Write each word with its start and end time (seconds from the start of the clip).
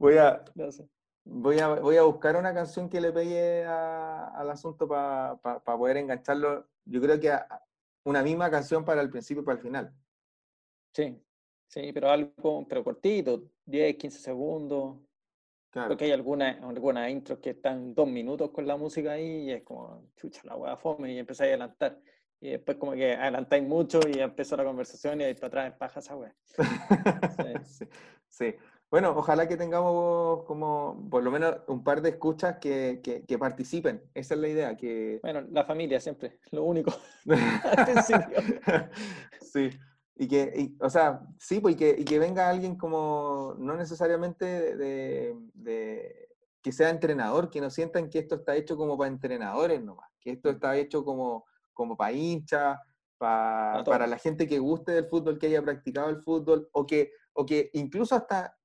voy 0.00 0.16
a, 0.16 0.42
voy 1.24 1.58
a, 1.58 1.68
voy 1.68 1.96
a 1.96 2.02
buscar 2.02 2.34
una 2.34 2.54
canción 2.54 2.88
que 2.88 3.00
le 3.00 3.12
pegue 3.12 3.64
al 3.64 4.50
asunto 4.50 4.88
para 4.88 5.36
poder 5.62 5.98
engancharlo. 5.98 6.66
Yo 6.86 7.00
creo 7.00 7.20
que 7.20 7.38
una 8.04 8.22
misma 8.22 8.50
canción 8.50 8.84
para 8.84 9.02
el 9.02 9.10
principio 9.10 9.42
y 9.42 9.44
para 9.44 9.58
el 9.58 9.62
final. 9.62 9.94
Sí, 10.94 11.22
sí, 11.68 11.92
pero 11.92 12.10
algo, 12.10 12.66
pero 12.66 12.82
cortito, 12.82 13.44
10, 13.66 13.96
15 13.96 14.18
segundos. 14.18 14.96
Porque 15.72 16.06
hay 16.06 16.10
algunas 16.10 16.60
alguna 16.64 17.08
intros 17.08 17.38
que 17.38 17.50
están 17.50 17.94
dos 17.94 18.08
minutos 18.08 18.50
con 18.50 18.66
la 18.66 18.76
música 18.76 19.12
ahí 19.12 19.44
y 19.44 19.52
es 19.52 19.62
como, 19.62 20.10
chucha, 20.16 20.40
la 20.42 20.56
hueá 20.56 20.76
fome 20.76 21.12
y 21.12 21.18
empezáis 21.18 21.50
a 21.50 21.50
adelantar. 21.50 22.00
Y 22.40 22.50
después 22.50 22.76
como 22.76 22.92
que 22.92 23.14
adelantáis 23.14 23.62
mucho 23.62 24.00
y 24.08 24.18
empezó 24.18 24.56
la 24.56 24.64
conversación 24.64 25.20
y 25.20 25.24
ahí 25.24 25.34
para 25.34 25.46
atrás 25.46 25.74
paja 25.78 26.00
esa 26.00 26.16
weá. 26.16 26.34
sí. 27.68 27.84
sí. 28.28 28.54
Bueno, 28.90 29.14
ojalá 29.16 29.46
que 29.46 29.56
tengamos 29.56 30.42
como 30.44 31.08
por 31.08 31.22
lo 31.22 31.30
menos 31.30 31.58
un 31.68 31.84
par 31.84 32.02
de 32.02 32.10
escuchas 32.10 32.56
que, 32.60 33.00
que, 33.02 33.38
participen. 33.38 34.02
Esa 34.14 34.34
es 34.34 34.40
la 34.40 34.48
idea. 34.48 34.76
Que... 34.76 35.20
Bueno, 35.22 35.42
la 35.52 35.64
familia 35.64 36.00
siempre, 36.00 36.40
lo 36.50 36.64
único. 36.64 36.92
sí. 39.40 39.70
Y 40.16 40.26
que, 40.26 40.74
o 40.80 40.90
sea, 40.90 41.22
sí, 41.38 41.60
pues, 41.60 41.76
y 41.76 41.78
que, 41.78 41.96
y 41.98 42.04
que 42.04 42.18
venga 42.18 42.50
alguien 42.50 42.76
como, 42.76 43.54
no 43.58 43.76
necesariamente 43.76 44.76
de, 44.76 45.36
de, 45.54 46.28
que 46.60 46.72
sea 46.72 46.90
entrenador, 46.90 47.48
que 47.48 47.60
no 47.60 47.70
sientan 47.70 48.10
que 48.10 48.18
esto 48.18 48.34
está 48.34 48.56
hecho 48.56 48.76
como 48.76 48.98
para 48.98 49.08
entrenadores 49.08 49.82
nomás, 49.82 50.10
que 50.20 50.32
esto 50.32 50.50
mm. 50.50 50.52
está 50.52 50.76
hecho 50.76 51.04
como, 51.04 51.46
como 51.72 51.96
para 51.96 52.12
hinchas, 52.12 52.78
para, 53.16 53.82
para 53.84 54.06
la 54.06 54.18
gente 54.18 54.46
que 54.46 54.58
guste 54.58 54.92
del 54.92 55.06
fútbol, 55.06 55.38
que 55.38 55.46
haya 55.46 55.62
practicado 55.62 56.10
el 56.10 56.20
fútbol, 56.20 56.68
o 56.72 56.86
que, 56.86 57.12
o 57.32 57.46
que 57.46 57.70
incluso 57.72 58.14
hasta 58.14 58.59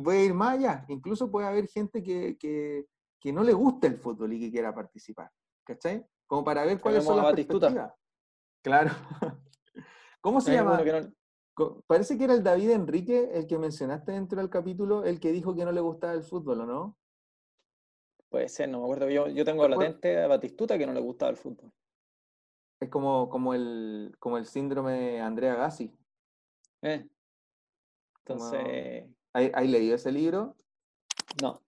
voy 0.00 0.16
a 0.16 0.24
ir 0.24 0.34
más 0.34 0.58
allá, 0.58 0.84
incluso 0.88 1.30
puede 1.30 1.46
haber 1.46 1.68
gente 1.68 2.02
que, 2.02 2.36
que, 2.38 2.86
que, 3.20 3.32
no 3.32 3.42
le 3.42 3.52
guste 3.52 3.86
el 3.86 3.96
fútbol 3.96 4.32
y 4.32 4.40
que 4.40 4.50
quiera 4.50 4.74
participar, 4.74 5.30
¿cachai? 5.64 6.04
Como 6.26 6.44
para 6.44 6.64
ver 6.64 6.80
cuáles 6.80 7.04
son 7.04 7.16
las 7.16 7.32
perspectivas. 7.32 7.92
Claro. 8.62 8.90
¿Cómo 10.20 10.40
se 10.40 10.52
llama? 10.52 10.82
Parece 11.86 12.18
que 12.18 12.24
era 12.24 12.34
el 12.34 12.42
David 12.42 12.70
Enrique, 12.70 13.30
el 13.32 13.46
que 13.46 13.58
mencionaste 13.58 14.12
dentro 14.12 14.40
del 14.40 14.50
capítulo, 14.50 15.04
el 15.04 15.20
que 15.20 15.32
dijo 15.32 15.54
que 15.54 15.64
no 15.64 15.70
le 15.70 15.80
gustaba 15.80 16.14
el 16.14 16.24
fútbol, 16.24 16.62
¿o 16.62 16.66
no? 16.66 16.98
Puede 18.28 18.48
ser, 18.48 18.68
no 18.68 18.78
me 18.78 18.84
acuerdo. 18.84 19.08
Yo, 19.10 19.28
yo 19.28 19.44
tengo 19.44 19.68
latente 19.68 20.20
a 20.20 20.26
Batistuta 20.26 20.76
que 20.76 20.86
no 20.86 20.92
le 20.92 21.00
gustaba 21.00 21.30
el 21.30 21.36
fútbol. 21.36 21.72
Es 22.80 22.88
como, 22.88 23.28
como, 23.28 23.54
el, 23.54 24.16
como 24.18 24.38
el 24.38 24.46
síndrome 24.46 25.20
Andrea 25.20 25.54
Gassi. 25.54 25.96
Eh. 26.82 27.08
Entonces, 28.18 29.04
¿Hay, 29.34 29.66
leído 29.66 29.96
ese 29.96 30.12
libro? 30.12 30.54
No. 31.42 31.60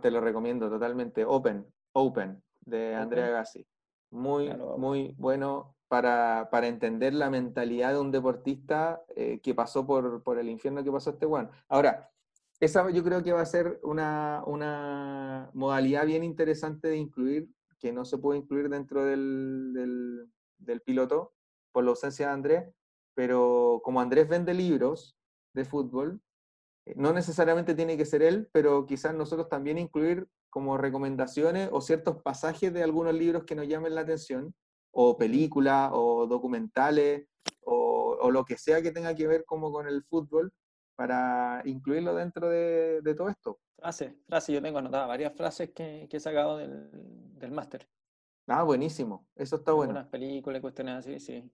te 0.00 0.10
lo 0.10 0.22
recomiendo 0.22 0.70
totalmente. 0.70 1.24
Open, 1.26 1.66
Open, 1.92 2.42
de 2.62 2.94
Andrea 2.94 3.28
Gassi. 3.28 3.66
Muy, 4.10 4.50
muy 4.78 5.14
bueno 5.18 5.76
para, 5.86 6.48
entender 6.66 7.12
la 7.12 7.28
mentalidad 7.28 7.92
de 7.92 8.00
un 8.00 8.10
deportista 8.10 9.02
eh, 9.14 9.38
que 9.42 9.54
pasó 9.54 9.86
por, 9.86 10.22
por, 10.22 10.38
el 10.38 10.48
infierno 10.48 10.82
que 10.82 10.90
pasó 10.90 11.10
este 11.10 11.26
Juan. 11.26 11.50
Ahora, 11.68 12.10
esa 12.58 12.88
yo 12.90 13.04
creo 13.04 13.22
que 13.22 13.32
va 13.32 13.42
a 13.42 13.46
ser 13.46 13.80
una, 13.82 14.42
una, 14.46 15.50
modalidad 15.52 16.06
bien 16.06 16.24
interesante 16.24 16.88
de 16.88 16.96
incluir, 16.96 17.50
que 17.78 17.92
no 17.92 18.06
se 18.06 18.16
puede 18.16 18.38
incluir 18.38 18.70
dentro 18.70 19.04
del, 19.04 19.72
del, 19.74 20.32
del 20.56 20.80
piloto 20.80 21.34
por 21.70 21.84
la 21.84 21.90
ausencia 21.90 22.28
de 22.28 22.32
Andrés, 22.32 22.74
pero 23.12 23.82
como 23.84 24.00
Andrés 24.00 24.26
vende 24.26 24.54
libros 24.54 25.18
de 25.52 25.66
fútbol, 25.66 26.22
no 26.96 27.12
necesariamente 27.12 27.74
tiene 27.74 27.96
que 27.96 28.04
ser 28.04 28.22
él, 28.22 28.48
pero 28.52 28.86
quizás 28.86 29.14
nosotros 29.14 29.48
también 29.48 29.78
incluir 29.78 30.28
como 30.50 30.76
recomendaciones 30.76 31.68
o 31.72 31.80
ciertos 31.80 32.22
pasajes 32.22 32.72
de 32.72 32.82
algunos 32.82 33.14
libros 33.14 33.44
que 33.44 33.54
nos 33.54 33.66
llamen 33.66 33.94
la 33.94 34.02
atención, 34.02 34.54
o 34.92 35.16
películas, 35.16 35.90
o 35.92 36.26
documentales, 36.26 37.26
o, 37.62 38.30
lo 38.30 38.44
que 38.44 38.56
sea 38.56 38.80
que 38.80 38.90
tenga 38.90 39.14
que 39.14 39.26
ver 39.26 39.44
como 39.44 39.70
con 39.72 39.86
el 39.86 40.02
fútbol, 40.04 40.52
para 40.96 41.60
incluirlo 41.64 42.14
dentro 42.14 42.48
de, 42.48 43.14
todo 43.16 43.28
esto. 43.28 43.58
Frases, 43.76 44.14
frases, 44.26 44.54
yo 44.54 44.62
tengo 44.62 44.78
anotadas 44.78 45.08
varias 45.08 45.34
frases 45.34 45.70
que, 45.74 46.08
he 46.10 46.20
sacado 46.20 46.56
del, 46.56 46.88
del 47.38 47.50
máster. 47.50 47.88
Ah, 48.46 48.62
buenísimo, 48.62 49.26
eso 49.34 49.56
está 49.56 49.72
bueno. 49.72 49.90
Algunas 49.90 50.10
películas, 50.10 50.60
cuestiones 50.60 50.94
así, 50.96 51.18
sí. 51.18 51.50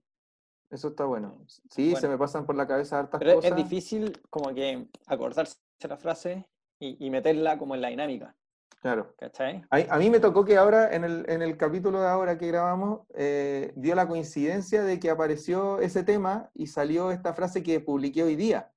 Eso 0.71 0.87
está 0.87 1.03
bueno. 1.05 1.37
Sí, 1.69 1.95
se 1.97 2.07
me 2.07 2.17
pasan 2.17 2.45
por 2.45 2.55
la 2.55 2.65
cabeza 2.65 2.99
hartas 2.99 3.19
Pero 3.19 3.35
cosas. 3.35 3.51
Es 3.51 3.57
difícil 3.57 4.17
como 4.29 4.53
que 4.53 4.87
acordarse 5.05 5.57
la 5.83 5.97
frase 5.97 6.47
y, 6.79 7.09
meterla 7.09 7.57
como 7.57 7.75
en 7.75 7.81
la 7.81 7.89
dinámica. 7.89 8.35
Claro. 8.81 9.13
¿Cachai? 9.17 9.63
A, 9.69 9.97
mí 9.99 10.09
me 10.09 10.19
tocó 10.19 10.43
que 10.43 10.57
ahora, 10.57 10.95
en 10.95 11.03
el, 11.03 11.25
en 11.29 11.43
el 11.43 11.55
capítulo 11.55 12.01
de 12.01 12.07
ahora 12.07 12.37
que 12.37 12.47
grabamos, 12.47 13.01
eh, 13.13 13.73
dio 13.75 13.93
la 13.93 14.07
coincidencia 14.07 14.81
de 14.81 14.99
que 14.99 15.11
apareció 15.11 15.79
ese 15.79 16.03
tema 16.03 16.49
y 16.55 16.67
salió 16.67 17.11
esta 17.11 17.33
frase 17.33 17.61
que 17.61 17.79
publiqué 17.79 18.23
hoy 18.23 18.35
día. 18.35 18.71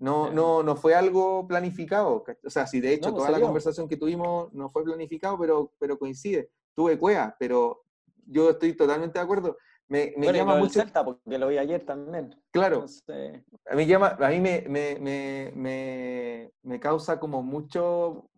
No, 0.00 0.30
no, 0.30 0.62
no 0.62 0.76
fue 0.76 0.94
algo 0.94 1.46
planificado. 1.46 2.24
O 2.44 2.50
sea, 2.50 2.66
si 2.66 2.80
de 2.80 2.92
hecho 2.92 3.10
pues 3.10 3.24
toda 3.24 3.36
la 3.36 3.44
conversación 3.44 3.88
que 3.88 3.96
tuvimos 3.96 4.52
no 4.52 4.68
fue 4.68 4.84
planificado, 4.84 5.38
pero, 5.38 5.72
pero 5.78 5.98
coincide. 5.98 6.50
Tuve 6.74 6.98
cuea, 6.98 7.34
pero 7.38 7.84
yo 8.26 8.50
estoy 8.50 8.74
totalmente 8.74 9.18
de 9.18 9.24
acuerdo. 9.24 9.56
Me, 9.88 10.12
me 10.16 10.32
llama 10.32 10.56
mucho. 10.56 10.82
porque 11.04 11.38
lo 11.38 11.48
vi 11.48 11.56
ayer 11.56 11.84
también. 11.84 12.36
Claro. 12.52 12.84
A 13.70 13.74
mí, 13.74 13.86
llama, 13.86 14.16
a 14.20 14.28
mí 14.28 14.40
me, 14.40 14.64
me, 14.68 14.98
me, 15.54 16.52
me, 16.62 16.80
causa 16.80 17.18
como 17.18 17.42
mucho, 17.42 18.28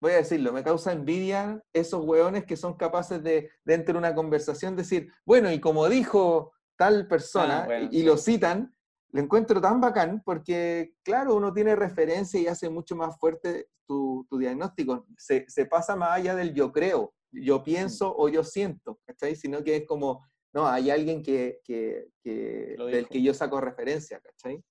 voy 0.00 0.12
a 0.12 0.16
decirlo, 0.16 0.52
me 0.52 0.64
causa 0.64 0.92
envidia 0.92 1.62
esos 1.72 2.04
hueones 2.04 2.44
que 2.44 2.56
son 2.56 2.74
capaces 2.74 3.22
de, 3.22 3.50
dentro 3.64 3.94
de 3.94 3.98
una 3.98 4.14
conversación, 4.14 4.74
decir, 4.74 5.12
bueno, 5.24 5.50
y 5.52 5.60
como 5.60 5.88
dijo 5.88 6.52
tal 6.76 7.06
persona, 7.06 7.68
ah, 7.70 7.88
y, 7.90 8.02
lo 8.02 8.16
citan, 8.16 8.74
lo 9.12 9.20
encuentro 9.20 9.60
tan 9.60 9.80
bacán 9.80 10.22
porque, 10.24 10.92
claro, 11.04 11.36
uno 11.36 11.52
tiene 11.52 11.76
referencia 11.76 12.40
y 12.40 12.48
hace 12.48 12.68
mucho 12.68 12.96
más 12.96 13.16
fuerte 13.18 13.68
tu, 13.86 14.26
tu 14.28 14.38
diagnóstico. 14.38 15.06
Se, 15.16 15.44
se, 15.48 15.66
pasa 15.66 15.94
más 15.94 16.10
allá 16.10 16.34
del 16.34 16.52
yo 16.52 16.72
creo, 16.72 17.14
yo 17.30 17.62
pienso 17.62 18.12
o 18.16 18.28
yo 18.28 18.42
siento, 18.42 18.98
¿cachai? 19.06 19.36
Sino 19.36 19.62
que 19.62 19.76
es 19.76 19.86
como 19.86 20.26
no, 20.56 20.66
hay 20.66 20.88
alguien 20.88 21.22
que, 21.22 21.60
del 22.24 23.08
que 23.08 23.22
yo 23.22 23.34
saco 23.34 23.60
referencia, 23.60 24.18
¿cachai? 24.20 24.64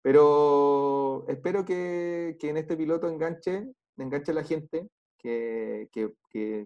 Pero 0.00 1.26
espero 1.28 1.66
que, 1.66 2.38
en 2.40 2.56
este 2.56 2.78
piloto 2.78 3.06
enganche, 3.06 3.70
enganche 3.98 4.32
a 4.32 4.36
la 4.36 4.42
gente, 4.42 4.88
que, 5.18 5.86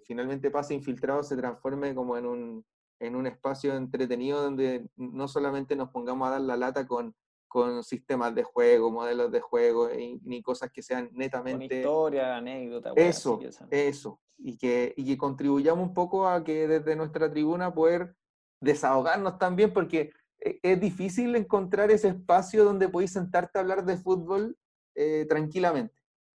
finalmente 0.05 0.53
pase 0.53 0.75
infiltrado, 0.75 1.25
se 1.25 1.37
transforme 1.37 1.93
como 1.93 2.17
en 2.17 2.27
un, 2.27 2.65
en 3.01 3.17
un 3.17 3.27
espacio 3.27 3.75
entretenido 3.75 4.41
donde 4.41 4.87
no 4.95 5.27
solamente 5.27 5.75
nos 5.75 5.91
pongamos 5.91 6.29
a 6.29 6.33
dar 6.33 6.43
la 6.43 6.57
lata 6.57 6.87
con, 6.87 7.17
con 7.55 7.85
sistemas 7.85 8.35
de 8.35 8.43
juego, 8.43 8.91
modelos 8.91 9.31
de 9.31 9.41
juego, 9.41 9.89
ni 10.25 10.43
cosas 10.43 10.73
que 10.73 10.83
sean 10.83 11.09
netamente... 11.13 11.69
Con 11.69 11.77
historia, 11.77 12.37
anécdota. 12.37 12.93
Eso, 12.97 13.39
eso 13.71 14.21
y 14.39 14.57
que, 14.59 14.93
y 14.97 15.07
que 15.07 15.17
contribuyamos 15.17 15.87
un 15.87 15.95
poco 15.95 16.27
a 16.27 16.43
que 16.43 16.67
desde 16.67 16.97
nuestra 16.97 17.31
tribuna 17.31 17.73
poder 17.73 18.17
desahogarnos 18.61 19.39
también, 19.39 19.73
porque 19.73 20.11
e, 20.41 20.59
es 20.65 20.81
difícil 20.81 21.37
encontrar 21.37 21.93
ese 21.93 22.09
espacio 22.09 22.65
donde 22.65 22.89
podéis 22.89 23.13
sentarte 23.13 23.57
a 23.57 23.63
hablar 23.63 23.85
de 23.85 23.99
fútbol 23.99 24.59
eh, 24.97 25.25
tranquilamente, 25.29 25.95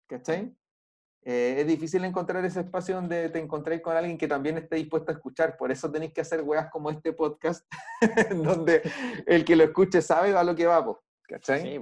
¿cachai? 0.06 0.54
Eh, 1.22 1.56
es 1.60 1.66
difícil 1.66 2.04
encontrar 2.04 2.44
ese 2.44 2.60
espacio 2.60 2.96
donde 2.96 3.30
te 3.30 3.38
encontráis 3.38 3.80
con 3.80 3.96
alguien 3.96 4.18
que 4.18 4.28
también 4.28 4.58
esté 4.58 4.76
dispuesto 4.76 5.12
a 5.12 5.14
escuchar, 5.14 5.56
por 5.56 5.72
eso 5.72 5.90
tenéis 5.90 6.12
que 6.12 6.20
hacer 6.20 6.42
weas 6.42 6.70
como 6.70 6.90
este 6.90 7.14
podcast, 7.14 7.66
donde 8.44 8.82
el 9.24 9.46
que 9.46 9.56
lo 9.56 9.64
escuche 9.64 10.02
sabe 10.02 10.36
a 10.36 10.44
lo 10.44 10.54
que 10.54 10.66
va, 10.66 10.84
¿cachai? 11.26 11.62
Sí, 11.62 11.78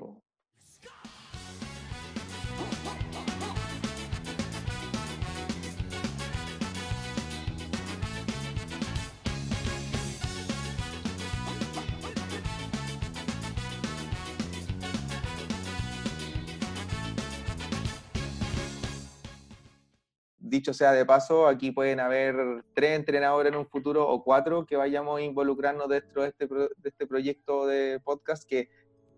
dicho 20.54 20.72
sea 20.72 20.92
de 20.92 21.04
paso, 21.04 21.48
aquí 21.48 21.72
pueden 21.72 22.01
haber 22.01 22.36
tres 22.74 22.97
entrenadores 22.97 23.53
en 23.53 23.59
un 23.59 23.66
futuro 23.66 24.09
o 24.09 24.22
cuatro 24.22 24.65
que 24.65 24.77
vayamos 24.77 25.18
a 25.18 25.22
involucrarnos 25.22 25.89
dentro 25.89 26.22
de 26.22 26.28
este, 26.28 26.47
de 26.47 26.89
este 26.89 27.07
proyecto 27.07 27.66
de 27.66 28.01
podcast 28.01 28.48
que 28.48 28.71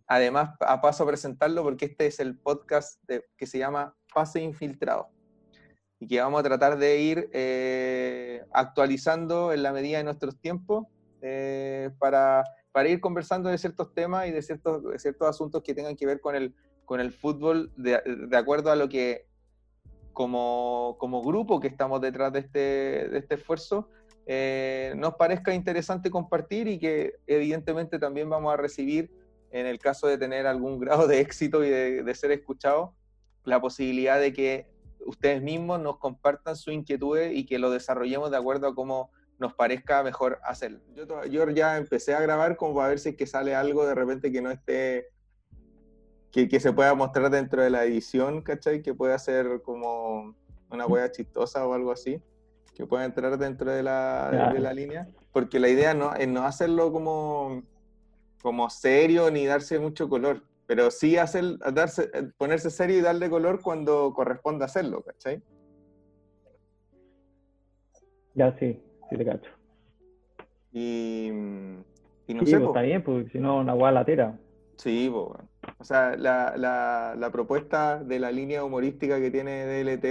además 0.07 0.51
a 0.61 0.81
paso 0.81 1.05
a 1.05 1.07
presentarlo 1.07 1.63
porque 1.63 1.87
este 1.87 2.07
es 2.07 2.21
el 2.21 2.39
podcast 2.39 3.03
que 3.37 3.47
se 3.47 3.59
llama 3.59 3.95
Pase 4.15 4.41
Infiltrado. 4.41 5.09
Y 5.99 6.07
que 6.07 6.21
vamos 6.21 6.41
a 6.41 6.43
tratar 6.43 6.79
de 6.79 7.01
ir 7.01 7.31
eh, 7.33 8.43
actualizando 8.53 9.53
en 9.53 9.63
la 9.63 9.73
medida 9.73 9.99
de 9.99 10.05
nuestros 10.05 10.39
tiempos 10.39 10.87
eh, 11.23 11.91
para, 11.99 12.45
para, 12.71 12.89
ir 12.89 13.01
conversando 13.01 13.49
de 13.49 13.57
ciertos 13.57 13.95
temas 13.95 14.27
y 14.27 14.31
de 14.31 14.43
ciertos, 14.43 14.85
de 14.85 14.99
ciertos 14.99 15.27
asuntos 15.27 15.63
que 15.63 15.75
tengan 15.75 15.97
que 15.97 16.05
ver 16.05 16.21
con 16.21 16.37
el, 16.37 16.55
con 16.85 17.01
el 17.01 17.13
fútbol 17.13 17.73
de, 17.77 18.37
acuerdo 18.37 18.71
a 18.71 18.77
lo 18.77 18.89
que 18.89 19.27
como, 20.13 20.97
como, 20.99 21.23
grupo 21.23 21.61
que 21.61 21.69
estamos 21.69 22.01
detrás 22.01 22.33
de 22.33 22.41
este, 22.41 22.59
de 23.09 23.19
este 23.19 23.35
esfuerzo, 23.37 23.89
eh, 24.27 24.93
nos 24.97 25.15
parezca 25.15 25.55
interesante 25.55 26.11
compartir 26.11 26.69
y 26.69 26.79
que 26.79 27.15
evidentemente 27.27 27.99
también 27.99 28.29
vamos 28.29 28.53
a 28.53 28.57
recibir, 28.57 29.11
en 29.51 29.67
el 29.67 29.79
caso 29.79 30.07
de 30.07 30.19
tener 30.19 30.47
algún 30.47 30.79
grado 30.81 31.07
de 31.07 31.21
éxito 31.21 31.65
y 31.65 31.71
de, 31.71 32.15
ser 32.15 32.33
escuchados, 32.33 32.91
la 33.45 33.61
posibilidad 33.61 34.21
de 34.21 34.33
que 34.33 34.71
ustedes 35.07 35.43
mismos 35.43 35.81
nos 35.81 35.99
compartan 35.99 36.57
su 36.57 36.71
inquietudes 36.71 37.33
y 37.35 37.47
que 37.47 37.59
lo 37.59 37.71
desarrollemos 37.71 38.31
de 38.31 38.37
acuerdo 38.37 38.67
a 38.67 38.75
cómo 38.75 39.11
nos 39.39 39.55
parezca 39.55 40.03
mejor 40.03 40.41
hacerlo. 40.43 40.81
Yo, 40.95 41.25
yo 41.27 41.49
ya 41.51 41.77
empecé 41.77 42.15
a 42.15 42.21
grabar 42.21 42.57
como 42.57 42.75
para 42.75 42.89
ver 42.89 42.99
si 42.99 43.11
es 43.11 43.17
que 43.17 43.27
sale 43.27 43.55
algo 43.55 43.87
de 43.87 43.95
repente 43.95 44.33
que 44.33 44.41
no 44.41 44.51
esté, 44.51 45.09
que, 46.33 46.49
que 46.49 46.59
se 46.59 46.73
pueda 46.73 46.95
mostrar 46.95 47.31
dentro 47.31 47.63
de 47.63 47.71
la 47.71 47.85
edición, 47.85 48.43
¿cachai? 48.43 48.83
Que 48.83 48.95
pueda 48.95 49.19
ser 49.19 49.61
como 49.63 50.35
una 50.71 50.87
hueá 50.87 51.11
chistosa 51.11 51.67
o 51.67 51.75
algo 51.75 51.93
así, 51.93 52.21
que 52.75 52.87
pueda 52.87 53.05
entrar 53.05 53.39
dentro 53.39 53.71
de 53.71 53.83
la, 53.83 54.53
de 54.53 54.61
la 54.61 54.73
línea, 54.73 55.09
porque 55.33 55.61
la 55.61 55.69
idea 55.69 55.95
no, 55.95 56.15
es 56.15 56.29
no 56.29 56.45
hacerlo 56.45 56.93
como, 56.93 57.63
como 58.47 58.71
serio 58.71 59.29
ni 59.29 59.45
darse 59.45 59.81
mucho 59.81 60.09
color, 60.09 60.41
pero 60.69 60.93
sí 60.93 61.17
hacer, 61.17 61.59
darse, 61.75 62.09
ponerse 62.39 62.71
serio 62.71 62.99
y 62.99 63.01
darle 63.01 63.29
color 63.29 63.61
cuando 63.61 64.13
corresponda 64.15 64.67
hacerlo, 64.67 65.03
¿cachai? 65.03 65.43
Ya 68.35 68.57
sí, 68.57 68.81
sí 69.11 69.17
te 69.17 69.25
cacho. 69.25 69.51
Y, 70.73 71.27
y 72.29 72.35
no 72.35 72.45
sí, 72.45 72.53
sé, 72.53 72.59
pues, 72.59 72.69
está 72.69 72.83
bien, 72.83 73.03
porque 73.03 73.31
si 73.31 73.41
no, 73.41 73.59
una 73.59 73.73
guay 73.73 73.93
latera. 73.93 74.39
Sí, 74.77 75.11
pues, 75.13 75.43
o 75.79 75.85
sea, 75.85 76.17
la, 76.17 76.55
la, 76.57 77.17
la, 77.19 77.33
propuesta 77.33 77.99
de 77.99 78.21
la 78.21 78.31
línea 78.31 78.63
humorística 78.63 79.19
que 79.19 79.33
tiene 79.33 79.67
DLT 79.67 80.05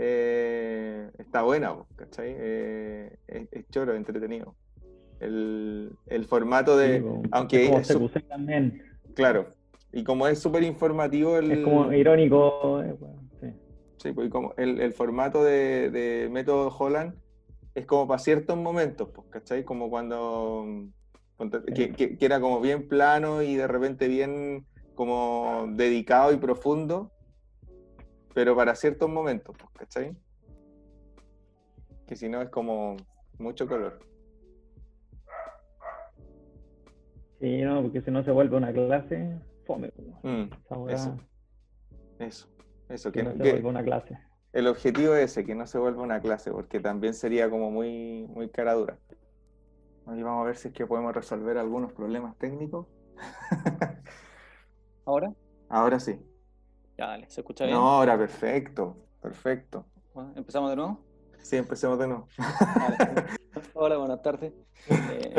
eh, 0.00 1.08
está 1.18 1.42
buena, 1.42 1.76
¿cachai? 1.94 2.34
Eh, 2.36 3.16
es, 3.28 3.68
choro, 3.70 3.94
entretenido. 3.94 4.56
El, 5.20 5.92
el 6.06 6.24
formato 6.26 6.76
de. 6.76 7.04
aunque. 7.30 7.66
Es 7.66 7.96
también. 8.28 8.82
Claro. 9.14 9.48
Y 9.92 10.04
como 10.04 10.26
es 10.26 10.40
súper 10.40 10.62
informativo. 10.62 11.36
El, 11.36 11.52
es 11.52 11.64
como 11.64 11.92
irónico. 11.92 12.82
Eh, 12.82 12.96
sí. 13.40 13.46
sí, 13.98 14.12
pues 14.12 14.30
como 14.30 14.54
el, 14.56 14.80
el 14.80 14.92
formato 14.92 15.44
de, 15.44 15.90
de 15.90 16.28
método 16.30 16.74
Holland 16.76 17.14
es 17.74 17.86
como 17.86 18.06
para 18.06 18.18
ciertos 18.18 18.56
momentos, 18.56 19.08
pues, 19.12 19.26
¿cachai? 19.30 19.64
Como 19.64 19.90
cuando, 19.90 20.86
que, 21.74 22.16
era 22.20 22.40
como 22.40 22.60
bien 22.60 22.88
plano 22.88 23.42
y 23.42 23.56
de 23.56 23.66
repente 23.66 24.06
bien 24.08 24.64
como 24.94 25.66
dedicado 25.70 26.32
y 26.32 26.36
profundo, 26.36 27.10
pero 28.32 28.54
para 28.54 28.74
ciertos 28.76 29.10
momentos, 29.10 29.56
pues, 29.58 29.70
¿cachai? 29.74 30.16
Que 32.06 32.14
si 32.16 32.28
no 32.28 32.42
es 32.42 32.48
como 32.48 32.96
mucho 33.38 33.66
color. 33.66 33.98
Sí, 37.44 37.60
no, 37.60 37.82
porque 37.82 38.00
si 38.00 38.10
no 38.10 38.24
se 38.24 38.30
vuelve 38.30 38.56
una 38.56 38.72
clase, 38.72 39.38
fome. 39.66 39.92
Mm, 40.22 40.44
eso. 40.88 41.18
Eso. 42.18 42.48
Eso, 42.88 43.12
que, 43.12 43.22
no 43.22 43.32
se 43.32 43.38
vuelve 43.38 43.68
una 43.68 43.82
clase 43.82 44.18
el 44.54 44.68
objetivo 44.68 45.14
es 45.14 45.32
ese, 45.32 45.44
que 45.44 45.54
no 45.54 45.66
se 45.66 45.78
vuelva 45.78 46.02
una 46.02 46.20
clase, 46.20 46.52
porque 46.52 46.80
también 46.80 47.12
sería 47.12 47.50
como 47.50 47.70
muy, 47.70 48.26
muy 48.28 48.48
cara 48.48 48.72
dura. 48.72 48.98
Y 50.06 50.22
vamos 50.22 50.42
a 50.42 50.46
ver 50.46 50.56
si 50.56 50.68
es 50.68 50.74
que 50.74 50.86
podemos 50.86 51.12
resolver 51.12 51.58
algunos 51.58 51.92
problemas 51.92 52.36
técnicos. 52.38 52.86
¿Ahora? 55.04 55.34
Ahora 55.68 55.98
sí. 55.98 56.18
Ya, 56.96 57.08
dale, 57.08 57.28
¿se 57.28 57.40
escucha 57.40 57.64
bien? 57.64 57.76
No, 57.76 57.90
ahora 57.90 58.16
perfecto, 58.16 58.96
perfecto. 59.20 59.84
¿Empezamos 60.36 60.70
de 60.70 60.76
nuevo? 60.76 61.00
Sí, 61.42 61.56
empecemos 61.56 61.98
de 61.98 62.06
nuevo. 62.06 62.28
Hola, 63.74 63.98
buenas 63.98 64.22
tardes. 64.22 64.52
Eh, 64.88 65.34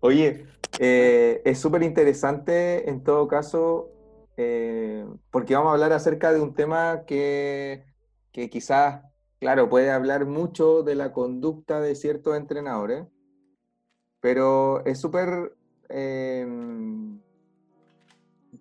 Oye, 0.00 0.46
eh, 0.78 1.42
es 1.44 1.58
súper 1.58 1.82
interesante 1.82 2.88
en 2.88 3.02
todo 3.02 3.28
caso, 3.28 3.90
eh, 4.36 5.06
porque 5.30 5.54
vamos 5.54 5.70
a 5.70 5.72
hablar 5.74 5.92
acerca 5.92 6.32
de 6.32 6.40
un 6.40 6.54
tema 6.54 7.04
que 7.06 7.84
que 8.36 8.50
quizás, 8.50 9.02
claro, 9.40 9.70
puede 9.70 9.90
hablar 9.90 10.26
mucho 10.26 10.82
de 10.82 10.94
la 10.94 11.10
conducta 11.10 11.80
de 11.80 11.94
ciertos 11.94 12.36
entrenadores, 12.36 13.06
pero 14.20 14.84
es 14.84 15.00
súper 15.00 15.56
em, 15.88 17.18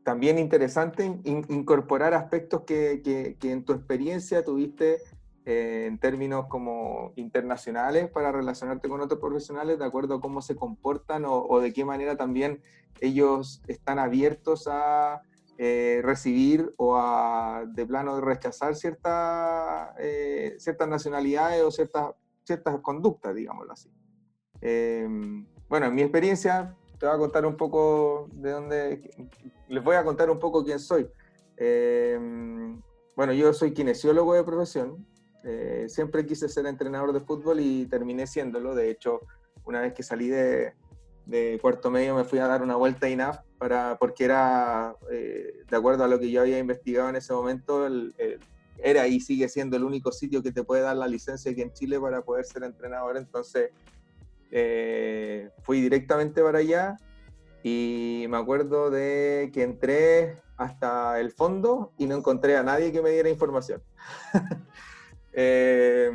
también 0.04 0.40
interesante 0.40 1.04
incorporar 1.26 2.14
aspectos 2.14 2.62
que, 2.62 3.36
en 3.42 3.66
tu 3.66 3.74
experiencia 3.74 4.46
tuviste 4.46 5.02
eh, 5.46 5.86
en 5.88 5.98
términos 6.00 6.48
como 6.48 7.14
internacionales 7.16 8.10
para 8.10 8.32
relacionarte 8.32 8.90
con 8.90 9.02
otros 9.02 9.20
profesionales, 9.20 9.80
de 9.80 9.86
acuerdo 9.86 10.16
a 10.16 10.22
cómo 10.22 10.42
se 10.42 10.56
comportan 10.56 11.24
o 11.26 11.60
de 11.60 11.72
qué 11.74 11.86
manera 11.86 12.18
también 12.18 12.62
ellos 13.00 13.62
están 13.68 14.00
abiertos 14.00 14.68
a 14.68 15.22
eh, 15.58 16.02
recibir 16.04 16.74
o 16.76 16.98
a, 16.98 17.64
de 17.66 17.86
plano 17.86 18.20
rechazar 18.20 18.76
cierta, 18.76 19.96
eh, 19.98 20.56
ciertas 20.60 20.86
nacionalidades 20.90 21.64
o 21.64 21.72
ciertas, 21.72 22.12
ciertas 22.44 22.82
conductas, 22.82 23.34
digámoslo 23.34 23.72
así. 23.72 23.90
Em, 24.60 25.48
bueno, 25.70 25.86
en 25.86 25.96
mi 25.96 26.02
experiencia, 26.02 26.76
te 27.00 27.06
voy 27.06 27.16
a 27.16 27.20
contar 27.20 27.46
un 27.46 27.56
poco 27.56 28.28
de 28.34 28.52
dónde, 28.52 29.30
les 29.70 29.82
voy 29.82 29.96
a 29.96 30.04
contar 30.04 30.30
un 30.30 30.40
poco 30.40 30.66
quién 30.66 30.80
soy. 30.80 31.10
Em, 31.56 32.82
bueno, 33.16 33.32
yo 33.32 33.54
soy 33.54 33.74
kinesiólogo 33.74 34.34
de 34.34 34.44
profesión, 34.44 35.08
eh, 35.46 35.86
siempre 35.88 36.26
quise 36.26 36.50
ser 36.50 36.66
entrenador 36.66 37.14
de 37.14 37.22
fútbol 37.22 37.60
y 37.60 37.86
terminé 37.86 38.28
siéndolo, 38.28 38.76
de 38.76 38.90
hecho, 38.90 39.22
una 39.64 39.82
vez 39.82 39.94
que 39.94 40.04
salí 40.04 40.28
de, 40.28 40.74
de 41.26 41.58
cuarto 41.62 41.90
medio 41.90 42.16
me 42.16 42.24
fui 42.24 42.40
a 42.40 42.48
dar 42.48 42.62
una 42.62 42.76
vuelta 42.76 43.08
a 43.08 43.10
INAF 43.10 43.40
para, 43.58 43.98
porque 43.98 44.26
era, 44.26 44.96
eh, 45.12 45.64
de 45.70 45.78
acuerdo 45.78 46.04
a 46.04 46.08
lo 46.08 46.20
que 46.20 46.30
yo 46.30 46.42
había 46.42 46.60
investigado 46.60 47.10
en 47.10 47.16
ese 47.16 47.32
momento, 47.34 47.88
era 48.78 49.08
y 49.08 49.20
sigue 49.20 49.48
siendo 49.48 49.78
el 49.78 49.84
único 49.84 50.12
sitio 50.12 50.44
que 50.44 50.52
te 50.52 50.64
puede 50.64 50.82
dar 50.82 50.98
la 50.98 51.08
licencia 51.08 51.52
aquí 51.52 51.62
en 51.62 51.72
Chile 51.74 52.00
para 52.00 52.22
poder 52.22 52.46
ser 52.46 52.64
entrenador. 52.64 53.18
Entonces, 53.18 53.72
eh, 54.52 55.50
fui 55.62 55.82
directamente 55.82 56.42
para 56.42 56.60
allá 56.60 56.98
y 57.64 58.26
me 58.30 58.38
acuerdo 58.38 58.90
de 58.90 59.50
que 59.54 59.64
entré 59.64 60.38
hasta 60.58 61.20
el 61.20 61.32
fondo 61.32 61.92
y 61.98 62.06
no 62.06 62.16
encontré 62.16 62.56
a 62.56 62.64
nadie 62.64 62.92
que 62.92 63.02
me 63.02 63.10
diera 63.10 63.30
información. 63.30 63.82
eh, 65.36 66.12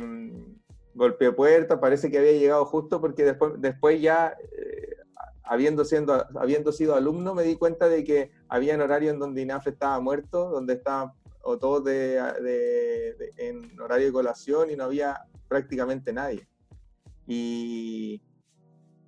golpeé 0.93 1.31
puerta, 1.31 1.79
parece 1.79 2.11
que 2.11 2.17
había 2.17 2.33
llegado 2.33 2.65
justo 2.65 2.99
porque 2.99 3.23
después, 3.57 4.01
ya 4.01 4.35
eh, 4.57 4.95
habiendo, 5.43 5.85
sido 5.85 6.95
alumno, 6.95 7.33
me 7.33 7.43
di 7.43 7.55
cuenta 7.55 7.87
de 7.87 8.03
que 8.03 8.31
había 8.49 8.75
un 8.75 8.81
horario 8.81 9.11
en 9.11 9.19
donde 9.19 9.41
INAF 9.41 9.67
estaba 9.67 9.99
muerto, 9.99 10.49
donde 10.49 10.73
estaban 10.73 11.13
o 11.43 11.81
de, 11.81 12.17
en 13.37 13.79
horario 13.81 14.07
de 14.07 14.13
colación 14.13 14.69
y 14.69 14.75
no 14.75 14.83
había 14.83 15.25
prácticamente 15.47 16.13
nadie. 16.13 16.47
Y, 17.27 18.21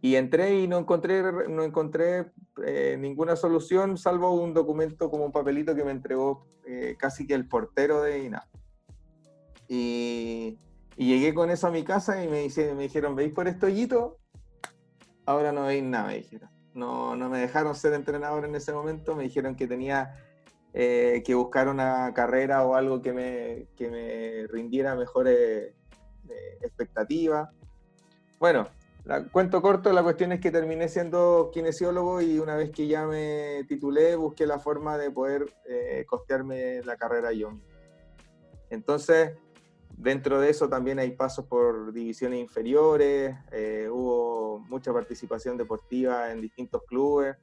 y 0.02 0.16
entré 0.16 0.60
y 0.60 0.68
no 0.68 0.78
encontré, 0.80 1.22
no 1.48 1.64
encontré 1.64 2.32
eh, 2.66 2.98
ninguna 3.00 3.36
solución, 3.36 3.98
salvo 3.98 4.32
un 4.32 4.54
documento 4.54 5.10
como 5.10 5.26
un 5.26 5.32
papelito 5.32 5.76
que 5.76 5.84
me 5.84 5.92
entregó 5.92 6.46
eh, 6.66 6.96
casi 7.00 7.26
que 7.26 7.34
el 7.34 7.48
portero 7.48 8.02
de 8.02 8.26
INAF. 8.26 8.53
Y, 9.68 10.60
y, 10.98 11.08
llegué 11.08 11.34
con 11.34 11.50
eso 11.50 11.68
a 11.68 11.72
mi 11.72 11.84
casa 11.84 12.24
y 12.24 12.28
me, 12.28 12.48
me 12.74 12.84
dijeron, 12.84 13.16
¿veis 13.16 13.34
por 13.34 13.48
este 13.48 13.68
hoyito? 13.68 14.20
ahora 15.26 15.52
no 15.52 15.66
veis 15.66 15.84
nada, 15.84 16.08
me 16.08 16.18
dijeron. 16.18 16.50
No, 16.74 17.16
no 17.16 17.30
me 17.30 17.40
dejaron 17.40 17.76
ser 17.76 17.94
entrenador 17.94 18.46
en 18.46 18.56
ese 18.56 18.74
momento, 18.74 19.16
me 19.16 19.24
dijeron 19.24 19.56
que 19.56 19.68
tenía 19.68 20.16
eh, 20.74 21.22
que 21.26 21.36
buscar 21.36 21.68
una 21.68 22.14
carrera 22.14 22.66
o 22.66 22.76
algo 22.76 23.02
que 23.02 23.14
me, 23.14 23.68
que 23.76 23.90
me 23.90 24.48
rindiera 24.48 24.96
mejores 24.96 25.74
eh, 26.30 26.58
expectativas. 26.62 27.50
Bueno, 28.40 28.68
la, 29.06 29.24
cuento 29.26 29.62
corto, 29.62 29.94
la 29.94 30.02
cuestión 30.02 30.32
es 30.32 30.40
que 30.40 30.50
terminé 30.50 30.90
siendo 30.90 31.52
kinesiólogo 31.54 32.22
y 32.22 32.40
una 32.40 32.56
vez 32.56 32.72
que 32.72 32.88
ya 32.88 33.06
me 33.06 33.64
titulé, 33.68 34.16
busqué 34.16 34.48
la 34.48 34.58
forma 34.58 34.98
de 34.98 35.12
poder 35.12 35.46
eh, 35.70 36.06
costearme 36.08 36.82
la 36.84 36.98
carrera 36.98 37.32
yo. 37.34 37.52
Entonces, 38.72 39.34
Dentro 39.98 40.42
de 40.42 40.50
eso 40.50 40.68
también 40.68 41.00
hay 41.00 41.12
pasos 41.12 41.46
por 41.46 41.94
divisiones 41.94 42.40
inferiores, 42.40 43.36
eh, 43.52 43.88
hubo 43.92 44.60
mucha 44.60 44.92
participación 44.92 45.56
deportiva 45.58 46.32
en 46.32 46.42
distintos 46.42 46.84
clubes, 46.84 47.38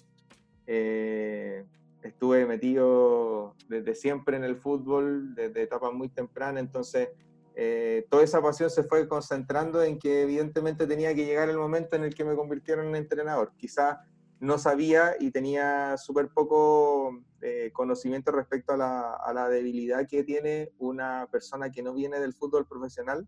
eh, 0.67 1.65
estuve 2.03 2.47
metido 2.47 3.55
desde 3.69 3.95
siempre 3.95 4.37
en 4.37 4.45
el 4.45 4.57
fútbol, 4.57 5.35
desde 5.35 5.63
etapas 5.63 5.93
muy 5.93 6.09
tempranas, 6.09 6.63
entonces 6.63 7.09
eh, 7.55 8.07
toda 8.09 8.23
esa 8.23 8.41
pasión 8.41 8.71
se 8.71 8.85
fue 8.85 9.09
concentrando 9.09 9.83
en 9.83 9.99
que 9.99 10.23
evidentemente 10.23 10.87
tenía 10.87 11.15
que 11.15 11.27
llegar 11.27 11.49
el 11.49 11.59
momento 11.59 11.97
en 11.97 12.05
el 12.05 12.15
que 12.15 12.25
me 12.25 12.35
convirtieron 12.35 12.87
en 12.89 12.97
entrenador. 12.97 13.53
Quizás 13.57 13.99
no 14.39 14.59
sabía 14.59 15.15
y 15.19 15.31
tenía 15.31 15.97
súper 15.99 16.29
poco 16.29 17.21
eh, 17.43 17.71
conocimiento 17.73 18.33
respecto 18.33 18.73
a 18.73 18.77
la, 18.77 19.15
a 19.15 19.33
la, 19.33 19.49
debilidad 19.49 20.07
que 20.07 20.25
tiene 20.25 20.73
una 20.79 21.29
persona 21.31 21.71
que 21.71 21.83
no 21.83 21.95
viene 21.95 22.21
del 22.21 22.35
fútbol 22.35 22.67
profesional 22.67 23.27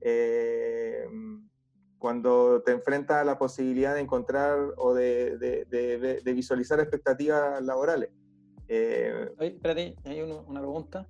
eh, 0.00 1.06
cuando 1.98 2.62
te 2.62 2.72
enfrentas 2.72 3.18
a 3.18 3.24
la 3.24 3.38
posibilidad 3.38 3.94
de 3.94 4.00
encontrar 4.00 4.58
o 4.76 4.92
de, 4.92 5.38
de, 5.38 5.64
de, 6.22 6.32
visualizar 6.34 6.78
expectativas 6.78 7.62
laborales. 7.62 8.10
Eh, 8.68 9.30
espérate, 9.40 9.96
hay 10.04 10.20
una 10.20 10.60
pregunta. 10.60 11.08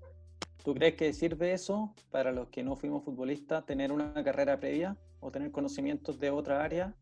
¿Tú 0.62 0.72
crees 0.72 0.94
que 0.94 1.12
sirve 1.12 1.52
eso 1.52 1.94
para 2.10 2.32
los 2.32 2.48
que 2.48 2.62
no 2.62 2.76
fuimos 2.76 3.04
futbolistas, 3.04 3.66
tener 3.66 3.92
una 3.92 4.14
carrera 4.24 4.58
previa 4.58 4.96
o 5.20 5.30
tener 5.30 5.50
conocimientos 5.50 6.18
de 6.20 6.30
otra 6.30 6.62
área 6.64 6.94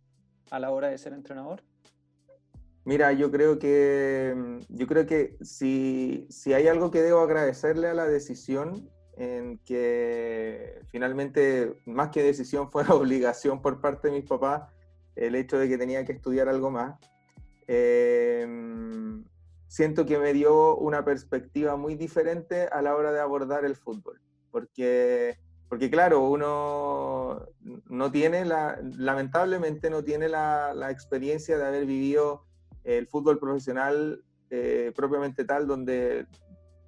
a 0.51 0.59
la 0.59 0.71
hora 0.71 0.89
de 0.89 0.99
ser 0.99 1.13
entrenador? 1.13 1.63
Mira, 2.85 3.13
yo 3.13 3.31
creo 3.31 3.59
que, 3.59 4.35
mm, 4.37 4.59
yo 4.69 4.87
creo 4.87 5.07
que 5.07 5.37
si, 5.43 6.27
si 6.31 6.53
hay 6.53 6.67
algo 6.67 6.91
que 6.91 7.03
debo 7.03 7.21
agradecerle 7.21 7.89
a 7.89 7.95
la 7.95 8.07
decisión 8.07 8.91
en 9.17 9.59
que 9.59 10.81
finalmente, 10.91 11.77
más 11.87 12.11
que 12.11 12.23
decisión, 12.23 12.71
fue 12.73 12.85
obligación 12.89 13.63
por 13.63 13.81
parte 13.81 14.09
de 14.09 14.15
mis 14.15 14.29
papás 14.29 14.73
el 15.15 15.35
hecho 15.35 15.59
de 15.59 15.69
que 15.69 15.79
tenía 15.79 16.05
que 16.05 16.13
estudiar 16.13 16.49
algo 16.49 16.71
más. 16.71 16.99
Eh, 17.69 18.47
siento 19.69 20.05
que 20.05 20.19
me 20.19 20.33
dio 20.33 20.77
una 20.77 21.05
perspectiva 21.05 21.77
muy 21.77 21.95
diferente 21.95 22.65
a 22.65 22.83
la 22.83 22.97
hora 22.97 23.13
de 23.13 23.21
abordar 23.21 23.65
el 23.65 23.77
fútbol, 23.77 24.21
porque, 24.51 25.39
porque 25.69 25.91
claro, 25.91 26.21
uno 26.29 27.47
no 27.89 28.11
tiene, 28.11 28.45
la, 28.45 28.79
lamentablemente 28.99 29.89
no 29.89 30.03
tiene 30.03 30.29
la, 30.29 30.75
la 30.75 30.91
experiencia 30.91 31.57
de 31.57 31.65
haber 31.65 31.87
vivido 31.87 32.45
el 32.85 33.07
fútbol 33.07 33.39
profesional 33.39 34.25
eh, 34.51 34.93
propiamente 34.95 35.45
tal, 35.45 35.67
donde 35.67 36.27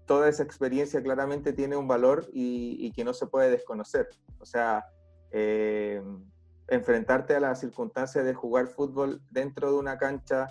toda 0.06 0.28
esa 0.28 0.42
experiencia 0.42 1.02
claramente 1.02 1.52
tiene 1.52 1.76
un 1.76 1.88
valor 1.88 2.26
y, 2.32 2.92
que 2.92 3.04
no 3.04 3.14
se 3.14 3.26
puede 3.26 3.50
desconocer. 3.50 4.08
O 4.38 4.44
sea, 4.44 4.84
eh, 5.30 6.02
enfrentarte 6.68 7.34
a 7.34 7.40
la 7.40 7.54
circunstancia 7.54 8.22
de 8.22 8.34
jugar 8.34 8.66
fútbol 8.66 9.22
dentro 9.30 9.72
de 9.72 9.78
una 9.78 9.98
cancha 9.98 10.48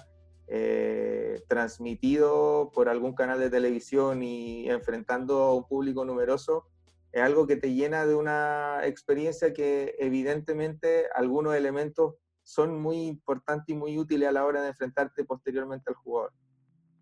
eh, 0.47 1.41
transmitido 1.47 2.71
por 2.73 2.89
algún 2.89 3.13
canal 3.13 3.39
de 3.39 3.49
televisión 3.49 4.23
y 4.23 4.69
enfrentando 4.69 5.43
a 5.43 5.55
un 5.55 5.67
público 5.67 6.05
numeroso, 6.05 6.67
es 7.11 7.21
algo 7.21 7.45
que 7.47 7.55
te 7.55 7.73
llena 7.73 8.05
de 8.05 8.15
una 8.15 8.81
experiencia 8.83 9.53
que 9.53 9.95
evidentemente 9.99 11.05
algunos 11.13 11.55
elementos 11.55 12.15
son 12.53 12.79
muy 12.79 13.07
importantes 13.07 13.73
y 13.73 13.77
muy 13.77 13.97
útiles 13.97 14.29
a 14.29 14.31
la 14.31 14.45
hora 14.45 14.61
de 14.61 14.69
enfrentarte 14.69 15.25
posteriormente 15.25 15.89
al 15.89 15.95
jugador. 15.95 16.31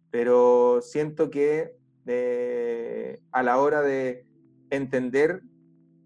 Pero 0.09 0.81
siento 0.81 1.29
que 1.29 1.75
eh, 2.07 3.21
a 3.31 3.43
la 3.43 3.59
hora 3.59 3.81
de 3.81 4.25
entender 4.69 5.41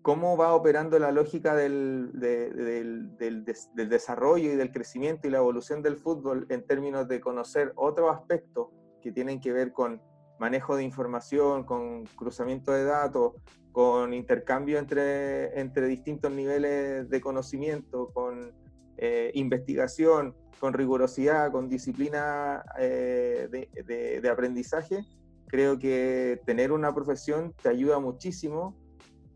cómo 0.01 0.35
va 0.37 0.53
operando 0.53 0.99
la 0.99 1.11
lógica 1.11 1.55
del, 1.55 2.11
del, 2.13 3.45
desarrollo 3.89 4.51
y 4.51 4.55
del 4.55 4.71
crecimiento 4.71 5.27
y 5.27 5.31
la 5.31 5.39
evolución 5.39 5.81
del 5.81 5.97
fútbol 5.97 6.45
en 6.49 6.65
términos 6.65 7.07
de 7.07 7.19
conocer 7.19 7.71
otros 7.75 8.15
aspectos 8.15 8.67
que 9.01 9.11
tienen 9.11 9.39
que 9.39 9.51
ver 9.51 9.71
con 9.71 10.01
manejo 10.39 10.75
de 10.75 10.83
información, 10.83 11.63
con 11.63 12.05
cruzamiento 12.05 12.71
de 12.71 12.83
datos, 12.83 13.33
con 13.71 14.13
intercambio 14.13 14.79
entre, 14.79 15.59
entre 15.59 15.87
distintos 15.87 16.31
niveles 16.31 17.09
de 17.09 17.21
conocimiento, 17.21 18.11
con 18.13 18.64
eh, 18.97 19.31
investigación, 19.33 20.35
con 20.59 20.73
rigurosidad, 20.73 21.51
con 21.51 21.69
disciplina 21.69 22.63
eh, 22.79 23.49
de, 23.51 24.29
aprendizaje, 24.29 25.05
creo 25.47 25.77
que 25.77 26.41
tener 26.45 26.71
una 26.71 26.93
profesión 26.93 27.53
te 27.61 27.69
ayuda 27.69 27.99
muchísimo, 27.99 28.75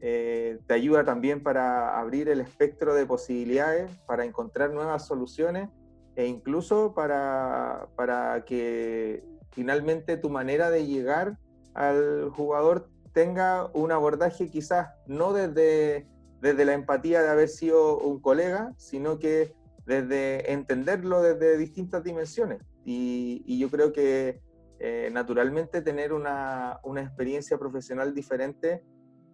eh, 0.02 0.60
te 0.66 0.74
ayuda 0.74 1.04
también 1.04 1.44
para 1.44 2.00
abrir 2.00 2.30
el 2.30 2.40
espectro 2.40 2.94
de 2.94 3.06
posibilidades, 3.06 3.92
para 4.08 4.24
encontrar 4.24 4.72
nuevas 4.72 5.06
soluciones 5.06 5.70
e 6.16 6.26
incluso 6.26 6.94
para, 6.94 7.90
para 7.96 8.46
que 8.46 9.24
finalmente 9.52 10.18
tu 10.18 10.30
manera 10.30 10.70
de 10.70 10.86
llegar 10.86 11.38
al 11.74 12.30
jugador 12.30 12.90
tenga 13.14 13.70
un 13.74 13.92
abordaje 13.92 14.50
quizás 14.50 14.88
no 15.06 15.34
desde 15.34 16.08
desde 16.42 16.66
la 16.66 16.74
empatía 16.74 17.22
de 17.22 17.30
haber 17.30 17.50
sido 17.50 18.00
un 18.00 18.20
colega, 18.20 18.74
sino 18.78 19.20
que 19.20 19.54
desde 19.86 20.52
entenderlo 20.52 21.22
desde 21.22 21.58
distintas 21.58 22.04
dimensiones. 22.04 22.62
Y, 22.86 23.58
yo 23.60 23.70
creo 23.70 23.92
que 23.92 24.40
eh, 24.80 25.10
naturalmente 25.12 25.82
tener 25.82 26.14
una, 26.14 26.80
una, 26.84 27.02
experiencia 27.02 27.58
profesional 27.58 28.14
diferente 28.14 28.84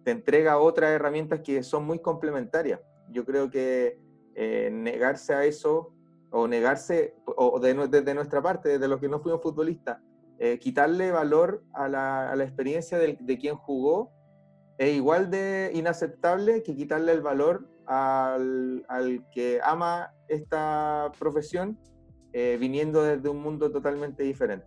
te 0.02 0.10
entrega 0.10 0.58
otras 0.58 0.90
herramientas 0.90 1.40
que 1.40 1.62
son 1.62 1.84
muy 1.84 2.00
complementarias. 2.00 2.80
Yo 3.10 3.24
creo 3.24 3.50
que 3.50 3.98
eh, 4.34 4.70
negarse 4.72 5.34
a 5.34 5.44
eso, 5.44 5.92
o 6.30 6.48
negarse, 6.48 7.14
o 7.24 7.60
desde 7.60 8.14
nuestra 8.14 8.42
parte, 8.42 8.68
desde 8.70 8.88
los 8.88 9.00
que 9.00 9.08
no 9.08 9.20
fuimos 9.20 9.42
futbolistas, 9.42 9.98
eh, 10.38 10.58
quitarle 10.58 11.10
valor 11.10 11.64
a 11.72 11.88
la, 11.88 12.44
experiencia 12.44 12.98
de, 12.98 13.16
de 13.18 13.38
quien 13.38 13.56
jugó 13.56 14.12
es 14.78 14.94
igual 14.94 15.30
de 15.30 15.70
inaceptable 15.74 16.62
que 16.62 16.74
quitarle 16.74 17.12
el 17.12 17.22
valor 17.22 17.68
al, 17.86 18.84
al 18.88 19.24
que 19.30 19.60
ama 19.62 20.12
esta 20.28 21.12
profesión 21.18 21.78
eh, 22.32 22.58
viniendo 22.60 23.02
desde 23.02 23.28
un 23.28 23.40
mundo 23.40 23.70
totalmente 23.70 24.22
diferente. 24.22 24.66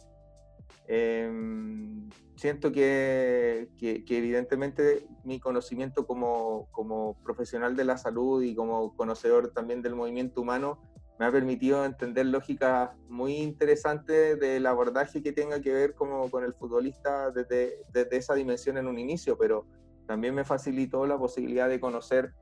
Em, 0.87 2.09
siento 2.35 2.71
que, 2.71 3.69
que, 3.77 4.03
evidentemente 4.07 5.05
mi 5.23 5.39
conocimiento 5.39 6.07
como, 6.07 6.67
como, 6.71 7.15
profesional 7.23 7.75
de 7.75 7.85
la 7.85 7.97
salud 7.97 8.41
y 8.41 8.55
como 8.55 8.95
conocedor 8.95 9.51
también 9.53 9.83
del 9.83 9.93
movimiento 9.93 10.41
humano 10.41 10.79
me 11.19 11.27
ha 11.27 11.31
permitido 11.31 11.85
entender 11.85 12.25
lógicas 12.25 12.89
muy 13.07 13.35
interesantes 13.35 14.39
del 14.39 14.65
abordaje 14.65 15.21
que 15.21 15.31
tenga 15.31 15.61
que 15.61 15.71
ver 15.71 15.93
como 15.93 16.31
con 16.31 16.43
el 16.43 16.55
futbolista 16.55 17.29
desde, 17.29 17.83
desde 17.93 18.17
esa 18.17 18.33
dimensión 18.33 18.77
en 18.77 18.87
un 18.87 18.97
inicio, 18.97 19.37
pero 19.37 19.67
también 20.09 20.33
me 20.33 20.43
facilitó 20.43 21.05
la 21.05 21.19
posibilidad 21.19 21.69
de 21.69 21.79
conocer 21.79 22.33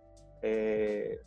eh, 0.42 1.20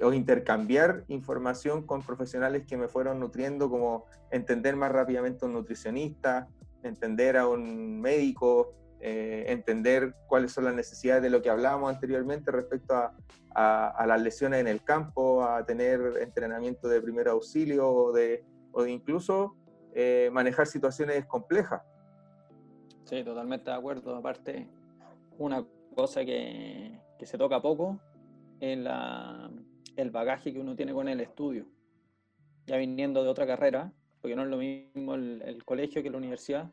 o 0.00 0.12
intercambiar 0.12 1.02
información 1.08 1.84
con 1.84 2.02
profesionales 2.02 2.64
que 2.68 2.76
me 2.76 2.86
fueron 2.86 3.18
nutriendo, 3.18 3.68
como 3.68 4.04
entender 4.30 4.76
más 4.76 4.92
rápidamente 4.92 5.44
a 5.44 5.48
un 5.48 5.54
nutricionista, 5.54 6.46
entender 6.84 7.36
a 7.36 7.48
un 7.48 8.00
médico, 8.00 8.76
eh, 9.00 9.46
entender 9.48 10.14
cuáles 10.28 10.52
son 10.52 10.66
las 10.66 10.74
necesidades 10.76 11.20
de 11.20 11.30
lo 11.30 11.42
que 11.42 11.50
hablábamos 11.50 11.92
anteriormente 11.92 12.52
respecto 12.52 12.94
a, 12.94 13.12
a, 13.88 14.06
las 14.06 14.22
lesiones 14.22 14.60
en 14.60 14.68
el 14.68 14.84
campo, 14.84 15.42
a 15.42 15.66
tener 15.66 16.00
entrenamiento 16.20 16.86
de 16.86 17.00
primer 17.00 17.26
auxilio 17.26 17.90
o 17.90 18.12
de, 18.12 18.44
o 18.70 18.84
de 18.84 18.92
incluso 18.92 19.56
eh, 19.96 20.30
manejar 20.32 20.68
situaciones 20.68 21.26
complejas. 21.26 21.82
Sí, 23.02 23.24
totalmente 23.24 23.68
de 23.68 23.76
acuerdo. 23.76 24.14
Aparte, 24.14 24.68
una 25.38 25.66
cosa 25.98 26.24
que, 26.24 26.96
se 27.22 27.36
toca 27.36 27.60
poco 27.60 27.98
es 28.60 28.78
el 29.96 30.10
bagaje 30.12 30.52
que 30.52 30.60
uno 30.60 30.76
tiene 30.76 30.92
con 30.92 31.08
el 31.08 31.20
estudio. 31.20 31.66
Ya 32.66 32.76
viniendo 32.76 33.24
de 33.24 33.28
otra 33.28 33.48
carrera, 33.48 33.92
porque 34.20 34.36
no 34.36 34.44
es 34.44 34.48
lo 34.48 34.58
mismo 34.58 35.16
el, 35.16 35.64
colegio 35.64 36.00
que 36.00 36.10
la 36.10 36.18
universidad, 36.18 36.70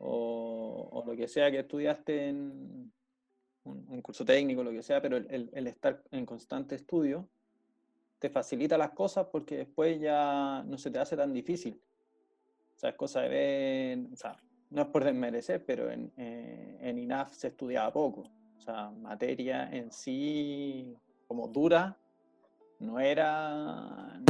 o, 0.00 1.04
lo 1.06 1.14
que 1.14 1.28
sea 1.28 1.52
que 1.52 1.60
estudiaste 1.60 2.30
en 2.30 2.92
un, 3.62 4.02
curso 4.02 4.24
técnico, 4.24 4.64
lo 4.64 4.72
que 4.72 4.82
sea, 4.82 5.00
pero 5.00 5.18
el, 5.18 5.66
estar 5.68 6.02
en 6.10 6.26
constante 6.26 6.74
estudio 6.74 7.28
te 8.18 8.28
facilita 8.28 8.76
las 8.76 8.90
cosas 8.90 9.28
porque 9.30 9.58
después 9.58 10.00
ya 10.00 10.64
no 10.66 10.78
se 10.78 10.90
te 10.90 10.98
hace 10.98 11.16
tan 11.16 11.32
difícil. 11.32 11.80
O 12.74 12.78
sea, 12.80 12.90
es 12.90 12.96
cosa 12.96 13.20
de 13.20 13.28
ver, 13.28 13.98
o 14.12 14.16
sea, 14.16 14.36
no 14.76 14.82
es 14.82 14.88
por 14.88 15.04
desmerecer, 15.04 15.64
pero 15.64 15.90
en, 15.90 16.12
eh, 16.18 16.76
en 16.82 16.98
INAF 16.98 17.32
se 17.32 17.48
estudiaba 17.48 17.90
poco. 17.90 18.24
O 18.58 18.60
sea, 18.60 18.90
materia 18.90 19.70
en 19.72 19.90
sí, 19.90 20.94
como 21.26 21.48
dura, 21.48 21.96
no 22.78 23.00
era. 23.00 24.20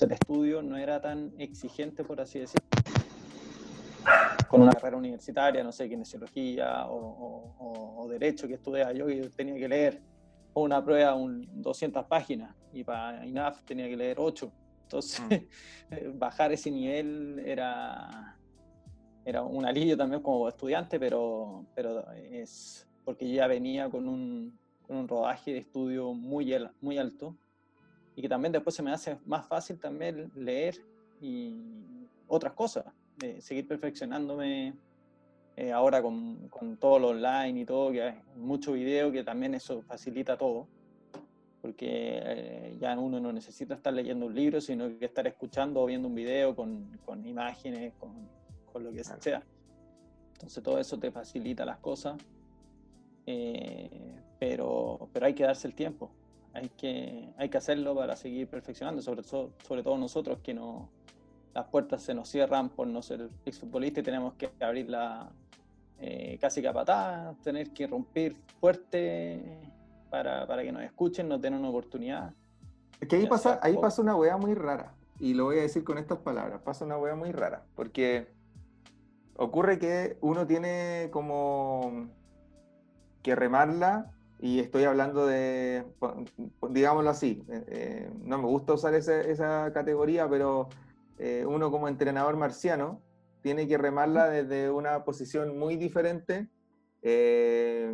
el 0.00 0.12
estudio 0.12 0.62
no 0.62 0.76
era 0.76 1.00
tan 1.00 1.32
exigente, 1.38 2.04
por 2.04 2.20
así 2.20 2.38
decirlo. 2.38 2.68
Con 4.48 4.62
una 4.62 4.72
carrera 4.74 4.96
universitaria, 4.96 5.64
no 5.64 5.72
sé, 5.72 5.88
kinesiología 5.88 6.86
o, 6.86 7.56
o, 7.58 8.04
o 8.04 8.08
derecho 8.08 8.46
que 8.46 8.54
estudiaba 8.54 8.92
yo, 8.92 9.10
y 9.10 9.28
tenía 9.30 9.56
que 9.56 9.68
leer 9.68 10.00
una 10.52 10.84
prueba, 10.84 11.16
un 11.16 11.48
200 11.60 12.06
páginas, 12.06 12.54
y 12.72 12.84
para 12.84 13.26
INAF 13.26 13.64
tenía 13.64 13.88
que 13.88 13.96
leer 13.96 14.18
8 14.20 14.52
entonces, 14.94 15.20
mm. 15.22 15.32
eh, 15.94 16.12
bajar 16.14 16.52
ese 16.52 16.70
nivel 16.70 17.42
era, 17.44 18.36
era 19.24 19.42
un 19.42 19.64
alivio 19.64 19.96
también 19.96 20.22
como 20.22 20.48
estudiante, 20.48 21.00
pero, 21.00 21.66
pero 21.74 22.10
es 22.12 22.86
porque 23.04 23.28
ya 23.30 23.46
venía 23.48 23.90
con 23.90 24.08
un, 24.08 24.56
con 24.86 24.96
un 24.96 25.08
rodaje 25.08 25.52
de 25.52 25.58
estudio 25.58 26.14
muy, 26.14 26.54
muy 26.80 26.98
alto 26.98 27.36
y 28.14 28.22
que 28.22 28.28
también 28.28 28.52
después 28.52 28.76
se 28.76 28.82
me 28.82 28.92
hace 28.92 29.18
más 29.26 29.46
fácil 29.46 29.80
también 29.80 30.30
leer 30.36 30.76
y 31.20 32.06
otras 32.28 32.52
cosas, 32.52 32.84
seguir 33.40 33.66
perfeccionándome 33.66 34.74
eh, 35.56 35.72
ahora 35.72 36.02
con, 36.02 36.48
con, 36.48 36.76
todo 36.76 36.98
lo 36.98 37.08
online 37.08 37.60
y 37.60 37.64
todo, 37.64 37.90
que 37.90 38.02
hay 38.02 38.20
mucho 38.36 38.72
video, 38.72 39.10
que 39.10 39.24
también 39.24 39.54
eso 39.54 39.82
facilita 39.82 40.36
todo, 40.36 40.68
porque 41.64 42.20
eh, 42.22 42.76
ya 42.78 42.98
uno 42.98 43.18
no 43.18 43.32
necesita 43.32 43.72
estar 43.72 43.90
leyendo 43.90 44.26
un 44.26 44.34
libro, 44.34 44.60
sino 44.60 44.98
que 44.98 45.06
estar 45.06 45.26
escuchando 45.26 45.80
o 45.80 45.86
viendo 45.86 46.08
un 46.08 46.14
video 46.14 46.54
con, 46.54 47.00
con 47.06 47.24
imágenes, 47.24 47.94
con, 47.94 48.12
con, 48.70 48.84
lo 48.84 48.92
que 48.92 49.02
sea. 49.02 49.42
Entonces 50.34 50.62
todo 50.62 50.78
eso 50.78 50.98
te 50.98 51.10
facilita 51.10 51.64
las 51.64 51.78
cosas, 51.78 52.18
eh, 53.24 54.14
pero, 54.38 55.08
pero 55.10 55.24
hay 55.24 55.32
que 55.32 55.44
darse 55.44 55.66
el 55.66 55.74
tiempo, 55.74 56.10
hay 56.52 56.68
que, 56.68 57.30
hay 57.38 57.48
que 57.48 57.56
hacerlo 57.56 57.94
para 57.94 58.14
seguir 58.14 58.46
perfeccionando, 58.46 59.00
sobre, 59.00 59.22
sobre 59.22 59.82
todo 59.82 59.96
nosotros 59.96 60.40
que 60.40 60.52
no, 60.52 60.90
las 61.54 61.64
puertas 61.68 62.02
se 62.02 62.12
nos 62.12 62.28
cierran 62.28 62.68
por 62.68 62.88
no 62.88 63.00
ser 63.00 63.30
exfutbolista 63.46 64.00
y 64.00 64.02
tenemos 64.02 64.34
que 64.34 64.50
abrirla 64.60 65.32
eh, 65.98 66.36
casi 66.38 66.60
que 66.60 66.70
tener 67.42 67.70
que 67.70 67.86
romper 67.86 68.34
fuerte 68.60 69.72
para, 70.14 70.46
para, 70.46 70.62
que 70.62 70.70
nos 70.70 70.84
escuchen, 70.84 71.28
nos 71.28 71.40
den 71.40 71.54
una 71.54 71.68
oportunidad. 71.68 72.32
Es 73.00 73.08
que 73.08 73.16
ahí 73.16 73.26
pasa, 73.26 73.58
ahí 73.60 73.76
pasa 73.76 74.00
una 74.00 74.14
weá 74.14 74.36
muy 74.36 74.54
rara, 74.54 74.94
y 75.18 75.34
lo 75.34 75.46
voy 75.46 75.58
a 75.58 75.62
decir 75.62 75.82
con 75.82 75.98
estas 75.98 76.18
palabras, 76.18 76.60
pasa 76.62 76.84
una 76.84 76.96
weá 76.96 77.16
muy 77.16 77.32
rara, 77.32 77.64
porque 77.74 78.28
ocurre 79.36 79.80
que 79.80 80.16
uno 80.20 80.46
tiene 80.46 81.08
como 81.10 82.08
que 83.24 83.34
remarla, 83.34 84.12
y 84.38 84.60
estoy 84.60 84.84
hablando 84.84 85.26
de, 85.26 85.84
digámoslo 86.70 87.10
así, 87.10 87.44
eh, 87.48 87.64
eh, 87.66 88.10
no 88.22 88.38
me 88.38 88.46
gusta 88.46 88.74
usar 88.74 88.94
esa, 88.94 89.20
esa 89.20 89.72
categoría, 89.72 90.28
pero 90.28 90.68
eh, 91.18 91.44
uno 91.44 91.72
como 91.72 91.88
entrenador 91.88 92.36
marciano 92.36 93.02
tiene 93.42 93.66
que 93.66 93.78
remarla 93.78 94.28
desde 94.28 94.70
una 94.70 95.02
posición 95.04 95.58
muy 95.58 95.76
diferente, 95.76 96.48
eh, 97.02 97.92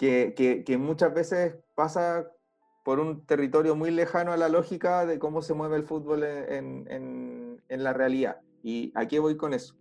que, 0.00 0.76
muchas 0.78 1.12
veces 1.12 1.56
pasa 1.74 2.26
por 2.84 3.00
un 3.00 3.26
territorio 3.26 3.76
muy 3.76 3.90
lejano 3.90 4.32
a 4.32 4.38
la 4.38 4.48
lógica 4.48 5.04
de 5.04 5.18
cómo 5.18 5.42
se 5.42 5.52
mueve 5.52 5.76
el 5.76 5.84
fútbol 5.84 6.24
en, 6.24 7.60
la 7.68 7.92
realidad. 7.92 8.40
¿Y 8.62 8.92
a 8.94 9.06
qué 9.06 9.18
voy 9.18 9.36
con 9.36 9.52
eso? 9.52 9.76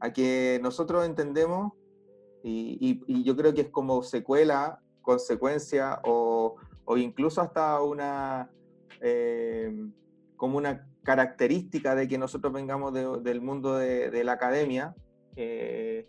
A 0.00 0.12
que 0.12 0.60
nosotros 0.62 1.06
entendemos, 1.06 1.72
y, 2.42 3.24
yo 3.24 3.36
creo 3.36 3.54
que 3.54 3.62
es 3.62 3.70
como 3.70 4.02
secuela, 4.02 4.80
consecuencia 5.00 6.00
o, 6.04 6.56
incluso 6.96 7.40
hasta 7.40 7.80
una... 7.82 8.50
Eh, 9.00 9.74
como 10.36 10.58
una 10.58 10.86
característica 11.04 11.94
de 11.94 12.06
que 12.08 12.18
nosotros 12.18 12.52
vengamos 12.52 12.92
del 12.92 13.40
mundo 13.40 13.76
de, 13.76 14.24
la 14.24 14.32
academia, 14.32 14.94
eh, 15.36 16.06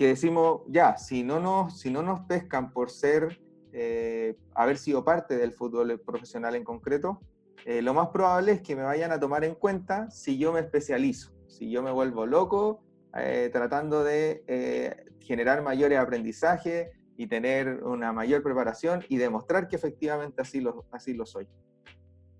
que 0.00 0.06
decimos, 0.06 0.62
ya, 0.66 0.96
si 0.96 1.22
no 1.22 1.40
nos, 1.40 1.78
si 1.78 1.90
no 1.90 2.02
nos 2.02 2.20
pescan 2.20 2.72
por 2.72 2.90
ser, 2.90 3.38
eh, 3.74 4.34
haber 4.54 4.78
sido 4.78 5.04
parte 5.04 5.36
del 5.36 5.52
fútbol 5.52 6.00
profesional 6.00 6.54
en 6.54 6.64
concreto, 6.64 7.20
eh, 7.66 7.82
lo 7.82 7.92
más 7.92 8.08
probable 8.08 8.52
es 8.52 8.62
que 8.62 8.74
me 8.74 8.82
vayan 8.82 9.12
a 9.12 9.20
tomar 9.20 9.44
en 9.44 9.54
cuenta 9.54 10.10
si 10.10 10.38
yo 10.38 10.54
me 10.54 10.60
especializo, 10.60 11.32
si 11.48 11.70
yo 11.70 11.82
me 11.82 11.90
vuelvo 11.90 12.24
loco 12.24 12.82
tratando 13.52 14.02
de 14.02 15.04
generar 15.18 15.62
mayores 15.62 15.98
aprendizajes 15.98 16.88
y 17.18 17.26
tener 17.26 17.84
una 17.84 18.10
mayor 18.14 18.42
preparación 18.42 19.04
y 19.10 19.18
demostrar 19.18 19.68
que 19.68 19.76
efectivamente 19.76 20.40
así 20.40 20.62
lo, 20.62 20.86
así 20.92 21.12
lo 21.12 21.26
soy. 21.26 21.46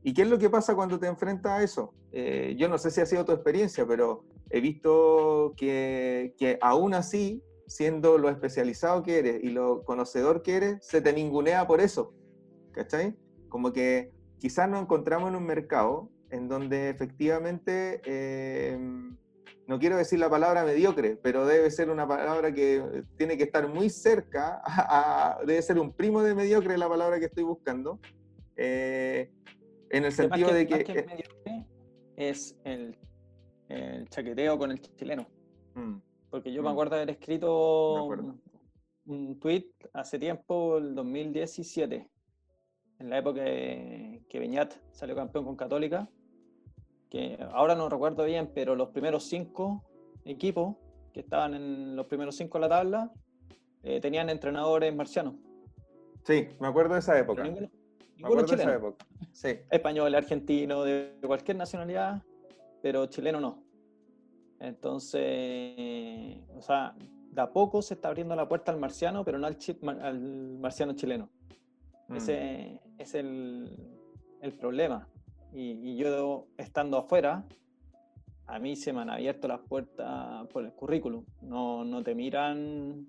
¿Y 0.03 0.15
qué 0.15 0.23
es 0.23 0.29
lo 0.31 0.39
que 0.39 0.49
pasa 0.49 0.75
cuando 0.75 0.99
te 0.99 1.09
enfrentas 1.09 1.53
a 1.53 1.63
eso? 1.63 1.93
Eh, 2.11 2.57
yo 2.59 2.69
no 2.71 2.79
sé 2.79 2.91
si 2.91 3.03
ha 3.03 3.07
sido 3.07 3.25
tu 3.25 3.33
experiencia, 3.33 3.87
pero 3.87 4.25
he 4.49 4.61
visto 4.61 5.53
que, 5.57 6.35
que, 6.39 6.59
aún 6.63 6.95
así, 6.95 7.43
siendo 7.71 8.19
lo 8.19 8.29
especializado 8.29 9.05
que 9.05 9.21
eres 9.21 9.45
y 9.45 9.51
lo 9.51 9.85
conocedor 9.85 10.43
que 10.43 10.57
eres, 10.57 10.85
se 10.85 11.01
te 11.01 11.13
ningunea 11.13 11.67
por 11.69 11.81
eso. 11.81 12.13
¿Cachai? 12.73 13.17
Como 13.49 13.73
que 13.73 14.11
quizás 14.39 14.69
nos 14.69 14.83
encontramos 14.83 15.31
en 15.31 15.37
un 15.37 15.47
mercado 15.47 16.11
en 16.31 16.49
donde 16.49 16.91
efectivamente, 16.91 18.01
eh, 18.05 18.77
no 19.69 19.79
quiero 19.79 19.97
decir 19.97 20.19
la 20.19 20.29
palabra 20.29 20.65
mediocre, 20.65 21.17
pero 21.23 21.47
debe 21.47 21.71
ser 21.71 21.91
una 21.91 22.09
palabra 22.09 22.53
que 22.53 23.05
tiene 23.17 23.37
que 23.37 23.45
estar 23.45 23.69
muy 23.69 23.89
cerca, 23.89 24.61
debe 25.47 25.63
ser 25.63 25.79
un 25.79 25.93
primo 25.93 26.23
de 26.23 26.35
mediocre 26.35 26.77
la 26.77 26.89
palabra 26.89 27.21
que 27.21 27.27
estoy 27.27 27.45
buscando. 27.45 28.01
Eh, 28.57 29.31
en 29.91 30.05
el 30.05 30.13
sentido 30.13 30.53
de 30.53 30.67
que... 30.67 30.75
Eh, 30.75 31.67
es 32.17 32.57
el, 32.65 32.99
chaqueteo 34.09 34.59
con 34.59 34.73
el 34.73 34.81
chileno. 34.81 35.29
Mm, 35.75 35.99
Porque 36.31 36.53
yo 36.53 36.63
me 36.63 36.69
mm. 36.69 36.73
acuerdo 36.73 36.97
de 36.97 37.03
haber 37.03 37.11
escrito 37.11 38.05
un, 39.05 39.41
tweet 39.41 39.67
hace 39.93 40.19
tiempo, 40.19 40.79
el 40.79 40.95
2017, 40.95 42.09
en 43.01 43.11
la 43.11 43.19
época 43.19 43.45
que 43.45 44.39
Beñat 44.39 44.75
salió 44.93 45.17
campeón 45.17 45.45
con 45.45 45.57
Católica, 45.57 46.09
que 47.11 47.39
ahora 47.53 47.75
no 47.75 47.89
recuerdo 47.89 48.25
bien, 48.25 48.53
pero 48.55 48.77
los 48.77 48.91
primeros 48.91 49.25
cinco 49.25 49.85
equipos 50.25 50.77
que 51.13 51.21
estaban 51.21 51.55
en 51.55 51.97
los 51.97 52.07
primeros 52.07 52.37
cinco 52.37 52.59
de 52.59 52.63
la 52.63 52.69
tabla 52.69 53.13
eh, 53.83 54.01
tenían 54.01 54.31
entrenadores 54.31 54.95
marcianos. 54.95 55.35
Sí, 56.25 56.49
me 56.61 56.69
acuerdo 56.69 56.95
de 56.95 57.01
esa 57.01 57.19
época. 57.19 57.43
Ninguno 57.43 58.45
chileno. 58.45 58.97
Sí. 59.33 59.59
Español, 59.71 60.15
argentino, 60.15 60.85
de 60.85 61.17
cualquier 61.27 61.57
nacionalidad, 61.57 62.23
pero 62.83 63.07
chileno 63.07 63.41
no. 63.41 63.65
Entonces, 64.61 66.39
o 66.55 66.61
sea, 66.61 66.95
de 67.33 67.41
a 67.41 67.51
poco 67.51 67.81
se 67.81 67.95
está 67.95 68.09
abriendo 68.09 68.37
la 68.37 68.47
puerta 68.47 68.71
al 68.71 68.79
marciano, 68.79 69.25
pero 69.25 69.39
no 69.39 69.47
al, 69.47 69.57
al 70.03 70.59
marciano 70.59 70.93
chileno. 70.93 71.31
Mm. 72.09 72.17
Ese 72.17 72.81
es 72.99 73.15
el, 73.15 73.75
el 74.43 74.53
problema. 74.53 75.09
Y, 75.53 75.97
yo 75.97 76.47
estando 76.59 76.99
afuera, 76.99 77.45
a 78.47 78.59
mí 78.59 78.77
se 78.77 78.93
me 78.93 79.01
han 79.01 79.11
abierto 79.11 79.49
las 79.49 79.61
puertas 79.61 80.47
por 80.49 80.65
el 80.65 80.73
currículum. 80.73 81.25
No, 81.41 81.85
no 81.85 82.03
te 82.03 82.15
miran 82.15 83.07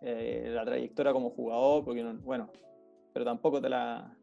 eh, 0.00 0.50
la 0.52 0.64
trayectoria 0.64 1.12
como 1.12 1.30
jugador, 1.30 1.84
porque, 1.84 2.02
no, 2.02 2.14
bueno, 2.14 2.48
pero 3.12 3.26
tampoco 3.26 3.60
te 3.60 3.68
la, 3.68 4.16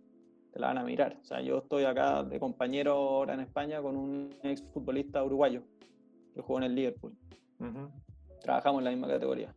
te 0.51 0.59
la 0.59 0.67
van 0.67 0.79
a 0.79 0.83
mirar. 0.83 1.17
O 1.21 1.23
sea, 1.23 1.39
yo 1.41 1.59
estoy 1.59 1.83
acá 1.85 2.23
de 2.23 2.39
compañero 2.39 2.93
ahora 2.93 3.35
en 3.35 3.41
España 3.41 3.79
con 3.79 3.95
un 3.95 4.35
ex 4.41 4.63
futbolista 4.73 5.23
uruguayo 5.23 5.61
que 6.33 6.41
jugó 6.41 6.59
en 6.59 6.65
el 6.65 6.75
Liverpool. 6.75 7.15
Trabajamos 8.41 8.79
en 8.79 8.85
la 8.85 8.91
misma 8.91 9.07
categoría. 9.07 9.53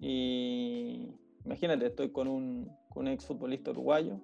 Y 0.00 1.08
imagínate, 1.44 1.86
estoy 1.86 2.10
con 2.10 2.28
un, 2.28 2.70
con 2.88 3.06
un 3.06 3.08
ex 3.08 3.24
futbolista 3.24 3.70
uruguayo 3.70 4.18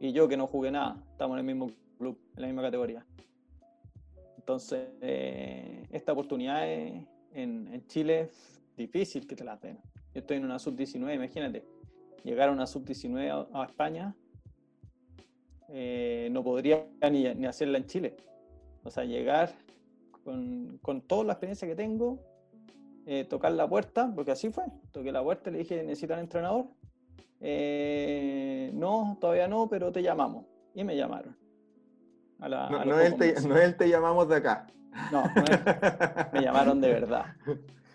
y 0.00 0.12
yo 0.12 0.28
que 0.28 0.36
no 0.36 0.46
jugué 0.46 0.70
nada, 0.70 1.02
estamos 1.10 1.34
en 1.34 1.40
el 1.40 1.44
mismo 1.44 1.70
club, 1.98 2.18
en 2.36 2.42
la 2.42 2.48
misma 2.48 2.62
categoría. 2.62 3.06
Entonces, 4.36 4.88
eh, 5.00 5.86
esta 5.90 6.12
oportunidad 6.12 6.70
en, 6.70 7.06
en, 7.34 7.86
Chile 7.86 8.20
es 8.20 8.60
difícil 8.76 9.26
que 9.26 9.36
te 9.36 9.44
la 9.44 9.56
den. 9.56 9.78
Yo 10.14 10.20
estoy 10.20 10.38
en 10.38 10.44
una 10.44 10.58
sub-19, 10.58 11.14
imagínate 11.14 11.64
llegar 12.24 12.48
a 12.48 12.52
una 12.52 12.66
sub-19 12.66 13.48
a, 13.52 13.64
España, 13.64 14.14
eh, 15.68 16.28
no 16.30 16.42
podría 16.42 16.86
ni, 17.10 17.34
ni, 17.34 17.46
hacerla 17.46 17.78
en 17.78 17.86
Chile. 17.86 18.16
O 18.84 18.90
sea, 18.90 19.04
llegar 19.04 19.54
con, 20.28 20.78
con 20.82 21.00
toda 21.00 21.24
la 21.24 21.32
experiencia 21.32 21.66
que 21.66 21.74
tengo, 21.74 22.18
eh, 23.06 23.24
tocar 23.24 23.52
la 23.52 23.66
puerta, 23.66 24.12
porque 24.14 24.32
así 24.32 24.50
fue. 24.50 24.64
Toqué 24.92 25.10
la 25.10 25.22
puerta 25.22 25.50
le 25.50 25.60
dije, 25.60 25.82
¿necesitan 25.82 26.18
entrenador? 26.18 26.66
Eh, 27.40 28.70
no, 28.74 29.16
todavía 29.18 29.48
no, 29.48 29.70
pero 29.70 29.90
te 29.90 30.02
llamamos. 30.02 30.44
Y 30.74 30.84
me 30.84 30.96
llamaron. 30.96 31.34
no, 32.38 33.00
es 33.00 33.14
el 33.42 33.76
te, 33.76 33.88
llamamos 33.88 34.28
de 34.28 34.36
acá. 34.36 34.66
No, 35.10 35.22
no 35.22 35.30
me 36.34 36.42
llamaron 36.42 36.78
de 36.82 36.92
verdad. 36.92 37.24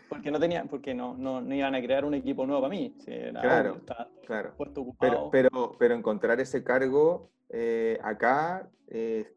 porque 0.09 0.31
no 0.31 0.39
tenían, 0.39 0.67
porque 0.67 0.95
no, 0.95 1.15
no, 1.15 1.53
iban 1.53 1.75
a 1.75 1.81
crear 1.83 2.03
un 2.03 2.15
equipo 2.15 2.47
nuevo 2.47 2.63
para 2.63 2.71
mí. 2.71 2.95
claro, 3.41 3.79
claro. 4.25 4.55
Pero, 4.99 5.29
pero, 5.29 5.75
pero 5.77 5.93
encontrar 5.93 6.39
ese 6.39 6.63
cargo 6.63 7.29
eh, 7.49 7.99
acá, 8.01 8.67
eh, 8.87 9.35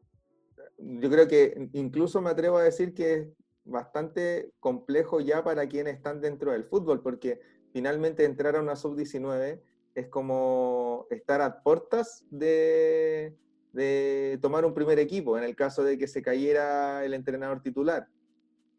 yo 0.79 1.11
creo 1.11 1.29
que 1.29 1.69
incluso 1.73 2.21
me 2.21 2.31
atrevo 2.31 2.59
a 2.59 2.63
decir 2.63 2.95
que 2.95 3.15
es 3.15 3.29
bastante 3.65 4.53
complejo 4.61 5.21
ya 5.21 5.43
para 5.43 5.69
quienes 5.69 5.97
están 5.97 6.21
dentro 6.21 6.53
del 6.53 6.65
fútbol, 6.65 7.03
porque 7.03 7.41
finalmente 7.73 8.25
entrar 8.25 8.57
a 8.57 8.61
una 8.61 8.77
sub-19 8.77 9.61
es 9.95 10.09
como 10.09 11.07
estar 11.11 11.41
a 11.41 11.63
puertas 11.63 12.25
de, 12.31 13.35
de 13.73 14.39
tomar 14.41 14.65
un 14.65 14.75
primer 14.75 14.99
equipo 14.99 15.37
en 15.39 15.45
el 15.45 15.57
caso 15.57 15.83
de 15.83 15.99
que 15.99 16.07
se 16.07 16.23
cayera 16.23 17.05
el 17.05 17.15
entrenador 17.15 17.63
titular. 17.63 18.09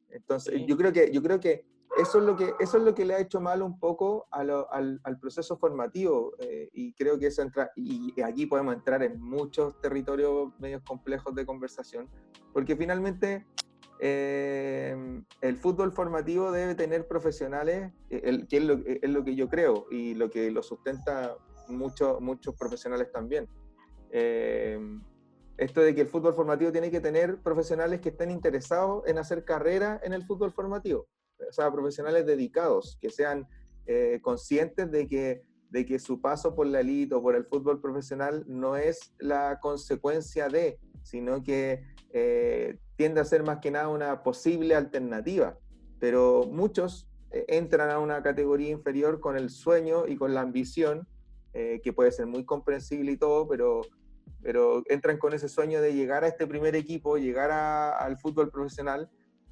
Entonces, 0.10 0.62
yo 0.66 0.78
creo 0.78 0.94
que, 0.94 1.12
yo 1.12 1.22
creo 1.22 1.40
que 1.40 1.66
eso 1.98 2.20
es 2.20 2.24
lo 2.24 2.36
que, 2.36 2.54
eso 2.60 2.78
es 2.78 2.84
lo 2.84 2.94
que 2.94 3.06
le 3.06 3.16
ha 3.16 3.20
hecho 3.20 3.42
mal 3.42 3.62
un 3.62 3.80
poco 3.80 4.28
al, 4.32 4.52
al, 5.04 5.20
proceso 5.20 5.58
formativo 5.58 6.34
eh, 6.40 6.70
y 6.74 6.94
creo 6.94 7.18
que 7.18 7.28
eso 7.28 7.42
entra, 7.42 7.72
y 7.76 8.20
aquí 8.22 8.46
podemos 8.46 8.76
entrar 8.76 9.02
en 9.04 9.20
muchos 9.20 9.80
territorios 9.82 10.52
medios 10.60 10.82
complejos 10.84 11.34
de 11.36 11.46
conversación, 11.46 12.08
porque 12.54 12.76
finalmente 12.76 13.46
eh, 14.00 15.24
el 15.42 15.58
fútbol 15.58 15.92
formativo 15.92 16.52
debe 16.52 16.76
tener 16.76 17.08
profesionales, 17.08 17.92
eh, 18.10 18.22
el, 18.24 18.48
que 18.48 18.58
es 18.58 18.64
lo, 18.64 18.80
es 18.86 19.10
lo, 19.10 19.24
que 19.24 19.36
yo 19.36 19.50
creo 19.50 19.88
y 19.90 20.14
lo 20.14 20.30
que 20.30 20.52
lo 20.52 20.62
sustenta 20.62 21.36
muchos 21.68 22.22
muchos 22.22 22.56
profesionales 22.56 23.12
también. 23.12 23.50
esto 24.12 25.82
de 25.82 25.96
que 25.96 26.02
el 26.02 26.08
fútbol 26.08 26.36
formativo 26.36 26.72
tiene 26.72 26.92
que 26.92 27.02
tener 27.02 27.42
profesionales 27.42 28.00
que 28.00 28.10
estén 28.10 28.30
interesados 28.30 29.04
en 29.08 29.18
hacer 29.18 29.44
carrera 29.44 30.00
en 30.04 30.14
el 30.14 30.24
fútbol 30.24 30.52
formativo 30.52 31.08
o 31.48 31.52
sea, 31.52 31.72
profesionales 31.72 32.26
dedicados, 32.26 32.98
que 33.02 33.10
sean 33.10 33.48
eh, 33.86 34.20
conscientes 34.22 34.92
de 34.92 35.08
que, 35.08 35.44
de 35.70 35.86
que 35.86 36.00
su 36.00 36.22
paso 36.22 36.56
por 36.56 36.68
la 36.68 36.82
elite 36.82 37.16
o 37.16 37.22
por 37.22 37.36
el 37.36 37.46
fútbol 37.46 37.80
profesional 37.80 38.44
no 38.48 38.76
es 38.76 39.14
la 39.20 39.60
consecuencia 39.62 40.50
de, 40.50 40.80
sino 41.04 41.44
que 41.44 41.84
eh, 42.12 42.80
tiende 42.96 43.22
a 43.22 43.26
ser 43.26 43.44
más 43.44 43.60
que 43.60 43.72
nada 43.72 43.90
una 43.90 44.24
posible 44.24 44.76
alternativa. 44.76 45.58
Pero 46.00 46.44
muchos 46.52 47.08
eh, 47.32 47.46
entran 47.48 47.90
a 47.90 48.00
una 48.00 48.22
categoría 48.22 48.70
inferior 48.70 49.20
con 49.20 49.38
el 49.38 49.50
sueño 49.50 50.08
y 50.08 50.16
con 50.16 50.34
la 50.34 50.42
ambición, 50.42 51.08
que 51.82 51.92
puede 51.92 52.12
ser 52.12 52.28
muy 52.28 52.46
comprensible 52.46 53.14
y 53.14 53.18
todo, 53.18 53.48
pero, 53.48 53.82
pero 54.44 54.84
entran 54.90 55.18
con 55.18 55.34
ese 55.34 55.50
sueño 55.50 55.82
de 55.82 55.96
llegar 55.96 56.24
a 56.24 56.28
este 56.28 56.46
primer 56.46 56.76
equipo, 56.76 57.18
llegar 57.18 57.50
al 57.50 58.20
fútbol 58.20 58.52
profesional 58.52 59.10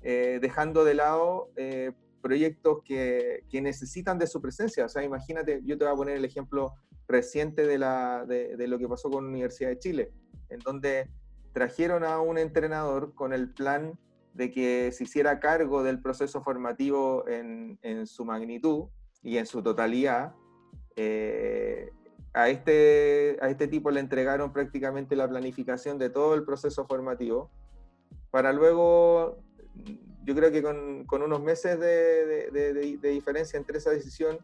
eh, 0.07 0.37
dejando 0.39 0.83
de 0.85 0.93
lado 0.93 1.49
eh, 1.55 1.91
proyectos 2.21 2.83
que, 2.85 3.43
que, 3.49 3.59
necesitan 3.59 4.19
de 4.19 4.27
su 4.27 4.39
presencia. 4.39 4.85
O 4.85 4.89
sea, 4.89 5.03
imagínate, 5.03 5.61
yo 5.65 5.79
te 5.79 5.85
voy 5.85 5.93
a 5.93 5.97
poner 5.97 6.17
el 6.17 6.25
ejemplo 6.25 6.75
reciente 7.07 7.65
de, 7.65 7.79
la, 7.79 8.23
de, 8.27 8.67
lo 8.67 8.77
que 8.77 8.87
pasó 8.87 9.09
con 9.09 9.23
la 9.23 9.31
Universidad 9.31 9.69
de 9.69 9.79
Chile, 9.79 10.11
en 10.49 10.59
donde 10.59 11.09
trajeron 11.53 12.03
a 12.03 12.21
un 12.21 12.37
entrenador 12.37 13.15
con 13.15 13.33
el 13.33 13.51
plan 13.51 13.97
de 14.35 14.51
que 14.51 14.91
se 14.91 15.05
hiciera 15.05 15.39
cargo 15.39 15.81
del 15.81 15.99
proceso 15.99 16.43
formativo 16.43 17.27
en, 17.27 17.79
en 17.81 18.05
su 18.05 18.25
magnitud 18.25 18.89
y 19.23 19.37
en 19.39 19.47
su 19.47 19.63
totalidad. 19.63 20.35
Eh, 20.95 21.89
a, 22.35 22.49
este, 22.49 23.39
a 23.41 23.49
este 23.49 23.67
tipo 23.67 23.89
le 23.89 24.01
entregaron 24.01 24.53
prácticamente 24.53 25.15
la 25.15 25.27
planificación 25.27 25.97
de 25.97 26.11
todo 26.11 26.35
el 26.35 26.45
proceso 26.45 26.85
formativo 26.85 27.49
para 28.29 28.53
luego 28.53 29.44
yo 30.25 30.35
creo 30.35 30.51
que 30.51 30.63
con, 30.63 31.05
con 31.05 31.21
unos 31.21 31.41
meses 31.41 31.79
de, 31.79 32.49
de, 32.51 32.97
de, 32.97 33.09
diferencia 33.09 33.57
entre 33.57 33.77
esa 33.77 33.91
decisión, 33.91 34.39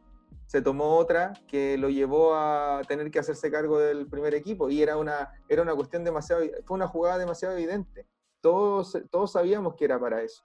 se 0.46 0.62
tomó 0.62 0.98
otra 0.98 1.34
que 1.48 1.78
lo 1.78 1.90
llevó 1.90 2.36
a 2.36 2.82
tener 2.88 3.10
que 3.10 3.20
hacerse 3.20 3.50
cargo 3.50 3.80
del 3.80 4.08
primer 4.08 4.36
equipo 4.36 4.70
y 4.70 4.82
era 4.82 4.98
una, 4.98 5.32
era 5.50 5.62
una 5.62 5.74
cuestión 5.74 6.04
demasiado, 6.04 6.44
fue 6.66 6.76
una 6.76 6.88
jugada 6.88 7.18
demasiado 7.18 7.56
evidente. 7.56 8.06
Todos, 8.42 8.98
todos 9.10 9.32
sabíamos 9.32 9.76
que 9.76 9.86
era 9.86 10.00
para 10.00 10.22
eso. 10.22 10.44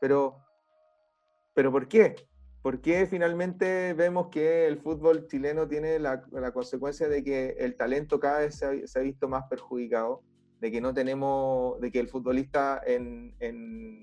Pero, 0.00 0.36
pero 1.54 1.72
¿por 1.72 1.88
qué? 1.88 2.14
¿Por 2.62 2.80
qué 2.80 3.06
finalmente 3.06 3.94
vemos 3.94 4.28
que 4.28 4.66
el 4.66 4.78
fútbol 4.78 5.26
chileno 5.26 5.66
tiene 5.66 5.98
la, 5.98 6.24
la 6.30 6.52
consecuencia 6.52 7.08
de 7.08 7.24
que 7.24 7.56
el 7.58 7.74
talento 7.74 8.20
cada 8.20 8.40
vez 8.40 8.56
se 8.56 8.66
ha, 8.66 8.86
se 8.86 8.98
ha, 8.98 9.02
visto 9.02 9.28
más 9.28 9.44
perjudicado? 9.48 10.22
De 10.60 10.70
que 10.70 10.80
no 10.80 10.92
tenemos, 10.92 11.80
de 11.80 11.90
que 11.90 12.00
el 12.00 12.08
futbolista 12.08 12.80
en, 12.84 13.34
en 13.38 14.00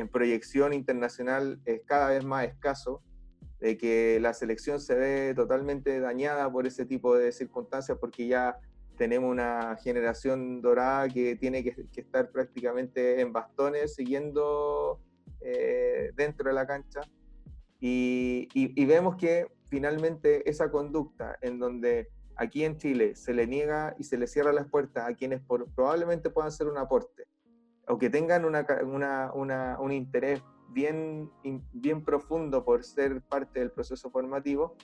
en 0.00 0.08
proyección 0.08 0.72
internacional 0.72 1.60
es 1.64 1.82
cada 1.84 2.10
vez 2.10 2.24
más 2.24 2.44
escaso, 2.46 3.02
de 3.60 3.76
que 3.76 4.18
la 4.20 4.32
selección 4.32 4.80
se 4.80 4.94
ve 4.94 5.34
totalmente 5.34 6.00
dañada 6.00 6.50
por 6.50 6.66
ese 6.66 6.86
tipo 6.86 7.16
de 7.16 7.30
circunstancias, 7.30 7.98
porque 8.00 8.26
ya 8.26 8.58
tenemos 8.96 9.30
una 9.30 9.76
generación 9.82 10.60
dorada 10.60 11.08
que 11.08 11.36
tiene 11.36 11.62
que, 11.62 11.86
estar 11.94 12.30
prácticamente 12.30 13.20
en 13.20 13.32
bastones 13.32 13.94
siguiendo 13.94 15.00
eh, 15.40 16.10
dentro 16.16 16.48
de 16.48 16.54
la 16.54 16.66
cancha. 16.66 17.00
Y, 17.80 18.48
y, 18.52 18.84
vemos 18.84 19.16
que 19.16 19.46
finalmente 19.70 20.48
esa 20.48 20.70
conducta 20.70 21.38
en 21.40 21.58
donde 21.58 22.10
aquí 22.36 22.62
en 22.62 22.76
Chile 22.76 23.14
se 23.16 23.32
le 23.32 23.46
niega 23.46 23.94
y 23.98 24.04
se 24.04 24.18
le 24.18 24.26
cierra 24.26 24.52
las 24.52 24.66
puertas 24.68 25.08
a 25.08 25.14
quienes 25.14 25.40
probablemente 25.74 26.28
puedan 26.28 26.52
ser 26.52 26.66
un 26.66 26.76
aporte, 26.76 27.24
o 27.90 27.98
que 27.98 28.08
tengan 28.08 28.44
un 28.44 29.92
interés 29.92 30.42
bien, 30.68 31.30
bien 31.72 32.04
profundo 32.04 32.64
por 32.64 32.84
ser 32.84 33.20
parte 33.22 33.60
del 33.60 33.70
proceso 33.72 34.10
formativo, 34.10 34.76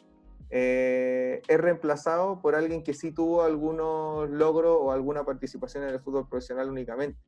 eh, 0.51 1.41
es 1.47 1.61
reemplazado 1.61 2.41
por 2.41 2.55
alguien 2.55 2.83
que 2.83 2.95
sí 2.95 3.13
tuvo 3.13 3.43
algunos 3.43 4.29
logros 4.31 4.77
o 4.81 4.93
alguna 4.93 5.25
participación 5.25 5.85
en 5.85 5.91
el 5.91 6.01
fútbol 6.01 6.29
profesional 6.29 6.69
únicamente. 6.69 7.19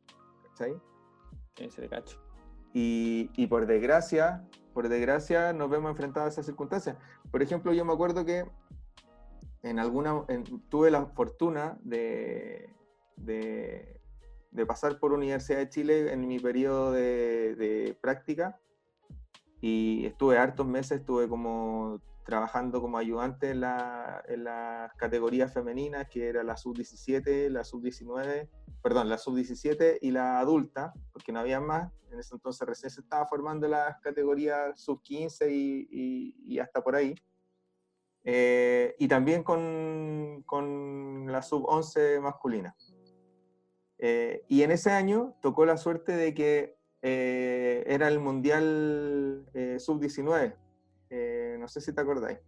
¿Cachai? 0.49 0.81
cacho. 1.89 2.19
Y, 2.73 3.31
y, 3.37 3.47
por 3.47 3.67
desgracia, 3.67 4.47
por 4.75 4.89
desgracia 4.89 5.53
nos 5.53 5.71
vemos 5.71 5.91
enfrentados 5.91 6.29
a 6.29 6.33
esas 6.33 6.47
circunstancias. 6.47 6.97
Por 7.31 7.43
ejemplo, 7.43 7.73
yo 7.73 7.85
me 7.85 7.93
acuerdo 7.93 8.25
que 8.25 8.45
en 9.63 9.79
alguna, 9.79 10.25
tuve 10.69 10.91
la 10.91 11.07
fortuna 11.07 11.79
de, 11.83 12.73
de 13.17 13.98
de 14.51 14.67
pasar 14.67 14.99
por 14.99 15.13
Universidad 15.13 15.59
de 15.59 15.69
Chile 15.69 16.13
en 16.13 16.27
mi 16.27 16.39
periodo 16.39 16.93
de, 16.93 17.97
práctica 18.01 18.59
y 19.61 20.07
estuve 20.07 20.39
hartos 20.39 20.67
meses, 20.67 21.01
estuve 21.01 21.29
como 21.29 22.01
trabajando 22.25 22.83
como 22.83 22.99
ayudante 22.99 23.51
en, 23.51 23.61
la, 23.61 24.23
en 24.29 24.45
las 24.45 24.93
categorías 24.97 25.53
femeninas, 25.53 26.09
que 26.09 26.29
era 26.29 26.43
la 26.43 26.59
sub-17, 26.59 27.49
la 27.49 27.65
sub-19, 27.65 28.49
perdón, 28.83 29.09
la 29.09 29.17
sub-17 29.17 29.99
y 30.03 30.11
la 30.11 30.39
adulta, 30.39 30.93
porque 31.11 31.33
no 31.33 31.41
había 31.41 31.59
más. 31.59 31.91
En 32.11 32.19
ese 32.19 32.35
entonces 32.35 32.69
recién 32.69 32.91
se 32.91 33.01
estaba 33.01 33.27
formando 33.27 33.67
las 33.67 33.99
categorías 34.01 34.79
sub-15 34.79 35.51
y, 35.51 36.35
y, 36.45 36.59
hasta 36.59 36.83
por 36.83 36.97
ahí. 36.97 37.15
Eh, 38.25 38.95
y 38.99 39.09
también 39.09 39.43
con, 39.43 40.43
con 40.45 41.33
la 41.33 41.41
sub-11 41.41 42.21
masculina. 42.21 42.77
Eh, 43.99 44.45
y 44.49 44.63
en 44.63 44.71
ese 44.71 44.91
año 44.91 45.37
tocó 45.43 45.67
la 45.67 45.77
suerte 45.77 46.13
de 46.13 46.33
que 46.33 46.79
eh, 47.03 47.85
era 47.87 48.09
el 48.09 48.21
Mundial 48.21 49.47
eh, 49.55 49.79
Sub-19. 49.79 50.55
no 51.59 51.69
sé 51.69 51.81
si 51.81 51.93
te 51.93 52.01
acordáis. 52.01 52.39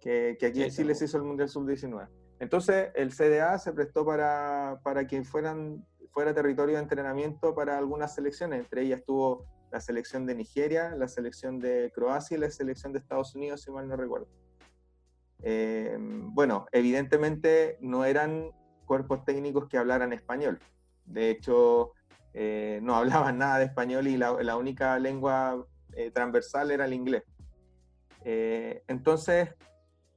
Que, 0.00 0.36
que 0.38 0.46
aquí 0.46 0.62
en 0.62 0.70
Chile 0.70 0.94
se 0.94 1.06
hizo 1.06 1.16
el 1.16 1.24
Mundial 1.24 1.48
Sub-19. 1.48 2.08
Entonces 2.38 2.90
el 2.94 3.12
CDA 3.12 3.58
se 3.58 3.72
prestó 3.72 4.04
para, 4.04 4.80
para 4.82 5.06
que 5.06 5.24
fueran, 5.24 5.86
fuera 6.10 6.34
territorio 6.34 6.76
de 6.76 6.82
entrenamiento 6.82 7.54
para 7.54 7.78
algunas 7.78 8.14
selecciones. 8.14 8.60
Entre 8.60 8.82
ellas 8.82 9.00
estuvo 9.00 9.46
la 9.72 9.80
selección 9.80 10.26
de 10.26 10.34
Nigeria, 10.34 10.94
la 10.96 11.08
selección 11.08 11.58
de 11.58 11.90
Croacia 11.94 12.36
y 12.36 12.40
la 12.40 12.50
selección 12.50 12.92
de 12.92 12.98
Estados 12.98 13.34
Unidos, 13.34 13.62
si 13.62 13.70
mal 13.70 13.88
no 13.88 13.96
recuerdo. 13.96 14.28
bueno, 16.34 16.66
evidentemente 16.72 17.78
no 17.80 18.04
eran 18.04 18.50
cuerpos 18.84 19.24
técnicos 19.24 19.66
que 19.68 19.78
hablaran 19.78 20.12
español. 20.12 20.60
De 21.06 21.30
hecho, 21.30 21.92
eh, 22.38 22.80
no 22.82 22.94
hablaban 22.96 23.38
nada 23.38 23.58
de 23.58 23.64
español 23.64 24.06
y 24.06 24.16
la, 24.18 24.56
única 24.56 24.98
lengua 24.98 25.66
eh, 25.94 26.10
transversal 26.10 26.70
era 26.70 26.84
el 26.84 26.92
inglés. 26.92 27.24
Eh, 28.24 28.82
entonces, 28.88 29.48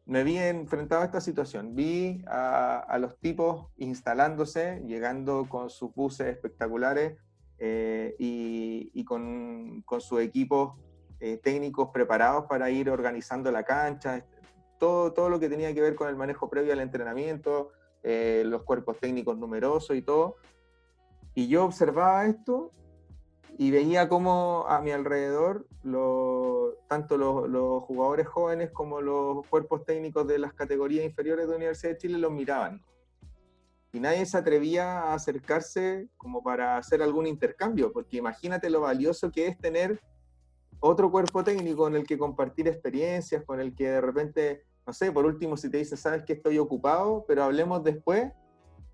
me 0.06 0.24
vi 0.24 0.38
enfrentado 0.38 1.02
a 1.02 1.06
esta 1.06 1.22
situación. 1.22 1.76
Vi 1.76 2.24
a, 2.28 2.98
los 3.00 3.18
tipos 3.20 3.68
instalándose, 3.78 4.82
llegando 4.86 5.48
con 5.48 5.70
sus 5.70 5.94
buses 5.94 6.28
espectaculares 6.28 7.18
y, 8.18 9.06
con, 9.06 9.84
con 9.84 10.02
sus 10.02 10.22
equipos 10.22 10.74
técnicos 11.44 11.90
preparados 11.94 12.46
para 12.46 12.72
ir 12.72 12.90
organizando 12.90 13.52
la 13.52 13.64
cancha, 13.64 14.26
todo, 14.80 15.14
todo 15.14 15.30
lo 15.30 15.40
que 15.40 15.50
tenía 15.50 15.74
que 15.76 15.82
ver 15.82 15.94
con 15.94 16.10
el 16.10 16.16
manejo 16.16 16.50
previo 16.50 16.74
al 16.74 16.80
entrenamiento, 16.80 17.70
los 18.02 18.64
cuerpos 18.64 18.98
técnicos 19.00 19.38
numerosos 19.38 19.96
y 19.96 20.02
todo. 20.02 20.38
Y 21.36 21.48
yo 21.48 21.66
observaba 21.66 22.26
esto 22.26 22.72
y 23.58 23.72
veía 23.72 24.08
cómo 24.08 24.66
a 24.70 24.82
mi 24.82 24.92
alrededor, 24.92 25.68
tanto 26.88 27.18
los, 27.18 27.84
jugadores 27.84 28.26
jóvenes 28.26 28.72
como 28.72 29.02
los 29.02 29.46
cuerpos 29.48 29.84
técnicos 29.84 30.26
de 30.28 30.40
las 30.40 30.54
categorías 30.54 31.04
inferiores 31.04 31.46
de 31.46 31.52
la 31.52 31.58
Universidad 31.58 31.92
de 31.92 31.98
Chile 31.98 32.18
los 32.18 32.32
miraban. 32.32 32.82
Y 33.92 34.00
nadie 34.00 34.26
se 34.26 34.38
atrevía 34.38 35.02
a 35.02 35.14
acercarse 35.14 36.08
como 36.16 36.42
para 36.42 36.78
hacer 36.78 37.02
algún 37.02 37.28
intercambio, 37.28 37.92
porque 37.92 38.18
imagínate 38.18 38.70
lo 38.70 38.82
valioso 38.82 39.30
que 39.30 39.48
es 39.48 39.58
tener 39.58 40.00
otro 40.80 41.12
cuerpo 41.12 41.44
técnico 41.44 41.84
con 41.84 41.96
el 41.96 42.06
que 42.06 42.18
compartir 42.18 42.68
experiencias, 42.68 43.44
con 43.44 43.60
el 43.60 43.76
que 43.76 43.90
de 43.90 44.00
repente, 44.00 44.64
no 44.88 44.94
sé, 44.94 45.12
por 45.12 45.26
último, 45.26 45.58
si 45.58 45.70
te 45.70 45.80
dice, 45.80 45.98
sabes 45.98 46.24
que 46.24 46.34
estoy 46.34 46.60
ocupado, 46.60 47.26
pero 47.28 47.44
hablemos 47.44 47.84
después, 47.84 48.32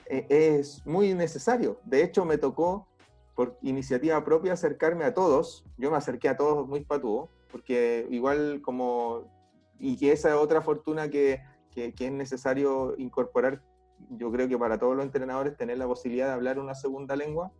eh, 0.07 0.25
es 0.29 0.85
muy 0.85 1.13
necesario. 1.13 1.79
De 1.83 2.03
hecho, 2.03 2.25
me 2.25 2.37
tocó 2.37 2.87
por 3.35 3.57
iniciativa 3.61 4.23
propia 4.23 4.53
acercarme 4.53 5.03
a 5.03 5.13
todos. 5.13 5.65
Yo 5.77 5.91
me 5.91 5.97
acerqué 5.97 6.29
a 6.29 6.37
todos 6.37 6.67
muy 6.67 6.81
patuo. 6.81 7.29
porque 7.51 8.07
igual 8.09 8.61
como, 8.61 9.31
y 9.79 9.97
que 9.97 10.11
esa 10.11 10.29
es 10.29 10.35
otra 10.35 10.61
fortuna 10.61 11.09
que, 11.09 11.41
que, 11.71 11.93
es 11.97 12.11
necesario 12.11 12.95
incorporar, 12.97 13.61
yo 14.09 14.31
creo 14.31 14.47
que 14.47 14.57
para 14.57 14.77
todos 14.77 14.95
los 14.95 15.05
entrenadores, 15.05 15.55
tener 15.55 15.77
la 15.77 15.87
posibilidad 15.87 16.27
de 16.27 16.33
hablar 16.33 16.59
una 16.59 16.75
segunda 16.75 17.15
lengua 17.15 17.51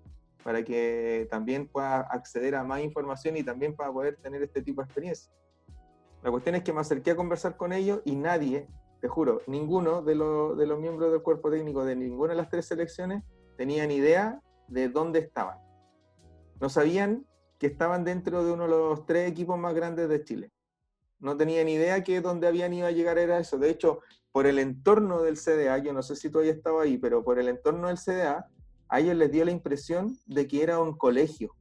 para 0.44 0.64
que 0.64 1.28
también 1.32 1.68
pueda 1.68 2.02
acceder 2.02 2.56
a 2.56 2.64
más 2.64 2.82
información 2.82 3.36
y 3.36 3.44
también 3.44 3.76
para 3.76 3.92
poder 3.92 4.18
tener 4.18 4.44
este 4.44 4.62
tipo 4.62 4.82
de 4.82 4.86
experiencia. 4.86 5.32
La 6.24 6.32
cuestión 6.32 6.56
es 6.56 6.64
que 6.64 6.74
me 6.74 6.82
acerqué 6.82 7.12
a 7.12 7.16
conversar 7.16 7.58
con 7.58 7.74
ellos 7.74 8.02
y 8.06 8.16
nadie, 8.16 8.68
te 9.06 9.10
juro, 9.10 9.44
ninguno 9.46 10.02
de, 10.02 10.14
de 10.14 10.66
los 10.66 10.80
miembros 10.80 11.12
del 11.12 11.22
cuerpo 11.22 11.52
técnico 11.52 11.86
de 11.86 11.96
ninguna 11.96 12.34
de 12.34 12.38
las 12.38 12.50
tres 12.50 12.66
selecciones 12.66 13.24
tenía 13.56 13.86
ni 13.86 13.98
idea 13.98 14.42
de 14.68 14.90
dónde 14.90 15.20
estaban. 15.20 15.60
No 16.60 16.70
sabían 16.70 17.24
que 17.60 17.68
estaban 17.68 18.04
dentro 18.04 18.44
de 18.44 18.52
uno 18.52 18.64
de 18.64 18.70
los 18.70 19.06
tres 19.06 19.30
equipos 19.30 19.60
más 19.60 19.76
grandes 19.76 20.10
de 20.10 20.24
Chile. 20.24 20.52
No 21.20 21.38
tenían 21.38 21.70
idea 21.70 22.04
que 22.04 22.20
donde 22.20 22.48
habían 22.48 22.74
ido 22.74 22.88
a 22.88 22.92
llegar 22.92 23.20
era 23.20 23.38
eso. 23.38 23.60
De 23.60 23.70
hecho, 23.70 24.00
por 24.32 24.48
el 24.48 24.58
entorno 24.58 25.22
del 25.22 25.38
CDA, 25.38 25.78
yo 25.78 25.94
no 25.94 26.02
sé 26.02 26.16
si 26.16 26.32
tú 26.32 26.40
hayas 26.40 26.56
estado 26.56 26.80
ahí, 26.80 26.98
pero 26.98 27.24
por 27.24 27.38
el 27.38 27.48
entorno 27.48 27.90
del 27.90 28.00
CDA, 28.00 28.50
a 28.90 29.00
ellos 29.00 29.16
les 29.16 29.32
dio 29.32 29.46
la 29.46 29.52
impresión 29.52 30.18
de 30.26 30.48
que 30.48 30.64
era 30.64 30.80
un 30.80 30.98
colegio. 30.98 31.54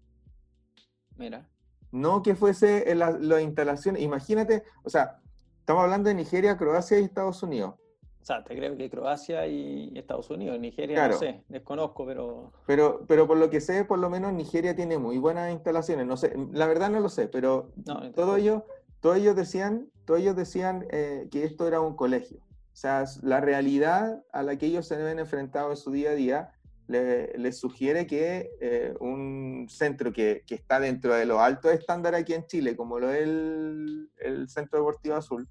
Mira. 1.19 1.47
No 1.93 2.23
que 2.23 2.35
fuese 2.35 2.95
la, 2.95 3.11
la 3.11 3.43
instalación. 3.43 3.99
Imagínate, 3.99 4.65
o 4.83 4.89
sea, 4.89 5.21
estamos 5.65 5.85
hablando 5.85 6.11
de 6.11 6.15
Nigeria, 6.15 6.59
Croacia 6.59 7.01
y 7.01 7.05
Estados 7.05 7.43
Unidos. 7.43 7.73
O 8.21 8.27
sea, 8.27 8.45
te 8.45 8.55
creo 8.55 8.77
que 8.77 8.91
Croacia 8.91 9.47
y 9.47 9.97
Estados 9.97 10.29
Unidos, 10.29 10.59
Nigeria 10.61 11.09
no 11.09 11.17
sé, 11.17 11.43
desconozco, 11.49 12.05
pero... 12.05 12.53
pero... 12.67 13.07
Pero 13.09 13.27
por 13.27 13.39
lo 13.39 13.49
que 13.49 13.63
sé, 13.63 13.87
por 13.87 13.99
lo 13.99 14.11
menos 14.11 14.35
Nigeria 14.35 14.77
tiene 14.77 14.99
muy 14.99 15.17
buenas 15.17 15.51
instalaciones, 15.51 16.07
no 16.07 16.19
sé, 16.19 16.35
la 16.53 16.67
verdad 16.67 16.91
no 16.91 17.01
lo 17.01 17.09
sé, 17.09 17.29
pero 17.29 17.71
todo 18.15 18.37
ello, 18.37 18.67
todos 19.01 19.17
ellos 19.17 19.37
decían, 19.37 19.89
todos 20.05 20.21
ellos 20.21 20.37
decían 20.37 20.87
eh, 20.91 21.29
que 21.31 21.45
esto 21.45 21.67
era 21.67 21.81
un 21.81 21.97
colegio. 21.97 22.41
O 22.41 22.77
sea, 22.77 23.07
la 23.23 23.41
realidad 23.41 24.23
a 24.33 24.43
la 24.43 24.57
que 24.59 24.67
ellos 24.67 24.87
se 24.87 24.97
ven 24.97 25.19
enfrentados 25.19 25.79
en 25.79 25.83
su 25.83 25.93
día 25.93 26.11
a 26.11 26.15
día 26.15 26.53
les 26.87 27.59
sugiere 27.59 28.07
que 28.07 28.51
eh, 28.61 28.95
un 29.01 29.67
centro 29.71 30.13
que, 30.13 30.43
que, 30.47 30.55
está 30.55 30.79
dentro 30.81 31.15
de 31.15 31.25
los 31.25 31.39
altos 31.39 31.73
estándares 31.73 32.21
aquí 32.21 32.35
en 32.35 32.47
Chile, 32.47 32.77
como 32.77 32.99
lo 32.99 33.11
es 33.11 33.23
el, 33.23 34.49
Centro 34.49 34.81
Deportivo 34.81 35.17
Azul, 35.17 35.49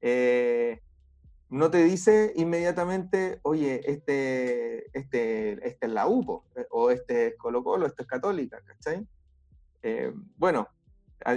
eh, 0.00 0.80
no 1.48 1.70
te 1.70 1.84
dice 1.84 2.32
inmediatamente, 2.36 3.38
oye, 3.42 3.80
este, 3.90 4.86
este, 4.98 5.66
este 5.66 5.86
es 5.86 5.92
la 5.92 6.08
UPO, 6.08 6.44
eh, 6.56 6.66
o 6.70 6.90
este 6.90 7.28
es 7.28 7.36
Colo 7.36 7.62
Colo, 7.62 7.86
este 7.86 8.02
es 8.02 8.08
Católica, 8.08 8.60
¿cachai? 8.64 9.06
Bueno, 10.36 10.68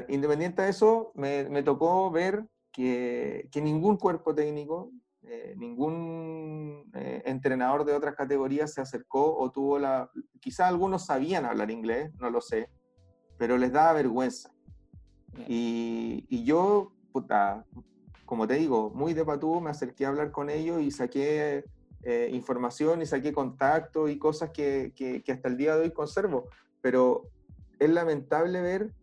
independiente 0.09 0.63
de 0.63 0.69
eso, 0.69 1.11
me, 1.15 1.63
tocó 1.63 2.11
ver 2.11 2.43
que, 2.71 3.49
ningún 3.55 3.97
cuerpo 3.97 4.33
técnico, 4.33 4.91
eh, 5.23 5.53
ningún 5.57 6.89
entrenador 6.93 7.85
de 7.85 7.93
otras 7.93 8.15
categorías 8.15 8.73
se 8.73 8.81
acercó 8.81 9.37
o 9.37 9.51
tuvo 9.51 9.79
la... 9.79 10.09
Quizás 10.39 10.67
algunos 10.67 11.05
sabían 11.05 11.45
hablar 11.45 11.71
inglés, 11.71 12.11
no 12.19 12.29
lo 12.29 12.41
sé, 12.41 12.69
pero 13.37 13.57
les 13.57 13.71
daba 13.71 13.93
vergüenza. 13.93 14.51
Y, 15.47 16.25
y 16.29 16.43
yo, 16.43 16.91
puta, 17.11 17.65
como 18.31 18.47
te 18.47 18.53
digo, 18.53 18.91
muy 18.95 19.13
de 19.13 19.25
patú, 19.25 19.59
me 19.59 19.69
acerqué 19.69 20.05
a 20.05 20.09
hablar 20.09 20.31
con 20.31 20.49
ellos 20.49 20.81
y 20.81 20.89
saqué 20.89 21.65
eh, 22.03 22.29
información 22.31 23.01
y 23.01 23.05
saqué 23.05 23.31
contacto 23.31 24.07
y 24.07 24.17
cosas 24.17 24.51
que, 24.51 24.93
que, 24.95 25.21
hasta 25.31 25.49
el 25.49 25.57
día 25.57 25.75
de 25.75 25.81
hoy 25.81 25.91
conservo. 25.91 26.47
Pero 26.81 27.23
es 27.77 27.89
lamentable 27.89 28.61
ver 28.61 28.93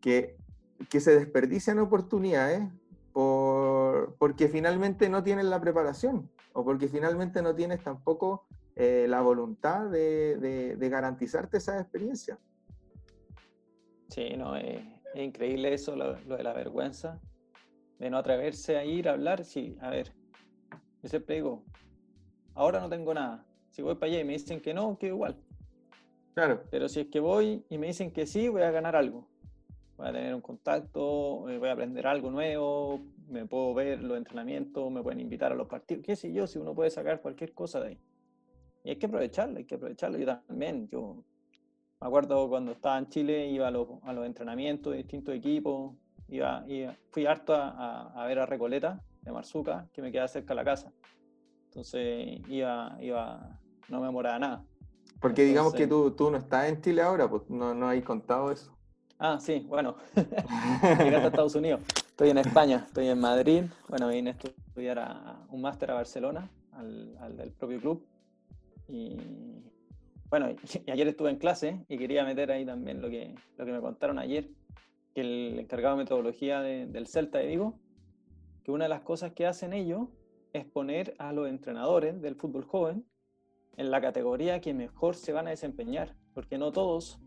que, 0.00 0.36
que 0.90 1.00
se 1.00 1.14
desperdician 1.14 1.78
oportunidades 1.78 2.68
por, 3.12 4.16
porque 4.18 4.48
finalmente 4.48 5.08
no 5.08 5.22
tienen 5.22 5.50
la 5.50 5.60
preparación 5.60 6.30
o 6.52 6.64
porque 6.64 6.88
finalmente 6.88 7.42
no 7.42 7.54
tienes 7.54 7.82
tampoco 7.82 8.46
eh, 8.76 9.06
la 9.08 9.20
voluntad 9.20 9.90
de, 9.90 10.36
de, 10.38 10.88
garantizarte 10.88 11.58
esa 11.58 11.80
experiencia. 11.80 12.38
Sí, 14.08 14.34
no, 14.36 14.56
es, 14.56 14.82
increíble 15.14 15.74
eso, 15.74 15.94
lo, 15.94 16.18
lo 16.20 16.36
de 16.36 16.42
la 16.42 16.52
vergüenza 16.52 17.20
de 17.98 18.10
no 18.10 18.18
atreverse 18.18 18.76
a 18.76 18.84
ir 18.84 19.08
a 19.08 19.12
hablar, 19.12 19.44
sí, 19.44 19.76
a 19.80 19.88
ver, 19.90 20.12
yo 21.02 21.08
siempre 21.08 21.36
digo, 21.36 21.64
ahora 22.54 22.80
no 22.80 22.88
tengo 22.88 23.14
nada. 23.14 23.44
Si 23.70 23.80
voy 23.80 23.94
para 23.94 24.10
allá 24.10 24.20
y 24.20 24.24
me 24.24 24.32
dicen 24.34 24.60
que 24.60 24.74
no, 24.74 24.98
que 24.98 25.06
igual. 25.06 25.36
Claro. 26.34 26.62
Pero 26.70 26.88
si 26.88 27.00
es 27.00 27.06
que 27.08 27.20
voy 27.20 27.64
y 27.68 27.78
me 27.78 27.86
dicen 27.88 28.12
que 28.12 28.26
sí, 28.26 28.48
voy 28.48 28.62
a 28.62 28.70
ganar 28.70 28.96
algo. 28.96 29.28
Voy 30.02 30.10
a 30.10 30.14
tener 30.14 30.34
un 30.34 30.40
contacto, 30.40 31.48
eh, 31.48 31.58
voy 31.58 31.68
a 31.68 31.72
aprender 31.74 32.08
algo 32.08 32.28
nuevo, 32.28 32.98
me 33.28 33.46
puedo 33.46 33.72
ver 33.72 34.02
los 34.02 34.18
entrenamientos, 34.18 34.90
me 34.90 35.00
pueden 35.00 35.20
invitar 35.20 35.52
a 35.52 35.54
los 35.54 35.68
partidos, 35.68 36.04
qué 36.04 36.16
sé 36.16 36.32
yo, 36.32 36.48
si 36.48 36.58
uno 36.58 36.74
puede 36.74 36.90
sacar 36.90 37.20
cualquier 37.20 37.54
cosa 37.54 37.78
de 37.78 37.86
ahí. 37.90 38.00
Y 38.82 38.90
hay 38.90 38.96
que 38.96 39.06
aprovecharlo, 39.06 39.58
hay 39.58 39.64
que 39.64 39.76
aprovecharlo. 39.76 40.18
Yo 40.18 40.26
también, 40.26 40.88
yo 40.88 41.22
me 42.00 42.06
acuerdo 42.08 42.48
cuando 42.48 42.72
estaba 42.72 42.98
en 42.98 43.10
Chile, 43.10 43.46
iba 43.46 43.68
a 43.68 43.70
los, 43.70 43.86
a 44.02 44.12
los 44.12 44.26
entrenamientos 44.26 44.90
de 44.90 44.96
distintos 44.98 45.36
equipos, 45.36 45.94
Iba, 46.26 46.64
fui 47.10 47.26
harto 47.26 47.54
a, 47.54 48.24
ver 48.26 48.40
a 48.40 48.46
Recoleta 48.46 49.00
de 49.20 49.30
Marzuca, 49.30 49.86
que 49.92 50.02
me 50.02 50.10
queda 50.10 50.26
cerca 50.26 50.48
de 50.48 50.56
la 50.56 50.64
casa. 50.64 50.92
Entonces 51.66 52.40
iba, 52.48 52.96
iba, 53.00 53.60
no 53.88 54.00
me 54.00 54.10
moraba 54.10 54.38
nada. 54.40 54.64
Porque 55.20 55.44
digamos 55.44 55.74
que 55.74 55.86
tú, 55.86 56.10
tú 56.10 56.28
no 56.28 56.38
estás 56.38 56.68
en 56.70 56.80
Chile 56.80 57.02
ahora, 57.02 57.30
pues 57.30 57.42
no, 57.48 57.72
no 57.72 57.86
hay 57.86 58.02
contado 58.02 58.50
eso. 58.50 58.76
Ah, 59.24 59.38
sí, 59.38 59.64
bueno. 59.68 59.94
Llegué 60.98 61.14
a 61.14 61.26
Estados 61.28 61.54
Unidos. 61.54 61.80
Estoy 61.96 62.30
en 62.30 62.38
España, 62.38 62.82
estoy 62.88 63.06
en 63.06 63.20
Madrid. 63.20 63.62
Bueno, 63.88 64.08
vine 64.08 64.30
a 64.30 64.32
estudiar 64.32 64.98
a, 64.98 65.46
un 65.48 65.60
máster 65.60 65.92
a 65.92 65.94
Barcelona, 65.94 66.50
al, 66.72 67.16
al, 67.20 67.36
del 67.36 67.52
propio 67.52 67.80
club. 67.80 68.04
Y 68.88 69.16
bueno, 70.28 70.48
y 70.50 70.90
ayer 70.90 71.06
estuve 71.06 71.30
en 71.30 71.36
clase 71.36 71.84
y 71.88 71.98
quería 71.98 72.24
meter 72.24 72.50
ahí 72.50 72.66
también 72.66 73.00
lo 73.00 73.08
que, 73.08 73.32
lo 73.58 73.64
que 73.64 73.70
me 73.70 73.80
contaron 73.80 74.18
ayer, 74.18 74.48
que 75.14 75.20
el 75.20 75.56
encargado 75.60 75.96
de 75.96 76.02
metodología 76.02 76.60
del 76.60 77.06
Celta 77.06 77.38
de 77.38 77.46
Vigo, 77.46 77.78
que 78.64 78.72
una 78.72 78.86
de 78.86 78.88
las 78.88 79.02
cosas 79.02 79.34
que 79.34 79.46
hacen 79.46 79.72
ellos 79.72 80.08
es 80.52 80.64
poner 80.64 81.14
a 81.20 81.32
los 81.32 81.48
entrenadores 81.48 82.20
del 82.20 82.34
fútbol 82.34 82.64
joven 82.64 83.06
en 83.76 83.92
la 83.92 84.00
categoría 84.00 84.60
que 84.60 84.74
mejor 84.74 85.14
se 85.14 85.32
van 85.32 85.46
a 85.46 85.50
desempeñar, 85.50 86.16
porque 86.34 86.58
no 86.58 86.72
todos 86.72 87.20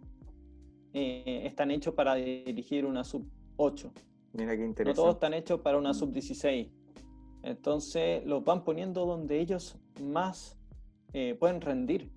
eh, 0.96 1.46
están 1.46 1.72
hechos 1.72 1.94
para 1.94 2.16
dirigir 2.16 2.86
una 2.86 3.04
sub 3.04 3.30
8. 3.58 3.92
Mira 4.34 4.56
qué 4.56 4.66
interesante. 4.66 4.84
No 4.84 5.04
todos 5.04 5.16
están 5.16 5.34
hechos 5.34 5.62
para 5.62 5.78
una 5.78 5.94
sub 5.94 6.12
16. 6.12 6.68
Entonces 7.44 8.26
los 8.26 8.44
van 8.44 8.64
poniendo 8.64 9.06
donde 9.06 9.40
ellos 9.40 9.78
más 10.02 10.58
eh, 11.14 11.36
pueden 11.40 11.62
rendir 11.62 12.12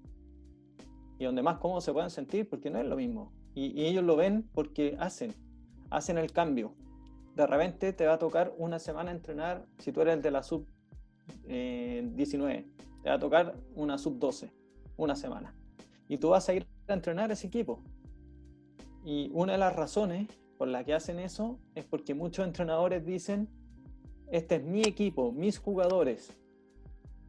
y 1.18 1.24
donde 1.24 1.42
más 1.42 1.58
cómodos 1.58 1.84
se 1.84 1.92
pueden 1.92 2.10
sentir, 2.10 2.48
porque 2.48 2.70
no 2.70 2.78
es 2.78 2.86
lo 2.86 2.96
mismo. 2.96 3.32
y 3.54 3.84
ellos 3.84 4.04
lo 4.04 4.14
ven 4.14 4.48
porque 4.54 4.96
hacen 5.00 5.34
hacen 5.90 6.18
el 6.18 6.32
cambio. 6.32 6.74
De 7.34 7.46
repente 7.46 7.92
te 7.92 8.06
va 8.06 8.14
a 8.14 8.18
tocar 8.18 8.54
una 8.58 8.78
semana 8.78 9.10
entrenar, 9.10 9.64
si 9.78 9.92
tú 9.92 10.00
eres 10.00 10.14
el 10.14 10.22
de 10.22 10.30
la 10.30 10.42
sub 10.42 10.66
19, 11.46 12.54
eh, 12.54 12.66
te 13.02 13.08
va 13.08 13.16
a 13.16 13.18
tocar 13.18 13.54
una 13.74 13.98
sub 13.98 14.18
12, 14.18 14.52
una 14.96 15.14
semana. 15.14 15.54
Y 16.08 16.18
tú 16.18 16.30
vas 16.30 16.48
a 16.48 16.54
ir 16.54 16.66
a 16.88 16.94
entrenar 16.94 17.30
ese 17.30 17.46
equipo. 17.46 17.82
Y 19.04 19.30
una 19.32 19.52
de 19.52 19.58
las 19.58 19.74
razones 19.74 20.28
por 20.58 20.68
las 20.68 20.84
que 20.84 20.94
hacen 20.94 21.18
eso 21.18 21.58
es 21.74 21.84
porque 21.84 22.14
muchos 22.14 22.46
entrenadores 22.46 23.04
dicen, 23.06 23.48
este 24.30 24.56
es 24.56 24.64
mi 24.64 24.82
equipo, 24.82 25.32
mis 25.32 25.58
jugadores. 25.58 26.36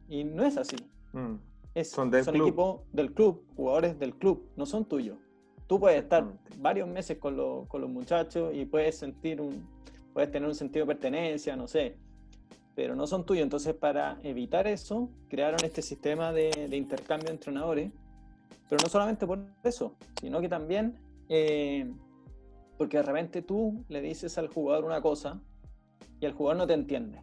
Y 0.08 0.24
no 0.24 0.44
es 0.44 0.56
así. 0.56 0.76
Mm. 1.12 1.36
son, 1.84 2.10
del 2.10 2.28
equipos 2.28 2.80
del 2.92 3.12
club, 3.14 3.44
jugadores 3.56 3.98
del 3.98 4.14
club, 4.16 4.50
no 4.56 4.66
son 4.66 4.84
tuyos. 4.84 5.16
Tú 5.66 5.78
puedes 5.78 6.02
estar 6.02 6.26
varios 6.58 6.88
meses 6.88 7.18
con, 7.18 7.66
con, 7.66 7.80
los 7.80 7.88
muchachos 7.88 8.52
y 8.52 8.64
puedes 8.64 8.98
sentir 8.98 9.40
un, 9.40 9.64
puedes 10.12 10.30
tener 10.30 10.48
un 10.48 10.54
sentido 10.54 10.84
de 10.84 10.94
pertenencia, 10.94 11.54
no 11.54 11.68
sé, 11.68 11.96
pero 12.74 12.96
no 12.96 13.06
son 13.06 13.24
tuyos. 13.24 13.44
Entonces, 13.44 13.74
para 13.74 14.18
evitar 14.24 14.66
eso, 14.66 15.08
crearon 15.28 15.60
este 15.64 15.80
sistema 15.80 16.32
de, 16.32 16.66
de 16.68 16.76
intercambio 16.76 17.28
de 17.28 17.34
entrenadores, 17.34 17.92
pero 18.68 18.82
no 18.82 18.88
solamente 18.88 19.26
por 19.26 19.38
eso, 19.62 19.94
sino 20.20 20.40
que 20.40 20.48
también 20.48 20.98
eh, 21.30 21.90
porque 22.76 22.98
de 22.98 23.02
repente 23.02 23.40
tú 23.40 23.82
le 23.88 24.02
dices 24.02 24.36
al 24.36 24.48
jugador 24.48 24.84
una 24.84 25.00
cosa 25.00 25.40
y 26.20 26.26
el 26.26 26.32
jugador 26.34 26.58
no 26.58 26.66
te 26.66 26.74
entiende 26.74 27.22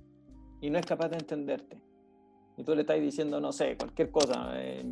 y 0.60 0.72
no 0.72 0.80
es 0.80 0.86
capaz 0.88 1.10
de 1.10 1.17
entenderte. 1.17 1.80
Y 2.58 2.63
tú 2.63 2.74
le 2.74 2.82
estás 2.82 3.00
diciendo, 3.00 3.39
no 3.39 3.52
sé, 3.52 3.78
cualquier 3.78 4.10
cosa, 4.10 4.54
eh, 4.56 4.84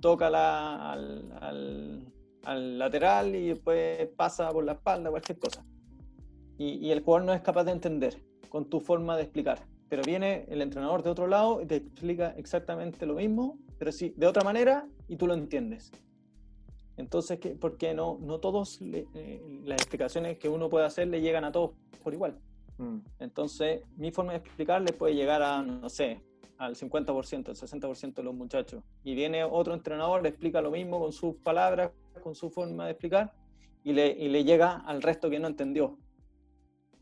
tócala 0.00 0.90
al 0.90 2.12
al 2.44 2.78
lateral 2.78 3.34
y 3.34 3.48
después 3.48 4.08
pasa 4.16 4.50
por 4.50 4.64
la 4.64 4.72
espalda, 4.72 5.10
cualquier 5.10 5.38
cosa. 5.38 5.64
Y, 6.58 6.90
el 6.90 7.00
jugador 7.00 7.26
no 7.26 7.32
es 7.32 7.40
capaz 7.40 7.64
de 7.64 7.72
entender 7.72 8.22
con 8.48 8.68
tu 8.68 8.78
forma 8.78 9.16
de 9.16 9.22
explicar. 9.24 9.66
Pero 9.88 10.02
viene 10.04 10.46
el 10.48 10.62
entrenador 10.62 11.02
de 11.02 11.10
otro 11.10 11.26
lado 11.26 11.60
y 11.60 11.66
te 11.66 11.76
explica 11.76 12.34
exactamente 12.36 13.04
lo 13.04 13.14
mismo, 13.14 13.58
pero 13.78 13.90
sí, 13.90 14.14
de 14.16 14.26
otra 14.26 14.44
manera 14.44 14.86
y 15.08 15.16
tú 15.16 15.26
lo 15.26 15.34
entiendes. 15.34 15.90
Entonces, 16.96 17.38
¿por 17.60 17.76
qué 17.76 17.94
no, 17.94 18.18
no 18.20 18.38
todos 18.38 18.80
eh, 18.82 19.40
las 19.64 19.80
explicaciones 19.80 20.38
que 20.38 20.48
uno 20.48 20.68
puede 20.68 20.84
hacer 20.84 21.08
le 21.08 21.20
llegan 21.20 21.44
a 21.44 21.52
todos 21.52 21.72
por 22.02 22.12
igual? 22.12 22.38
Mm. 22.78 22.98
Entonces, 23.18 23.82
mi 23.96 24.10
forma 24.10 24.32
de 24.32 24.38
explicar 24.38 24.82
le 24.82 24.92
puede 24.92 25.14
llegar 25.14 25.42
a, 25.42 25.62
no 25.62 25.88
sé, 25.88 26.20
al 26.58 26.76
50%, 26.76 27.48
al 27.48 27.56
60% 27.56 28.14
de 28.14 28.22
los 28.22 28.34
muchachos. 28.34 28.84
Y 29.02 29.14
viene 29.14 29.42
otro 29.44 29.74
entrenador, 29.74 30.22
le 30.22 30.28
explica 30.28 30.60
lo 30.60 30.70
mismo 30.70 31.00
con 31.00 31.12
sus 31.12 31.36
palabras, 31.36 31.90
con 32.22 32.34
su 32.34 32.50
forma 32.50 32.84
de 32.84 32.92
explicar, 32.92 33.32
y 33.84 33.92
le, 33.92 34.08
y 34.08 34.28
le 34.28 34.44
llega 34.44 34.76
al 34.86 35.02
resto 35.02 35.28
que 35.28 35.40
no 35.40 35.48
entendió. 35.48 35.98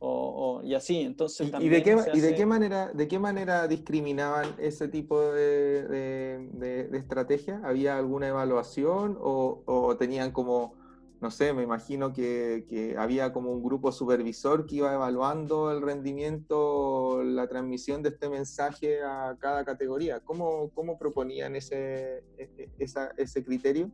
O, 0.02 0.62
y 0.64 0.74
así, 0.74 1.00
entonces 1.02 1.52
¿Y, 1.60 1.68
de, 1.68 1.82
qué, 1.82 1.94
¿y 2.14 2.20
de, 2.20 2.34
qué, 2.34 2.46
manera, 2.46 2.88
de 2.88 3.06
qué 3.06 3.18
manera 3.18 3.68
discriminaban 3.68 4.54
ese 4.56 4.88
tipo 4.88 5.20
de, 5.20 5.86
de, 5.86 6.88
de 6.88 6.98
estrategia? 6.98 7.60
¿Había 7.62 7.98
alguna 7.98 8.28
evaluación 8.28 9.18
o, 9.20 9.62
o, 9.66 9.96
tenían 9.98 10.32
como, 10.32 10.72
no 11.20 11.30
sé, 11.30 11.52
me 11.52 11.62
imagino 11.62 12.14
que, 12.14 12.64
que, 12.66 12.96
había 12.96 13.34
como 13.34 13.52
un 13.52 13.62
grupo 13.62 13.92
supervisor 13.92 14.64
que 14.64 14.76
iba 14.76 14.94
evaluando 14.94 15.70
el 15.70 15.82
rendimiento, 15.82 17.22
la 17.22 17.46
transmisión 17.46 18.02
de 18.02 18.08
este 18.08 18.30
mensaje 18.30 19.02
a 19.02 19.36
cada 19.38 19.66
categoría? 19.66 20.20
¿Cómo, 20.20 20.70
cómo 20.70 20.98
proponían 20.98 21.56
ese, 21.56 22.24
e, 22.38 22.50
e, 22.56 22.70
esa, 22.78 23.12
ese 23.18 23.44
criterio? 23.44 23.90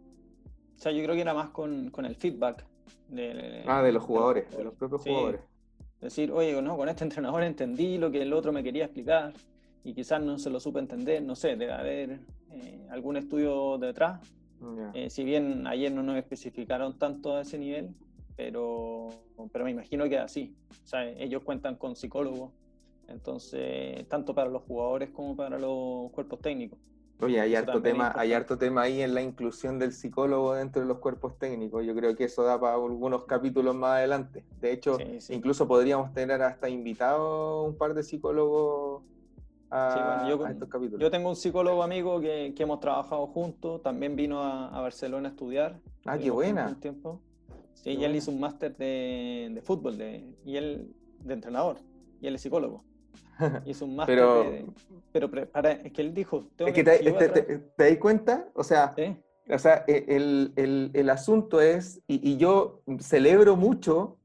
O 0.76 0.78
sea, 0.78 0.92
yo 0.92 1.02
creo 1.02 1.16
que 1.16 1.22
era 1.22 1.34
más 1.34 1.48
con, 1.48 1.90
con 1.90 2.04
el 2.04 2.14
feedback. 2.14 2.64
De, 3.08 3.64
ah, 3.66 3.82
de 3.82 3.90
los 3.90 4.04
jugadores, 4.04 4.56
de 4.56 4.62
los, 4.62 4.74
propios 4.74 5.02
jugadores. 5.02 5.40
Decir, 6.06 6.30
oye, 6.30 6.60
no, 6.62 6.76
con 6.76 6.88
este 6.88 7.04
entrenador 7.08 7.42
entendí 7.42 7.98
lo 7.98 8.10
que 8.10 8.22
el 8.22 8.32
otro 8.32 8.52
me 8.52 8.62
quería 8.62 8.84
explicar 8.84 9.32
y 9.82 9.92
quizás 9.92 10.22
no 10.22 10.38
se 10.38 10.50
lo 10.50 10.60
supe 10.60 10.78
entender, 10.78 11.22
no 11.22 11.34
sé, 11.34 11.56
debe 11.56 11.72
haber 11.72 12.20
eh, 12.52 12.86
algún 12.90 13.16
estudio 13.16 13.78
detrás. 13.78 14.20
Eh, 14.94 15.10
si 15.10 15.22
bien 15.22 15.66
ayer 15.66 15.92
no 15.92 16.02
nos 16.02 16.16
especificaron 16.16 16.98
tanto 16.98 17.36
a 17.36 17.42
ese 17.42 17.58
nivel, 17.58 17.90
pero, 18.36 19.10
pero 19.52 19.64
me 19.64 19.70
imagino 19.70 20.08
que 20.08 20.18
así. 20.18 20.54
O 20.84 20.86
sea, 20.86 21.08
ellos 21.08 21.42
cuentan 21.42 21.76
con 21.76 21.94
psicólogos, 21.94 22.52
entonces, 23.08 24.08
tanto 24.08 24.34
para 24.34 24.48
los 24.48 24.62
jugadores 24.62 25.10
como 25.10 25.36
para 25.36 25.58
los 25.58 26.10
cuerpos 26.12 26.40
técnicos. 26.40 26.78
Oye, 27.20 27.40
hay 27.40 27.54
harto, 27.54 27.80
tema, 27.80 28.12
hay 28.14 28.34
harto 28.34 28.58
tema 28.58 28.82
ahí 28.82 29.00
en 29.00 29.14
la 29.14 29.22
inclusión 29.22 29.78
del 29.78 29.92
psicólogo 29.92 30.54
dentro 30.54 30.82
de 30.82 30.88
los 30.88 30.98
cuerpos 30.98 31.38
técnicos. 31.38 31.84
Yo 31.86 31.94
creo 31.94 32.14
que 32.14 32.24
eso 32.24 32.42
da 32.42 32.60
para 32.60 32.74
algunos 32.74 33.24
capítulos 33.24 33.74
más 33.74 33.96
adelante. 33.96 34.44
De 34.60 34.72
hecho, 34.72 34.98
incluso 35.30 35.66
podríamos 35.66 36.12
tener 36.12 36.42
hasta 36.42 36.68
invitados 36.68 37.68
un 37.68 37.76
par 37.76 37.94
de 37.94 38.02
psicólogos 38.02 39.02
a, 39.70 40.26
yo, 40.28 40.46
estos 40.46 40.68
capítulos. 40.68 41.00
Yo 41.00 41.10
tengo 41.10 41.30
un 41.30 41.36
psicólogo 41.36 41.82
amigo 41.82 42.20
que, 42.20 42.52
que 42.54 42.62
hemos 42.62 42.80
trabajado 42.80 43.26
juntos, 43.28 43.82
también 43.82 44.14
vino 44.14 44.42
a, 44.42 44.78
Barcelona 44.80 45.28
a 45.28 45.30
estudiar. 45.30 45.80
Ah, 46.04 46.18
qué 46.18 46.30
buena. 46.30 46.78
tiempo. 46.80 47.20
Sí, 47.72 47.90
y 47.92 48.04
él 48.04 48.14
hizo 48.14 48.30
un 48.30 48.40
máster 48.40 48.76
de, 48.76 49.50
de 49.54 49.62
fútbol 49.62 49.96
de, 49.96 50.34
y 50.44 50.56
él 50.56 50.94
de 51.20 51.34
entrenador, 51.34 51.78
y 52.20 52.26
él 52.26 52.34
es 52.34 52.42
psicólogo. 52.42 52.84
Hizo 53.64 53.84
un 53.84 53.96
máster 53.96 54.16
pero, 55.12 55.30
pero 55.30 55.50
para, 55.50 55.72
es 55.72 55.92
que 55.92 56.02
él 56.02 56.14
dijo... 56.14 56.44
es 56.58 56.72
que, 56.72 56.84
te, 56.84 56.98
te, 56.98 57.62
das 57.76 57.98
cuenta? 57.98 58.48
O 58.54 58.64
sea, 58.64 58.94
o 59.48 59.58
sea 59.58 59.84
e, 59.86 60.04
el, 60.08 60.52
el, 60.56 60.90
el, 60.94 61.10
asunto 61.10 61.60
es, 61.60 62.02
y, 62.06 62.30
y, 62.30 62.36
yo 62.36 62.82
celebro 63.00 63.56
mucho 63.56 64.18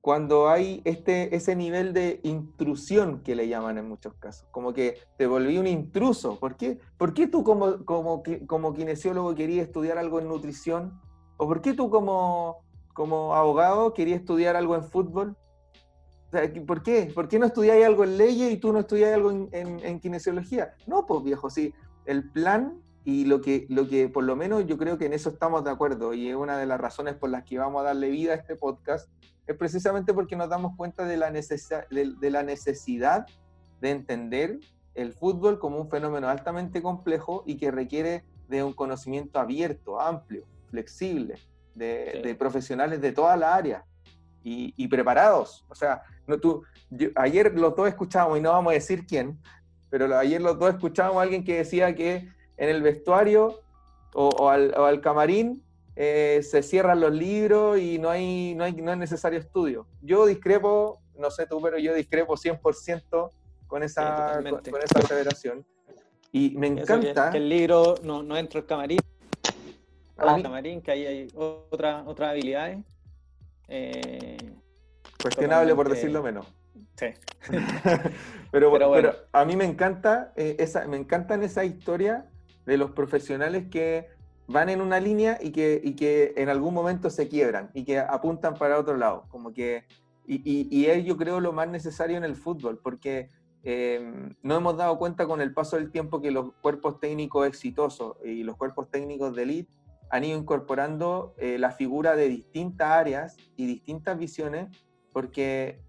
cuando 0.00 0.48
hay 0.48 0.80
este, 0.84 1.34
ese 1.34 1.56
nivel 1.56 1.92
de 1.92 2.20
intrusión 2.22 3.22
que 3.22 3.34
le 3.34 3.48
llaman 3.48 3.78
en 3.78 3.88
muchos 3.88 4.14
casos, 4.14 4.48
como 4.50 4.72
que 4.72 4.98
te 5.16 5.26
volví 5.26 5.58
un 5.58 5.66
intruso. 5.66 6.38
¿Por 6.38 6.56
qué, 6.56 6.78
¿Por 6.96 7.12
qué 7.14 7.26
tú 7.26 7.42
como, 7.44 7.84
como, 7.84 8.22
como 8.46 8.72
kinesiólogo 8.74 9.34
querías 9.34 9.66
estudiar 9.66 9.98
algo 9.98 10.20
en 10.20 10.28
nutrición? 10.28 11.00
¿O 11.36 11.46
por 11.46 11.60
qué 11.60 11.74
tú 11.74 11.90
como, 11.90 12.64
como 12.94 13.34
abogado 13.34 13.92
querías 13.92 14.20
estudiar 14.20 14.56
algo 14.56 14.76
en 14.76 14.84
fútbol? 14.84 15.36
¿Por 16.66 16.82
qué? 16.82 17.10
¿Por 17.14 17.28
qué 17.28 17.38
no 17.38 17.46
estudiáis 17.46 17.86
algo 17.86 18.04
en 18.04 18.18
leyes 18.18 18.52
y 18.52 18.58
tú 18.58 18.72
no 18.72 18.80
estudiáis 18.80 19.14
algo 19.14 19.30
en, 19.30 19.48
en, 19.52 20.00
kinesiología? 20.00 20.74
No, 20.86 21.06
pues 21.06 21.24
viejo, 21.24 21.48
sí. 21.48 21.72
El 22.04 22.28
plan 22.30 22.74
y 23.04 23.24
lo 23.24 23.40
que, 23.40 23.66
lo 23.70 23.88
que 23.88 24.08
por 24.08 24.24
lo 24.24 24.36
menos 24.36 24.66
yo 24.66 24.76
creo 24.76 24.98
que 24.98 25.06
en 25.06 25.14
eso 25.14 25.30
estamos 25.30 25.64
de 25.64 25.70
acuerdo 25.70 26.12
y 26.12 26.28
es 26.28 26.36
una 26.36 26.58
de 26.58 26.66
las 26.66 26.78
razones 26.78 27.14
por 27.14 27.30
las 27.30 27.44
que 27.44 27.56
vamos 27.56 27.80
a 27.80 27.84
darle 27.84 28.10
vida 28.10 28.32
a 28.32 28.36
este 28.36 28.56
podcast, 28.56 29.08
es 29.46 29.56
precisamente 29.56 30.12
porque 30.12 30.36
nos 30.36 30.50
damos 30.50 30.76
cuenta 30.76 31.06
de 31.06 31.16
la, 31.16 31.30
de, 31.30 32.14
de 32.20 32.30
la 32.30 32.42
necesidad 32.42 33.26
de 33.80 33.90
entender 33.90 34.60
el 34.94 35.14
fútbol 35.14 35.58
como 35.58 35.80
un 35.80 35.88
fenómeno 35.88 36.28
altamente 36.28 36.82
complejo 36.82 37.42
y 37.46 37.56
que 37.56 37.70
requiere 37.70 38.24
de 38.48 38.62
un 38.62 38.74
conocimiento 38.74 39.38
abierto, 39.38 39.98
amplio, 39.98 40.44
flexible, 40.70 41.36
de, 41.74 42.20
de 42.22 42.34
profesionales 42.34 43.00
de 43.00 43.12
toda 43.12 43.36
la 43.36 43.54
área 43.54 43.84
y, 44.76 44.88
preparados. 44.88 45.64
O 45.68 45.74
sea, 45.74 46.02
no, 46.26 46.38
tú, 46.38 46.62
ayer 47.14 47.52
los 47.54 47.74
dos 47.76 47.88
escuchábamos, 47.88 48.38
y 48.38 48.40
no 48.40 48.52
vamos 48.52 48.70
a 48.70 48.74
decir 48.74 49.06
quién, 49.06 49.38
pero 49.90 50.16
ayer 50.16 50.40
los 50.40 50.58
dos 50.58 50.70
escuchábamos 50.70 51.20
a 51.20 51.22
alguien 51.22 51.44
que 51.44 51.58
decía 51.58 51.94
que 51.94 52.28
en 52.56 52.68
el 52.68 52.82
vestuario 52.82 53.60
o, 54.14 54.48
al, 54.48 55.00
camarín 55.00 55.62
eh, 55.96 56.40
se 56.42 56.62
cierran 56.62 57.00
los 57.00 57.12
libros 57.12 57.78
y 57.78 57.98
no, 57.98 58.10
hay, 58.10 58.54
no, 58.54 58.64
hay, 58.64 58.72
no 58.72 58.92
es 58.92 58.98
necesario 58.98 59.38
estudio. 59.38 59.86
Yo 60.02 60.26
discrepo, 60.26 61.00
no 61.16 61.30
sé 61.30 61.46
tú, 61.46 61.60
pero 61.60 61.78
yo 61.78 61.94
discrepo 61.94 62.34
100% 62.36 63.30
con 63.66 63.82
esa, 63.82 64.40
con, 64.42 64.82
esa 64.82 64.98
aseveración. 64.98 65.66
Y 66.32 66.50
me 66.56 66.68
encanta... 66.68 67.30
Que, 67.30 67.38
el 67.38 67.48
libro 67.48 67.96
no, 68.02 68.22
no 68.22 68.36
entra 68.36 68.60
al 68.60 68.66
camarín. 68.66 69.00
Al 70.16 70.42
camarín, 70.42 70.82
que 70.82 70.90
ahí 70.90 71.06
hay 71.06 71.28
otra, 71.34 72.02
otras 72.06 72.30
habilidades 72.30 72.78
eh, 73.68 74.38
Cuestionable 75.20 75.74
por 75.74 75.88
decirlo 75.88 76.22
menos. 76.22 76.46
Sí. 76.96 77.06
pero, 78.50 78.72
pero, 78.72 79.14
a 79.32 79.44
mí 79.44 79.56
me 79.56 79.64
encanta 79.64 80.32
eh, 80.36 80.56
esa, 80.58 80.86
me 80.86 80.96
encantan 80.96 81.42
esa 81.42 81.64
historia 81.64 82.26
de 82.66 82.76
los 82.76 82.90
profesionales 82.90 83.66
que 83.70 84.08
van 84.46 84.68
en 84.68 84.80
una 84.80 84.98
línea 84.98 85.38
y 85.40 85.50
que, 85.50 85.80
y 85.82 85.94
que 85.94 86.34
en 86.36 86.48
algún 86.48 86.74
momento 86.74 87.10
se 87.10 87.28
quiebran 87.28 87.70
y 87.74 87.84
que 87.84 87.98
apuntan 87.98 88.54
para 88.54 88.78
otro 88.78 88.96
lado. 88.96 89.26
Como 89.28 89.52
que, 89.52 89.84
y, 90.26 90.42
y, 90.44 90.86
es 90.86 91.04
yo 91.04 91.16
creo 91.16 91.40
lo 91.40 91.52
más 91.52 91.68
necesario 91.68 92.16
en 92.16 92.24
el 92.24 92.36
fútbol, 92.36 92.78
porque 92.82 93.28
eh, 93.62 94.34
no 94.42 94.56
hemos 94.56 94.76
dado 94.76 94.98
cuenta 94.98 95.26
con 95.26 95.40
el 95.40 95.52
paso 95.52 95.76
del 95.76 95.90
tiempo 95.90 96.20
que 96.20 96.30
los 96.30 96.52
cuerpos 96.60 97.00
técnicos 97.00 97.46
exitosos 97.46 98.16
y 98.24 98.42
los 98.42 98.56
cuerpos 98.56 98.90
técnicos 98.90 99.34
de 99.34 99.42
elite 99.42 99.72
han 100.10 100.24
ido 100.24 100.38
incorporando 100.38 101.34
eh, 101.38 101.58
la 101.58 101.70
figura 101.70 102.16
de 102.16 102.28
distintas 102.28 102.88
áreas 102.88 103.36
y 103.56 103.66
distintas 103.66 104.18
visiones, 104.18 104.68
porque 105.12 105.82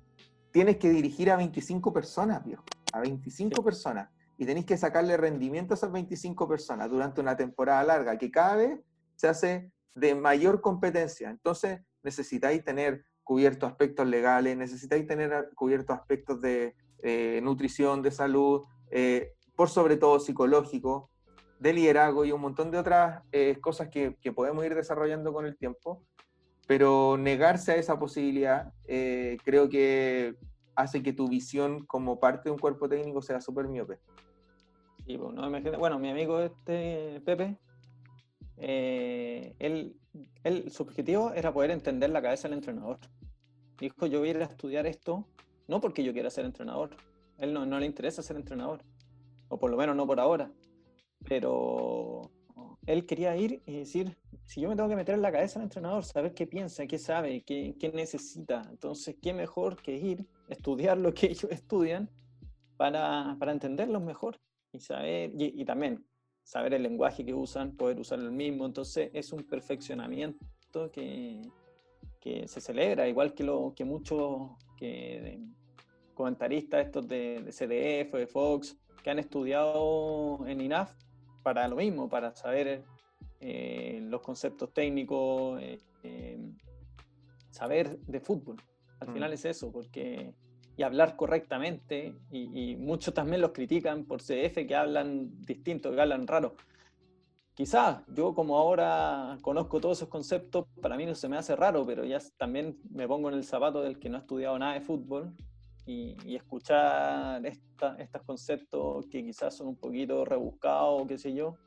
tienes 0.52 0.78
que 0.78 0.90
dirigir 0.90 1.32
a 1.32 1.38
25 1.38 1.94
personas, 1.94 2.44
viejo, 2.44 2.64
a 2.92 3.00
25 3.00 3.64
personas, 3.64 4.10
y 4.38 4.46
tenéis 4.46 4.66
que 4.66 4.78
sacarle 4.78 5.18
rendimiento 5.18 5.74
a 5.74 5.76
esas 5.76 5.92
25 5.92 6.48
personas 6.48 6.90
durante 6.90 7.22
una 7.22 7.36
temporada 7.36 7.84
larga, 7.84 8.18
que 8.18 8.32
cada 8.32 8.56
vez 8.56 8.80
se 9.16 9.28
hace 9.28 9.72
de 9.96 10.16
mayor 10.16 10.62
competencia. 10.62 11.30
Entonces 11.30 11.82
necesitáis 12.04 12.64
tener 12.64 13.04
cubiertos 13.24 13.70
aspectos 13.70 14.08
legales, 14.08 14.58
necesitáis 14.58 15.06
tener 15.06 15.50
cubiertos 15.56 15.96
aspectos 15.96 16.42
de 16.42 16.76
eh, 17.04 17.40
nutrición, 17.44 18.02
de 18.02 18.12
salud, 18.12 18.64
eh, 18.92 19.34
por 19.56 19.70
sobre 19.70 19.98
todo 19.98 20.20
psicológico, 20.20 21.09
de 21.60 21.74
liderazgo 21.74 22.26
y 22.26 22.32
un 22.32 22.42
montón 22.42 22.72
de 22.72 22.78
otras 22.78 23.22
eh, 23.32 23.58
cosas 23.62 23.90
que, 23.90 24.16
podemos 24.34 24.66
ir 24.66 24.76
desarrollando 24.76 25.34
con 25.34 25.46
el 25.46 25.58
tiempo, 25.58 26.04
pero 26.68 27.18
negarse 27.18 27.74
a 27.74 27.76
esa 27.76 28.00
posibilidad 28.00 28.74
eh, 28.88 29.38
creo 29.44 29.70
que 29.70 30.36
hace 30.76 31.04
que 31.04 31.14
tu 31.14 31.28
visión 31.28 31.86
como 31.86 32.20
parte 32.20 32.50
de 32.50 32.52
un 32.52 32.60
cuerpo 32.60 32.88
técnico 32.88 33.22
sea 33.22 33.42
súper 33.42 33.68
miope. 33.68 34.00
Pues, 35.06 35.78
bueno, 35.80 36.00
mi 36.00 36.10
amigo 36.10 36.40
este 36.40 37.22
Pepe, 37.26 37.58
eh, 38.58 39.56
él, 39.60 39.96
su 40.72 40.84
objetivo 40.84 41.34
era 41.34 41.52
poder 41.52 41.72
entender 41.72 42.12
la 42.12 42.22
cabeza 42.22 42.48
del 42.48 42.58
entrenador. 42.58 43.00
Dijo, 43.80 44.06
yo 44.06 44.20
voy 44.20 44.30
a 44.30 44.32
ir 44.32 44.38
a 44.38 44.46
estudiar 44.46 44.86
esto, 44.86 45.28
no 45.68 45.82
porque 45.82 46.04
yo 46.04 46.14
quiera 46.14 46.30
ser 46.30 46.46
entrenador, 46.46 46.92
él 47.38 47.54
no 47.54 47.80
le 47.80 47.86
interesa 47.86 48.22
ser 48.22 48.38
entrenador, 48.38 48.84
o 49.48 49.58
por 49.58 49.72
lo 49.72 49.78
menos 49.78 49.96
no 49.96 50.06
por 50.06 50.20
ahora 50.20 50.52
pero 51.28 52.32
él 52.86 53.06
quería 53.06 53.36
ir 53.36 53.62
y 53.66 53.78
decir, 53.78 54.18
si 54.46 54.62
yo 54.62 54.70
me 54.70 54.76
tengo 54.76 54.90
que 54.90 54.96
meter 54.96 55.16
en 55.16 55.22
la 55.22 55.32
cabeza 55.32 55.60
del 55.60 55.66
entrenador, 55.66 56.04
saber 56.04 56.34
qué 56.34 56.48
piensa, 56.48 56.88
qué 56.88 56.98
sabe, 56.98 57.44
qué, 57.44 57.76
qué 57.80 57.90
necesita, 57.90 58.64
entonces 58.70 59.16
qué 59.22 59.34
mejor 59.34 59.82
que 59.82 59.96
ir, 59.96 60.26
estudiar 60.48 60.98
lo 60.98 61.14
que 61.14 61.28
ellos 61.32 61.52
estudian 61.52 62.10
para, 62.78 63.36
para 63.40 63.52
entenderlos 63.52 64.02
mejor 64.02 64.40
y 64.72 64.80
saber, 64.80 65.32
y, 65.38 65.66
también 65.66 66.06
saber 66.44 66.74
el 66.74 66.84
lenguaje 66.84 67.26
que 67.26 67.34
usan, 67.34 67.76
poder 67.76 68.00
usar 68.00 68.20
el 68.20 68.32
mismo, 68.32 68.66
entonces 68.66 69.12
es 69.14 69.32
un 69.34 69.44
perfeccionamiento 69.44 70.92
que, 70.92 71.42
que 72.20 72.48
se 72.48 72.62
celebra, 72.62 73.08
igual 73.08 73.34
que, 73.34 73.46
que 73.76 73.86
muchos 73.86 74.52
que, 74.78 75.40
comentaristas 76.14 76.86
estos 76.86 77.08
de, 77.08 77.42
de 77.44 77.52
CDF, 77.52 78.14
de 78.14 78.28
Fox, 78.28 78.78
que 79.04 79.10
han 79.10 79.20
estudiado 79.20 80.46
en 80.48 80.62
INAF, 80.62 80.94
para 81.44 81.68
lo 81.68 81.76
mismo, 81.76 82.10
para 82.10 82.36
saber 82.36 82.84
eh, 83.40 84.00
los 84.04 84.22
conceptos 84.22 84.74
técnicos, 84.74 85.62
eh, 85.62 85.80
em, 86.04 86.58
saber 87.50 88.00
de 88.00 88.20
fútbol. 88.20 88.58
Al 89.00 89.10
mm. 89.10 89.14
final 89.14 89.34
es 89.34 89.46
eso, 89.46 89.72
porque 89.72 90.34
y 90.80 90.84
hablar 90.84 91.18
correctamente, 91.18 92.16
y, 92.32 92.78
muchos 92.78 93.14
también 93.14 93.42
los 93.42 93.52
critican 93.52 94.06
por 94.06 94.22
CF 94.22 94.66
que 94.66 94.76
hablan 94.78 95.30
distinto, 95.42 95.92
que 95.94 96.00
hablan 96.00 96.26
raro. 96.26 96.56
Quizás 97.54 98.02
yo 98.08 98.34
como 98.34 98.58
ahora 98.58 99.38
conozco 99.42 99.82
todos 99.82 99.98
esos 99.98 100.08
conceptos, 100.08 100.68
para 100.82 100.96
mí 100.96 101.06
no 101.06 101.16
se 101.16 101.28
me 101.28 101.36
hace 101.36 101.54
raro, 101.58 101.86
pero 101.86 102.06
ya 102.06 102.20
también 102.38 102.80
me 102.90 103.10
pongo 103.10 103.28
en 103.28 103.36
el 103.36 103.44
zapato 103.44 103.82
del 103.82 104.00
que 104.00 104.08
no 104.08 104.16
ha 104.16 104.22
estudiado 104.22 104.58
nada 104.58 104.76
de 104.76 104.80
fútbol 104.80 105.36
y, 105.90 106.36
escuchar 106.36 107.44
estos 107.46 108.22
conceptos 108.26 109.08
que 109.08 109.24
quizás 109.24 109.56
son 109.56 109.68
un 109.68 109.76
poquito 109.76 110.24
rebuscados, 110.24 111.08
qué 111.08 111.18
sé 111.18 111.34
yo, 111.34 111.58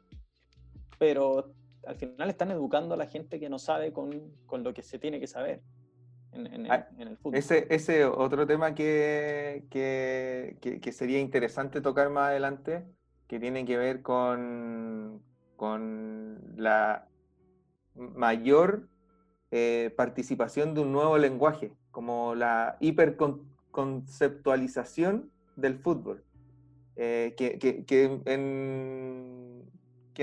pero 0.98 1.52
al 1.86 1.96
final 1.96 2.30
están 2.30 2.52
educando 2.52 2.94
a 2.94 2.96
la 2.96 3.06
gente 3.06 3.40
que 3.40 3.48
no 3.48 3.58
sabe 3.58 3.92
con, 3.92 4.32
con 4.46 4.62
lo 4.62 4.72
que 4.72 4.82
se 4.82 4.98
tiene 4.98 5.18
que 5.18 5.26
saber. 5.26 5.62
Ah, 6.70 6.88
en, 6.96 7.08
el 7.08 7.18
fútbol. 7.18 7.36
Ese, 7.36 7.66
ese 7.68 8.06
otro 8.06 8.46
tema 8.46 8.74
que, 8.74 9.66
que, 9.68 10.56
que, 10.80 10.92
sería 10.92 11.18
interesante 11.18 11.82
tocar 11.82 12.08
más 12.08 12.28
adelante, 12.28 12.86
que 13.26 13.38
tiene 13.38 13.66
que 13.66 13.76
ver 13.76 14.00
con, 14.00 15.20
con 15.56 16.54
la 16.56 17.06
mayor 17.94 18.88
eh, 19.50 19.92
participación 19.94 20.72
de 20.72 20.80
un 20.80 20.92
nuevo 20.92 21.18
lenguaje, 21.18 21.74
como 21.90 22.34
la 22.34 22.78
hiperconceptualización 23.72 25.30
del 25.56 25.78
fútbol, 25.78 26.22
eh, 26.96 27.34
que, 27.36 28.22
en, 28.26 29.62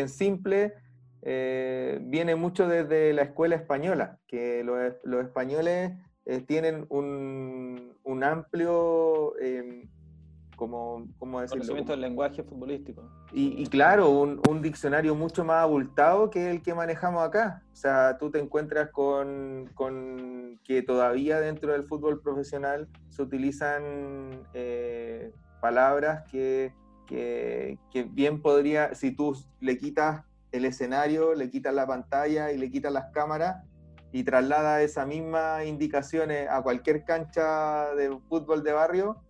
simple 0.08 0.74
eh, 1.22 2.00
viene 2.04 2.36
mucho 2.36 2.68
desde 2.68 3.14
la 3.14 3.24
escuela 3.24 3.56
española, 3.56 4.20
que 4.28 4.64
los, 4.64 5.26
españoles 5.26 5.92
eh, 6.26 6.42
tienen 6.42 6.86
un, 6.90 7.94
un 8.04 8.24
amplio, 8.24 9.34
eh, 10.60 10.66
como, 10.66 11.08
¿cómo 11.18 11.42
decirlo? 11.42 11.62
Conocimiento 11.62 11.92
del 11.94 12.02
lenguaje 12.02 12.44
futbolístico. 12.44 13.04
Y, 13.32 13.62
y 13.62 13.68
claro, 13.68 14.10
un, 14.10 14.42
un, 14.50 14.62
diccionario 14.62 15.16
mucho 15.16 15.44
más 15.46 15.64
abultado 15.64 16.30
que 16.30 16.52
el 16.52 16.62
que 16.62 16.74
manejamos 16.74 17.24
acá. 17.24 17.64
O 17.72 17.76
sea, 17.76 18.18
tú 18.18 18.30
te 18.30 18.40
encuentras 18.40 18.90
con, 18.92 19.70
con 19.74 20.60
que 20.64 20.82
todavía 20.82 21.40
dentro 21.40 21.72
del 21.72 21.86
fútbol 21.86 22.22
profesional 22.22 22.88
se 23.10 23.22
utilizan 23.22 24.48
palabras 25.62 26.24
que, 26.30 26.74
que, 27.08 27.78
que 27.92 28.04
bien 28.04 28.42
podría, 28.42 28.96
si 28.96 29.12
tú 29.12 29.36
le 29.60 29.78
quitas 29.78 30.24
el 30.52 30.66
escenario, 30.66 31.36
le 31.36 31.50
quitas 31.50 31.74
la 31.74 31.88
pantalla 31.88 32.52
y 32.52 32.58
le 32.58 32.70
quitas 32.70 32.92
las 32.92 33.12
cámaras 33.12 33.64
y 34.12 34.24
traslada 34.24 34.82
esas 34.82 35.08
mismas 35.08 35.66
indicaciones 35.66 36.50
a 36.50 36.62
cualquier 36.62 37.04
cancha 37.04 37.94
de 37.96 38.18
fútbol 38.28 38.64
de 38.64 38.74
barrio, 38.74 39.22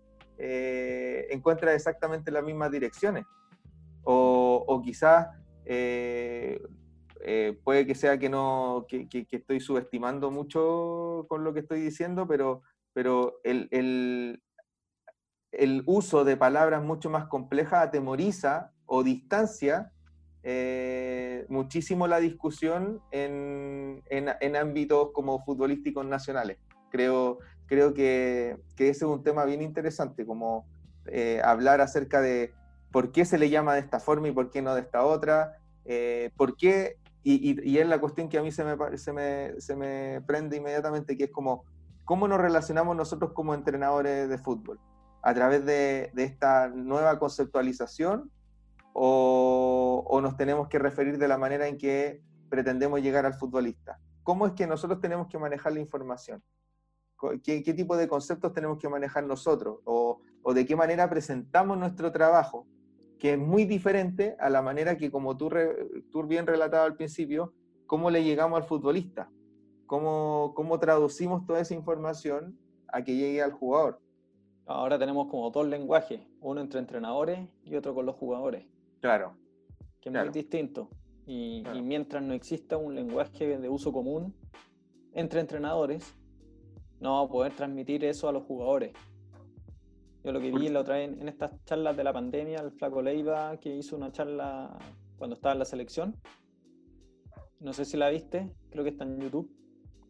eh, 0.42 1.26
encuentra 1.30 1.74
exactamente 1.74 2.30
las 2.30 2.42
mismas 2.42 2.72
direcciones. 2.72 3.26
O, 4.02 4.80
quizás 4.82 5.28
eh, 5.66 6.58
eh, 7.22 7.58
puede 7.62 7.86
que 7.86 7.94
sea 7.94 8.18
que, 8.18 8.30
no, 8.30 8.86
que, 8.88 9.06
estoy 9.30 9.60
subestimando 9.60 10.30
mucho 10.30 11.26
con 11.28 11.44
lo 11.44 11.52
que 11.52 11.60
estoy 11.60 11.82
diciendo, 11.82 12.26
pero, 12.26 12.62
pero 12.94 13.40
el, 13.44 13.68
el, 15.52 15.82
uso 15.84 16.24
de 16.24 16.38
palabras 16.38 16.82
mucho 16.82 17.10
más 17.10 17.26
complejas 17.26 17.88
atemoriza 17.88 18.72
o 18.86 19.02
distancia 19.02 19.92
muchísimo 21.50 22.06
la 22.06 22.18
discusión 22.18 23.02
en, 23.10 24.02
en, 24.08 24.56
ámbitos 24.56 25.10
como 25.12 25.44
futbolísticos 25.44 26.06
nacionales. 26.06 26.56
Creo, 26.90 27.40
creo 27.70 27.94
que, 27.94 28.58
que, 28.76 28.90
ese 28.90 29.06
es 29.06 29.10
un 29.10 29.22
tema 29.22 29.46
bien 29.46 29.62
interesante, 29.62 30.26
como 30.26 30.66
eh, 31.06 31.40
hablar 31.42 31.80
acerca 31.80 32.20
de 32.20 32.52
por 32.92 33.12
qué 33.12 33.24
se 33.24 33.38
le 33.38 33.48
llama 33.48 33.72
de 33.74 33.80
esta 33.80 34.00
forma 34.00 34.28
y 34.28 34.32
por 34.32 34.50
qué 34.50 34.60
no 34.60 34.74
de 34.74 34.82
esta 34.82 35.04
otra, 35.04 35.56
eh, 35.86 36.30
por 36.36 36.56
qué, 36.56 36.98
y, 37.22 37.58
y, 37.66 37.78
es 37.78 37.86
la 37.86 38.00
cuestión 38.00 38.28
que 38.28 38.36
a 38.36 38.42
mí 38.42 38.52
se 38.52 38.64
me, 38.64 38.98
se, 38.98 39.12
me, 39.12 39.60
se 39.60 39.76
me 39.76 40.20
prende 40.26 40.58
inmediatamente, 40.58 41.16
que 41.16 41.24
es 41.24 41.30
como, 41.30 41.64
¿cómo 42.04 42.28
nos 42.28 42.40
relacionamos 42.40 42.94
nosotros 42.96 43.32
como 43.32 43.54
entrenadores 43.54 44.28
de 44.28 44.36
fútbol? 44.36 44.78
A 45.22 45.32
través 45.32 45.64
de, 45.64 46.10
de 46.12 46.24
esta 46.24 46.68
nueva 46.68 47.18
conceptualización 47.18 48.30
o, 48.92 50.20
nos 50.22 50.36
tenemos 50.36 50.68
que 50.68 50.78
referir 50.78 51.18
de 51.18 51.28
la 51.28 51.38
manera 51.38 51.66
en 51.66 51.78
que 51.78 52.22
pretendemos 52.48 53.00
llegar 53.00 53.26
al 53.26 53.34
futbolista? 53.34 53.98
¿Cómo 54.22 54.46
es 54.46 54.52
que 54.52 54.66
nosotros 54.66 55.00
tenemos 55.00 55.28
que 55.28 55.38
manejar 55.38 55.72
la 55.72 55.80
información? 55.80 56.42
¿Qué, 57.42 57.74
tipo 57.74 57.96
de 57.96 58.08
conceptos 58.08 58.52
tenemos 58.52 58.78
que 58.78 58.88
manejar 58.88 59.24
nosotros? 59.24 59.80
O, 59.84 60.20
de 60.54 60.66
qué 60.66 60.76
manera 60.76 61.08
presentamos 61.08 61.78
nuestro 61.78 62.12
trabajo? 62.12 62.66
Que 63.18 63.34
es 63.34 63.38
muy 63.38 63.64
diferente 63.64 64.36
a 64.40 64.48
la 64.48 64.62
manera 64.62 64.96
que, 64.96 65.10
como 65.10 65.36
tú, 65.36 65.50
tú 66.10 66.22
bien 66.24 66.46
relatado 66.46 66.84
al 66.84 66.96
principio, 66.96 67.52
cómo 67.86 68.10
le 68.10 68.24
llegamos 68.24 68.56
al 68.56 68.66
futbolista. 68.66 69.30
Cómo, 69.86 70.52
cómo 70.54 70.78
traducimos 70.78 71.44
toda 71.46 71.60
esa 71.60 71.74
información 71.74 72.56
a 72.88 73.02
que 73.02 73.16
llegue 73.16 73.42
al 73.42 73.52
jugador. 73.52 74.00
Ahora 74.66 74.98
tenemos 74.98 75.26
como 75.28 75.50
dos 75.50 75.66
lenguajes, 75.66 76.20
uno 76.40 76.60
entre 76.60 76.78
entrenadores 76.78 77.48
y 77.64 77.74
otro 77.74 77.92
con 77.92 78.06
los 78.06 78.14
jugadores. 78.14 78.66
Claro. 79.00 79.34
Que 80.00 80.10
es 80.10 80.14
muy 80.14 80.28
distinto. 80.28 80.88
Y, 81.26 81.62
mientras 81.82 82.22
no 82.22 82.34
exista 82.34 82.76
un 82.76 82.94
lenguaje 82.94 83.58
de 83.58 83.68
uso 83.68 83.92
común 83.92 84.34
entre 85.12 85.40
entrenadores, 85.40 86.16
no 87.00 87.28
poder 87.28 87.54
transmitir 87.54 88.04
eso 88.04 88.28
a 88.28 88.32
los 88.32 88.44
jugadores. 88.44 88.92
Yo 90.22 90.32
lo 90.32 90.40
que 90.40 90.50
vi 90.50 90.68
la 90.68 90.80
otra 90.80 90.96
vez 90.96 91.10
en, 91.18 91.28
estas 91.28 91.52
charlas 91.64 91.96
de 91.96 92.04
la 92.04 92.12
pandemia, 92.12 92.60
el 92.60 92.72
Flaco 92.72 93.00
Leiva, 93.00 93.56
que 93.56 93.74
hizo 93.74 93.96
una 93.96 94.12
charla 94.12 94.78
cuando 95.16 95.34
estaba 95.34 95.54
en 95.54 95.58
la 95.60 95.64
selección. 95.64 96.14
No 97.58 97.72
sé 97.72 97.84
si 97.84 97.96
la 97.96 98.10
viste, 98.10 98.50
creo 98.70 98.84
que 98.84 98.90
está 98.90 99.04
en 99.04 99.18
YouTube. 99.18 99.50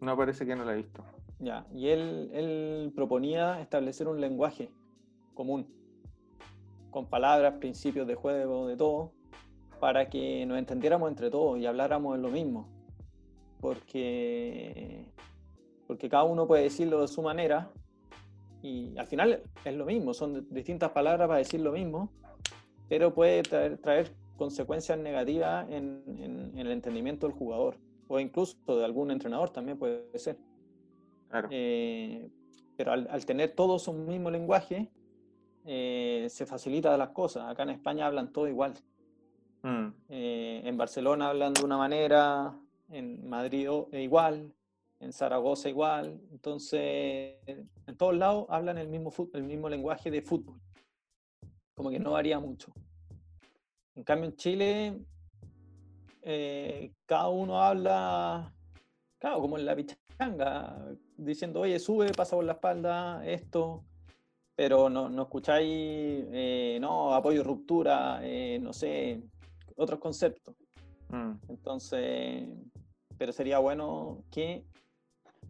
No, 0.00 0.16
parece 0.16 0.44
que 0.46 0.56
no 0.56 0.64
la 0.64 0.72
he 0.72 0.76
visto. 0.76 1.04
Ya, 1.38 1.66
y 1.72 1.88
él, 1.88 2.30
él 2.32 2.92
proponía 2.94 3.60
establecer 3.60 4.08
un 4.08 4.20
lenguaje 4.20 4.70
común 5.34 5.66
con 6.90 7.06
palabras, 7.06 7.54
principios 7.54 8.06
de 8.06 8.14
juego, 8.14 8.66
de 8.66 8.76
todo, 8.76 9.12
para 9.78 10.10
que 10.10 10.44
nos 10.46 10.58
entendiéramos 10.58 11.08
entre 11.08 11.30
todos 11.30 11.58
y 11.58 11.66
habláramos 11.66 12.16
en 12.16 12.22
lo 12.22 12.28
mismo. 12.28 12.68
Porque, 13.60 15.06
porque 15.90 16.08
cada 16.08 16.22
uno 16.22 16.46
puede 16.46 16.62
decirlo 16.62 17.00
de 17.00 17.08
su 17.08 17.20
manera 17.20 17.68
y 18.62 18.96
al 18.96 19.08
final 19.08 19.42
es 19.64 19.74
lo 19.74 19.84
mismo, 19.84 20.14
son 20.14 20.46
distintas 20.48 20.92
palabras 20.92 21.26
para 21.26 21.40
decir 21.40 21.60
lo 21.62 21.72
mismo, 21.72 22.12
pero 22.88 23.12
puede 23.12 23.42
traer, 23.42 24.12
consecuencias 24.36 24.96
negativas 25.00 25.68
en, 25.68 26.52
el 26.56 26.70
entendimiento 26.70 27.26
del 27.26 27.34
jugador 27.34 27.74
o 28.06 28.20
incluso 28.20 28.56
de 28.68 28.84
algún 28.84 29.10
entrenador 29.10 29.50
también 29.50 29.80
puede 29.80 30.16
ser. 30.16 30.38
Eh, 31.50 32.30
pero 32.76 32.92
al, 32.92 33.08
al, 33.10 33.26
tener 33.26 33.50
todos 33.56 33.88
un 33.88 34.06
mismo 34.06 34.30
lenguaje, 34.30 34.92
eh, 35.64 36.28
se 36.30 36.46
facilita 36.46 36.96
las 36.96 37.08
cosas. 37.08 37.50
Acá 37.50 37.64
en 37.64 37.70
España 37.70 38.06
hablan 38.06 38.32
todo 38.32 38.46
igual. 38.46 38.74
Mm. 39.62 39.88
Eh, 40.08 40.62
en 40.66 40.76
Barcelona 40.76 41.30
hablan 41.30 41.52
de 41.52 41.64
una 41.64 41.76
manera, 41.76 42.56
en 42.90 43.28
Madrid 43.28 43.68
igual, 43.90 44.54
en 45.00 45.12
Zaragoza 45.12 45.68
igual. 45.68 46.20
Entonces, 46.30 47.36
en 47.46 47.96
todos 47.96 48.14
lados 48.16 48.46
hablan 48.48 48.78
el 48.78 48.88
mismo, 48.88 49.12
el 49.34 49.42
mismo 49.42 49.68
lenguaje 49.68 50.10
de 50.10 50.22
fútbol. 50.22 50.60
Como 51.74 51.90
que 51.90 51.98
no 51.98 52.12
varía 52.12 52.38
mucho. 52.38 52.72
En 53.94 54.04
cambio, 54.04 54.30
en 54.30 54.36
Chile, 54.36 55.00
eh, 56.22 56.92
cada 57.06 57.28
uno 57.28 57.60
habla, 57.62 58.54
claro, 59.18 59.40
como 59.40 59.58
en 59.58 59.66
la 59.66 59.74
pichanga, 59.74 60.94
diciendo, 61.16 61.60
oye, 61.60 61.78
sube, 61.78 62.12
pasa 62.12 62.36
por 62.36 62.44
la 62.44 62.52
espalda, 62.52 63.26
esto 63.26 63.84
pero 64.60 64.90
no, 64.90 65.08
no 65.08 65.22
escucháis, 65.22 65.66
eh, 65.70 66.76
no, 66.82 67.14
apoyo 67.14 67.42
ruptura, 67.42 68.20
eh, 68.22 68.58
no 68.60 68.74
sé, 68.74 69.22
otros 69.74 69.98
conceptos. 69.98 70.54
Mm. 71.08 71.32
Entonces, 71.48 72.46
pero 73.16 73.32
sería 73.32 73.58
bueno 73.58 74.22
que 74.30 74.66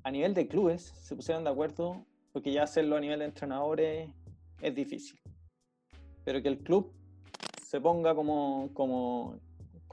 a 0.03 0.11
nivel 0.11 0.35
de 0.35 0.49
clubes 0.49 0.83
se 0.83 1.15
pusieran 1.17 1.45
de 1.45 1.51
acuerdo, 1.51 2.05
porque 2.33 2.53
ya 2.53 2.63
hacerlo 2.63 2.97
a 2.97 3.01
nivel 3.01 3.19
de 3.19 3.27
entrenadores 3.27 4.11
es 4.61 4.75
difícil. 4.75 5.19
Pero 6.25 6.43
que 6.43 6.49
el 6.49 6.59
club 6.59 6.93
se 7.65 7.81
ponga 7.81 8.15
como, 8.15 8.71
como 8.75 9.39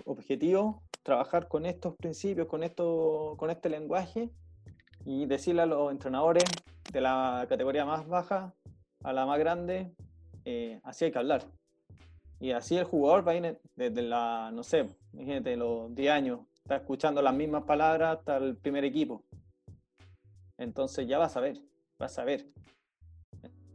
objetivo 0.05 0.81
trabajar 1.03 1.47
con 1.47 1.65
estos 1.65 1.95
principios, 1.95 2.47
con, 2.47 2.63
esto, 2.63 3.35
con 3.37 3.49
este 3.49 3.69
lenguaje 3.69 4.29
y 5.05 5.25
decirle 5.25 5.61
a 5.61 5.65
los 5.65 5.91
entrenadores 5.91 6.43
de 6.91 7.01
la 7.01 7.45
categoría 7.47 7.85
más 7.85 8.07
baja 8.07 8.53
a 9.03 9.13
la 9.13 9.25
más 9.25 9.39
grande, 9.39 9.93
eh, 10.43 10.81
así 10.83 11.05
hay 11.05 11.11
que 11.11 11.19
hablar. 11.19 11.43
Y 12.39 12.51
así 12.51 12.77
el 12.77 12.83
jugador 12.83 13.25
va 13.27 13.31
a 13.31 13.35
ir 13.35 13.59
desde 13.75 14.01
la, 14.01 14.51
no 14.53 14.63
sé, 14.63 14.87
imagínate, 15.13 15.55
los 15.55 15.93
10 15.95 16.11
años, 16.11 16.39
está 16.61 16.75
escuchando 16.75 17.21
las 17.21 17.33
mismas 17.33 17.63
palabras 17.63 18.17
hasta 18.17 18.37
el 18.37 18.57
primer 18.57 18.83
equipo. 18.83 19.23
Entonces 20.57 21.07
ya 21.07 21.17
vas 21.17 21.37
a 21.37 21.41
ver, 21.41 21.61
vas 21.97 22.17
a 22.19 22.23
ver. 22.23 22.47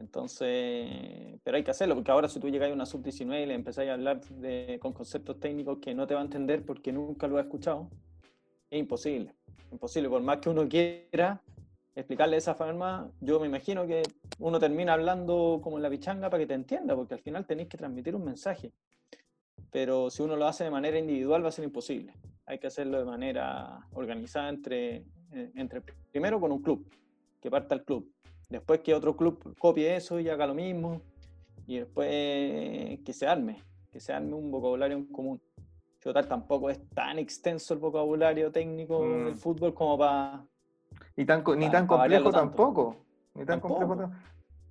Entonces, 0.01 1.39
pero 1.45 1.57
hay 1.57 1.63
que 1.63 1.71
hacerlo, 1.71 1.95
porque 1.95 2.11
ahora 2.11 2.29
si 2.29 2.41
tú 2.41 2.49
llegas 2.51 2.71
a 2.71 2.73
una 2.73 2.87
sub-19 2.87 3.45
y 3.45 3.47
le 3.47 3.55
empezáis 3.55 3.89
a 3.89 3.95
hablar 3.95 4.21
de, 4.21 4.79
con 4.81 4.93
conceptos 4.93 5.39
técnicos 5.39 5.79
que 5.79 5.95
no 5.95 6.07
te 6.07 6.15
va 6.15 6.21
a 6.21 6.25
entender 6.25 6.65
porque 6.67 6.93
nunca 6.93 7.29
lo 7.29 7.39
ha 7.39 7.43
escuchado, 7.43 7.89
es 8.69 8.81
imposible. 8.81 9.35
Imposible, 9.71 10.09
por 10.09 10.21
más 10.23 10.39
que 10.39 10.51
uno 10.51 10.69
quiera 10.69 11.41
explicarle 11.95 12.35
de 12.35 12.39
esa 12.39 12.55
forma, 12.55 13.11
yo 13.21 13.39
me 13.39 13.47
imagino 13.47 13.87
que 13.87 14.03
uno 14.39 14.59
termina 14.59 14.95
hablando 14.95 15.61
como 15.63 15.77
en 15.77 15.83
la 15.83 15.91
pichanga 15.91 16.31
para 16.31 16.41
que 16.41 16.47
te 16.47 16.55
entienda, 16.55 16.97
porque 16.97 17.15
al 17.15 17.21
final 17.21 17.47
tenéis 17.47 17.69
que 17.69 17.79
transmitir 17.79 18.17
un 18.17 18.25
mensaje. 18.25 18.73
Pero 19.71 20.11
si 20.11 20.23
uno 20.23 20.37
lo 20.37 20.47
hace 20.47 20.65
de 20.65 20.71
manera 20.71 20.99
individual 20.99 21.45
va 21.45 21.49
a 21.49 21.53
ser 21.53 21.65
imposible. 21.65 22.15
Hay 22.47 22.59
que 22.59 22.67
hacerlo 22.67 22.99
de 22.99 23.05
manera 23.05 23.87
organizada 23.93 24.49
entre, 24.49 25.05
eh, 25.33 25.51
entre 25.57 25.83
primero 26.11 26.41
con 26.41 26.53
un 26.53 26.63
club, 26.63 26.87
que 27.41 27.51
parta 27.51 27.75
el 27.75 27.85
club 27.85 28.13
Después 28.53 28.81
que 28.81 28.95
otro 28.95 29.17
club 29.17 29.57
copie 29.59 29.97
eso 29.97 30.21
y 30.21 30.29
haga 30.29 30.47
lo 30.47 30.53
mismo. 30.53 31.01
Y 31.67 31.79
después 31.79 32.07
que 32.07 33.13
se 33.15 33.27
arme, 33.27 33.63
que 33.91 33.99
se 33.99 34.13
arme 34.13 34.35
un 34.35 34.51
vocabulario 34.51 34.99
en 34.99 35.07
común. 35.07 35.41
Total, 36.03 36.29
tampoco 36.29 36.69
es 36.69 36.79
tan 36.91 37.19
extenso 37.19 37.73
el 37.73 37.81
vocabulario 37.81 38.53
técnico 38.53 39.01
del 39.09 39.33
mm. 39.33 39.37
fútbol 39.37 39.73
como 39.73 39.97
para... 39.97 40.45
Ni 41.17 41.25
tan, 41.25 41.43
ni 41.57 41.71
tan 41.71 41.87
complejo 41.87 42.31
tampoco. 42.31 42.97
Ni 43.35 43.47
tan 43.47 43.59
complejo 43.59 44.11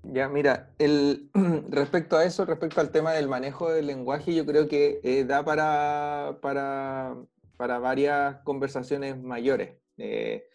Ya, 0.04 0.30
mira, 0.30 0.70
el, 0.78 1.32
respecto 1.70 2.18
a 2.18 2.26
eso, 2.26 2.46
respecto 2.46 2.82
al 2.82 2.92
tema 2.92 3.14
del 3.14 3.28
manejo 3.28 3.72
del 3.72 3.88
lenguaje, 3.88 4.36
yo 4.36 4.46
creo 4.46 4.68
que 4.68 5.00
eh, 5.04 5.24
da 5.24 5.44
para, 5.44 6.38
para, 6.40 7.16
para, 7.58 7.80
varias 7.80 8.36
conversaciones 8.44 9.20
mayores. 9.20 9.81
Eh, 9.98 10.46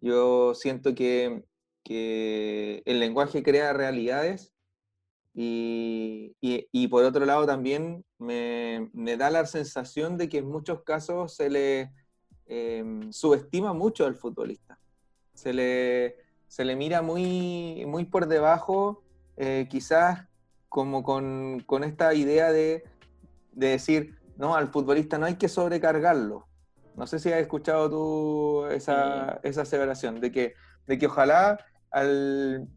yo 0.00 0.54
siento 0.54 0.94
que 0.94 1.44
que 1.86 2.82
el 2.84 2.98
lenguaje 2.98 3.44
crea 3.44 3.72
realidades 3.72 4.52
y, 5.32 6.34
por 6.90 7.04
otro 7.04 7.24
lado 7.24 7.46
también 7.46 8.04
me, 8.18 8.90
da 9.16 9.30
la 9.30 9.46
sensación 9.46 10.16
de 10.16 10.28
que 10.28 10.38
en 10.38 10.48
muchos 10.48 10.82
casos 10.82 11.36
se 11.36 11.48
le 11.48 11.92
em, 12.46 13.12
subestima 13.12 13.72
mucho 13.72 14.04
al 14.04 14.16
futbolista. 14.16 14.80
Se 15.34 15.52
le, 15.52 16.16
se 16.48 16.64
le 16.64 16.74
mira 16.74 17.02
muy, 17.02 17.84
muy 17.86 18.04
por 18.04 18.26
debajo, 18.26 19.04
eh, 19.36 19.68
quizás 19.70 20.26
como 20.68 21.04
con, 21.04 21.64
esta 21.84 22.14
idea 22.14 22.50
de, 22.50 22.82
decir, 23.52 24.18
no, 24.36 24.56
al 24.56 24.72
futbolista 24.72 25.18
no 25.18 25.26
hay 25.26 25.36
que 25.36 25.48
sobrecargarlo. 25.48 26.48
No 26.96 27.06
sé 27.06 27.18
si 27.18 27.30
has 27.30 27.40
escuchado 27.40 27.90
tú 27.90 28.66
esa, 28.66 29.38
esa 29.42 29.62
aseveración, 29.62 30.20
de 30.20 30.32
que, 30.32 30.54
de 30.86 30.98
que 30.98 31.06
ojalá 31.06 31.58
al... 31.90 32.68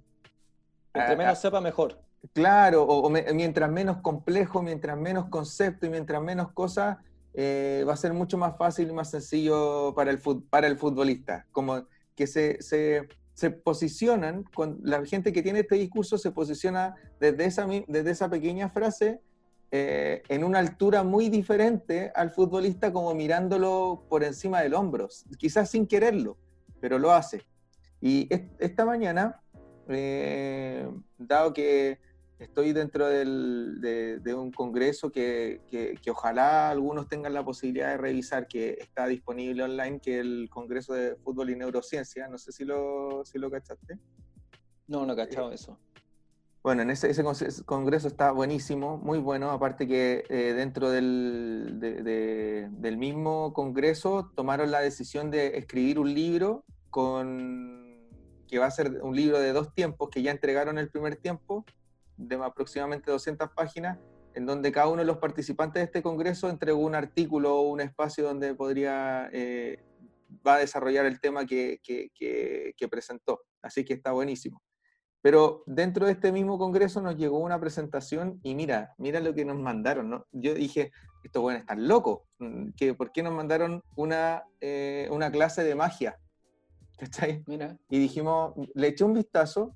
Entre 0.94 1.16
menos 1.16 1.40
sepa, 1.40 1.62
mejor. 1.62 2.02
Claro, 2.34 2.84
o, 2.84 3.10
mientras 3.10 3.72
menos 3.72 3.98
complejo, 4.02 4.62
mientras 4.62 4.98
menos 4.98 5.30
concepto 5.30 5.86
y 5.86 5.90
mientras 5.90 6.22
menos 6.22 6.52
cosas, 6.52 6.98
eh, 7.34 7.86
va 7.88 7.94
a 7.94 7.98
ser 7.98 8.14
mucho 8.14 8.38
más 8.38 8.58
fácil 8.58 8.90
y 8.90 8.94
más 8.94 9.10
sencillo 9.10 9.94
para 9.96 10.12
el, 10.12 10.20
para 10.50 10.68
el 10.68 10.78
futbolista. 10.78 11.46
Como 11.52 11.86
que 12.16 12.28
se, 12.28 12.62
se, 12.62 13.08
se, 13.34 13.52
posicionan, 13.52 14.44
con 14.44 14.80
la 14.84 15.06
gente 15.06 15.32
que 15.32 15.42
tiene 15.42 15.62
este 15.62 15.76
discurso 15.76 16.18
se 16.18 16.32
posiciona 16.32 16.96
desde 17.22 17.46
esa, 17.46 17.66
desde 17.88 18.12
esa 18.12 18.30
pequeña 18.30 18.70
frase 18.70 19.22
eh, 19.72 20.24
en 20.30 20.44
una 20.44 20.60
altura 20.60 21.04
muy 21.04 21.30
diferente 21.30 22.12
al 22.16 22.32
futbolista 22.32 22.92
como 22.92 23.14
mirándolo 23.14 24.06
por 24.10 24.24
encima 24.24 24.62
del 24.62 24.74
hombro, 24.74 25.10
quizás 25.38 25.70
sin 25.70 25.86
quererlo, 25.86 26.38
pero 26.80 26.98
lo 26.98 27.12
hace. 27.12 27.44
Y 28.02 28.28
esta 28.60 28.86
mañana, 28.86 29.42
eh, 29.88 30.90
dado 31.18 31.54
que 31.54 32.00
estoy 32.40 32.74
dentro 32.74 33.08
de, 33.08 34.34
un 34.36 34.52
congreso 34.52 35.12
que, 35.12 35.62
ojalá 36.10 36.72
algunos 36.72 37.08
tengan 37.08 37.34
la 37.34 37.44
posibilidad 37.44 37.90
de 37.90 37.98
revisar, 37.98 38.48
que 38.48 38.78
está 38.80 39.08
disponible 39.08 39.64
online, 39.64 40.00
que 40.00 40.20
el 40.20 40.50
Congreso 40.50 40.94
de 40.94 41.16
Fútbol 41.18 41.50
y 41.50 41.56
Neurociencia. 41.56 42.28
No 42.28 42.38
sé 42.38 42.52
si 42.52 42.64
lo, 42.66 43.24
si 43.26 43.38
lo 43.38 43.52
cachaste. 43.52 44.00
No, 44.88 45.06
no 45.06 45.16
cachado 45.16 45.52
eso. 45.52 45.78
Bueno, 46.62 46.82
en 46.82 46.90
ese, 46.90 47.10
congreso 47.66 48.10
está 48.10 48.32
buenísimo, 48.32 48.98
muy 48.98 49.18
bueno, 49.18 49.50
aparte 49.52 49.88
que 49.88 50.26
eh, 50.28 50.54
dentro 50.54 50.90
del, 50.90 51.78
mismo 52.98 53.54
congreso 53.54 54.30
tomaron 54.36 54.70
la 54.70 54.82
decisión 54.82 55.32
de 55.32 55.58
escribir 55.58 56.00
un 56.00 56.14
libro 56.14 56.66
con 56.90 57.88
que 58.50 58.60
va 58.60 58.66
a 58.66 58.72
ser 58.72 59.02
un 59.04 59.16
libro 59.16 59.40
de 59.40 59.54
dos 59.54 59.74
tiempos 59.74 60.10
que 60.10 60.22
ya 60.22 60.32
entregaron 60.32 60.78
el 60.78 60.90
primer 60.90 61.16
tiempo, 61.16 61.64
de 62.18 62.36
aproximadamente 62.36 63.10
200 63.10 63.52
páginas, 63.52 63.98
en 64.34 64.46
donde 64.46 64.72
cada 64.72 64.88
uno 64.88 64.98
de 64.98 65.06
los 65.06 65.18
participantes 65.18 65.80
de 65.80 65.86
este 65.86 66.02
congreso 66.02 66.50
entregó 66.50 66.80
un 66.80 66.96
artículo 66.96 67.56
o 67.56 67.70
un 67.70 67.80
espacio 67.80 68.26
donde 68.26 68.54
podría, 68.54 69.30
eh, 69.32 69.82
va 70.46 70.56
a 70.56 70.60
desarrollar 70.60 71.06
el 71.06 71.22
tema 71.22 71.46
que, 71.46 71.80
que, 71.84 72.88
presentó. 72.90 73.44
Así 73.62 73.86
que 73.86 73.94
está 73.94 74.12
buenísimo. 74.12 74.62
Pero 75.22 75.64
dentro 75.66 76.06
de 76.06 76.14
este 76.14 76.32
mismo 76.32 76.58
congreso 76.58 77.02
nos 77.02 77.18
llegó 77.18 77.40
una 77.40 77.60
presentación 77.60 78.40
y 78.42 78.56
mira, 78.56 78.94
mira 78.98 79.20
lo 79.20 79.34
que 79.34 79.46
nos 79.46 79.58
mandaron, 79.58 80.10
¿no? 80.10 80.26
Yo 80.32 80.54
dije, 80.54 80.92
esto 81.24 81.42
bueno, 81.42 81.60
están 81.60 81.88
locos, 81.88 82.22
mm, 82.40 82.70
que 82.78 82.94
¿por 82.94 83.12
qué 83.12 83.22
nos 83.22 83.34
mandaron 83.34 83.84
una, 83.96 84.44
eh, 84.62 85.10
una 85.12 85.32
clase 85.32 85.64
de 85.64 85.76
magia? 85.76 86.18
¿cachai? 87.00 87.44
Mira. 87.48 87.78
Y 87.90 88.00
dijimos, 88.00 88.54
le 88.74 88.88
eché 88.88 89.04
un 89.04 89.14
vistazo 89.14 89.74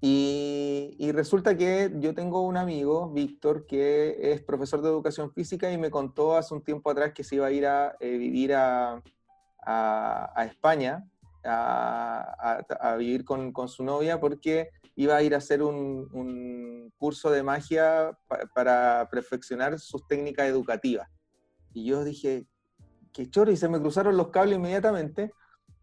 y, 0.00 1.10
resulta 1.12 1.56
que 1.56 1.90
yo 1.96 2.14
tengo 2.14 2.42
un 2.42 2.56
amigo, 2.56 3.10
Víctor, 3.10 3.66
que 3.66 4.16
es 4.20 4.42
profesor 4.42 4.82
de 4.82 4.88
educación 4.88 5.32
física 5.32 5.72
y 5.72 5.78
me 5.78 5.90
contó 5.90 6.36
hace 6.36 6.54
un 6.54 6.62
tiempo 6.62 6.90
atrás 6.90 7.12
que 7.14 7.24
se 7.24 7.36
iba 7.36 7.46
a 7.46 7.50
ir 7.50 7.66
a 7.66 7.96
eh, 8.00 8.16
vivir 8.18 8.54
a, 8.54 9.02
España, 10.48 11.04
a, 11.46 12.96
vivir 12.98 13.24
con, 13.24 13.52
su 13.68 13.84
novia, 13.84 14.20
porque 14.20 14.70
iba 14.94 15.16
a 15.16 15.22
ir 15.22 15.34
a 15.34 15.38
hacer 15.38 15.62
un, 15.62 16.92
curso 16.98 17.30
de 17.30 17.42
magia 17.42 18.16
para 18.54 19.08
perfeccionar 19.10 19.78
sus 19.78 20.06
técnicas 20.08 20.46
educativas. 20.46 21.08
Y 21.74 21.84
yo 21.84 22.04
dije, 22.04 22.46
qué 23.12 23.28
choro, 23.30 23.50
y 23.50 23.56
se 23.56 23.68
me 23.68 23.80
cruzaron 23.80 24.16
los 24.16 24.28
cables 24.28 24.56
inmediatamente 24.56 25.32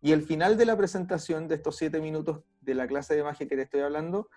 y 0.04 0.12
al 0.12 0.22
final 0.22 0.58
de 0.58 0.66
la 0.66 0.76
presentación 0.76 1.48
de 1.48 1.56
estos 1.56 1.78
siete 1.78 2.02
minutos 2.02 2.42
de 2.62 2.76
la 2.76 2.88
clase 2.88 3.16
de 3.16 3.24
magia 3.24 3.48
que 3.48 3.56
te 3.56 3.62
estoy 3.62 3.82
hablando, 3.82 4.30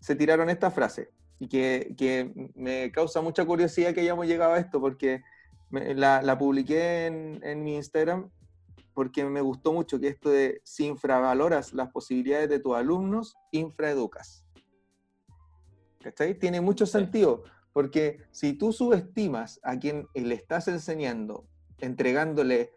se 0.00 0.16
tiraron 0.16 0.50
esta 0.50 0.70
frase 0.70 1.10
y 1.38 1.48
que, 1.48 1.94
que 1.96 2.50
me 2.54 2.90
causa 2.90 3.20
mucha 3.20 3.44
curiosidad 3.44 3.94
que 3.94 4.00
hayamos 4.00 4.26
llegado 4.26 4.54
a 4.54 4.58
esto 4.58 4.80
porque 4.80 5.22
la, 5.70 6.22
la, 6.22 6.36
publiqué 6.36 7.06
en, 7.06 7.40
en, 7.44 7.62
mi 7.62 7.76
Instagram 7.76 8.30
porque 8.94 9.24
me 9.24 9.40
gustó 9.40 9.72
mucho 9.72 9.98
que 9.98 10.08
esto 10.08 10.30
de 10.30 10.60
si 10.64 10.86
infravaloras 10.86 11.72
las 11.72 11.90
posibilidades 11.90 12.48
de 12.48 12.58
tus 12.58 12.76
alumnos, 12.76 13.36
infraeducas. 13.50 14.44
¿Cachai? 16.00 16.38
Tiene 16.38 16.60
mucho 16.60 16.86
sentido 16.86 17.44
porque 17.72 18.18
si 18.30 18.52
tú 18.52 18.72
subestimas 18.72 19.60
a 19.62 19.78
quien 19.78 20.06
le 20.14 20.34
estás 20.34 20.68
enseñando, 20.68 21.46
entregándole 21.78 22.72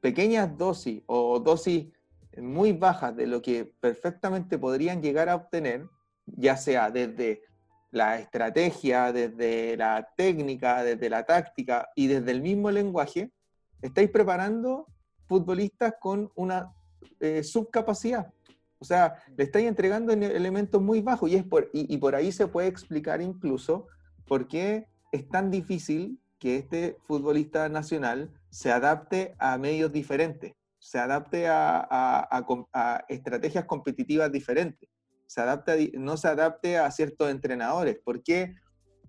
pequeñas 0.00 0.56
dosis 0.56 1.02
o 1.06 1.38
dosis 1.40 1.88
muy 2.36 2.72
bajas 2.72 3.16
de 3.16 3.26
lo 3.26 3.42
que 3.42 3.64
perfectamente 3.80 4.58
podrían 4.58 5.02
llegar 5.02 5.28
a 5.28 5.36
obtener, 5.36 5.88
ya 6.26 6.56
sea 6.56 6.90
desde 6.90 7.42
la 7.90 8.18
estrategia, 8.18 9.12
desde 9.12 9.76
la 9.76 10.08
técnica, 10.16 10.82
desde 10.82 11.08
la 11.08 11.24
táctica 11.24 11.88
y 11.94 12.06
desde 12.06 12.30
el 12.32 12.42
mismo 12.42 12.70
lenguaje, 12.70 13.32
estáis 13.80 14.10
preparando 14.10 14.86
futbolistas 15.28 15.94
con 16.00 16.32
una 16.34 16.72
eh, 17.20 17.44
subcapacidad. 17.44 18.32
O 18.80 18.84
sea, 18.84 19.22
le 19.36 19.44
estáis 19.44 19.66
entregando 19.66 20.12
elementos 20.12 20.80
muy 20.80 21.00
bajos 21.00 21.30
y, 21.30 21.36
es 21.36 21.44
por, 21.44 21.68
y 21.72 21.96
por 21.98 22.14
ahí 22.14 22.32
se 22.32 22.46
puede 22.46 22.68
explicar 22.68 23.20
incluso 23.20 23.86
por 24.26 24.46
qué 24.46 24.86
es 25.12 25.28
tan 25.28 25.50
difícil 25.50 26.20
que 26.38 26.56
este 26.56 26.96
futbolista 27.02 27.68
nacional 27.68 28.30
se 28.50 28.70
adapte 28.70 29.34
a 29.38 29.58
medios 29.58 29.92
diferentes, 29.92 30.54
se 30.78 30.98
adapte 30.98 31.46
a, 31.48 33.04
estrategias 33.08 33.64
competitivas 33.64 34.30
diferentes, 34.30 34.88
se 35.26 35.40
adapte 35.40 35.92
no 35.94 36.16
se 36.16 36.28
adapte 36.28 36.78
a 36.78 36.90
ciertos 36.90 37.30
entrenadores, 37.30 37.98
porque 38.04 38.54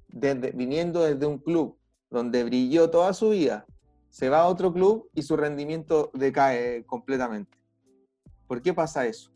desde, 0.07 0.51
viniendo 0.51 1.03
desde 1.03 1.26
un 1.26 1.38
club 1.38 1.78
donde 2.09 2.43
brilló 2.43 2.89
toda 2.89 3.13
su 3.13 3.30
vida, 3.30 3.65
se 4.10 4.30
va 4.30 4.41
a 4.41 4.47
otro 4.47 4.74
club 4.74 5.10
y 5.14 5.22
su 5.22 5.38
rendimiento 5.38 6.12
decae 6.14 6.84
completamente. 6.86 7.57
¿Por 8.47 8.62
qué 8.62 8.74
pasa 8.74 9.05
eso? 9.05 9.32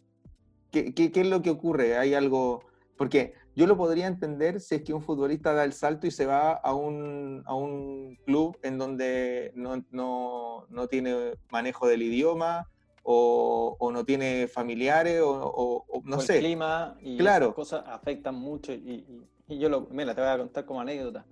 ¿Qué, 0.71 0.93
qué, 0.93 1.11
qué 1.11 1.21
es 1.21 1.27
lo 1.27 1.41
que 1.41 1.51
ocurre? 1.51 1.97
Hay 1.97 2.15
algo, 2.15 2.63
porque 2.97 3.33
yo 3.55 3.67
lo 3.67 3.77
podría 3.77 4.07
entender 4.07 4.59
si 4.59 4.75
es 4.75 4.81
que 4.81 4.93
un 4.93 5.01
futbolista 5.03 5.53
da 5.53 5.63
el 5.63 5.73
salto 5.73 6.07
y 6.07 6.11
se 6.11 6.25
va 6.25 6.53
a 6.53 6.73
un, 6.73 7.43
a 7.45 7.53
un 7.53 8.17
club 8.25 8.57
en 8.63 8.79
donde 8.79 9.51
no, 9.55 9.85
no, 9.91 10.65
no, 10.69 10.87
tiene 10.87 11.33
manejo 11.51 11.87
del 11.87 12.01
idioma 12.01 12.67
o, 13.03 13.75
o 13.79 13.91
no 13.91 14.05
tiene 14.05 14.47
familiares 14.47 15.21
o, 15.23 15.85
no 16.03 16.19
sé. 16.19 16.37
El 16.37 16.45
clima 16.45 16.97
y 17.01 17.17
claro. 17.17 17.47
esas 17.47 17.55
cosas 17.55 17.83
afectan 17.85 18.33
mucho. 18.33 18.73
Y, 18.73 19.05
y, 19.47 19.59
yo 19.59 19.69
lo, 19.69 19.81
mira, 19.91 20.15
te 20.15 20.21
voy 20.21 20.29
a 20.31 20.37
contar 20.39 20.65
como 20.65 20.81
anécdota. 20.81 21.23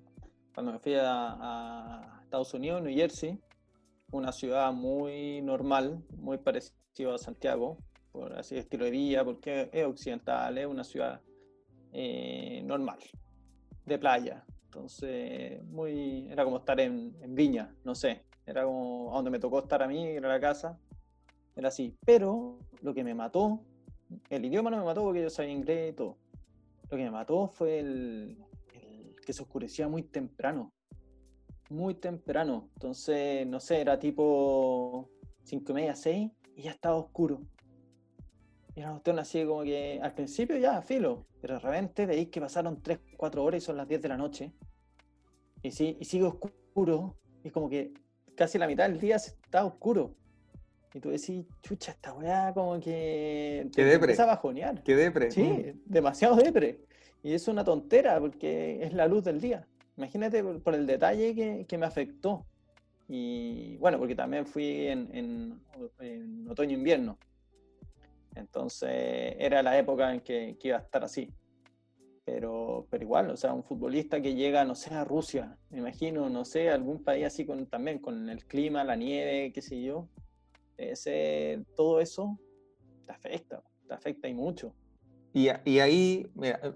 Cuando 0.53 0.73
me 0.73 0.79
fui 0.79 0.93
a, 0.93 1.37
a 1.39 2.11
Estados 2.32 2.53
Unidos, 2.53 2.82
New 2.82 2.95
Jersey, 2.95 3.38
una 4.13 4.32
ciudad 4.32 4.71
muy 4.71 5.41
normal, 5.41 6.01
muy 6.15 6.38
parecida 6.38 7.13
a 7.13 7.17
Santiago, 7.17 7.77
por 8.13 8.32
así 8.32 8.55
estilo 8.55 8.86
de 8.86 8.91
vida, 8.91 9.25
porque 9.25 9.69
es 9.73 9.86
occidental, 9.86 10.57
es 10.57 10.65
una 10.65 10.86
ciudad 10.86 11.19
eh, 11.91 12.61
normal, 12.63 12.99
de 13.86 13.99
playa. 13.99 14.45
Entonces, 14.63 15.61
muy, 15.65 16.29
era 16.32 16.45
como 16.45 16.59
estar 16.59 16.79
en, 16.79 17.13
Viña, 17.36 17.75
no 17.84 17.95
sé, 17.95 18.23
era 18.45 18.63
como 18.63 19.11
a 19.11 19.15
donde 19.17 19.32
me 19.32 19.39
tocó 19.39 19.59
estar 19.59 19.84
a 19.84 19.88
mí, 19.89 20.07
era 20.07 20.29
la 20.29 20.39
casa, 20.39 20.79
era 21.53 21.67
así. 21.67 21.97
Pero 22.05 22.59
lo 22.82 22.93
que 22.93 23.03
me 23.03 23.13
mató, 23.13 23.59
el 24.29 24.45
idioma 24.45 24.69
no 24.69 24.77
me 24.77 24.86
mató 24.86 25.01
porque 25.01 25.21
yo 25.21 25.29
sabía 25.29 25.51
inglés 25.51 25.91
y 25.91 25.95
todo. 25.97 26.17
Lo 26.89 26.95
que 26.95 27.03
me 27.03 27.11
mató 27.11 27.49
fue 27.49 27.79
el 27.79 28.38
que 29.25 29.34
se 29.34 29.43
oscurecía 29.43 29.89
muy 29.89 30.03
temprano 30.03 30.71
muy 31.72 31.95
temprano. 31.95 32.69
Entonces, 32.76 33.47
no 33.47 33.59
sé, 33.59 33.82
era 33.82 33.97
tipo 33.97 35.09
5 35.43 35.72
y 35.72 35.76
media, 35.76 35.95
6 35.95 36.32
y 36.55 36.61
ya 36.63 36.72
estaba 36.72 36.97
oscuro. 36.97 37.41
Y 38.76 38.82
era 38.82 38.91
cuestión 38.91 39.19
así 39.19 39.43
como 39.45 39.63
que 39.63 39.99
al 40.01 40.13
principio 40.13 40.57
ya, 40.57 40.82
filo, 40.82 41.26
pero 41.41 41.55
de 41.55 41.59
repente 41.59 42.05
veis 42.05 42.30
que 42.30 42.39
pasaron 42.39 42.82
3, 42.82 42.99
4 43.17 43.43
horas 43.43 43.63
y 43.63 43.65
son 43.65 43.78
las 43.78 43.88
10 43.88 44.01
de 44.01 44.09
la 44.09 44.17
noche. 44.17 44.51
Y, 45.63 45.72
sí, 45.72 45.97
y 45.99 46.05
sigue 46.05 46.26
oscuro, 46.26 47.15
y 47.43 47.49
como 47.49 47.69
que 47.69 47.93
casi 48.36 48.57
la 48.57 48.67
mitad 48.67 48.89
del 48.89 48.99
día 48.99 49.17
está 49.17 49.65
oscuro. 49.65 50.15
Y 50.93 50.99
tú 50.99 51.09
decís, 51.09 51.45
chucha, 51.61 51.91
esta 51.91 52.13
weá 52.13 52.53
como 52.53 52.80
que 52.80 53.69
te 53.74 53.84
depre. 53.84 54.05
empieza 54.05 54.24
a 54.24 54.28
bajonear. 54.28 54.84
Que 54.84 54.95
depre. 54.95 55.32
Sí, 55.32 55.43
mm. 55.43 55.82
demasiado 55.86 56.36
depre. 56.36 56.82
Y 57.24 57.34
es 57.34 57.47
una 57.47 57.63
tontera 57.63 58.19
porque 58.19 58.84
es 58.84 58.93
la 58.93 59.07
luz 59.07 59.24
del 59.24 59.39
día. 59.39 59.67
Imagínate 59.97 60.43
por, 60.43 60.75
el 60.75 60.87
detalle 60.87 61.35
que, 61.35 61.65
que, 61.67 61.77
me 61.77 61.85
afectó. 61.85 62.45
Y 63.07 63.77
bueno, 63.77 63.97
porque 63.99 64.15
también 64.15 64.45
fui 64.45 64.87
en, 64.87 65.09
en, 65.13 65.61
en 65.99 66.49
otoño-invierno. 66.49 67.17
Entonces 68.35 69.35
era 69.37 69.61
la 69.61 69.77
época 69.77 70.13
en 70.13 70.21
que, 70.21 70.57
iba 70.63 70.77
a 70.77 70.81
estar 70.81 71.03
así. 71.03 71.29
Pero, 72.23 72.87
pero 72.89 73.03
igual, 73.03 73.31
o 73.31 73.37
sea, 73.37 73.53
un 73.53 73.63
futbolista 73.63 74.21
que 74.21 74.35
llega, 74.35 74.63
no 74.63 74.75
sé, 74.75 74.93
a 74.93 75.03
Rusia, 75.03 75.57
me 75.69 75.79
imagino, 75.79 76.29
no 76.29 76.45
sé, 76.45 76.69
algún 76.69 77.03
país 77.03 77.25
así 77.25 77.45
con, 77.45 77.65
también 77.65 77.99
con 77.99 78.29
el 78.29 78.45
clima, 78.45 78.83
la 78.83 78.95
nieve, 78.95 79.51
qué 79.51 79.61
sé 79.61 79.81
yo, 79.81 80.07
ese, 80.77 81.65
todo 81.75 81.99
eso 81.99 82.39
te 83.05 83.11
afecta, 83.11 83.63
te 83.87 83.93
afecta 83.93 84.27
y 84.27 84.33
mucho. 84.33 84.73
Y, 85.34 85.49
y, 85.63 85.79
ahí 85.79 86.29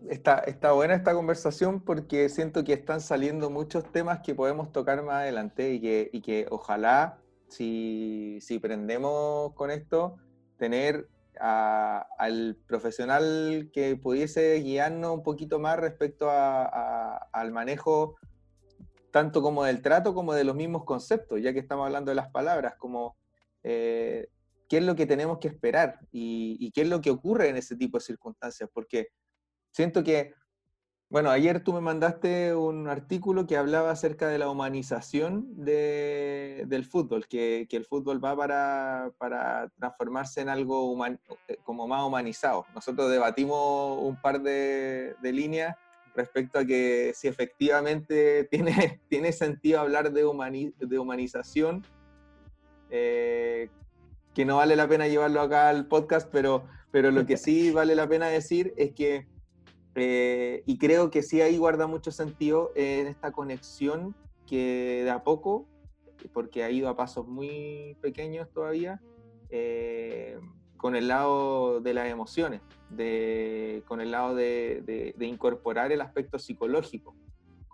está, 0.10 0.72
buena 0.72 0.95
esta 0.95 1.14
conversación 1.14 1.82
porque 1.82 2.30
siento 2.30 2.64
que 2.64 2.72
están 2.72 3.01
saliendo 3.01 3.49
muchos 3.49 3.91
temas 3.91 4.22
que 4.22 4.34
podemos 4.34 4.72
tocar 4.72 5.03
más 5.03 5.16
adelante 5.16 5.74
y 5.74 6.22
que, 6.22 6.47
ojalá, 6.49 7.20
si, 7.49 8.39
si 8.39 8.60
prendemos 8.60 9.53
con 9.56 9.72
esto, 9.72 10.16
tener 10.58 11.10
al 11.38 12.58
profesional 12.66 13.70
que 13.74 13.97
pudiese 13.97 14.56
guiarnos 14.62 15.12
un 15.12 15.24
poquito 15.24 15.60
más 15.60 15.78
respecto 15.78 16.30
al 16.32 17.51
manejo 17.51 18.16
tanto 19.12 19.41
como 19.41 19.64
del 19.64 19.82
trato 19.82 20.14
como 20.14 20.34
de 20.34 20.43
los 20.43 20.56
mismos 20.56 20.84
conceptos, 20.84 21.41
ya 21.41 21.53
que 21.53 21.60
estamos 21.60 21.86
hablando 21.86 22.12
de 22.12 22.16
las 22.16 22.30
palabras, 22.32 22.76
como 22.76 23.16
eh, 23.64 24.28
qué 24.68 24.78
es 24.78 24.84
lo 24.84 24.95
que 24.95 25.05
tenemos 25.05 25.39
que 25.39 25.47
esperar 25.47 25.99
y, 26.11 26.57
y, 26.59 26.72
qué 26.72 26.82
es 26.82 26.89
lo 26.89 27.01
que 27.01 27.11
ocurre 27.11 27.49
en 27.49 27.57
ese 27.57 27.76
tipo 27.76 27.97
de 27.97 28.03
circunstancias, 28.03 28.70
porque 28.74 29.09
siento 29.72 30.03
que 30.03 30.34
bueno, 31.07 31.30
ayer 31.30 31.63
tú 31.63 31.72
me 31.72 31.82
mandaste 31.82 32.55
un 32.55 32.89
artículo 32.89 33.45
que 33.45 33.57
hablaba 33.57 33.91
acerca 33.91 34.28
de 34.28 34.39
la 34.39 34.49
humanización 34.49 35.45
del 35.55 36.84
fútbol, 36.84 37.28
que, 37.28 37.68
el 37.70 37.86
fútbol 37.86 38.24
va 38.24 38.36
para, 39.18 39.72
transformarse 39.78 40.41
en 40.41 40.49
algo 40.49 41.05
eh, 41.05 41.57
como 41.63 41.88
más 41.88 42.03
humanizado. 42.03 42.66
Nosotros 42.74 43.11
debatimos 43.11 43.99
un 44.01 44.20
par 44.20 44.41
de, 44.41 45.16
líneas 45.22 45.78
respecto 46.16 46.59
a 46.59 46.66
que 46.66 47.13
si 47.16 47.28
efectivamente 47.28 48.43
tiene, 48.51 48.99
tiene 49.07 49.32
sentido 49.32 49.82
hablar 49.82 50.11
de, 50.11 50.74
de 50.80 50.99
humanización, 50.99 51.86
eh, 52.89 53.70
que 54.36 54.46
no 54.46 54.58
vale 54.58 54.76
la 54.76 54.88
pena 54.88 55.08
llevarlo 55.08 55.42
acá 55.42 55.70
al 55.70 55.88
podcast, 55.88 56.30
pero, 56.32 56.66
pero 56.92 57.10
lo 57.10 57.26
que 57.26 57.38
sí 57.38 57.72
vale 57.72 57.96
la 57.96 58.08
pena 58.08 58.28
decir 58.28 58.74
es 58.78 58.92
que 58.92 59.28
eh, 59.96 60.62
y 60.66 60.78
creo 60.78 61.10
que 61.10 61.24
sí 61.24 61.42
ahí 61.42 61.58
guarda 61.58 61.88
mucho 61.88 62.12
sentido 62.12 62.72
en 62.76 63.08
esta 63.08 63.32
conexión 63.32 64.14
que 64.46 65.02
de 65.06 65.10
a 65.10 65.24
poco, 65.24 65.66
porque 66.34 66.64
ha 66.64 66.70
ido 66.70 66.90
a 66.90 66.98
pasos 66.98 67.28
muy 67.28 67.98
pequeños 68.02 68.50
todavía, 68.52 69.02
eh, 69.50 70.38
con 70.76 70.98
el 70.98 71.08
lado 71.08 71.80
de 71.80 71.94
las 71.94 72.10
emociones, 72.10 72.62
de, 72.90 73.84
con 73.88 74.02
el 74.02 74.12
lado 74.12 74.36
de, 74.36 75.14
de, 75.18 75.26
incorporar 75.26 75.92
el 75.94 76.02
aspecto 76.02 76.38
psicológico, 76.38 77.16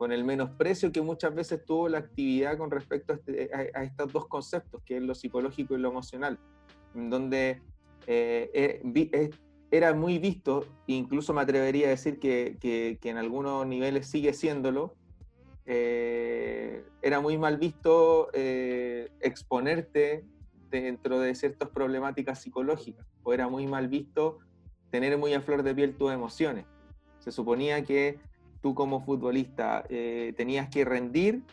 con 0.02 0.12
el 0.12 0.24
menosprecio 0.24 0.92
que 0.92 1.00
muchas 1.00 1.36
veces 1.36 1.64
tuvo 1.64 1.88
la 1.88 2.00
actividad 2.00 2.58
con 2.58 2.72
respecto 2.72 3.14
a, 3.14 3.18
este, 3.18 3.52
estos 3.84 4.12
dos 4.12 4.26
conceptos, 4.26 4.82
que 4.84 4.98
es 4.98 5.04
lo 5.04 5.14
psicológico 5.14 5.76
y 5.76 5.78
lo 5.80 5.90
emocional, 5.90 6.40
donde 6.96 7.62
eh, 8.08 9.30
era 9.70 9.94
muy 9.94 10.18
visto, 10.18 10.66
incluso 10.88 11.36
me 11.36 11.42
atrevería 11.42 11.86
a 11.86 11.90
decir 11.92 12.18
que, 12.18 12.58
que, 12.60 12.98
en 13.04 13.18
algunos 13.18 13.68
niveles 13.68 14.08
sigue 14.08 14.34
siéndolo, 14.34 14.96
eh, 15.68 16.84
era 17.04 17.20
muy 17.20 17.38
mal 17.38 17.58
visto 17.58 18.30
eh, 18.34 19.08
exponerte 19.20 20.26
dentro 20.72 21.20
de 21.20 21.36
ciertas 21.36 21.70
problemáticas 21.70 22.42
psicológicas, 22.42 23.06
o 23.22 23.34
era 23.34 23.50
muy 23.50 23.68
mal 23.68 23.88
visto 23.88 24.40
tener 24.90 25.16
muy 25.20 25.36
a 25.36 25.42
flor 25.42 25.62
de 25.62 25.76
piel 25.76 25.96
tus 25.96 26.12
emociones. 26.12 26.66
Se 27.20 27.32
suponía 27.32 27.84
que 27.84 28.31
tú 28.62 28.76
como 28.76 29.02
futbolista 29.02 29.84
eh, 29.90 30.34
tenías 30.38 30.70
que 30.70 30.86
rendir 30.86 31.44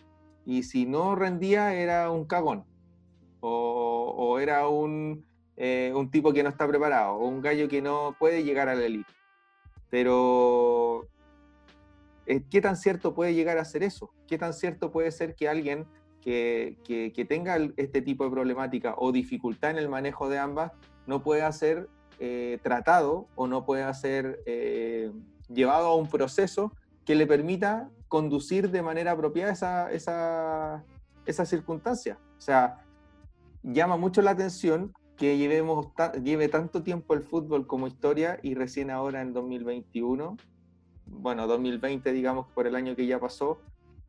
y 0.44 0.62
si 0.62 0.86
no 0.86 1.14
rendía 1.14 1.74
era 1.74 2.10
un 2.10 2.24
cagón 2.26 2.64
o, 3.40 4.14
o 4.16 4.38
era 4.38 4.68
un, 4.68 5.24
eh, 5.60 5.92
un 5.92 6.08
tipo 6.08 6.32
que 6.32 6.44
no 6.44 6.50
está 6.50 6.68
preparado 6.68 7.14
o 7.14 7.26
un 7.26 7.42
gallo 7.42 7.68
que 7.68 7.82
no 7.82 8.14
puede 8.16 8.44
llegar 8.44 8.68
a 8.68 8.76
la 8.76 8.84
elite. 8.84 9.12
Pero, 9.90 11.08
eh, 12.26 12.42
¿qué 12.48 12.60
tan 12.60 12.76
cierto 12.76 13.12
puede 13.12 13.34
llegar 13.34 13.58
a 13.58 13.64
ser 13.64 13.82
eso? 13.82 14.12
¿Qué 14.28 14.38
tan 14.38 14.54
cierto 14.54 14.92
puede 14.92 15.10
ser 15.10 15.34
que 15.34 15.48
alguien 15.48 15.86
que, 16.20 16.76
que, 16.84 17.24
tenga 17.24 17.56
este 17.76 18.02
tipo 18.02 18.22
de 18.24 18.30
problemática 18.30 18.94
o 18.98 19.12
dificultad 19.12 19.70
en 19.70 19.78
el 19.78 19.88
manejo 19.88 20.28
de 20.28 20.38
ambas 20.38 20.72
no 21.06 21.22
pueda 21.22 21.50
ser 21.52 21.88
eh, 22.20 22.58
tratado 22.62 23.26
o 23.34 23.46
no 23.46 23.64
pueda 23.64 23.92
ser 23.94 24.44
llevado 25.48 25.86
a 25.86 25.96
un 25.96 26.06
proceso 26.08 26.72
que 27.08 27.14
le 27.14 27.26
permita 27.26 27.88
conducir 28.08 28.70
de 28.70 28.82
manera 28.82 29.12
apropiada 29.12 29.50
esa, 29.50 29.90
esa, 29.90 30.84
esa 31.24 31.46
circunstancia? 31.46 32.18
O 32.36 32.40
sea, 32.42 32.84
llama 33.62 33.96
mucho 33.96 34.20
la 34.20 34.32
atención 34.32 34.92
que 35.16 35.38
llevemos 35.38 35.86
lleve 36.22 36.48
tanto 36.48 36.82
tiempo 36.82 37.14
el 37.14 37.22
fútbol 37.22 37.66
como 37.66 37.86
historia 37.86 38.38
y 38.42 38.54
recién 38.54 38.90
ahora 38.90 39.22
en 39.22 39.32
2021, 39.32 40.36
bueno, 41.06 41.46
2020 41.46 42.12
digamos 42.12 42.46
por 42.48 42.66
el 42.66 42.76
año 42.76 42.94
que 42.94 43.06
ya 43.06 43.18
pasó, 43.18 43.62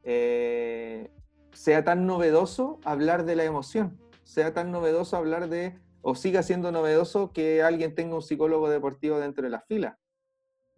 eh, 0.04 1.10
sea 1.54 1.86
tan 1.86 2.06
novedoso 2.06 2.82
hablar 2.84 3.24
de 3.24 3.38
la 3.38 3.45
emoción, 3.45 3.97
sea 4.26 4.54
tan 4.54 4.74
novedoso 4.74 5.16
hablar 5.16 5.47
de, 5.47 5.80
o 6.02 6.16
siga 6.16 6.43
siendo 6.43 6.74
novedoso 6.74 7.32
que 7.32 7.64
alguien 7.64 7.95
tenga 7.95 8.16
un 8.16 8.24
psicólogo 8.24 8.70
deportivo 8.70 9.20
dentro 9.20 9.45
de 9.45 9.52
las 9.52 9.66
filas. 9.68 9.95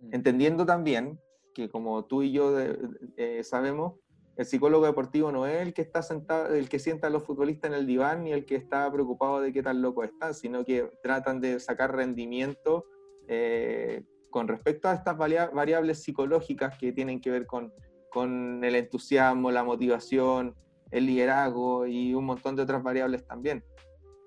Mm. 0.02 0.14
Entendiendo 0.14 0.68
también 0.68 1.20
que 1.54 1.70
como 1.70 2.06
tú 2.06 2.24
y 2.24 2.32
yo 2.32 2.54
eh, 2.60 3.44
sabemos, 3.44 3.94
el 4.38 4.46
psicólogo 4.46 4.86
deportivo 4.86 5.32
no 5.32 5.46
es 5.46 5.62
el 5.62 5.74
que 5.74 5.82
está 5.82 6.02
sentado, 6.02 6.54
el 6.54 6.70
que 6.70 6.80
sienta 6.80 7.08
a 7.08 7.10
los 7.10 7.24
futbolistas 7.24 7.72
en 7.72 7.78
el 7.78 7.86
diván 7.86 8.24
ni 8.24 8.32
el 8.32 8.46
que 8.46 8.56
está 8.56 8.92
preocupado 8.92 9.42
de 9.42 9.52
qué 9.52 9.62
tan 9.62 9.82
locos 9.82 10.06
están, 10.06 10.34
sino 10.34 10.64
que 10.64 10.90
tratan 11.04 11.42
de 11.42 11.60
sacar 11.60 11.96
rendimiento 11.96 12.86
eh, 13.28 14.04
con 14.30 14.48
respecto 14.48 14.88
a 14.88 14.94
estas 14.94 15.18
variables 15.18 16.02
psicológicas 16.04 16.78
que 16.78 16.94
tienen 16.94 17.20
que 17.20 17.32
ver 17.32 17.46
con, 17.46 17.74
con 18.10 18.64
el 18.64 18.76
entusiasmo, 18.76 19.52
la 19.52 19.64
motivación, 19.64 20.56
el 20.90 21.06
liderazgo 21.06 21.86
y 21.86 22.14
un 22.14 22.26
montón 22.26 22.56
de 22.56 22.64
otras 22.64 22.82
variables 22.82 23.26
también. 23.26 23.64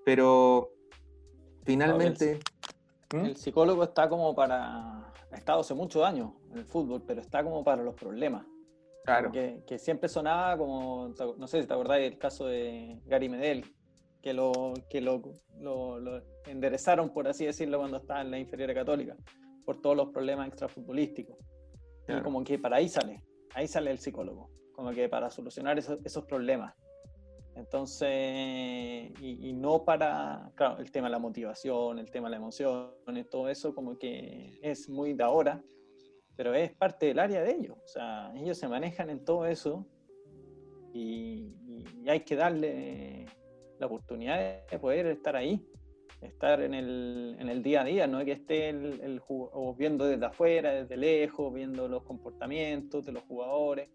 Pero 0.04 0.70
finalmente, 1.64 2.40
¿Mm? 3.14 3.26
El 3.26 3.36
psicólogo 3.36 3.84
está 3.84 4.08
como 4.08 4.34
para. 4.34 5.12
Ha 5.34 5.36
estado 5.36 5.60
hace 5.60 5.74
muchos 5.74 6.04
años 6.04 6.30
en 6.52 6.58
el 6.58 6.64
fútbol, 6.64 7.02
pero 7.04 7.20
está 7.20 7.42
como 7.42 7.64
para 7.64 7.82
los 7.82 7.96
problemas. 7.96 8.46
Claro. 9.04 9.32
Que, 9.32 9.64
que, 9.66 9.80
siempre 9.80 10.08
sonaba 10.08 10.56
como. 10.56 11.12
No 11.36 11.48
sé 11.48 11.60
si 11.60 11.66
te 11.66 11.74
acordáis 11.74 12.08
del 12.08 12.18
caso 12.20 12.46
de 12.46 13.00
Gary 13.04 13.28
Medel, 13.28 13.64
que 14.22 14.32
lo, 14.32 14.72
que 14.88 15.00
lo, 15.00 15.20
lo, 15.58 16.22
enderezaron, 16.46 17.10
por 17.10 17.26
así 17.26 17.44
decirlo, 17.46 17.78
cuando 17.80 17.96
estaba 17.96 18.20
en 18.20 18.30
la 18.30 18.38
inferior 18.38 18.72
católica, 18.74 19.16
por 19.64 19.82
todos 19.82 19.96
los 19.96 20.10
problemas 20.10 20.46
extrafutbolísticos. 20.46 21.36
Y 22.06 22.22
como 22.22 22.44
que 22.44 22.56
para 22.60 22.76
ahí 22.76 22.88
sale, 22.88 23.20
ahí 23.54 23.66
sale 23.66 23.90
el 23.90 23.98
psicólogo, 23.98 24.50
como 24.72 24.92
que 24.92 25.08
para 25.08 25.30
solucionar 25.30 25.80
esos, 25.80 25.98
esos 26.04 26.24
problemas. 26.26 26.74
Entonces, 27.56 29.12
y, 29.20 29.52
no 29.52 29.84
para, 29.84 30.50
claro, 30.56 30.78
el 30.78 30.90
tema 30.90 31.06
de 31.06 31.12
la 31.12 31.18
motivación, 31.20 32.00
el 32.00 32.10
tema 32.10 32.26
de 32.28 32.32
la 32.32 32.36
emoción, 32.38 32.90
todo 33.30 33.48
eso 33.48 33.74
como 33.74 33.96
que 33.96 34.58
es 34.60 34.88
muy 34.88 35.12
de 35.12 35.22
ahora, 35.22 35.62
pero 36.36 36.52
es 36.52 36.72
parte 36.72 37.06
del 37.06 37.20
área 37.20 37.42
de 37.42 37.52
ellos. 37.52 37.76
O 37.82 37.86
sea, 37.86 38.32
ellos 38.36 38.58
se 38.58 38.66
manejan 38.66 39.08
en 39.08 39.24
todo 39.24 39.46
eso 39.46 39.86
y, 40.92 41.54
hay 42.06 42.20
que 42.20 42.36
darle 42.36 43.26
la 43.78 43.86
oportunidad 43.86 44.66
de 44.66 44.78
poder 44.78 45.06
estar 45.06 45.36
ahí, 45.36 45.64
estar 46.20 46.60
en 46.60 46.74
el, 46.74 47.36
en 47.38 47.48
el 47.48 47.62
día 47.62 47.82
a 47.82 47.84
día, 47.84 48.06
no 48.06 48.24
que 48.24 48.32
esté 48.32 48.68
el, 48.68 49.00
el, 49.00 49.22
viendo 49.76 50.06
desde 50.06 50.26
afuera, 50.26 50.72
desde 50.72 50.96
lejos, 50.96 51.52
viendo 51.52 51.88
los 51.88 52.02
comportamientos 52.02 53.06
de 53.06 53.12
los 53.12 53.22
jugadores 53.24 53.88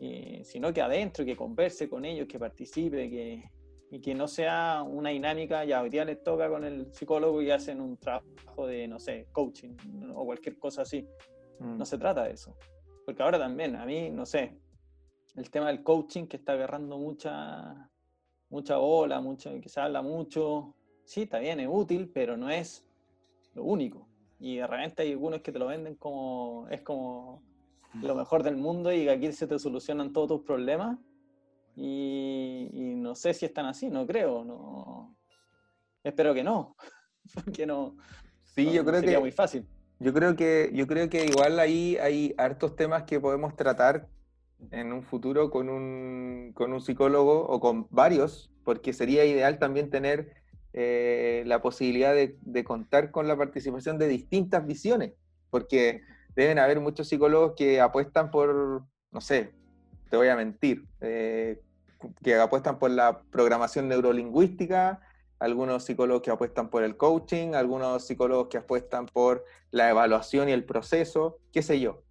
eh, 0.00 0.42
sino 0.44 0.72
que 0.72 0.80
adentro, 0.80 1.24
que 1.24 1.36
converse 1.36 1.88
con 1.88 2.04
ellos, 2.04 2.28
que 2.28 2.38
participe, 2.38 3.10
que, 3.10 3.50
y 3.90 4.00
que 4.00 4.14
no 4.14 4.28
sea 4.28 4.82
una 4.82 5.10
dinámica, 5.10 5.64
ya 5.64 5.82
hoy 5.82 5.90
día 5.90 6.04
les 6.04 6.22
toca 6.22 6.48
con 6.48 6.64
el 6.64 6.92
psicólogo 6.92 7.42
y 7.42 7.50
hacen 7.50 7.80
un 7.80 7.96
trabajo 7.96 8.66
de, 8.66 8.86
no 8.86 8.98
sé, 8.98 9.26
coaching 9.32 9.76
o 10.14 10.24
cualquier 10.24 10.58
cosa 10.58 10.82
así. 10.82 11.06
No 11.58 11.78
mm. 11.78 11.86
se 11.86 11.98
trata 11.98 12.24
de 12.24 12.32
eso. 12.32 12.56
Porque 13.04 13.22
ahora 13.22 13.38
también, 13.38 13.74
a 13.76 13.86
mí, 13.86 14.10
no 14.10 14.26
sé, 14.26 14.56
el 15.34 15.50
tema 15.50 15.68
del 15.68 15.82
coaching 15.82 16.26
que 16.26 16.36
está 16.36 16.52
agarrando 16.52 16.98
mucha, 16.98 17.90
mucha 18.50 18.76
bola, 18.76 19.20
mucho, 19.20 19.50
que 19.60 19.68
se 19.68 19.80
habla 19.80 20.02
mucho, 20.02 20.74
sí, 21.04 21.22
está 21.22 21.38
bien, 21.38 21.58
es 21.60 21.68
útil, 21.70 22.10
pero 22.12 22.36
no 22.36 22.50
es 22.50 22.86
lo 23.54 23.64
único. 23.64 24.06
Y 24.38 24.56
de 24.56 24.66
repente 24.66 25.02
hay 25.02 25.12
algunos 25.12 25.40
que 25.40 25.50
te 25.50 25.58
lo 25.58 25.66
venden 25.66 25.96
como, 25.96 26.68
es 26.70 26.82
como 26.82 27.42
lo 27.94 28.14
mejor 28.14 28.42
del 28.42 28.56
mundo 28.56 28.92
y 28.92 29.04
que 29.04 29.10
aquí 29.10 29.32
se 29.32 29.46
te 29.46 29.58
solucionan 29.58 30.12
todos 30.12 30.28
tus 30.28 30.40
problemas. 30.42 30.98
Y, 31.74 32.94
no 32.96 33.14
sé 33.14 33.34
si 33.34 33.46
están 33.46 33.66
así, 33.66 33.88
no 33.88 34.06
creo. 34.06 34.44
No. 34.44 35.16
Espero 36.02 36.34
que 36.34 36.42
no. 36.42 36.76
Porque 37.34 37.66
no. 37.66 37.96
Sí, 38.42 38.72
yo 38.72 38.84
creo 38.84 39.00
sería 39.00 39.20
muy 39.20 39.32
fácil. 39.32 39.66
Yo 40.00 40.12
creo 40.12 40.36
que, 40.36 40.70
yo 40.74 40.86
creo 40.86 41.08
que 41.08 41.24
igual 41.24 41.58
ahí 41.58 41.96
hay 41.96 42.34
hartos 42.38 42.76
temas 42.76 43.04
que 43.04 43.20
podemos 43.20 43.56
tratar 43.56 44.08
en 44.70 44.92
un 44.92 45.02
futuro 45.02 45.50
con 45.50 45.68
un, 45.68 46.52
con 46.54 46.72
un 46.72 46.80
psicólogo 46.80 47.46
o 47.46 47.60
con 47.60 47.86
varios, 47.90 48.50
porque 48.64 48.92
sería 48.92 49.24
ideal 49.24 49.58
también 49.58 49.90
tener 49.90 50.34
eh, 50.72 51.42
la 51.46 51.62
posibilidad 51.62 52.14
de, 52.14 52.36
de, 52.42 52.64
contar 52.64 53.10
con 53.10 53.26
la 53.26 53.36
participación 53.36 53.98
de 53.98 54.08
distintas 54.08 54.66
visiones, 54.66 55.14
porque 55.50 56.02
deben 56.38 56.60
haber 56.60 56.78
muchos 56.78 57.08
psicólogos 57.08 57.54
que 57.56 57.80
apuestan 57.80 58.30
por, 58.30 58.84
no 59.10 59.20
sé, 59.20 59.50
te 60.08 60.16
voy 60.16 60.28
a 60.28 60.36
mentir, 60.36 60.84
eh, 61.00 61.60
que 62.22 62.36
apuestan 62.36 62.78
por 62.78 62.92
la 62.92 63.22
programación 63.32 63.88
neurolingüística, 63.88 65.00
algunos 65.40 65.84
psicólogos 65.84 66.22
que 66.22 66.30
apuestan 66.30 66.70
por 66.70 66.84
el 66.84 66.96
coaching, 66.96 67.54
algunos 67.54 68.06
psicólogos 68.06 68.46
que 68.46 68.58
apuestan 68.58 69.06
por 69.06 69.44
la 69.72 69.90
evaluación 69.90 70.48
y 70.48 70.52
el 70.52 70.62
proceso, 70.62 71.40
qué 71.52 71.60
sé 71.60 71.80
yo. 71.80 72.04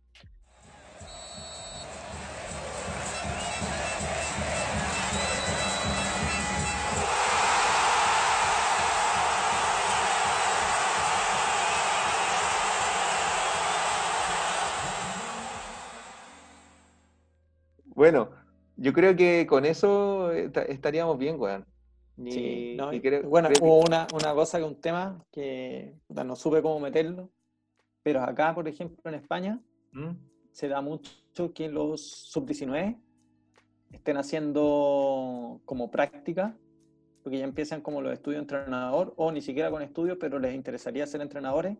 Bueno, 17.97 18.29
yo 18.75 18.93
creo 18.93 19.15
que 19.15 19.47
con 19.47 19.65
eso 19.65 20.31
estaríamos 20.31 21.17
bien, 21.17 21.39
weón. 21.39 21.65
sí, 22.29 22.77
bueno, 23.23 23.49
hubo 23.59 23.79
una, 23.79 24.05
cosa 24.35 24.59
que 24.59 24.63
un 24.63 24.79
tema 24.79 25.25
que 25.31 25.95
no 26.07 26.35
supe 26.35 26.61
cómo 26.61 26.79
meterlo, 26.79 27.31
pero 28.03 28.21
acá, 28.21 28.53
por 28.53 28.67
ejemplo, 28.67 28.99
en 29.05 29.15
España, 29.15 29.59
¿Mm? 29.93 30.11
se 30.51 30.67
da 30.67 30.79
mucho 30.79 31.11
que 31.55 31.69
los 31.69 32.01
sub-19 32.01 32.99
estén 33.91 34.17
haciendo 34.17 35.59
como 35.65 35.89
práctica, 35.89 36.55
porque 37.23 37.39
ya 37.39 37.45
empiezan 37.45 37.81
como 37.81 38.03
los 38.03 38.13
estudios 38.13 38.41
de 38.45 38.55
entrenador, 38.57 39.15
o 39.17 39.31
ni 39.31 39.41
siquiera 39.41 39.71
con 39.71 39.81
estudios, 39.81 40.19
pero 40.19 40.37
les 40.37 40.53
interesaría 40.53 41.07
ser 41.07 41.21
entrenadores, 41.21 41.75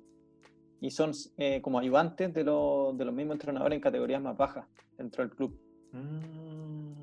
y 0.82 0.90
son 0.90 1.12
eh, 1.38 1.62
como 1.62 1.78
ayudantes 1.78 2.34
de, 2.34 2.44
de 2.44 3.06
los 3.06 3.14
mismos 3.14 3.36
entrenadores 3.36 3.76
en 3.76 3.82
categorías 3.82 4.20
más 4.20 4.36
bajas 4.36 4.66
dentro 4.98 5.24
del 5.24 5.36
club. 5.36 5.67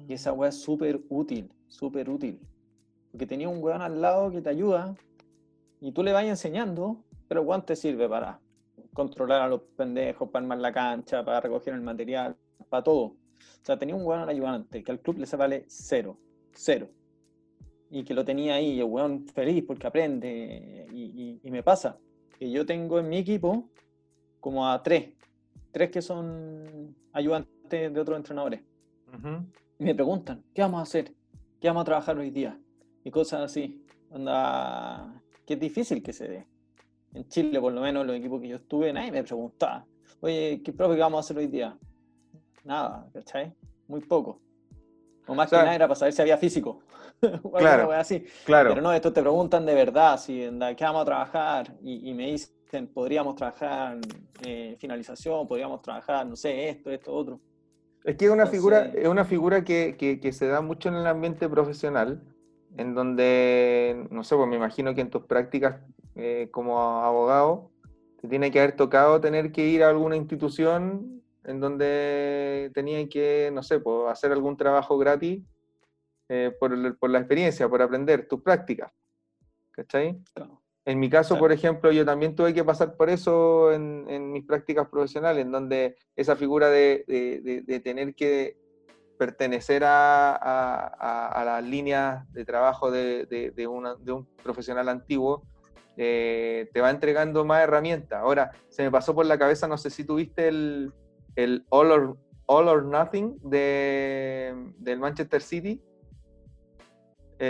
Y 0.09 0.12
esa 0.12 0.32
weá 0.32 0.51
es 0.51 0.61
súper 0.61 1.01
útil, 1.09 1.51
súper 1.68 2.11
útil. 2.11 2.41
Porque 3.11 3.26
tenía 3.26 3.49
un 3.49 3.62
weón 3.62 3.80
al 3.80 4.01
lado 4.01 4.30
que 4.30 4.41
te 4.41 4.51
ayuda 4.51 4.95
y 5.80 5.93
tú 5.93 6.03
le 6.03 6.12
vas 6.12 6.24
enseñando, 6.24 7.03
pero 7.28 7.41
el 7.41 7.47
weón 7.47 7.64
te 7.64 7.76
sirve 7.76 8.09
para 8.09 8.41
controlar 8.93 9.43
a 9.43 9.49
los 9.49 9.61
pendejos, 9.76 10.28
para 10.30 10.45
armar 10.45 10.59
la 10.59 10.72
cancha, 10.72 11.24
para 11.24 11.41
recoger 11.41 11.74
el 11.74 11.80
material, 11.80 12.37
para 12.68 12.82
todo. 12.82 13.03
O 13.05 13.16
sea, 13.62 13.78
tenía 13.78 13.95
un 13.95 14.05
weón 14.05 14.22
al 14.22 14.28
ayudante 14.28 14.82
que 14.82 14.93
al 14.93 15.01
club 15.01 15.18
le 15.18 15.37
vale 15.37 15.64
cero, 15.68 16.18
cero. 16.53 16.89
Y 17.91 18.05
que 18.05 18.14
lo 18.14 18.24
tenía 18.24 18.55
ahí, 18.55 18.80
el 18.80 18.85
weón 18.85 19.26
feliz 19.28 19.64
porque 19.66 19.87
aprende. 19.87 20.87
Y, 20.93 21.41
y 21.43 21.51
me 21.51 21.62
pasa 21.62 21.99
que 22.39 22.51
yo 22.51 22.66
tengo 22.66 22.99
en 22.99 23.09
mi 23.09 23.18
equipo 23.18 23.68
como 24.41 24.68
a 24.68 24.82
tres, 24.82 25.11
tres 25.70 25.91
que 25.91 26.03
son 26.03 26.95
ayudantes 27.12 27.95
de 27.95 28.01
otros 28.01 28.16
entrenadores 28.16 28.61
me 29.78 29.94
preguntan, 29.94 30.44
¿qué 30.54 30.62
vamos 30.62 30.80
a 30.80 30.82
hacer? 30.82 31.12
¿Qué 31.60 31.68
vamos 31.68 31.82
a 31.82 31.84
trabajar 31.84 32.18
hoy 32.18 32.30
día? 32.30 32.58
Y 33.04 33.10
cosas 33.10 33.42
así. 33.42 33.84
Onda, 34.10 35.22
que 35.46 35.54
es 35.54 35.60
difícil 35.60 36.02
que 36.02 36.12
se 36.12 36.28
dé. 36.28 36.46
En 37.12 37.28
Chile, 37.28 37.60
por 37.60 37.72
lo 37.72 37.80
menos, 37.80 38.06
los 38.06 38.16
equipos 38.16 38.40
que 38.40 38.48
yo 38.48 38.56
estuve, 38.56 38.92
nadie 38.92 39.12
me 39.12 39.22
preguntaba, 39.22 39.86
oye, 40.20 40.60
¿qué 40.64 40.72
profe 40.72 40.98
vamos 40.98 41.18
a 41.18 41.20
hacer 41.20 41.38
hoy 41.38 41.46
día? 41.46 41.76
Nada, 42.64 43.08
¿cachai? 43.12 43.52
Muy 43.86 44.00
poco. 44.00 44.40
O 45.26 45.34
más 45.34 45.48
que 45.48 45.56
nada 45.56 45.74
era 45.74 45.86
para 45.86 45.98
saber 45.98 46.12
si 46.12 46.22
había 46.22 46.36
físico. 46.36 46.80
claro, 47.58 47.92
así. 47.92 48.24
claro. 48.44 48.70
Pero 48.70 48.82
no, 48.82 48.92
esto 48.92 49.12
te 49.12 49.20
preguntan 49.22 49.64
de 49.64 49.74
verdad, 49.74 50.18
si, 50.18 50.34
¿qué 50.76 50.84
vamos 50.84 51.02
a 51.02 51.04
trabajar? 51.04 51.74
Y, 51.82 52.12
me 52.14 52.30
dicen, 52.32 52.88
podríamos 52.92 53.36
trabajar 53.36 53.98
eh, 54.44 54.76
finalización, 54.78 55.46
podríamos 55.46 55.80
trabajar, 55.82 56.26
no 56.26 56.36
sé, 56.36 56.68
esto, 56.68 56.90
esto, 56.90 57.14
otro. 57.14 57.40
Es 58.05 58.16
que 58.16 58.26
es 58.26 58.30
una 58.30 58.46
figura, 58.46 58.92
es 58.94 59.09
una 59.09 59.24
figura 59.24 59.64
que, 59.64 60.30
se 60.32 60.46
da 60.46 60.61
mucho 60.61 60.90
en 60.90 60.96
el 60.96 61.07
ambiente 61.07 61.48
profesional, 61.48 62.22
en 62.76 62.94
donde, 62.94 64.07
no 64.11 64.22
sé, 64.24 64.36
pues 64.36 64.46
me 64.46 64.57
imagino 64.57 64.94
que 64.94 65.00
en 65.00 65.11
tus 65.11 65.24
prácticas 65.24 65.80
eh, 66.14 66.48
como 66.50 66.78
abogado, 66.80 67.70
te 68.20 68.28
tiene 68.28 68.50
que 68.50 68.61
haber 68.61 68.76
tocado 68.76 69.20
tener 69.20 69.52
que 69.52 69.66
ir 69.66 69.82
a 69.82 69.88
alguna 69.88 70.16
institución 70.16 71.22
en 71.44 71.61
donde 71.61 72.70
tenían 72.74 73.09
que, 73.09 73.50
no 73.52 73.62
sé, 73.62 73.80
pues, 73.80 74.11
hacer 74.11 74.32
algún 74.32 74.57
trabajo 74.57 74.98
gratis 74.98 75.42
eh, 76.28 76.55
por, 76.61 76.98
por, 76.98 77.09
la 77.09 77.18
experiencia, 77.18 77.68
por 77.68 77.80
aprender 77.80 78.28
tus 78.28 78.42
prácticas. 78.42 78.92
¿Cachai? 79.70 80.20
Claro. 80.34 80.63
En 80.87 81.01
mi 81.01 81.09
caso, 81.09 81.39
por 81.39 81.51
ejemplo, 81.51 81.93
yo 81.93 82.05
también 82.05 82.35
tuve 82.35 82.53
que 82.53 82.62
pasar 82.62 82.95
por 82.97 83.09
eso 83.09 83.72
en, 83.72 84.32
mis 84.32 84.45
prácticas 84.45 84.89
profesionales, 84.89 85.43
en 85.43 85.51
donde 85.51 85.97
esa 86.14 86.37
figura 86.37 86.68
de, 86.68 87.80
tener 87.82 88.14
que 88.14 88.59
pertenecer 89.18 89.82
a, 89.87 91.43
las 91.45 91.64
líneas 91.64 92.30
de 92.32 92.45
trabajo 92.45 92.91
de, 92.91 93.66
un 93.66 94.28
profesional 94.43 94.91
antiguo, 94.91 95.43
eh, 95.97 96.68
te 96.74 96.80
va 96.82 96.91
entregando 96.91 97.47
más 97.47 97.62
herramientas. 97.62 98.20
Ahora, 98.20 98.51
se 98.68 98.82
me 98.82 98.91
pasó 98.91 99.14
por 99.14 99.24
la 99.24 99.39
cabeza, 99.39 99.66
no 99.66 99.78
sé 99.78 99.89
si 99.89 100.05
tuviste 100.05 100.49
el, 100.49 100.93
el 101.37 101.64
All, 101.70 101.93
or, 101.93 102.18
All 102.45 102.68
or 102.68 102.85
Nothing 102.85 103.39
del 103.43 104.99
Manchester 104.99 105.41
City 105.41 105.80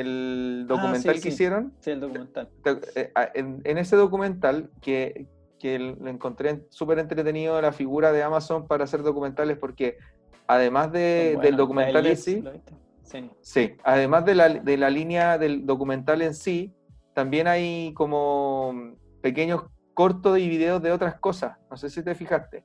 el 0.01 0.67
ah, 0.69 0.75
documental 0.75 1.21
que 1.21 1.29
hicieron. 1.29 1.73
Sí, 1.81 1.91
el 1.91 2.01
documental. 2.01 2.49
Eh, 2.95 3.13
en, 3.35 3.79
ese 3.79 3.97
documental, 3.97 4.71
que, 4.81 5.27
que 5.59 5.79
lo 5.79 6.09
encontré 6.09 6.65
súper 6.71 6.99
entretenido, 6.99 7.61
la 7.61 7.73
figura 7.73 8.13
de 8.13 8.23
Amazon 8.23 8.67
para 8.67 8.85
hacer 8.85 9.03
documentales, 9.03 9.59
porque 9.59 9.99
además 10.47 10.93
de, 10.93 11.39
del 11.41 11.57
documental 11.57 12.07
en 12.07 12.17
sí, 12.17 12.45
sí, 13.03 13.31
sí, 13.41 13.73
además 13.83 14.25
de 14.25 14.35
la, 14.35 14.49
de 14.49 14.77
la 14.77 14.91
línea 14.91 15.39
del 15.39 15.67
documental 15.67 16.23
en 16.23 16.35
sí, 16.35 16.73
también 17.15 17.47
hay 17.47 17.93
como 17.95 18.95
pequeños 19.23 19.65
cortos 19.95 20.39
y 20.39 20.49
videos 20.49 20.83
de 20.83 20.93
otras 20.93 21.15
cosas. 21.21 21.57
No 21.71 21.77
sé 21.77 21.89
si 21.89 22.03
te 22.03 22.15
fijaste, 22.15 22.65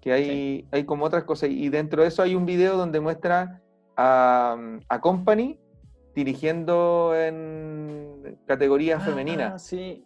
que 0.00 0.12
hay, 0.12 0.66
hay 0.72 0.84
como 0.84 1.04
otras 1.04 1.24
cosas. 1.24 1.50
Y 1.50 1.68
dentro 1.68 2.02
de 2.02 2.08
eso 2.08 2.22
hay 2.22 2.34
un 2.34 2.46
video 2.46 2.76
donde 2.76 3.00
muestra 3.00 3.60
a, 3.96 4.56
a 4.88 5.00
Company 5.00 5.60
dirigiendo 6.14 7.12
en 7.14 8.38
categoría 8.46 8.96
ah, 8.96 9.00
femenina. 9.00 9.58
Sí, 9.58 10.04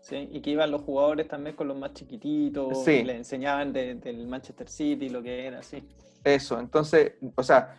sí, 0.00 0.28
y 0.32 0.40
que 0.40 0.50
iban 0.50 0.70
los 0.70 0.82
jugadores 0.82 1.28
también 1.28 1.56
con 1.56 1.68
los 1.68 1.76
más 1.76 1.92
chiquititos, 1.92 2.86
y 2.88 3.04
le 3.04 3.16
enseñaban 3.16 3.72
del 3.72 4.26
Manchester 4.26 4.68
City 4.68 5.08
lo 5.08 5.22
que 5.22 5.46
era, 5.46 5.62
sí. 5.62 5.82
Eso, 6.24 6.58
entonces, 6.58 7.14
o 7.34 7.42
sea, 7.42 7.76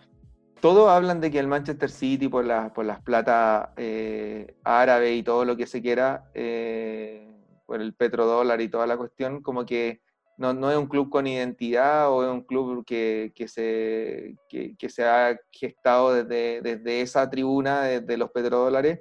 todos 0.62 0.90
hablan 0.90 1.20
de 1.20 1.32
que 1.32 1.40
el 1.40 1.48
Manchester 1.48 1.90
City, 1.90 2.28
por, 2.28 2.46
la, 2.46 2.74
por 2.74 2.86
las 2.86 3.02
plata 3.02 3.74
eh, 3.78 4.56
árabes 4.64 5.18
y 5.18 5.24
todo 5.24 5.46
lo 5.46 5.58
que 5.58 5.68
se 5.68 5.82
quiera, 5.82 6.30
eh, 6.34 7.32
por 7.66 7.82
el 7.82 7.94
petrodólar 7.94 8.62
y 8.62 8.70
toda 8.70 8.88
la 8.88 8.98
cuestión, 8.98 9.42
como 9.42 9.66
que 9.66 10.02
no, 10.38 10.54
no, 10.54 10.70
es 10.72 10.78
un 10.78 10.88
club 10.88 11.10
con 11.10 11.28
identidad 11.28 12.12
o 12.12 12.24
es 12.24 12.30
un 12.30 12.42
club 12.42 12.84
que, 12.86 13.32
que 13.36 13.48
se, 13.48 14.36
que, 14.50 14.76
que, 14.78 14.90
se 14.90 15.06
ha 15.06 15.38
gestado 15.52 16.14
desde, 16.14 16.62
desde 16.62 17.02
esa 17.02 17.30
tribuna, 17.30 17.84
desde 17.84 18.18
los 18.18 18.32
petrodólares, 18.32 19.00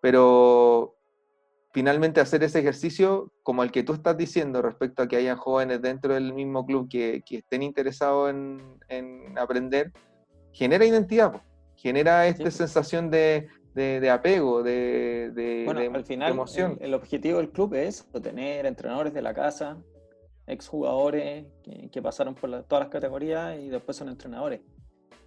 pero 0.00 0.96
finalmente 1.72 2.20
hacer 2.20 2.42
ese 2.42 2.60
ejercicio 2.60 3.32
como 3.42 3.62
el 3.62 3.70
que 3.70 3.82
tú 3.82 3.92
estás 3.92 4.16
diciendo 4.16 4.62
respecto 4.62 5.02
a 5.02 5.08
que 5.08 5.16
hayan 5.16 5.36
jóvenes 5.36 5.82
dentro 5.82 6.14
del 6.14 6.32
mismo 6.32 6.64
club 6.64 6.88
que, 6.88 7.22
que 7.26 7.38
estén 7.38 7.62
interesados 7.62 8.30
en, 8.30 8.78
en, 8.88 9.38
aprender, 9.38 9.92
genera 10.52 10.86
identidad, 10.86 11.42
genera 11.74 12.26
esta 12.26 12.50
sensación 12.50 13.10
de, 13.10 13.48
de, 13.74 14.10
apego, 14.10 14.62
de, 14.62 15.30
de, 15.34 15.90
al 15.94 16.04
final, 16.04 16.30
emoción. 16.30 16.78
El, 16.80 16.88
el, 16.88 16.94
objetivo 16.94 17.38
del 17.38 17.50
club 17.50 17.74
es 17.74 18.06
tener 18.22 18.64
entrenadores 18.64 19.12
de 19.12 19.20
la 19.20 19.34
casa, 19.34 19.76
exjugadores 20.46 21.46
que, 21.62 21.90
que 21.90 22.02
pasaron 22.02 22.34
por 22.34 22.50
todas 22.64 22.84
las 22.84 22.88
categorías 22.88 23.58
y 23.58 23.68
después 23.68 23.96
son 23.96 24.08
entrenadores. 24.08 24.60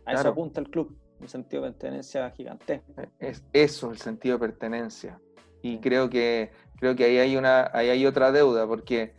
A 0.06 0.14
eso 0.14 0.30
apunta 0.30 0.60
el 0.60 0.70
club, 0.70 0.98
un 1.20 1.28
sentido 1.28 1.64
de 1.64 1.72
pertenencia 1.72 2.30
gigantesco. 2.32 2.94
Es 3.20 3.44
eso, 3.54 3.92
el 3.92 3.98
sentido 3.98 4.38
de 4.38 4.48
pertenencia. 4.48 5.20
Y 5.62 5.80
creo 5.80 6.10
que, 6.10 6.52
creo 6.78 6.96
que 6.96 7.06
ahí 7.06 7.18
hay, 7.18 7.38
una, 7.38 7.70
ahí 7.74 7.90
hay 7.90 8.06
otra 8.06 8.32
deuda, 8.32 8.66
porque 8.66 9.14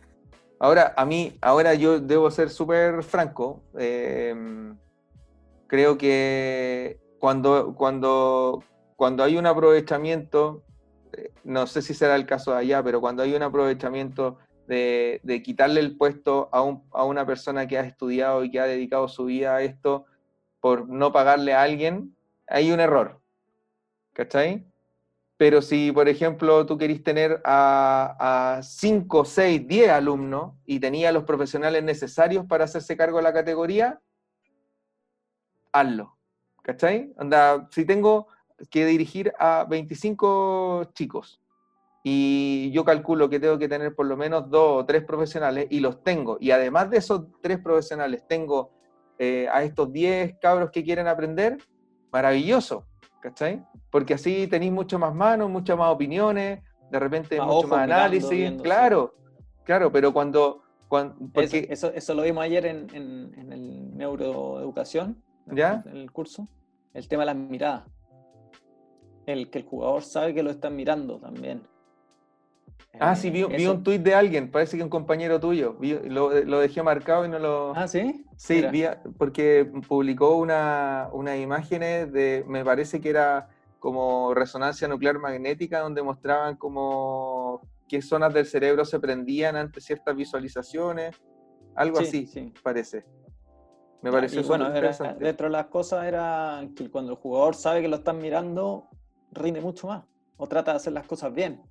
ahora 0.59 0.93
a 0.97 1.05
mí, 1.05 1.37
ahora 1.41 1.75
yo 1.75 1.99
debo 1.99 2.31
ser 2.31 2.49
súper 2.49 3.03
franco, 3.03 3.63
em, 3.77 4.77
creo 5.67 5.97
que 5.97 6.99
cuando, 7.19 7.75
cuando, 7.75 8.63
cuando 8.95 9.23
hay 9.23 9.37
un 9.37 9.45
aprovechamiento, 9.45 10.63
eh, 11.13 11.31
no 11.43 11.67
sé 11.67 11.81
si 11.81 11.93
será 11.93 12.15
el 12.15 12.25
caso 12.25 12.51
de 12.51 12.57
allá, 12.57 12.83
pero 12.83 12.99
cuando 12.99 13.23
hay 13.23 13.33
un 13.35 13.43
aprovechamiento 13.43 14.39
de, 14.71 15.41
quitarle 15.43 15.81
el 15.81 15.97
puesto 15.97 16.49
a, 16.51 17.03
una 17.03 17.25
persona 17.25 17.67
que 17.67 17.77
ha 17.77 17.81
estudiado 17.81 18.43
y 18.43 18.51
que 18.51 18.59
ha 18.59 18.65
dedicado 18.65 19.07
su 19.07 19.25
vida 19.25 19.55
a 19.55 19.61
esto 19.61 20.05
por 20.61 20.87
no 20.87 21.11
pagarle 21.11 21.53
a 21.53 21.63
alguien, 21.63 22.15
hay 22.47 22.71
un 22.71 22.79
error. 22.79 23.19
¿Cachai? 24.13 24.65
Pero 25.37 25.61
si, 25.61 25.91
por 25.91 26.07
ejemplo, 26.07 26.65
tú 26.65 26.77
querís 26.77 27.03
tener 27.03 27.41
a 27.43 28.61
5, 28.63 29.25
6, 29.25 29.67
10 29.67 29.89
alumnos 29.89 30.53
y 30.65 30.79
tenía 30.79 31.11
los 31.11 31.23
profesionales 31.23 31.83
necesarios 31.83 32.45
para 32.45 32.65
hacerse 32.65 32.95
cargo 32.95 33.17
de 33.17 33.23
la 33.23 33.33
categoría, 33.33 33.99
hazlo. 35.71 36.17
¿Cachai? 36.61 37.11
Anda, 37.17 37.67
si 37.71 37.85
tengo 37.85 38.27
que 38.69 38.85
dirigir 38.85 39.33
a 39.39 39.65
25 39.67 40.91
chicos 40.93 41.40
y 42.03 42.71
yo 42.71 42.83
calculo 42.83 43.29
que 43.29 43.39
tengo 43.39 43.59
que 43.59 43.69
tener 43.69 43.93
por 43.93 44.07
lo 44.07 44.17
menos 44.17 44.49
dos 44.49 44.81
o 44.81 44.85
tres 44.85 45.03
profesionales 45.03 45.67
y 45.69 45.79
los 45.79 46.03
tengo. 46.03 46.37
Y 46.39 46.51
además 46.51 46.89
de 46.89 46.97
esos 46.97 47.25
tres 47.41 47.59
profesionales, 47.59 48.23
tengo 48.27 48.71
eh, 49.19 49.47
a 49.51 49.63
estos 49.63 49.91
diez 49.93 50.35
cabros 50.41 50.71
que 50.71 50.83
quieren 50.83 51.07
aprender, 51.07 51.57
maravilloso, 52.11 52.87
¿cachai? 53.21 53.63
Porque 53.91 54.15
así 54.15 54.47
tenéis 54.47 54.71
mucho 54.71 54.97
más 54.97 55.13
manos, 55.13 55.49
muchas 55.49 55.77
más 55.77 55.93
opiniones, 55.93 56.61
de 56.89 56.99
repente 56.99 57.39
mucho 57.39 57.67
más 57.67 57.81
análisis, 57.81 58.51
claro, 58.63 59.13
claro, 59.63 59.91
pero 59.91 60.11
cuando... 60.11 60.63
cuando 60.87 61.15
porque... 61.31 61.67
eso, 61.69 61.91
eso, 61.93 62.15
lo 62.15 62.23
vimos 62.23 62.43
ayer 62.43 62.65
en, 62.65 62.87
en, 62.93 63.53
el 63.53 63.95
neuroeducación, 63.95 65.21
¿Ya? 65.45 65.83
en 65.85 65.97
el 65.97 66.11
curso, 66.11 66.47
el 66.95 67.07
tema 67.07 67.21
de 67.21 67.25
las 67.27 67.35
miradas. 67.35 67.83
El 69.27 69.51
que 69.51 69.59
el 69.59 69.65
jugador 69.65 70.01
sabe 70.01 70.33
que 70.33 70.41
lo 70.41 70.49
están 70.49 70.75
mirando 70.75 71.19
también. 71.19 71.61
Ah, 72.99 73.15
sí, 73.15 73.29
vi, 73.29 73.43
un 73.43 73.83
tuit 73.83 74.01
de 74.01 74.13
alguien, 74.13 74.51
parece 74.51 74.77
que 74.77 74.83
un 74.83 74.89
compañero 74.89 75.39
tuyo. 75.39 75.77
lo, 75.79 76.59
dejé 76.59 76.83
marcado 76.83 77.25
y 77.25 77.29
no 77.29 77.39
lo. 77.39 77.73
Ah, 77.75 77.87
sí. 77.87 78.25
Sí, 78.37 78.63
porque 79.17 79.69
publicó 79.87 80.37
una, 80.37 81.09
unas 81.11 81.39
imágenes 81.39 82.11
de. 82.11 82.43
Me 82.47 82.63
parece 82.63 83.01
que 83.01 83.09
era 83.09 83.49
como 83.79 84.33
resonancia 84.33 84.87
nuclear 84.87 85.17
magnética, 85.19 85.79
donde 85.79 86.03
mostraban 86.03 86.55
como 86.55 87.61
qué 87.87 88.01
zonas 88.01 88.33
del 88.33 88.45
cerebro 88.45 88.85
se 88.85 88.99
prendían 88.99 89.55
ante 89.55 89.81
ciertas 89.81 90.15
visualizaciones. 90.15 91.15
Algo 91.75 91.99
así, 91.99 92.27
sí. 92.27 92.53
parece. 92.61 93.05
Me 94.01 94.11
pareció 94.11 94.41
y 94.41 94.43
bueno, 94.43 94.69
dentro 94.71 95.47
de 95.47 95.51
las 95.51 95.67
cosas 95.67 96.05
era 96.05 96.67
que 96.75 96.89
cuando 96.89 97.11
el 97.11 97.17
jugador 97.17 97.55
sabe 97.55 97.81
que 97.81 97.87
lo 97.87 97.97
están 97.97 98.17
mirando, 98.19 98.87
rinde 99.31 99.61
mucho 99.61 99.87
más 99.87 100.03
o 100.41 100.47
trata 100.47 100.71
de 100.71 100.77
hacer 100.77 100.93
las 100.93 101.05
cosas 101.05 101.31
bien. 101.31 101.61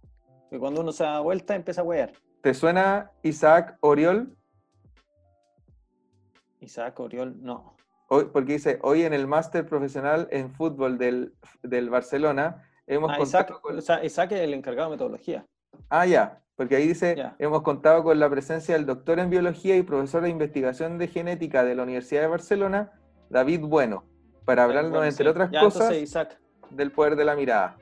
Y 0.51 0.59
cuando 0.59 0.81
uno 0.81 0.93
se 0.93 1.05
da 1.05 1.21
vuelta 1.21 1.55
empieza 1.55 1.83
a 1.83 1.85
huear. 1.85 2.13
¿Te 2.43 2.55
suena 2.55 3.11
Isaac 3.23 3.77
Oriol? 3.81 4.37
Isaac 6.61 6.99
Oriol, 6.99 7.43
no. 7.43 7.77
Hoy, 8.09 8.27
porque 8.33 8.55
dice, 8.55 8.79
hoy 8.83 9.03
en 9.03 9.13
el 9.13 9.27
máster 9.27 9.67
profesional 9.67 10.27
en 10.31 10.53
fútbol 10.53 10.99
del, 10.99 11.33
Barcelona 11.91 12.67
hemos 12.87 13.13
ah, 13.13 13.21
Isaac, 13.21 13.61
con... 13.61 13.79
Isaac 13.79 14.33
es 14.33 14.41
el 14.41 14.55
encargado 14.55 14.91
de 14.91 14.97
metodología. 14.97 15.47
Ah, 15.89 16.07
ya, 16.07 16.43
porque 16.57 16.77
ahí 16.77 16.89
dice, 16.89 17.17
hemos 17.39 17.63
contado 17.63 18.03
con 18.03 18.19
la 18.19 18.29
presencia 18.29 18.75
del 18.75 18.85
doctor 18.85 19.21
en 19.21 19.31
biología 19.31 19.77
y 19.77 19.83
profesor 19.83 20.23
de 20.23 20.31
investigación 20.31 20.99
de 20.99 21.09
genética 21.09 21.65
de 21.65 21.75
la 21.75 21.85
Universidad 21.85 22.23
de 22.23 22.27
Barcelona, 22.27 22.93
David 23.29 23.61
Bueno, 23.61 24.05
para 24.45 24.65
hablarnos, 24.65 25.07
entre 25.07 25.29
otras 25.29 25.51
cosas, 25.51 25.95
del 26.71 26.93
poder 26.93 27.17
de 27.17 27.25
la 27.25 27.37
mirada. 27.37 27.77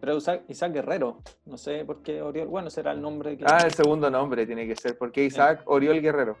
Pero 0.00 0.16
Isaac, 0.16 0.72
Guerrero, 0.72 1.18
no 1.44 1.56
sé 1.56 1.84
por 1.84 2.02
qué 2.02 2.22
Oriol, 2.22 2.46
bueno, 2.46 2.70
será 2.70 2.92
el 2.92 3.00
nombre 3.00 3.36
que... 3.36 3.44
Ah, 3.46 3.62
el 3.64 3.72
segundo 3.72 4.08
nombre 4.10 4.46
tiene 4.46 4.66
que 4.66 4.76
ser, 4.76 4.96
porque 4.96 5.24
Isaac 5.24 5.62
Oriol 5.66 6.00
Guerrero. 6.00 6.36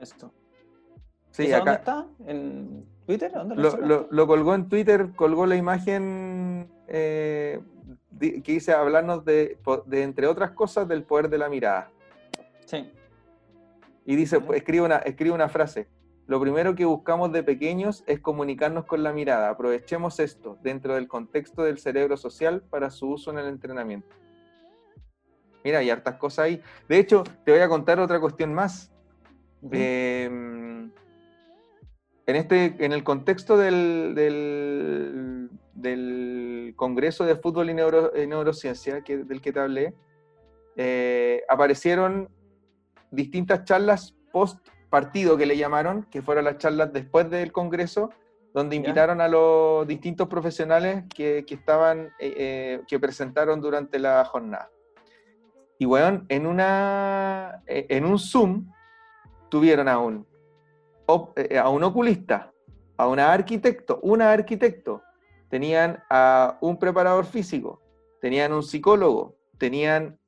Esto. 0.00 0.32
Sí, 1.30 1.52
acá. 1.52 1.58
¿Dónde 1.58 1.72
está? 1.72 2.06
¿En 2.26 2.84
Twitter? 3.06 3.32
¿Dónde 3.32 3.54
lo, 3.54 4.08
lo, 4.10 4.26
colgó 4.26 4.54
en 4.54 4.68
Twitter, 4.68 5.10
colgó 5.14 5.46
la 5.46 5.54
imagen 5.54 6.68
eh, 6.88 7.60
que 8.18 8.52
dice 8.52 8.72
hablarnos 8.72 9.24
de, 9.24 9.58
de, 9.86 10.02
entre 10.02 10.26
otras 10.26 10.50
cosas, 10.50 10.88
del 10.88 11.04
poder 11.04 11.28
de 11.28 11.38
la 11.38 11.48
mirada. 11.48 11.90
Sí. 12.66 12.90
Y 14.04 14.16
dice, 14.16 14.40
escribe, 14.54 14.84
una, 14.84 14.96
escribe 14.96 15.34
una 15.34 15.48
frase. 15.48 15.88
Lo 16.30 16.40
primero 16.40 16.76
que 16.76 16.84
buscamos 16.84 17.32
de 17.32 17.42
pequeños 17.42 18.04
es 18.06 18.20
comunicarnos 18.20 18.84
con 18.84 19.02
la 19.02 19.12
mirada. 19.12 19.50
Aprovechemos 19.50 20.20
esto 20.20 20.56
dentro 20.62 20.94
del 20.94 21.08
contexto 21.08 21.64
del 21.64 21.78
cerebro 21.78 22.16
social 22.16 22.62
para 22.70 22.92
su 22.92 23.08
uso 23.08 23.32
en 23.32 23.38
el 23.38 23.48
entrenamiento. 23.48 24.14
Mira, 25.64 25.80
hay 25.80 25.90
hartas 25.90 26.18
cosas 26.18 26.44
ahí. 26.44 26.62
De 26.88 26.98
hecho, 27.00 27.24
te 27.44 27.50
voy 27.50 27.60
a 27.60 27.68
contar 27.68 27.98
otra 27.98 28.20
cuestión 28.20 28.54
más. 28.54 28.92
Em, 29.72 30.92
en, 32.26 32.36
este, 32.36 32.76
en 32.78 32.92
el 32.92 33.02
contexto 33.02 33.56
del, 33.56 34.14
del, 35.74 36.74
Congreso 36.76 37.24
de 37.24 37.34
Fútbol 37.34 37.70
y, 37.70 37.74
Neurociencia 37.74 39.02
que, 39.02 39.16
del 39.16 39.40
que 39.40 39.52
te 39.52 39.58
hablé, 39.58 39.94
eh, 40.76 41.42
aparecieron 41.48 42.28
distintas 43.10 43.64
charlas 43.64 44.14
post 44.30 44.60
partido 44.90 45.36
que 45.36 45.46
le 45.46 45.56
llamaron, 45.56 46.02
que 46.10 46.20
fueron 46.20 46.44
las 46.44 46.58
charlas 46.58 46.92
después 46.92 47.30
del 47.30 47.52
Congreso, 47.52 48.10
donde 48.52 48.74
invitaron 48.74 49.20
a 49.20 49.28
los 49.28 49.86
distintos 49.86 50.26
profesionales 50.26 51.04
que, 51.14 51.44
que 51.46 51.54
estaban, 51.54 52.06
eh, 52.18 52.34
eh, 52.36 52.82
que 52.88 52.98
presentaron 52.98 53.60
durante 53.60 53.98
la 53.98 54.24
jornada. 54.24 54.68
Y 55.78 55.84
bueno, 55.84 56.24
en, 56.28 56.46
una, 56.46 57.62
eh, 57.66 57.86
en 57.88 58.04
un 58.04 58.18
Zoom 58.18 58.68
tuvieron 59.48 59.88
a 59.88 59.98
un, 59.98 60.26
a 61.06 61.68
un 61.68 61.84
oculista, 61.84 62.52
a 62.96 63.06
una 63.06 63.32
arquitecto, 63.32 64.00
una 64.02 64.32
arquitecto, 64.32 65.02
tenían 65.48 66.02
a 66.10 66.58
un 66.60 66.78
preparador 66.78 67.24
físico, 67.24 67.80
tenían 68.20 68.52
un 68.52 68.62
psicólogo, 68.62 69.36
tenían 69.58 70.18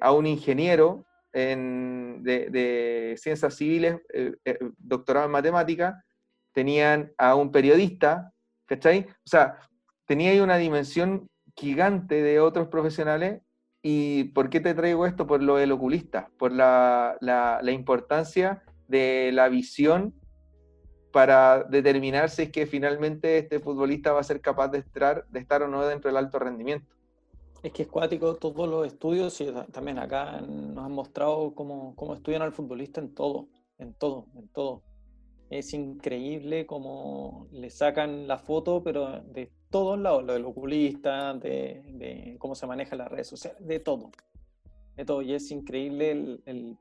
a 0.00 0.12
un 0.12 0.26
ingeniero, 0.26 1.04
de, 1.34 3.14
ciencias 3.18 3.54
civiles, 3.54 3.96
eh, 4.12 4.34
eh, 4.44 4.58
doctorado 4.78 5.26
en 5.26 5.32
matemática, 5.32 6.04
tenían 6.52 7.12
a 7.18 7.34
un 7.34 7.50
periodista, 7.50 8.32
¿cachai? 8.66 9.06
O 9.08 9.28
sea, 9.28 9.58
tenía 10.06 10.30
ahí 10.30 10.40
una 10.40 10.56
dimensión 10.56 11.28
gigante 11.56 12.22
de 12.22 12.40
otros 12.40 12.68
profesionales 12.68 13.40
¿Y 13.86 14.24
por 14.32 14.48
qué 14.48 14.60
te 14.60 14.72
traigo 14.72 15.04
esto? 15.04 15.26
Por 15.26 15.42
lo 15.42 15.56
del 15.56 15.70
oculista, 15.70 16.30
por 16.38 16.52
la, 16.52 17.18
importancia 17.70 18.62
de 18.88 19.30
la 19.30 19.50
visión 19.50 20.14
para 21.12 21.64
determinar 21.64 22.30
si 22.30 22.44
es 22.44 22.50
que 22.50 22.66
finalmente 22.66 23.36
este 23.36 23.60
futbolista 23.60 24.12
va 24.12 24.20
a 24.20 24.24
ser 24.24 24.40
capaz 24.40 24.68
de 24.68 24.78
estar, 24.78 25.26
de 25.28 25.38
estar 25.38 25.62
o 25.62 25.68
no 25.68 25.84
dentro 25.86 26.08
del 26.08 26.16
alto 26.16 26.38
rendimiento. 26.38 26.93
Es 27.64 27.72
que 27.72 27.84
es 27.84 27.88
cuático 27.88 28.34
todos 28.34 28.68
los 28.68 28.86
estudios 28.86 29.40
y 29.40 29.50
también 29.72 29.98
acá 29.98 30.38
nos 30.42 30.84
han 30.84 30.92
mostrado 30.92 31.54
cómo, 31.54 31.96
cómo 31.96 32.12
estudian 32.12 32.42
al 32.42 32.52
futbolista 32.52 33.00
en 33.00 33.14
todo, 33.14 33.48
en 33.78 33.94
todo, 33.94 34.26
en 34.34 34.48
todo. 34.48 34.82
Es 35.48 35.72
increíble 35.72 36.66
cómo 36.66 37.48
le 37.52 37.70
sacan 37.70 38.28
la 38.28 38.36
foto, 38.36 38.82
pero 38.82 39.22
de 39.22 39.50
todos 39.70 39.98
lados, 39.98 40.24
lo 40.24 40.34
del 40.34 40.44
oculista, 40.44 41.32
de, 41.32 42.36
cómo 42.38 42.54
se 42.54 42.66
maneja 42.66 42.96
las 42.96 43.10
redes 43.10 43.28
sociales, 43.28 43.66
de 43.66 43.80
todo. 43.80 44.10
De 44.94 45.06
todo. 45.06 45.22
Y 45.22 45.32
es 45.32 45.50
increíble 45.50 46.40
el, 46.44 46.76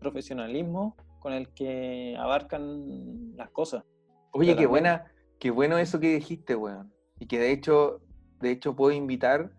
profesionalismo 0.00 0.96
con 1.20 1.34
el 1.34 1.54
que 1.54 2.16
abarcan 2.18 3.36
las 3.36 3.50
cosas. 3.50 3.84
Oye, 4.32 4.56
qué 4.56 4.66
buena, 4.66 5.04
qué 5.38 5.52
bueno 5.52 5.78
eso 5.78 6.00
que 6.00 6.12
dijiste, 6.12 6.56
weón. 6.56 6.92
Y 7.20 7.26
que 7.26 7.38
de 7.38 7.52
hecho, 7.52 8.00
de 8.40 8.50
hecho 8.50 8.74
puedo 8.74 8.90
invitar 8.90 9.52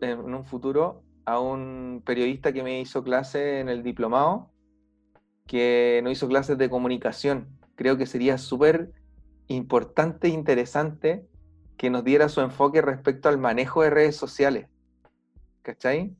en 0.00 0.34
un 0.34 0.44
futuro 0.44 1.02
a 1.24 1.40
un 1.40 2.02
periodista 2.06 2.52
que 2.52 2.62
me 2.62 2.80
hizo 2.80 3.02
clase 3.02 3.60
en 3.60 3.68
el 3.68 3.82
diplomado, 3.82 4.50
que 5.46 6.00
no 6.02 6.10
hizo 6.10 6.26
clases 6.26 6.56
de 6.56 6.70
comunicación. 6.70 7.48
Creo 7.74 7.98
que 7.98 8.06
sería 8.06 8.38
súper 8.38 8.92
importante 9.48 10.28
e 10.28 10.30
interesante 10.30 11.26
que 11.76 11.90
nos 11.90 12.04
diera 12.04 12.28
su 12.28 12.40
enfoque 12.40 12.82
respecto 12.82 13.28
al 13.28 13.38
manejo 13.38 13.82
de 13.82 13.90
redes 13.90 14.16
sociales. 14.16 14.68
¿Cachai? 15.62 16.14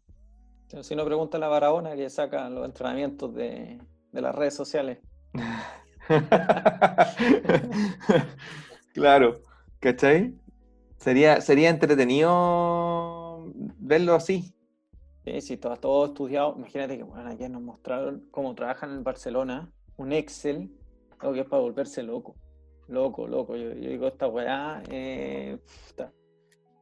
Si 0.82 0.94
no 0.94 1.06
pregunta 1.06 1.38
la 1.38 1.48
Barahona 1.48 1.96
que 1.96 2.10
saca 2.10 2.50
los 2.50 2.66
entrenamientos 2.66 3.34
de, 3.34 3.80
las 4.12 4.34
redes 4.34 4.54
sociales. 4.54 4.98
claro, 8.92 9.40
¿cachai? 9.80 10.34
Sería, 10.98 11.40
sería 11.40 11.70
entretenido 11.70 12.28
verlo 13.88 14.14
así. 14.14 14.54
Sí, 15.24 15.40
sí, 15.40 15.56
todo, 15.56 15.76
todo 15.76 16.06
estudiado. 16.06 16.54
Imagínate 16.56 16.98
que 16.98 17.02
bueno, 17.02 17.28
ayer 17.28 17.50
nos 17.50 17.62
mostraron 17.62 18.28
cómo 18.30 18.54
trabajan 18.54 18.90
en 18.90 19.02
Barcelona, 19.02 19.72
un 19.96 20.12
Excel, 20.12 20.70
algo 21.18 21.34
que 21.34 21.40
es 21.40 21.46
para 21.46 21.62
volverse 21.62 22.02
loco. 22.02 22.36
Loco, 22.86 23.26
loco. 23.26 23.56
Yo, 23.56 23.70
digo, 23.70 24.06
esta 24.06 24.28
weá, 24.28 24.82
eh, 24.88 25.58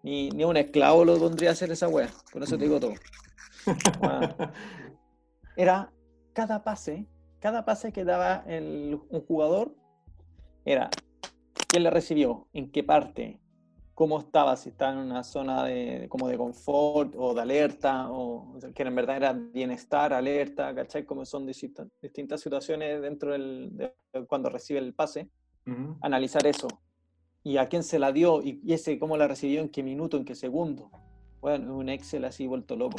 ni, 0.03 0.31
ni, 0.31 0.45
un 0.45 0.57
esclavo 0.57 1.05
lo 1.05 1.19
pondría 1.19 1.51
a 1.51 1.53
hacer 1.53 1.71
esa 1.71 1.89
weá. 1.89 2.11
Con 2.33 2.43
eso 2.43 2.59
te 2.59 2.65
digo 2.65 2.79
todo. 2.79 2.95
Era 5.57 5.93
cada 6.33 6.63
pase, 6.63 7.07
cada 7.41 7.65
pase 7.65 7.93
que 7.93 8.05
daba 8.05 8.45
el, 8.47 9.01
un 9.09 9.21
jugador, 9.23 9.75
era 10.65 10.91
quién 11.69 11.83
le 11.83 11.91
recibió, 11.91 12.47
en 12.53 12.71
qué 12.71 12.85
parte, 12.85 13.41
cómo 13.97 14.19
estaba, 14.19 14.55
si 14.57 14.69
estaba 14.69 14.93
en 14.93 14.99
una 14.99 15.25
zona 15.25 15.65
de, 15.65 16.07
como 16.11 16.29
de 16.29 16.37
confort 16.37 17.15
o 17.17 17.33
de 17.33 17.41
alerta, 17.41 18.11
o, 18.11 18.59
que 18.75 18.83
en 18.83 18.95
verdad 18.95 19.17
era 19.17 19.33
bienestar, 19.33 20.13
alerta, 20.13 20.75
¿cachai? 20.75 21.07
Como 21.07 21.25
son 21.25 21.47
distintas, 21.47 21.89
distintas 22.03 22.43
situaciones 22.43 23.01
dentro 23.01 23.33
del, 23.33 23.71
de, 23.75 23.95
cuando 24.29 24.51
recibe 24.51 24.81
el 24.81 24.93
pase 24.93 25.31
analizar 26.03 26.47
eso. 26.47 26.69
Y 27.43 27.57
a 27.57 27.71
quién 27.71 27.83
se 27.83 27.99
la 27.99 28.13
dio 28.13 28.43
y, 28.43 28.61
ese 28.71 28.99
cómo 28.99 29.17
la 29.17 29.29
recibió, 29.29 29.63
en 29.63 29.71
qué 29.71 29.83
minuto, 29.83 30.19
en 30.19 30.27
qué 30.27 30.35
segundo. 30.35 30.91
Bueno, 31.41 31.75
un 31.75 31.89
Excel 31.89 32.27
así 32.27 32.47
vuelto 32.47 32.77
loco. 32.77 32.99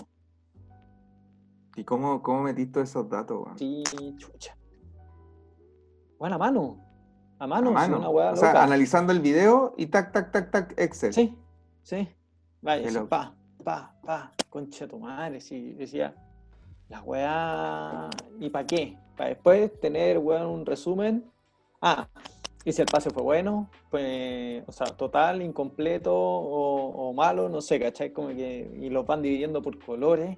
¿Y 1.76 1.84
cómo, 1.84 2.24
cómo 2.24 2.42
metiste 2.42 2.82
esos 2.82 3.08
datos? 3.08 3.50
Sí, 3.58 3.84
chucha. 4.18 4.58
Bueno, 6.18 6.40
a 7.40 7.48
mano. 7.48 7.70
A 7.70 7.88
mano, 7.88 8.12
o 8.12 8.36
sea, 8.36 8.64
analizando 8.64 9.12
el 9.12 9.20
video 9.20 9.74
y 9.78 9.88
tac, 9.88 10.12
tac, 10.12 10.32
tac, 10.32 10.52
tac, 10.52 10.74
Excel. 10.78 11.14
Sí, 11.14 11.38
sí. 11.84 12.08
Vaya, 12.62 13.06
pa, 13.06 13.34
pa, 13.64 13.94
pa, 14.04 14.34
concha 14.50 14.88
tu 14.88 15.00
madre, 15.00 15.40
sí, 15.40 15.74
decía, 15.74 16.16
la 16.90 17.02
weá, 17.04 18.10
¿y 18.40 18.50
para 18.50 18.66
qué? 18.66 18.98
Para 19.16 19.30
después 19.30 19.80
tener, 19.80 20.18
weón, 20.18 20.48
un 20.48 20.66
resumen. 20.66 21.26
Ah, 21.82 22.08
y 22.66 22.74
si 22.74 22.82
el 22.82 22.88
pase 22.88 23.12
fue 23.12 23.24
bueno, 23.24 23.70
pues, 23.90 24.64
o 24.68 24.72
sea, 24.72 24.88
total, 24.88 25.42
incompleto 25.42 26.14
o, 26.14 27.14
malo, 27.14 27.48
no 27.48 27.62
sé, 27.62 27.80
¿cachai? 27.80 28.12
Como 28.12 28.28
que, 28.30 28.70
y 28.82 28.90
los 28.90 29.06
van 29.06 29.22
dividiendo 29.22 29.62
por 29.62 29.80
colores. 29.80 30.38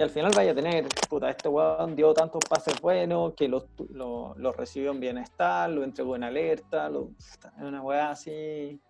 Y 0.00 0.02
al 0.02 0.08
final 0.08 0.32
vaya 0.34 0.52
a 0.52 0.54
tener, 0.54 0.88
puta, 1.10 1.28
este 1.28 1.46
weón 1.46 1.94
dio 1.94 2.14
tantos 2.14 2.42
pases 2.48 2.80
buenos 2.80 3.34
que 3.34 3.46
los, 3.48 3.66
los, 3.90 4.56
recibió 4.56 4.92
en 4.92 4.98
bienestar, 4.98 5.68
lo 5.68 5.84
entregó 5.84 6.16
en 6.16 6.24
alerta, 6.24 6.88
lo, 6.88 7.10
una 7.58 7.82
weá 7.82 8.12
así, 8.12 8.80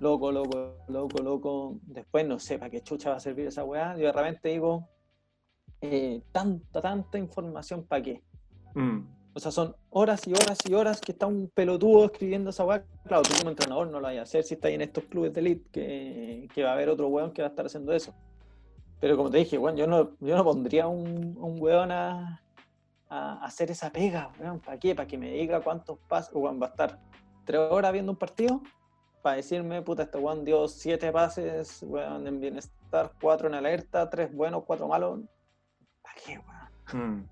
loco, 0.00 0.32
loco, 0.32 0.78
loco, 0.88 1.22
loco. 1.22 1.76
Después 1.82 2.26
no 2.26 2.38
sé 2.38 2.58
para 2.58 2.70
qué 2.70 2.80
chucha 2.80 3.10
va 3.10 3.16
a 3.16 3.20
servir 3.20 3.48
esa 3.48 3.62
weá. 3.62 3.94
Yo 3.98 4.06
de 4.06 4.12
repente 4.12 4.48
digo, 4.48 4.88
eh, 5.82 6.22
tanta, 6.32 6.80
tanta 6.80 7.18
información 7.18 7.84
para 7.84 8.02
qué. 8.02 8.22
Mm. 8.74 9.00
O 9.34 9.38
sea, 9.38 9.50
son 9.50 9.76
horas 9.90 10.26
y 10.26 10.32
horas 10.32 10.58
y 10.66 10.72
horas 10.72 11.02
que 11.02 11.12
está 11.12 11.26
un 11.26 11.50
pelotudo 11.54 12.06
escribiendo 12.06 12.48
esa 12.48 12.64
weá. 12.64 12.82
Claro, 13.04 13.22
tú 13.22 13.34
como 13.36 13.50
entrenador 13.50 13.88
no 13.88 14.00
lo 14.00 14.06
vayas 14.06 14.20
a 14.20 14.22
hacer 14.22 14.44
si 14.44 14.54
estás 14.54 14.70
en 14.70 14.80
estos 14.80 15.04
clubes 15.04 15.34
de 15.34 15.40
elite, 15.40 16.48
que, 16.54 16.62
va 16.62 16.70
a 16.70 16.72
haber 16.72 16.88
otro 16.88 17.08
weón 17.08 17.32
que 17.32 17.42
va 17.42 17.48
a 17.48 17.50
estar 17.50 17.66
haciendo 17.66 17.92
eso. 17.92 18.14
Pero 19.02 19.16
como 19.16 19.32
te 19.32 19.38
dije, 19.38 19.58
weón, 19.58 19.76
yo 19.76 19.88
no, 19.88 20.12
yo 20.20 20.36
no 20.36 20.44
pondría 20.44 20.86
un, 20.86 21.36
un 21.36 21.60
weón 21.60 21.90
a, 21.90 22.40
hacer 23.08 23.72
esa 23.72 23.90
pega, 23.90 24.30
weón. 24.38 24.60
¿Para 24.60 24.78
qué? 24.78 24.94
Para 24.94 25.08
que 25.08 25.18
me 25.18 25.28
diga 25.28 25.60
cuántos 25.60 25.98
pases, 26.06 26.32
weón, 26.32 26.62
va 26.62 26.66
a 26.66 26.70
estar 26.70 27.00
tres 27.44 27.58
horas 27.58 27.92
viendo 27.92 28.12
un 28.12 28.16
partido 28.16 28.62
para 29.20 29.36
decirme, 29.36 29.82
puta, 29.82 30.04
este 30.04 30.18
weón 30.18 30.44
dio 30.44 30.68
siete 30.68 31.10
pases, 31.10 31.82
weón, 31.82 32.28
en 32.28 32.38
bienestar, 32.38 33.10
cuatro 33.20 33.48
en 33.48 33.54
alerta, 33.54 34.08
tres 34.08 34.32
buenos, 34.32 34.62
cuatro 34.64 34.86
malos. 34.86 35.18
¿Para 36.00 36.14
qué, 36.24 36.38
weón? 36.38 37.18
Mm. 37.18 37.28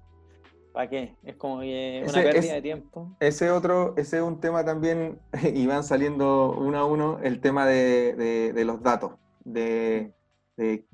¿Para 0.73 0.91
qué? 0.91 1.17
Es 1.23 1.37
como 1.37 1.59
una 1.59 2.13
pérdida 2.13 2.55
de 2.55 2.63
tiempo. 2.63 3.17
Ese 3.21 3.53
otro, 3.53 3.95
ese 3.97 4.17
es 4.17 4.23
un 4.25 4.41
tema 4.41 4.65
también, 4.65 5.21
y 5.55 5.69
van 5.69 5.85
saliendo 5.85 6.51
uno 6.51 6.79
a 6.79 6.85
uno, 6.85 7.21
el 7.23 7.41
tema 7.41 7.65
de, 7.65 8.61
los 8.67 8.83
datos, 8.83 9.13
de, 9.45 10.13
de, 10.57 10.90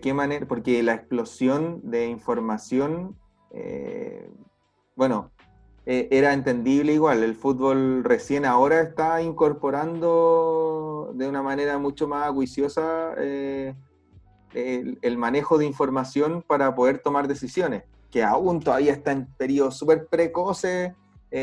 qué 0.00 0.14
manera, 0.14 0.46
porque 0.46 0.82
la 0.82 0.94
explosión 0.94 1.80
de 1.82 2.06
información, 2.06 3.16
eh, 3.50 4.28
bueno, 4.96 5.30
eh, 5.86 6.08
era 6.10 6.32
entendible 6.32 6.92
igual, 6.92 7.22
el 7.22 7.34
fútbol 7.34 8.04
recién 8.04 8.44
ahora 8.44 8.80
está 8.80 9.20
incorporando 9.22 11.12
de 11.14 11.28
una 11.28 11.42
manera 11.42 11.78
mucho 11.78 12.08
más 12.08 12.28
acuiciosa 12.28 13.14
eh, 13.18 13.74
el 14.54 15.18
manejo 15.18 15.58
de 15.58 15.66
información 15.66 16.42
para 16.46 16.74
poder 16.74 17.00
tomar 17.00 17.26
decisiones 17.26 17.82
que 18.10 18.22
aún 18.22 18.60
todavía 18.60 18.92
está 18.92 19.10
en 19.10 19.26
periodos 19.36 19.76
súper 19.76 20.06
precoces, 20.06 20.92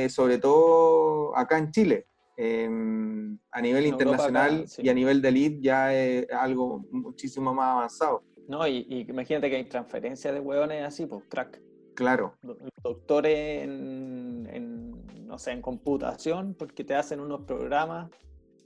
sobre 0.07 0.38
todo 0.38 1.36
acá 1.36 1.57
en 1.57 1.72
Chile. 1.72 2.07
Em, 2.44 3.38
a 3.52 3.62
nivel 3.62 3.86
internacional 3.86 4.66
y 4.80 4.89
a 4.89 4.94
nivel 4.96 5.22
de 5.22 5.30
elite 5.30 5.60
ya 5.62 5.94
es 5.94 6.28
algo 6.32 6.84
muchísimo 6.89 7.54
más 7.54 7.76
avanzado. 7.76 8.24
No, 8.48 8.68
y, 8.68 9.06
imagínate 9.08 9.48
que 9.48 9.58
hay 9.58 9.66
transferencias 9.66 10.34
de 10.34 10.39
hueones 10.39 10.84
así, 10.84 11.06
pues 11.06 11.24
crack. 11.30 11.62
Claro. 11.94 12.34
Doctores 12.82 13.62
en, 13.64 15.28
no 15.28 15.38
sé, 15.38 15.52
en 15.52 15.62
computación, 15.62 16.56
porque 16.56 16.84
te 16.84 16.96
hacen 16.96 17.20
unos 17.20 17.42
programas 17.42 18.10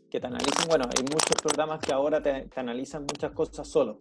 que 0.10 0.22
te 0.22 0.28
analizan. 0.28 0.70
Bueno, 0.70 0.86
hay 0.86 1.04
muchos 1.04 1.36
programas 1.42 1.82
que 1.82 1.92
ahora 1.92 2.24
te, 2.24 2.46
te 2.46 2.60
analizan 2.62 3.02
muchas 3.02 3.34
cosas 3.34 3.68
solo, 3.68 4.00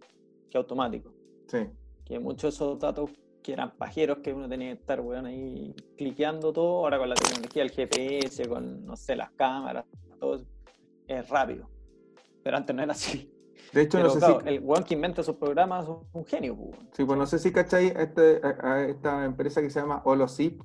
que 0.49 0.57
automático. 0.57 1.11
Sí. 1.47 1.67
Que 2.05 2.17
muchos 2.17 2.43
de 2.43 2.49
esos 2.49 2.79
datos 2.79 3.11
que 3.45 3.53
eran 3.53 3.77
pajeros 3.77 4.17
que 4.23 4.33
uno 4.33 4.49
tenía 4.49 4.69
que 4.69 4.81
estar, 4.81 4.99
weón, 4.99 5.27
ahí 5.27 5.75
cliqueando 5.95 6.51
todo, 6.51 6.79
ahora 6.79 6.97
con 6.97 7.09
la 7.09 7.13
tecnología 7.13 7.61
del 7.61 7.71
GPS, 7.71 8.49
con, 8.49 8.83
no 8.83 8.95
sé, 8.95 9.15
las 9.15 9.29
cámaras, 9.33 9.85
todo 10.19 10.41
es 11.05 11.29
rápido. 11.29 11.69
Pero 12.43 12.57
antes 12.57 12.75
no 12.75 12.81
era 12.81 12.93
así. 12.93 13.31
De 13.71 13.83
hecho, 13.83 13.99
no 13.99 14.09
sé 14.09 14.19
si... 14.19 14.49
el 14.49 14.61
weón 14.61 14.83
que 14.83 14.95
inventa 14.95 15.21
esos 15.21 15.35
programas 15.35 15.83
es 15.83 15.89
un 16.11 16.25
genio, 16.25 16.55
pues, 16.55 16.71
weón. 16.71 16.89
Sí, 16.93 17.05
pues 17.05 17.19
no 17.19 17.27
sé 17.27 17.37
si 17.37 17.51
cacháis 17.51 17.93
este, 17.95 18.41
a, 18.43 18.81
esta 18.85 19.25
empresa 19.25 19.61
que 19.61 19.69
se 19.69 19.79
llama 19.79 20.01
Holosip. 20.03 20.63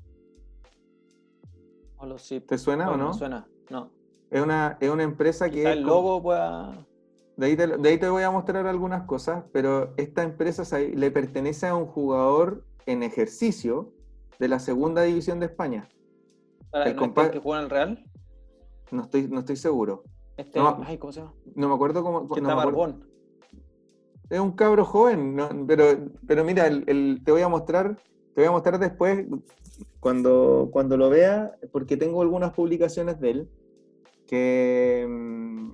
Holosip. 1.98 2.46
¿Te 2.46 2.56
suena 2.56 2.90
o 2.90 2.96
no? 2.96 3.08
No 3.08 3.14
suena, 3.14 3.46
no. 3.68 3.90
Es 4.30 4.40
una, 4.40 4.78
es 4.80 4.88
una 4.88 5.02
empresa 5.02 5.50
que... 5.50 5.70
El 5.70 5.82
logo 5.82 6.22
pueda... 6.22 6.86
De 7.36 7.46
ahí, 7.46 7.56
te, 7.56 7.66
de 7.66 7.88
ahí, 7.88 7.98
te, 7.98 8.08
voy 8.08 8.22
a 8.22 8.30
mostrar 8.30 8.66
algunas 8.66 9.02
cosas, 9.04 9.44
pero 9.52 9.92
esta 9.98 10.22
empresa 10.22 10.78
le 10.78 11.10
pertenece 11.10 11.66
a 11.66 11.74
un 11.74 11.86
jugador 11.86 12.64
en 12.86 13.02
ejercicio 13.02 13.92
de 14.38 14.48
la 14.48 14.58
segunda 14.58 15.02
división 15.02 15.40
de 15.40 15.46
España. 15.46 15.88
el 16.72 16.96
compadre 16.96 17.32
que 17.32 17.38
juega 17.38 17.60
en 17.60 17.64
el 17.64 17.70
Real? 17.70 18.04
No 18.90 19.02
estoy, 19.02 19.28
no 19.28 19.40
estoy 19.40 19.56
seguro. 19.56 20.02
Este, 20.36 20.58
no, 20.58 20.80
¿cómo 20.98 21.12
se 21.12 21.20
llama? 21.20 21.34
No 21.54 21.68
me 21.68 21.74
acuerdo 21.74 22.02
cómo. 22.02 22.28
Que 22.28 22.40
no 22.40 22.48
está 22.48 22.54
Barbón. 22.54 23.04
es 24.30 24.40
un 24.40 24.52
cabro 24.52 24.84
joven, 24.84 25.36
pero, 25.66 25.84
pero 26.26 26.44
mira, 26.44 26.66
el, 26.66 27.20
te 27.24 27.30
voy 27.30 27.42
a 27.42 27.48
mostrar, 27.48 27.96
te 28.34 28.40
voy 28.40 28.46
a 28.46 28.50
mostrar 28.50 28.78
después 28.78 29.26
cuando, 30.00 30.70
cuando 30.72 30.96
lo 30.96 31.10
vea, 31.10 31.56
porque 31.72 31.96
tengo 31.96 32.22
algunas 32.22 32.52
publicaciones 32.52 33.20
de 33.20 33.30
él, 33.30 33.50
que, 34.26 35.06
mm, 35.08 35.70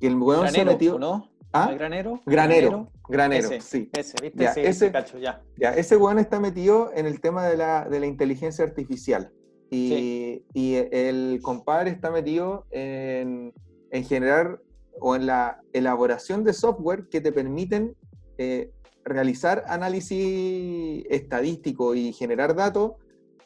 que 0.00 0.06
el 0.06 0.16
weón 0.16 0.48
se 0.48 0.64
metió... 0.64 0.98
¿no? 0.98 1.31
¿Ah? 1.52 1.72
¿Granero? 1.74 2.20
Granero, 2.24 2.88
granero, 3.08 3.48
sí. 3.60 3.90
Ese, 3.92 4.14
¿viste? 4.22 4.68
ese, 4.68 4.90
cacho, 4.90 5.18
ya. 5.18 5.42
ya. 5.58 5.74
Ese 5.74 5.96
weón 5.96 6.18
está 6.18 6.40
metido 6.40 6.90
en 6.94 7.06
el 7.06 7.20
tema 7.20 7.46
de 7.46 7.56
la, 7.58 7.84
de 7.84 8.00
la 8.00 8.06
inteligencia 8.06 8.64
artificial. 8.64 9.30
Y, 9.70 10.44
y, 10.52 10.74
el 10.74 11.40
compadre 11.42 11.90
está 11.90 12.10
metido 12.10 12.66
en, 12.70 13.54
en, 13.90 14.04
generar 14.04 14.60
o 15.00 15.16
en 15.16 15.26
la 15.26 15.60
elaboración 15.72 16.44
de 16.44 16.52
software 16.52 17.08
que 17.08 17.22
te 17.22 17.32
permiten 17.32 17.96
eh, 18.36 18.70
realizar 19.04 19.64
análisis 19.68 21.04
estadístico 21.08 21.94
y 21.94 22.12
generar 22.12 22.54
datos 22.54 22.92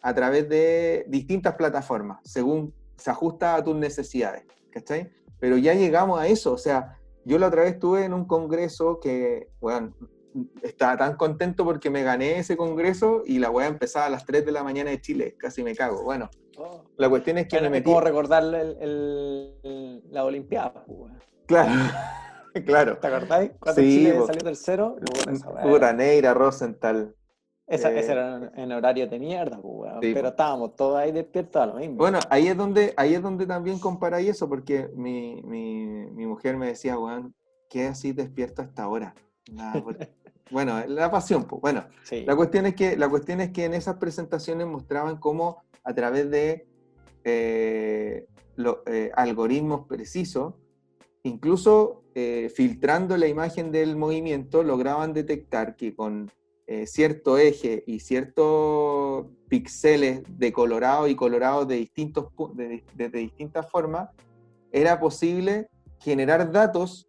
a 0.03 0.15
través 0.15 0.49
de 0.49 1.05
distintas 1.09 1.55
plataformas, 1.55 2.19
según 2.25 2.75
se 2.97 3.11
ajusta 3.11 3.55
a 3.55 3.65
tus 3.65 3.77
necesidades, 3.77 4.45
¿cachai? 4.71 5.11
Pero 5.39 5.59
ya 5.59 5.75
llegamos 5.75 6.21
a 6.21 6.27
eso, 6.27 6.53
o 6.53 6.59
sea, 6.59 6.99
yo 7.27 7.41
la 7.41 7.49
otra 7.49 7.63
vez 7.63 7.73
estuve 7.73 8.05
en 8.05 8.15
un 8.15 8.25
congreso 8.25 9.01
que, 9.01 9.49
bueno, 9.61 9.93
estaba 10.63 10.97
tan 10.97 11.17
contento 11.17 11.65
porque 11.65 11.91
me 11.91 12.05
gané 12.05 12.39
ese 12.39 12.57
congreso 12.57 13.23
y 13.27 13.41
la 13.41 13.49
a 13.49 13.67
empezar 13.67 14.05
a 14.05 14.11
las 14.11 14.25
3 14.25 14.47
de 14.47 14.53
la 14.53 14.63
mañana 14.63 14.91
de 14.91 15.01
Chile, 15.01 15.35
casi 15.37 15.65
me 15.65 15.75
cago. 15.75 16.05
Bueno, 16.05 16.31
oh. 16.57 16.85
la 16.97 17.09
cuestión 17.09 17.39
es 17.39 17.49
que 17.49 17.61
me 17.61 17.69
metí... 17.69 17.87
¿Cómo 17.87 18.01
recordar 18.01 18.45
la 18.45 20.25
Olimpiada? 20.25 20.85
Pues, 20.87 21.15
claro. 21.47 21.73
claro. 22.65 22.99
¿Te 22.99 23.07
acordáis? 23.09 23.51
Cuando 23.59 23.83
Chile 23.83 24.21
salió 24.25 24.43
tercero. 24.43 24.97
Pura 25.65 25.93
Neira, 25.93 26.33
Rosenthal. 26.33 27.13
Esa, 27.67 27.93
ese 27.93 28.13
era 28.13 28.53
en 28.55 28.71
horario 28.71 29.09
de 29.09 29.19
mierda, 29.19 29.61
pues, 29.61 29.93
pero 30.01 30.29
estábamos 30.29 30.77
todos 30.77 30.99
ahí 30.99 31.11
despiertos 31.11 31.61
a 31.61 31.67
lo 31.67 31.75
mismo. 31.75 31.97
Bueno, 31.97 32.21
ahí 32.31 32.47
es 32.47 32.57
donde, 32.57 32.95
ahí 32.97 33.15
es 33.15 33.23
donde 33.23 33.45
también 33.45 33.81
comparáis 33.81 34.29
eso, 34.29 34.49
porque 34.49 34.89
mi, 34.95 35.43
mi, 35.43 35.85
mi, 36.13 36.27
mujer 36.27 36.57
me 36.57 36.69
decía, 36.69 36.97
weón, 36.97 37.35
¿qué 37.69 37.89
así 37.89 38.13
despierto 38.13 38.63
hasta 38.63 38.85
ahora? 38.85 39.17
bueno, 40.53 40.81
la 40.87 41.11
pasión, 41.11 41.45
pues. 41.45 41.61
Bueno, 41.61 41.87
la, 42.25 42.37
cuestión 42.37 42.67
es 42.67 42.77
que, 42.77 42.97
la 42.97 43.09
cuestión 43.09 43.41
es 43.41 43.51
que 43.51 43.65
en 43.65 43.75
esas 43.75 43.97
presentaciones 43.97 44.65
mostraban 44.69 45.17
cómo 45.17 45.65
a 45.83 45.93
través 45.93 46.31
de 46.31 46.69
eh, 47.25 48.27
eh, 48.87 49.11
algoritmos 49.17 49.89
precisos, 49.89 50.55
incluso 51.25 52.05
eh, 52.15 52.49
filtrando 52.55 53.17
la 53.17 53.27
imagen 53.27 53.73
del 53.73 53.97
movimiento, 53.97 54.63
lograban 54.63 55.13
detectar 55.13 55.75
que 55.75 55.97
con 55.97 56.31
eh, 56.67 56.87
cierto 56.87 57.39
eje 57.39 57.85
y 57.87 58.01
ciertos 58.01 59.27
píxeles 59.49 60.23
de 60.29 60.53
colorado 60.53 61.09
y 61.09 61.15
colorado 61.15 61.65
de, 61.65 61.77
distintos, 61.77 62.27
de, 62.55 63.09
distintas 63.11 63.71
formas, 63.71 64.11
era 64.73 64.99
posible 64.99 65.69
generar 66.01 66.51
datos 66.51 67.09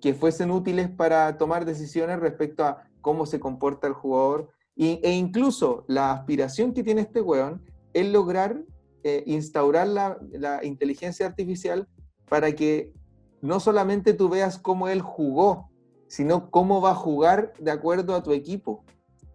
que 0.00 0.14
fuesen 0.14 0.50
útiles 0.50 0.88
para 0.88 1.36
tomar 1.38 1.64
decisiones 1.64 2.20
respecto 2.20 2.64
a 2.64 2.84
cómo 3.00 3.26
se 3.26 3.40
comporta 3.40 3.86
el 3.86 3.94
jugador 3.94 4.50
e 4.76 5.12
incluso 5.12 5.84
la 5.86 6.12
aspiración 6.12 6.72
que 6.72 6.82
tiene 6.82 7.02
este 7.02 7.20
weón 7.20 7.62
es 7.92 8.06
lograr 8.08 8.64
eh, 9.06 9.22
instaurar 9.26 9.86
la, 9.86 10.60
inteligencia 10.62 11.26
artificial 11.26 11.86
para 12.26 12.52
que 12.52 12.90
no 13.42 13.60
solamente 13.60 14.14
tú 14.14 14.30
veas 14.30 14.58
cómo 14.58 14.88
él 14.88 15.02
jugó, 15.02 15.68
sino 16.14 16.48
cómo 16.48 16.80
va 16.80 16.92
a 16.92 16.94
jugar 16.94 17.52
de 17.58 17.72
acuerdo 17.72 18.14
a 18.14 18.22
tu 18.22 18.32
equipo. 18.32 18.84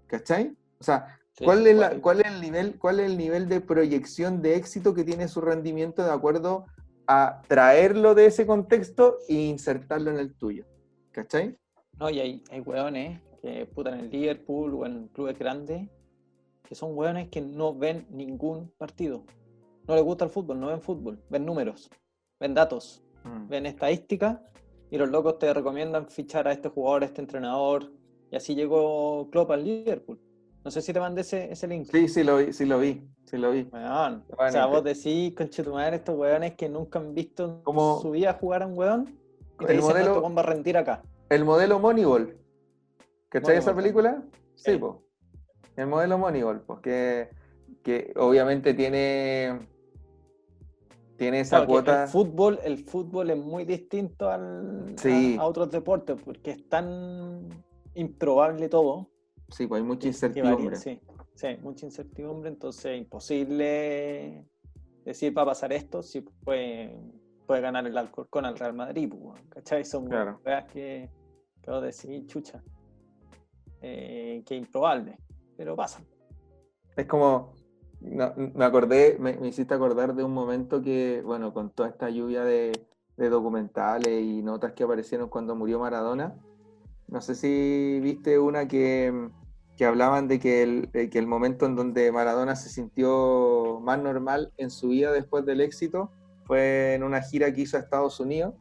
¿Cachai? 0.07 0.55
O 0.79 0.83
sea, 0.85 1.19
¿cuál, 1.43 1.67
es 1.67 1.99
cuál, 1.99 2.21
es 2.21 2.31
el 2.31 2.39
nivel, 2.39 2.79
¿cuál 2.79 3.01
es 3.01 3.07
el 3.07 3.17
nivel 3.17 3.49
de 3.49 3.59
proyección 3.59 4.41
de 4.41 4.55
éxito 4.55 4.93
que 4.93 5.03
tiene 5.03 5.27
su 5.27 5.41
rendimiento 5.41 6.05
de 6.05 6.11
acuerdo 6.11 6.67
a 7.05 7.41
traerlo 7.49 8.15
de 8.15 8.27
ese 8.27 8.47
contexto 8.47 9.17
e 9.27 9.33
insertarlo 9.33 10.09
en 10.09 10.19
el 10.19 10.33
tuyo? 10.35 10.63
¿Cachai? 11.11 11.57
No, 11.99 12.09
y 12.09 12.21
hay, 12.21 12.43
hay 12.49 12.61
hueones 12.61 13.19
que 13.41 13.65
putan 13.65 13.95
en 13.95 14.05
el 14.05 14.09
Liverpool 14.09 14.73
o 14.75 14.85
en 14.85 15.09
clubes 15.09 15.37
grandes 15.37 15.89
que 16.63 16.75
son 16.75 16.97
hueones 16.97 17.27
que 17.27 17.41
no 17.41 17.75
ven 17.75 18.07
ningún 18.09 18.71
partido. 18.77 19.25
No 19.85 19.95
les 19.95 20.03
gusta 20.05 20.23
el 20.23 20.31
fútbol, 20.31 20.61
no 20.61 20.67
ven 20.67 20.81
fútbol, 20.81 21.21
ven 21.29 21.45
números, 21.45 21.89
ven 22.39 22.53
datos, 22.53 23.03
mm. 23.25 23.49
ven 23.49 23.65
estadísticas 23.65 24.39
y 24.91 24.97
los 24.97 25.09
locos 25.09 25.39
te 25.39 25.53
recomiendan 25.53 26.07
fichar 26.07 26.47
a 26.47 26.51
este 26.51 26.69
jugador, 26.69 27.03
a 27.03 27.05
este 27.05 27.21
entrenador, 27.21 27.91
y 28.31 28.35
así 28.35 28.55
llegó 28.55 29.29
Klopp 29.31 29.51
al 29.51 29.63
Liverpool. 29.63 30.19
No 30.63 30.71
sé 30.71 30.81
si 30.81 30.91
te 30.91 30.99
mandé 30.99 31.21
ese, 31.21 31.51
ese 31.51 31.67
link. 31.67 31.87
Sí, 31.89 32.07
sí 32.07 32.23
lo 32.23 32.37
vi, 32.37 32.53
sí 32.53 32.65
lo 32.65 32.79
vi, 32.79 33.01
sí 33.25 33.37
lo 33.37 33.51
vi. 33.51 33.69
o 33.71 34.51
sea, 34.51 34.65
vos 34.65 34.83
decís, 34.83 35.33
madre, 35.67 35.97
estos 35.97 36.17
weones 36.17 36.55
que 36.55 36.67
nunca 36.67 36.99
han 36.99 37.13
visto 37.13 37.61
en 37.65 38.01
su 38.01 38.11
vida 38.11 38.33
jugar 38.33 38.63
a 38.63 38.67
un 38.67 38.77
weón 38.77 39.17
y 39.59 39.65
te 39.65 39.71
el 39.71 39.77
dicen, 39.79 39.93
modelo, 39.93 40.21
va 40.21 40.41
a 40.41 40.45
rendir 40.45 40.77
acá. 40.77 41.01
El 41.29 41.45
modelo 41.45 41.79
Moneyball. 41.79 42.37
¿Cachai 43.29 43.57
esa 43.57 43.75
película? 43.75 44.23
Sí, 44.55 44.77
pues. 44.77 44.95
El 45.75 45.87
modelo 45.87 46.17
Moneyball, 46.17 46.61
pues 46.61 46.79
que, 46.81 47.29
que 47.83 48.11
obviamente 48.17 48.73
tiene 48.73 49.59
tiene 51.19 51.41
esa 51.41 51.65
cuota. 51.65 52.03
El 52.03 52.09
fútbol, 52.09 52.59
el 52.63 52.77
fútbol 52.79 53.29
es 53.29 53.37
muy 53.37 53.65
distinto 53.65 54.29
al, 54.29 54.95
a, 55.37 55.45
otros 55.45 55.69
deportes 55.69 56.19
porque 56.23 56.51
es 56.51 56.69
tan 56.69 57.49
improbable 57.93 58.69
todo. 58.69 59.09
Sí, 59.49 59.67
pues 59.67 59.81
hay 59.81 59.87
mucha 59.87 60.07
incertidumbre. 60.07 60.77
sí, 60.77 60.99
sí, 61.35 61.47
mucha 61.61 61.85
incertidumbre, 61.85 62.49
entonces 62.49 62.97
imposible 62.97 64.45
decir 65.03 65.37
va 65.37 65.41
a 65.41 65.47
pasar 65.47 65.73
esto 65.73 66.01
si 66.01 66.21
puede, 66.21 66.97
puede 67.45 67.61
ganar 67.61 67.85
el 67.85 67.97
Alcorcón 67.97 68.45
al 68.45 68.57
Real 68.57 68.73
Madrid, 68.73 69.11
pues, 69.11 69.41
¿cachai? 69.49 69.83
Son 69.83 70.07
claro. 70.07 70.39
que 70.71 71.09
puedo 71.61 71.81
decir, 71.81 72.25
chucha, 72.27 72.63
eh, 73.81 74.41
que 74.45 74.55
improbable, 74.55 75.17
pero 75.57 75.75
pasa. 75.75 76.01
Es 76.95 77.05
como, 77.07 77.53
me 78.01 78.65
acordé, 78.65 79.17
me, 79.19 79.47
hiciste 79.47 79.73
acordar 79.73 80.15
de 80.15 80.23
un 80.23 80.33
momento 80.33 80.81
que, 80.81 81.21
bueno, 81.25 81.53
con 81.53 81.69
toda 81.69 81.89
esta 81.89 82.09
lluvia 82.09 82.43
de, 82.43 82.71
de 83.17 83.29
documentales 83.29 84.21
y 84.21 84.41
notas 84.41 84.73
que 84.73 84.83
aparecieron 84.83 85.29
cuando 85.29 85.55
murió 85.55 85.79
Maradona, 85.79 86.35
no 87.09 87.21
sé 87.21 87.35
si 87.35 87.99
viste 88.01 88.39
una 88.39 88.67
que, 88.67 89.29
hablaban 89.85 90.27
de 90.27 90.39
que, 90.39 90.61
el, 90.61 90.89
que 90.91 91.17
el 91.19 91.27
momento 91.27 91.65
en 91.65 91.75
donde 91.75 92.11
Maradona 92.11 92.55
se 92.55 92.69
sintió 92.69 93.79
más 93.81 93.99
normal 93.99 94.51
en 94.57 94.69
su 94.69 94.89
vida 94.89 95.11
después 95.11 95.45
del 95.45 95.61
éxito 95.61 96.11
fue 96.45 96.95
en 96.95 97.03
una 97.03 97.21
gira 97.21 97.53
que 97.53 97.61
hizo 97.61 97.77
a 97.77 97.79
Estados 97.79 98.19
Unidos 98.19 98.53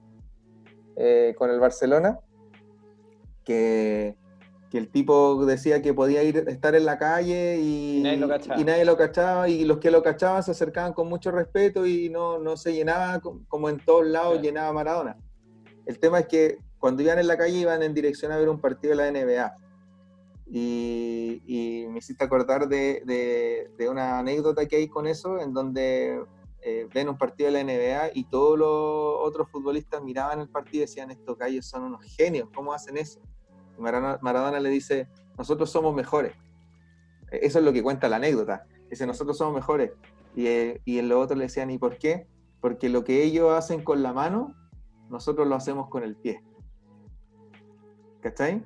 eh, 0.96 1.34
con 1.36 1.50
el 1.50 1.60
Barcelona, 1.60 2.20
que, 3.44 4.16
el 4.76 4.88
tipo 4.88 5.46
decía 5.46 5.80
que 5.80 5.94
podía 5.94 6.22
ir 6.22 6.44
estar 6.48 6.74
en 6.74 6.84
la 6.84 6.98
calle 6.98 7.58
y, 7.58 8.02
nadie, 8.02 8.84
lo 8.84 8.96
cachaba. 8.98 9.48
y 9.48 9.64
los 9.64 9.78
que 9.78 9.90
lo 9.90 10.02
cachaban 10.02 10.42
se 10.42 10.50
acercaban 10.50 10.92
con 10.92 11.08
mucho 11.08 11.30
respeto 11.30 11.86
y 11.86 12.10
no, 12.10 12.38
no 12.38 12.56
se 12.56 12.74
llenaba 12.74 13.20
como 13.20 13.68
en 13.70 13.78
todos 13.78 14.06
lados 14.06 14.42
llenaba 14.42 14.72
Maradona. 14.74 15.16
El 15.86 15.98
tema 15.98 16.18
es 16.18 16.26
que 16.26 16.58
cuando 16.78 17.02
iban 17.02 17.18
en 17.18 17.26
la 17.26 17.38
calle 17.38 17.56
iban 17.58 17.82
en 17.82 17.94
dirección 17.94 18.30
a 18.30 18.36
ver 18.36 18.48
un 18.48 18.60
partido 18.60 18.94
de 18.94 18.96
la 18.96 19.10
NBA. 19.10 19.56
Y, 20.50 21.86
me 21.90 21.98
hiciste 21.98 22.24
acordar 22.24 22.68
de, 22.68 23.70
una 23.90 24.18
anécdota 24.18 24.66
que 24.66 24.76
hay 24.76 24.88
con 24.88 25.06
eso, 25.06 25.40
en 25.40 25.52
donde 25.52 26.22
eh, 26.62 26.88
ven 26.92 27.08
un 27.08 27.18
partido 27.18 27.50
de 27.50 27.62
la 27.62 27.64
NBA 27.64 28.10
y 28.14 28.24
todos 28.24 28.58
los 28.58 28.68
otros 29.28 29.48
futbolistas 29.50 30.02
miraban 30.02 30.40
el 30.40 30.48
partido 30.48 30.84
y 30.84 30.86
decían, 30.86 31.10
estos 31.10 31.36
gallos 31.36 31.66
son 31.66 31.84
unos 31.84 32.02
genios, 32.02 32.48
¿cómo 32.54 32.72
hacen 32.72 32.96
eso? 32.96 33.20
Maradona, 33.78 34.60
le 34.60 34.68
dice, 34.70 35.08
nosotros 35.36 35.70
somos 35.70 35.94
mejores. 35.94 36.34
E, 37.30 37.40
eso 37.42 37.58
es 37.58 37.64
lo 37.64 37.72
que 37.72 37.82
cuenta 37.82 38.08
la 38.08 38.16
anécdota. 38.16 38.64
Dice, 38.90 39.06
nosotros 39.06 39.38
somos 39.38 39.54
mejores. 39.54 39.92
Y, 40.34 40.46
eh, 40.46 40.80
y 40.84 40.98
en 40.98 41.08
lo 41.08 41.20
otro 41.20 41.36
le 41.36 41.44
decían, 41.44 41.70
¿y 41.70 41.78
por 41.78 41.98
qué? 41.98 42.26
Porque 42.60 42.88
lo 42.88 43.04
que 43.04 43.22
ellos 43.22 43.52
hacen 43.52 43.82
con 43.82 44.02
la 44.02 44.12
mano, 44.12 44.54
nosotros 45.10 45.46
lo 45.46 45.54
hacemos 45.54 45.88
con 45.88 46.02
el 46.02 46.16
pie. 46.16 46.42
¿Cachai? 48.20 48.62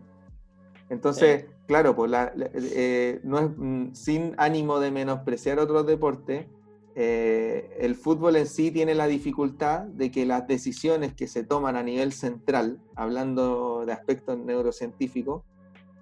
Entonces, 0.88 1.46
claro, 1.66 1.96
pues 1.96 2.12
eh, 2.52 3.20
no 3.24 3.38
es 3.38 3.50
mm, 3.56 3.94
sin 3.94 4.34
ánimo 4.36 4.78
de 4.78 4.90
menospreciar 4.90 5.58
otros 5.58 5.86
deportes, 5.86 6.46
eh, 6.94 7.76
el 7.80 7.94
fútbol 7.94 8.36
en 8.36 8.46
sí 8.46 8.70
tiene 8.70 8.94
la 8.94 9.06
dificultad 9.06 9.82
de 9.82 10.10
que 10.10 10.26
las 10.26 10.46
decisiones 10.46 11.14
que 11.14 11.26
se 11.26 11.42
toman 11.42 11.76
a 11.76 11.82
nivel 11.82 12.12
central, 12.12 12.78
hablando 12.94 13.84
de 13.86 13.92
aspectos 13.92 14.38
neurocientíficos, 14.38 15.42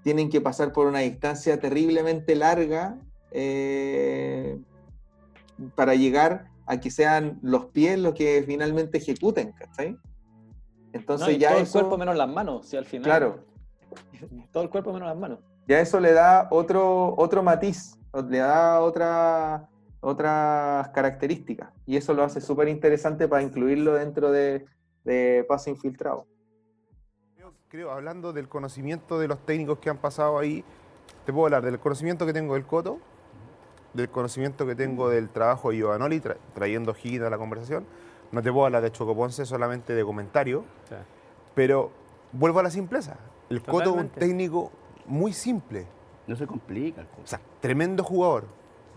tienen 0.03 0.31
que 0.31 0.41
pasar 0.41 0.73
por 0.73 0.87
una 0.87 1.01
distancia 1.01 1.61
terriblemente 1.61 2.35
larga 2.35 2.99
eh, 3.31 4.59
para 5.75 5.95
llegar 5.95 6.49
a 6.67 6.81
que 6.81 6.91
sean 6.91 7.39
los 7.43 7.67
pies 7.67 7.99
los 7.99 8.15
que 8.15 8.43
finalmente 8.47 8.99
ejecuten, 8.99 9.53
¿cachai? 9.53 9.97
Entonces 10.93 11.39
ya 11.39 11.51
todo 11.51 11.61
el 11.61 11.69
cuerpo 11.69 11.99
menos 11.99 12.17
las 12.17 12.29
manos, 12.29 12.67
si 12.67 12.77
al 12.77 12.85
final. 12.85 13.05
Claro. 13.05 13.45
Todo 14.53 14.65
el 14.65 14.71
cuerpo 14.71 14.93
menos 14.93 15.09
las 15.09 15.17
manos. 15.17 15.39
Ya 15.69 15.81
eso 15.81 16.01
le 16.01 16.13
da 16.13 16.49
otro, 16.51 17.15
otro 17.17 17.45
matiz, 17.45 17.97
le 18.29 18.39
da 18.39 18.81
otra, 18.81 19.69
otras 20.01 20.89
características. 20.91 21.71
Y 21.87 21.97
eso 21.97 22.15
lo 22.15 22.23
hace 22.23 22.41
súper 22.41 22.69
interesante 22.69 23.29
para 23.29 23.43
incluirlo 23.43 23.95
dentro 23.95 24.33
de, 24.33 24.67
de 25.05 25.45
pase 25.49 25.71
infiltrado. 25.71 26.27
Creo, 27.69 27.93
hablando 27.93 28.33
del 28.33 28.49
conocimiento 28.49 29.21
de 29.21 29.29
los 29.29 29.47
técnicos 29.47 29.79
que 29.79 29.91
han 29.91 29.99
pasado 29.99 30.39
ahí, 30.39 30.65
te 31.25 31.33
puedo 31.33 31.47
hablar 31.47 31.65
del 31.65 31.79
conocimiento 31.79 32.27
que 32.27 32.33
tengo 32.33 32.55
del 32.55 32.67
Coto, 32.67 32.99
del 33.95 34.09
conocimiento 34.11 34.67
que 34.67 34.75
tengo 34.75 35.09
del 35.09 35.29
trabajo 35.29 35.71
de 35.71 35.77
Giovanoli, 35.77 36.21
trayendo 36.53 36.97
Higgins 37.01 37.25
a 37.25 37.31
la 37.31 37.39
conversación. 37.39 37.87
No 38.33 38.43
te 38.43 38.51
puedo 38.51 38.67
hablar 38.67 38.83
de 38.83 38.91
Choco 38.91 39.15
Ponce 39.15 39.45
solamente 39.47 39.95
de 39.95 40.05
comentario, 40.05 40.65
pero 41.55 41.93
vuelvo 42.33 42.59
a 42.59 42.65
la 42.65 42.71
simpleza. 42.71 43.19
El 43.49 43.63
Coto 43.63 43.91
es 43.91 43.97
un 43.97 44.09
técnico 44.09 44.73
muy 45.07 45.33
simple. 45.33 45.87
No 46.27 46.35
se 46.35 46.49
complica. 46.49 47.07
O 47.23 47.27
sea, 47.27 47.41
tremendo 47.61 48.03
jugador. 48.03 48.47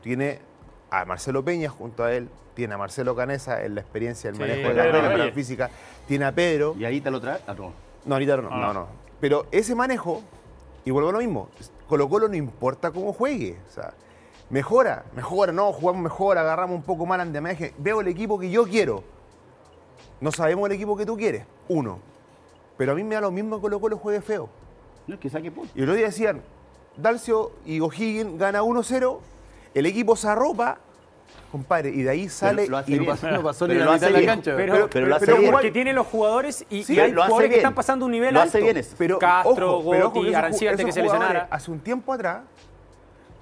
Tiene 0.02 0.40
a 0.94 1.06
Marcelo 1.06 1.44
Peña 1.44 1.70
junto 1.70 2.04
a 2.04 2.14
él, 2.14 2.30
tiene 2.54 2.76
a 2.76 2.78
Marcelo 2.78 3.16
Canesa 3.16 3.64
en 3.64 3.74
la 3.74 3.82
experiencia 3.82 4.32
del 4.32 4.40
manejo 4.40 4.70
de 4.70 4.76
la, 4.76 5.18
la 5.18 5.32
física, 5.32 5.72
tiene 6.08 6.26
a 6.26 6.32
Pedro. 6.32 6.76
¿Y 6.78 6.86
ahí 6.86 7.02
te 7.02 7.10
lo 7.10 7.20
trae? 7.20 7.40
Ah, 7.48 7.56
no. 7.58 7.74
No, 8.06 8.14
ahorita 8.14 8.38
no, 8.38 8.44
no, 8.44 8.50
ah. 8.52 8.74
no. 8.74 8.88
Pero 9.20 9.48
ese 9.52 9.74
manejo, 9.74 10.22
y 10.86 10.92
vuelvo 10.92 11.10
a 11.10 11.14
lo 11.14 11.18
mismo, 11.18 11.50
Colo 11.90 12.08
Colo 12.08 12.28
no 12.28 12.36
importa 12.36 12.92
cómo 12.92 13.12
juegue. 13.12 13.58
O 13.68 13.74
sea, 13.74 13.96
mejora, 14.52 15.04
mejora, 15.16 15.52
no, 15.52 15.74
jugamos 15.74 16.04
mejor, 16.04 16.38
agarramos 16.38 16.76
un 16.76 16.84
poco 16.84 17.08
más 17.08 17.18
de 17.18 17.24
andamaje. 17.24 17.74
Veo 17.80 18.02
el 18.02 18.08
equipo 18.08 18.38
que 18.38 18.52
yo 18.52 18.66
quiero. 18.66 19.04
No 20.22 20.32
sabemos 20.32 20.68
el 20.70 20.74
equipo 20.74 20.96
que 20.96 21.08
tú 21.08 21.18
quieres, 21.18 21.44
uno. 21.70 21.98
Pero 22.78 22.92
a 22.92 22.96
mí 22.96 23.04
me 23.04 23.16
da 23.16 23.22
lo 23.22 23.32
mismo 23.32 23.56
que 23.56 23.62
Colo 23.64 23.82
Colo 23.82 23.98
juegue 23.98 24.22
feo. 24.22 24.48
No, 25.08 25.16
es 25.16 25.20
que 25.20 25.30
saque 25.32 25.50
punto. 25.50 25.72
Y 25.74 25.80
el 25.80 25.86
otro 25.86 25.96
día 25.96 26.06
decían, 26.06 26.44
Dalcio 26.98 27.52
y 27.66 27.80
O'Higgins 27.80 28.38
gana 28.38 28.62
1-0 28.62 29.33
el 29.74 29.86
equipo 29.86 30.16
se 30.16 30.28
arropa, 30.28 30.78
compadre, 31.52 31.90
y 31.90 32.04
de 32.04 32.10
ahí 32.10 32.30
sale 32.30 32.66
y 32.88 32.96
no 32.96 33.06
pasó, 33.06 33.32
no 33.32 33.44
pasó 33.44 33.68
ni 33.68 33.76
la 33.76 33.92
mitad 33.92 34.08
de 34.08 34.22
la 34.22 34.26
cancha. 34.26 34.54
Pero, 34.56 34.90
pero, 34.90 35.08
lo 35.08 35.16
hace 35.16 35.34
bien. 35.34 35.52
porque 35.52 35.72
tiene 35.72 35.94
los 35.94 36.08
jugadores 36.08 36.66
y, 36.70 36.92
y 36.92 37.00
hay 37.00 37.12
jugadores 37.12 37.50
que 37.50 37.58
están 37.58 37.76
pasando 37.76 38.06
un 38.06 38.12
nivel 38.12 38.34
lo 38.34 38.42
alto. 38.42 38.58
Hace 38.58 38.74
bien 38.74 38.86
Pero, 38.98 39.20
Castro, 39.20 39.80
ojo, 39.80 40.12
Gotti, 40.12 40.34
Arancía, 40.34 40.72
antes 40.72 40.86
que 40.86 40.92
se 40.92 41.02
lesionara. 41.02 41.48
Hace 41.50 41.72
un 41.72 41.80
tiempo 41.80 42.14
atrás, 42.14 42.42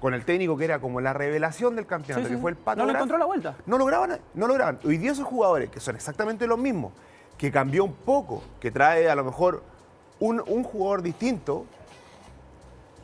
con 0.00 0.14
el 0.14 0.24
técnico 0.24 0.56
que 0.56 0.64
era 0.64 0.80
como 0.80 1.00
la 1.00 1.12
revelación 1.12 1.76
del 1.76 1.86
campeonato, 1.86 2.28
que 2.28 2.38
fue 2.38 2.50
el 2.50 2.56
Pato 2.56 2.80
No 2.80 2.86
le 2.86 2.92
encontró 2.92 3.18
la 3.18 3.26
vuelta. 3.26 3.56
No 3.66 3.78
lograban, 3.78 4.18
no 4.34 4.46
lograban. 4.46 4.78
Hoy 4.84 4.98
día 4.98 5.12
esos 5.12 5.26
jugadores, 5.26 5.70
que 5.70 5.80
son 5.80 5.94
exactamente 5.96 6.46
los 6.46 6.58
mismos, 6.58 6.92
que 7.36 7.50
cambió 7.50 7.84
un 7.84 7.94
poco, 7.94 8.42
que 8.58 8.70
trae 8.70 9.08
a 9.08 9.14
lo 9.14 9.24
mejor 9.24 9.62
un, 10.18 10.42
un 10.46 10.64
jugador 10.64 11.02
distinto, 11.02 11.66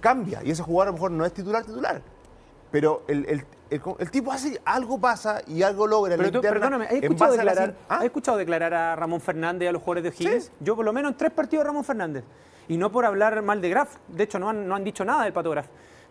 cambia. 0.00 0.40
Y 0.44 0.50
ese 0.50 0.62
jugador 0.62 0.88
a 0.88 0.90
lo 0.90 0.94
mejor 0.94 1.10
no 1.10 1.24
es 1.24 1.32
titular 1.32 1.64
titular 1.64 2.02
pero 2.70 3.03
el, 3.09 3.45
tipo 4.11 4.32
hace 4.32 4.61
algo 4.65 5.01
pasa 5.01 5.43
y 5.47 5.62
algo 5.62 5.86
logra. 5.86 6.16
Pero 6.16 6.31
tú, 6.31 6.40
perdóname, 6.40 6.86
¿has 6.86 6.93
escuchado, 6.93 7.32
declarar, 7.32 7.74
¿ah? 7.89 8.05
escuchado 8.05 8.36
declarar 8.36 8.74
a 8.74 8.97
Ramón 8.97 9.20
Fernández 9.20 9.66
y 9.66 9.69
a 9.69 9.73
los 9.73 9.82
jugadores 9.82 10.05
de 10.05 10.09
O'Higgins? 10.11 10.53
Yo 10.61 10.77
por 10.77 10.85
lo 10.85 10.93
menos 10.93 11.12
en 11.12 11.19
tres 11.19 11.32
partidos 11.32 11.65
de 11.65 11.69
Ramón 11.69 11.85
Fernández. 11.85 12.24
Y 12.69 12.77
no 12.77 12.93
por 12.93 13.07
hablar 13.07 13.40
mal 13.43 13.62
de 13.62 13.70
Graf, 13.70 13.97
de 14.09 14.24
hecho 14.24 14.39
no 14.39 14.51
han, 14.51 14.69
no 14.69 14.74
han 14.74 14.85
dicho 14.85 15.05
nada 15.05 15.24
del 15.24 15.32
Pato 15.32 15.51
Graf. 15.51 15.66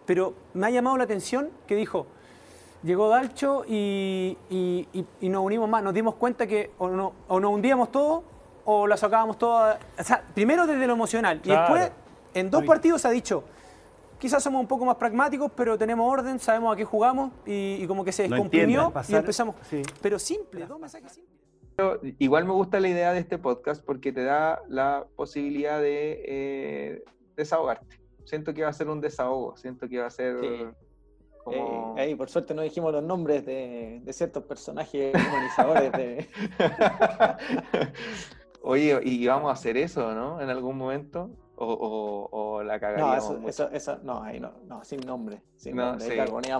Pero 0.05 0.33
me 0.53 0.67
ha 0.67 0.69
llamado 0.71 0.97
la 0.97 1.03
atención 1.03 1.49
que 1.67 1.75
dijo, 1.75 2.07
llegó 2.83 3.09
Dalcho 3.09 3.63
y, 3.67 4.37
nos 5.21 5.43
unimos 5.43 5.69
más, 5.69 5.83
nos 5.83 5.93
dimos 5.93 6.15
cuenta 6.15 6.47
que 6.47 6.71
o, 6.79 6.87
no, 6.89 7.13
o 7.27 7.39
nos 7.39 7.51
hundíamos 7.51 7.91
todos 7.91 8.23
o 8.65 8.87
la 8.87 8.97
sacábamos 8.97 9.37
todas. 9.37 9.77
O 9.99 10.03
sea, 10.03 10.23
primero 10.33 10.65
desde 10.65 10.87
lo 10.87 10.93
emocional 10.93 11.41
y 11.43 11.49
después 11.49 11.91
en 12.33 12.49
dos 12.49 12.63
partidos 12.63 13.05
ha 13.05 13.09
dicho 13.09 13.43
Quizás 14.19 14.43
somos 14.43 14.61
un 14.61 14.67
poco 14.67 14.85
más 14.85 14.95
pragmáticos, 14.95 15.51
pero 15.55 15.77
tenemos 15.77 16.11
orden, 16.11 16.39
sabemos 16.39 16.73
a 16.73 16.75
qué 16.75 16.85
jugamos 16.85 17.31
y, 17.45 17.85
como 17.87 18.03
que 18.03 18.11
se 18.11 18.27
descomprimió 18.27 18.91
y 19.07 19.15
empezamos. 19.15 19.55
Pero 20.01 20.17
simple, 20.17 20.65
dos 20.65 20.79
mensajes 20.79 21.13
simples. 21.13 21.37
Igual 22.17 22.45
me 22.45 22.53
gusta 22.53 22.79
la 22.79 22.87
idea 22.87 23.13
de 23.13 23.19
este 23.19 23.37
podcast 23.37 23.85
porque 23.85 24.11
te 24.11 24.23
da 24.23 24.63
la 24.67 25.05
posibilidad 25.15 25.79
de 25.79 26.23
eh, 26.25 27.03
desahogarte. 27.35 27.99
Siento 28.25 28.53
que 28.55 28.63
va 28.63 28.69
a 28.69 28.73
ser 28.73 28.89
un 28.89 28.99
desahogo, 28.99 29.55
siento 29.57 29.87
que 29.87 29.99
va 29.99 30.07
a 30.07 30.09
ser... 30.09 30.37
Como... 31.43 31.95
Eh, 31.95 32.01
ahí, 32.01 32.15
por 32.15 32.29
suerte 32.29 32.55
no 32.55 32.63
dijimos 32.63 32.91
los 32.91 33.03
nombres 33.03 33.45
de, 33.45 34.01
ciertos 34.09 34.43
personajes 34.45 35.13
humanizadores 35.13 35.91
de... 35.91 36.27
Oye, 38.63 38.99
¿y 39.03 39.27
vamos 39.27 39.49
a 39.49 39.53
hacer 39.53 39.77
eso, 39.77 40.13
no? 40.15 40.41
En 40.41 40.49
algún 40.49 40.77
momento 40.77 41.29
o, 41.57 42.61
la 42.63 42.79
cagaríamos. 42.79 43.41
No, 43.41 43.49
eso, 43.49 43.69
eso, 43.71 43.99
no, 44.03 44.23
ahí 44.23 44.39
no, 44.39 44.53
no, 44.65 44.83
sin 44.83 45.01
nombre. 45.01 45.41
Sin 45.55 45.75
nombre, 45.75 46.05
sí. 46.05 46.15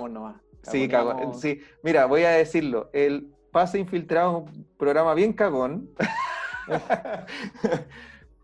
nomás. 0.09 0.41
Sí, 0.63 0.89
sí, 1.39 1.61
mira, 1.83 2.05
voy 2.05 2.23
a 2.23 2.31
decirlo. 2.31 2.89
El 2.91 3.33
pase 3.51 3.79
infiltrado 3.79 4.45
es 4.45 4.53
un 4.53 4.67
programa 4.77 5.13
bien 5.13 5.33
cagón. 5.33 5.89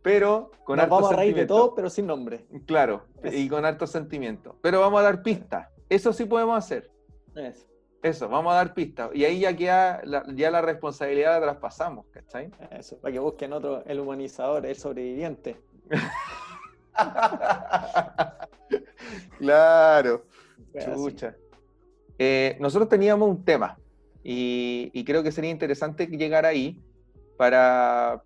pero 0.01 0.51
con 0.63 0.77
Nos 0.77 0.89
vamos 0.89 1.11
a 1.11 1.15
reír 1.15 1.35
de 1.35 1.45
todo, 1.45 1.75
pero 1.75 1.89
sin 1.89 2.07
nombre. 2.07 2.45
Claro, 2.65 3.05
y 3.23 3.49
con 3.49 3.65
harto 3.65 3.87
sentimiento. 3.87 4.57
Pero 4.61 4.79
vamos 4.79 4.99
a 5.01 5.03
dar 5.03 5.21
pistas. 5.21 5.67
Eso 5.89 6.13
sí 6.13 6.25
podemos 6.25 6.57
hacer. 6.57 6.89
Eso. 7.35 7.65
Eso, 8.01 8.27
vamos 8.27 8.51
a 8.51 8.57
dar 8.57 8.73
pistas. 8.73 9.11
Y 9.13 9.23
ahí 9.23 9.39
ya 9.39 9.55
queda, 9.55 10.01
la, 10.03 10.25
ya 10.35 10.51
la 10.51 10.61
responsabilidad 10.61 11.39
la 11.39 11.41
traspasamos, 11.41 12.05
¿cachai? 12.11 12.51
Eso, 12.71 12.97
para 12.99 13.13
que 13.13 13.19
busquen 13.19 13.53
otro, 13.53 13.83
el 13.85 13.99
humanizador, 13.99 14.65
el 14.65 14.75
sobreviviente. 14.75 15.57
claro. 19.37 20.25
Eh, 22.17 22.57
nosotros 22.59 22.89
teníamos 22.89 23.29
un 23.29 23.43
tema 23.43 23.77
y, 24.23 25.03
creo 25.05 25.23
que 25.23 25.31
sería 25.31 25.51
interesante 25.51 26.07
llegar 26.07 26.45
ahí 26.45 26.81
para, 27.37 28.21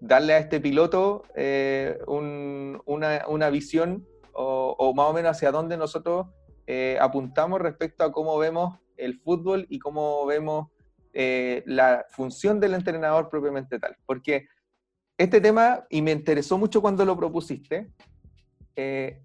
darle 0.00 0.34
a 0.34 0.38
este 0.38 0.60
piloto 0.60 1.24
eh, 1.34 1.98
una, 2.06 3.50
visión 3.50 4.06
o, 4.32 4.92
más 4.94 5.06
o 5.06 5.12
menos 5.12 5.36
hacia 5.36 5.50
dónde 5.50 5.76
nosotros 5.76 6.26
eh, 6.66 6.96
apuntamos 7.00 7.60
respecto 7.60 8.04
a 8.04 8.12
cómo 8.12 8.38
vemos 8.38 8.78
el 8.96 9.18
fútbol 9.20 9.66
y 9.68 9.78
cómo 9.78 10.24
vemos 10.26 10.68
la 11.12 12.06
función 12.10 12.58
del 12.58 12.74
entrenador 12.74 13.28
propiamente 13.28 13.78
tal. 13.78 13.96
Porque 14.04 14.48
este 15.16 15.40
tema, 15.40 15.84
y 15.90 16.02
me 16.02 16.12
interesó 16.12 16.58
mucho 16.58 16.80
cuando 16.80 17.04
lo 17.04 17.16
propusiste, 17.16 17.88
eh, 18.76 19.20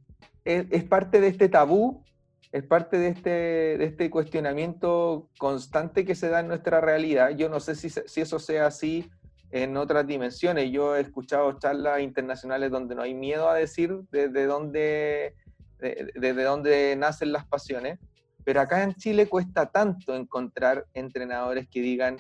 es, 0.46 0.84
parte 0.84 1.20
de 1.20 1.28
este 1.28 1.50
tabú, 1.50 2.04
es 2.52 2.64
parte 2.64 2.98
de 2.98 3.10
este, 3.10 3.30
de 3.30 3.86
este 3.86 4.10
cuestionamiento 4.10 5.30
constante 5.38 6.06
que 6.06 6.16
se 6.16 6.30
da 6.30 6.40
en 6.40 6.48
nuestra 6.48 6.82
realidad. 6.82 7.32
Yo 7.32 7.50
no 7.50 7.60
sé 7.60 7.76
si, 7.76 7.90
si 7.90 8.22
eso 8.22 8.40
sea 8.40 8.68
así 8.68 9.10
en 9.52 9.78
otras 9.78 10.06
dimensiones. 10.08 10.72
Yo 10.72 10.96
he 10.96 11.02
escuchado 11.02 11.52
charlas 11.60 12.02
internacionales 12.02 12.72
donde 12.72 12.96
no 12.96 13.02
hay 13.02 13.14
miedo 13.14 13.50
a 13.50 13.56
decir 13.56 14.00
desde 14.12 14.46
dónde, 14.46 15.36
desde 15.80 16.44
dónde 16.44 16.96
nacen 16.96 17.32
las 17.32 17.46
pasiones, 17.46 18.00
pero 18.44 18.62
acá 18.62 18.84
en 18.84 18.96
Chile 18.96 19.28
cuesta 19.28 19.68
tanto 19.68 20.16
encontrar 20.16 20.86
entrenadores 20.94 21.68
que 21.68 21.82
digan, 21.82 22.18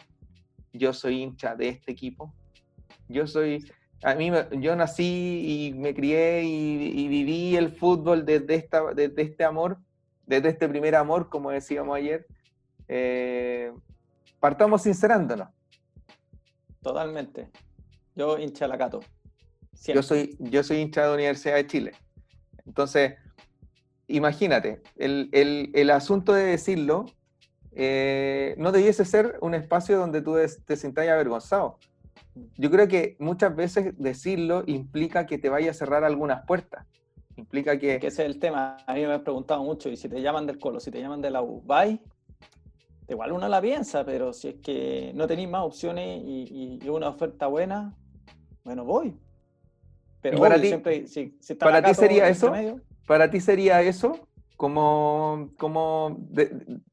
yo 0.74 0.94
soy 0.94 1.22
hincha 1.22 1.56
de 1.56 1.70
este 1.70 1.92
equipo, 1.92 2.34
yo 3.10 3.28
soy, 3.28 3.70
a 4.04 4.16
mí, 4.16 4.32
yo 4.60 4.76
nací 4.76 5.44
y 5.46 5.74
me 5.74 5.94
crié 5.94 6.44
y, 6.44 7.08
viví 7.08 7.56
el 7.56 7.72
fútbol 7.72 8.26
desde, 8.26 8.56
esta, 8.56 8.94
desde 8.94 9.22
este 9.24 9.44
amor, 9.44 9.78
desde 10.26 10.50
este 10.50 10.70
primer 10.70 10.96
amor, 10.96 11.30
como 11.30 11.52
decíamos 11.52 11.98
ayer. 11.98 12.26
Eh, 12.88 13.74
partamos 14.40 14.84
sincerándonos. 14.84 15.50
Totalmente. 16.82 17.50
Yo 18.16 18.38
hincha 18.38 18.68
la 18.68 18.78
Cato. 18.78 19.02
Yo 19.86 20.04
soy, 20.04 20.38
yo 20.40 20.64
soy 20.64 20.78
hincha 20.78 21.02
de 21.02 21.08
la 21.08 21.14
Universidad 21.16 21.56
de 21.56 21.68
Chile. 21.68 21.92
Entonces, 22.66 23.16
imagínate, 24.08 24.82
el, 24.98 25.30
el, 25.32 25.72
el 25.74 25.90
asunto 25.90 26.34
de 26.34 26.44
decirlo 26.44 27.06
eh, 27.72 28.56
no 28.58 28.72
debiese 28.72 29.06
ser 29.06 29.38
un 29.42 29.54
espacio 29.54 29.98
donde 29.98 30.22
tú 30.22 30.36
te 30.66 30.76
sientas 30.76 31.08
avergonzado 31.08 31.78
yo 32.58 32.70
creo 32.70 32.88
que 32.88 33.16
muchas 33.20 33.56
veces 33.56 33.94
decirlo 33.98 34.64
implica 34.68 35.26
que 35.26 35.38
te 35.38 35.50
vaya 35.50 35.72
a 35.72 35.74
cerrar 35.74 36.04
algunas 36.04 36.46
puertas. 36.46 36.86
Implica 37.36 37.80
que... 37.80 38.00
que 38.00 38.08
ese 38.08 38.24
es 38.24 38.30
el 38.30 38.40
tema. 38.40 38.78
A 38.86 38.94
mí 38.94 39.02
me 39.02 39.14
han 39.14 39.24
preguntado 39.24 39.64
mucho, 39.64 39.90
y 39.90 39.98
si 39.98 40.10
te 40.10 40.22
llaman 40.22 40.46
del 40.46 40.60
Colo, 40.60 40.80
si 40.80 40.92
te 40.92 41.00
llaman 41.00 41.22
de 41.22 41.32
la 41.32 41.42
U, 41.42 41.62
¿vai? 41.66 42.02
Igual 43.08 43.32
uno 43.32 43.48
la 43.48 43.62
piensa, 43.62 44.06
pero 44.06 44.34
si 44.34 44.50
es 44.50 44.56
que 44.56 45.12
no 45.16 45.26
tenéis 45.26 45.50
más 45.50 45.64
opciones 45.64 46.22
y, 46.24 46.80
una 46.88 47.10
oferta 47.10 47.48
buena, 47.48 47.96
bueno, 48.64 48.86
voy. 48.86 49.18
Pero 50.22 50.38
para 50.40 50.60
ti, 50.60 50.68
siempre, 50.68 51.08
si, 51.08 51.56
para 51.56 51.82
ti 51.82 51.94
sería 51.94 52.28
eso, 52.28 52.54
para 53.08 53.32
ti 53.32 53.40
sería 53.40 53.82
eso, 53.82 54.20
como, 54.58 55.50
como 55.58 56.20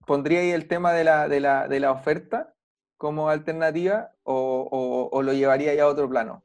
pondría 0.06 0.40
ahí 0.40 0.51
el 0.52 0.68
tema 0.68 0.93
de 0.93 1.05
la, 1.05 1.28
de 1.28 1.40
la, 1.40 1.68
de 1.68 1.81
la 1.81 1.90
oferta, 1.90 2.55
como 2.97 3.28
alternativa 3.28 4.12
o, 4.27 5.23
lo 5.23 5.32
llevaría 5.32 5.74
ya 5.74 5.85
a 5.85 5.89
otro 5.89 6.09
plano? 6.09 6.43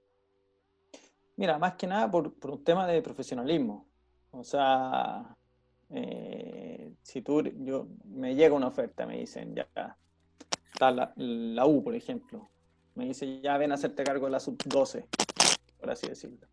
Mira, 1.36 1.58
más 1.58 1.74
que 1.74 1.88
nada 1.88 2.10
por, 2.10 2.34
un 2.44 2.64
tema 2.64 2.86
de 2.88 3.02
profesionalismo. 3.02 3.88
O 4.32 4.44
sea, 4.44 5.36
eh, 5.90 6.94
si 7.02 7.22
tú, 7.22 7.42
yo, 7.42 7.88
me 8.06 8.36
llega 8.36 8.56
una 8.56 8.68
oferta, 8.68 9.06
me 9.06 9.18
dicen, 9.18 9.56
ya, 9.56 9.68
está 10.72 10.92
la, 11.16 11.66
U, 11.66 11.84
por 11.84 11.96
ejemplo, 11.96 12.50
me 12.96 13.06
dice, 13.06 13.42
ya 13.42 13.58
ven 13.58 13.72
a 13.72 13.76
hacerte 13.76 14.04
cargo 14.04 14.26
de 14.26 14.32
la 14.32 14.40
sub-12, 14.40 15.06
por 15.80 15.90
así 15.90 16.08
decirlo. 16.08 16.48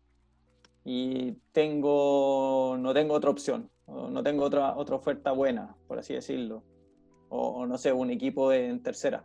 Y 0.83 1.33
tengo, 1.51 2.75
no 2.79 2.93
tengo 2.93 3.13
otra 3.13 3.29
opción, 3.29 3.69
no 3.87 4.23
tengo 4.23 4.45
otra, 4.45 4.75
otra 4.75 4.95
oferta 4.95 5.31
buena, 5.31 5.75
por 5.87 5.99
así 5.99 6.13
decirlo. 6.13 6.63
O, 7.29 7.67
no 7.67 7.77
sé, 7.77 7.93
un 7.93 8.09
equipo 8.09 8.51
en 8.51 8.81
tercera, 8.81 9.23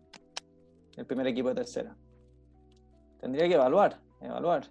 el 0.96 1.06
primer 1.06 1.26
equipo 1.26 1.48
de 1.48 1.56
tercera. 1.56 1.96
Tendría 3.20 3.48
que 3.48 3.54
evaluar, 3.54 4.00
evaluar 4.20 4.64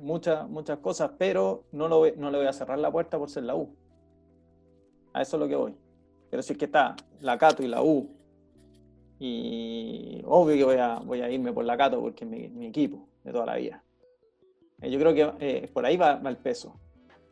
muchas, 0.00 0.48
muchas 0.48 0.78
cosas, 0.78 1.10
pero 1.18 1.64
no, 1.72 1.88
lo, 1.88 2.10
no 2.16 2.30
le 2.30 2.38
voy 2.38 2.46
a 2.46 2.52
cerrar 2.52 2.78
la 2.78 2.90
puerta 2.90 3.18
por 3.18 3.30
ser 3.30 3.44
la 3.44 3.54
U. 3.54 3.74
A 5.12 5.22
eso 5.22 5.36
es 5.36 5.40
lo 5.40 5.48
que 5.48 5.56
voy. 5.56 5.74
Pero 6.30 6.42
si 6.42 6.52
es 6.52 6.58
que 6.58 6.66
está 6.66 6.94
la 7.20 7.38
Cato 7.38 7.62
y 7.62 7.68
la 7.68 7.82
U, 7.82 8.08
y 9.18 10.22
obvio 10.26 10.56
que 10.56 10.64
voy 10.64 10.76
a, 10.76 11.00
voy 11.00 11.20
a 11.22 11.30
irme 11.30 11.52
por 11.52 11.64
la 11.64 11.76
Cato 11.76 12.00
porque 12.00 12.24
es 12.24 12.30
mi, 12.30 12.66
equipo 12.66 13.08
de 13.24 13.32
toda 13.32 13.46
la 13.46 13.56
vida. 13.56 13.82
Eh, 14.80 14.90
yo 14.90 14.98
creo 14.98 15.14
que 15.14 15.32
eh, 15.40 15.70
por 15.72 15.84
ahí 15.84 15.96
va, 15.96 16.20
el 16.24 16.36
peso. 16.36 16.78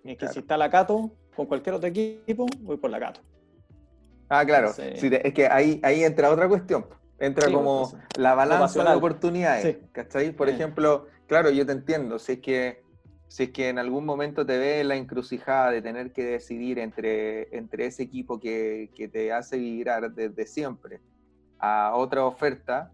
es 0.02 0.16
que 0.16 0.28
si 0.28 0.40
está 0.40 0.56
la 0.56 0.70
Cato, 0.70 1.12
con 1.34 1.46
cualquier 1.46 1.76
otro 1.76 1.88
equipo, 1.88 2.46
voy 2.60 2.76
por 2.76 2.90
la 2.90 2.98
Cato. 2.98 3.20
Ah, 4.28 4.44
claro. 4.44 4.72
es 4.76 5.34
que 5.34 5.46
ahí, 5.46 5.78
ahí 5.84 6.02
entra 6.02 6.32
otra 6.32 6.48
cuestión. 6.48 6.86
Entra 7.18 7.50
como 7.50 7.90
pues, 7.90 8.02
la 8.18 8.34
balanza 8.34 8.84
de 8.84 8.96
oportunidades. 8.96 9.78
¿Cachai? 9.92 10.32
Por 10.32 10.48
ejemplo, 10.48 11.06
claro, 11.26 11.50
yo 11.50 11.64
te 11.64 11.72
entiendo. 11.72 12.18
Si 12.18 12.32
es 12.32 12.38
que 12.40 12.86
si 13.28 13.44
es 13.44 13.50
que 13.50 13.68
en 13.68 13.78
algún 13.78 14.04
momento 14.04 14.46
te 14.46 14.56
ves 14.56 14.86
la 14.86 14.96
encrucijada 14.96 15.70
de 15.70 15.82
tener 15.82 16.12
que 16.12 16.24
decidir 16.24 16.78
entre, 16.78 17.54
entre 17.56 17.86
ese 17.86 18.04
equipo 18.04 18.38
que, 18.38 18.90
que 18.94 19.08
te 19.08 19.32
hace 19.32 19.58
vibrar 19.58 20.12
desde 20.12 20.46
siempre 20.46 21.00
a 21.58 21.92
otra 21.94 22.24
oferta, 22.24 22.92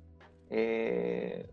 eh, 0.50 1.48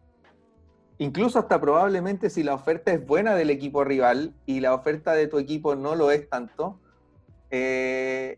incluso 0.97 1.39
hasta 1.39 1.59
probablemente 1.59 2.29
si 2.29 2.43
la 2.43 2.53
oferta 2.53 2.93
es 2.93 3.05
buena 3.05 3.35
del 3.35 3.49
equipo 3.49 3.83
rival 3.83 4.33
y 4.45 4.59
la 4.59 4.73
oferta 4.73 5.13
de 5.13 5.27
tu 5.27 5.39
equipo 5.39 5.75
no 5.75 5.95
lo 5.95 6.11
es 6.11 6.29
tanto, 6.29 6.79
eh, 7.51 8.37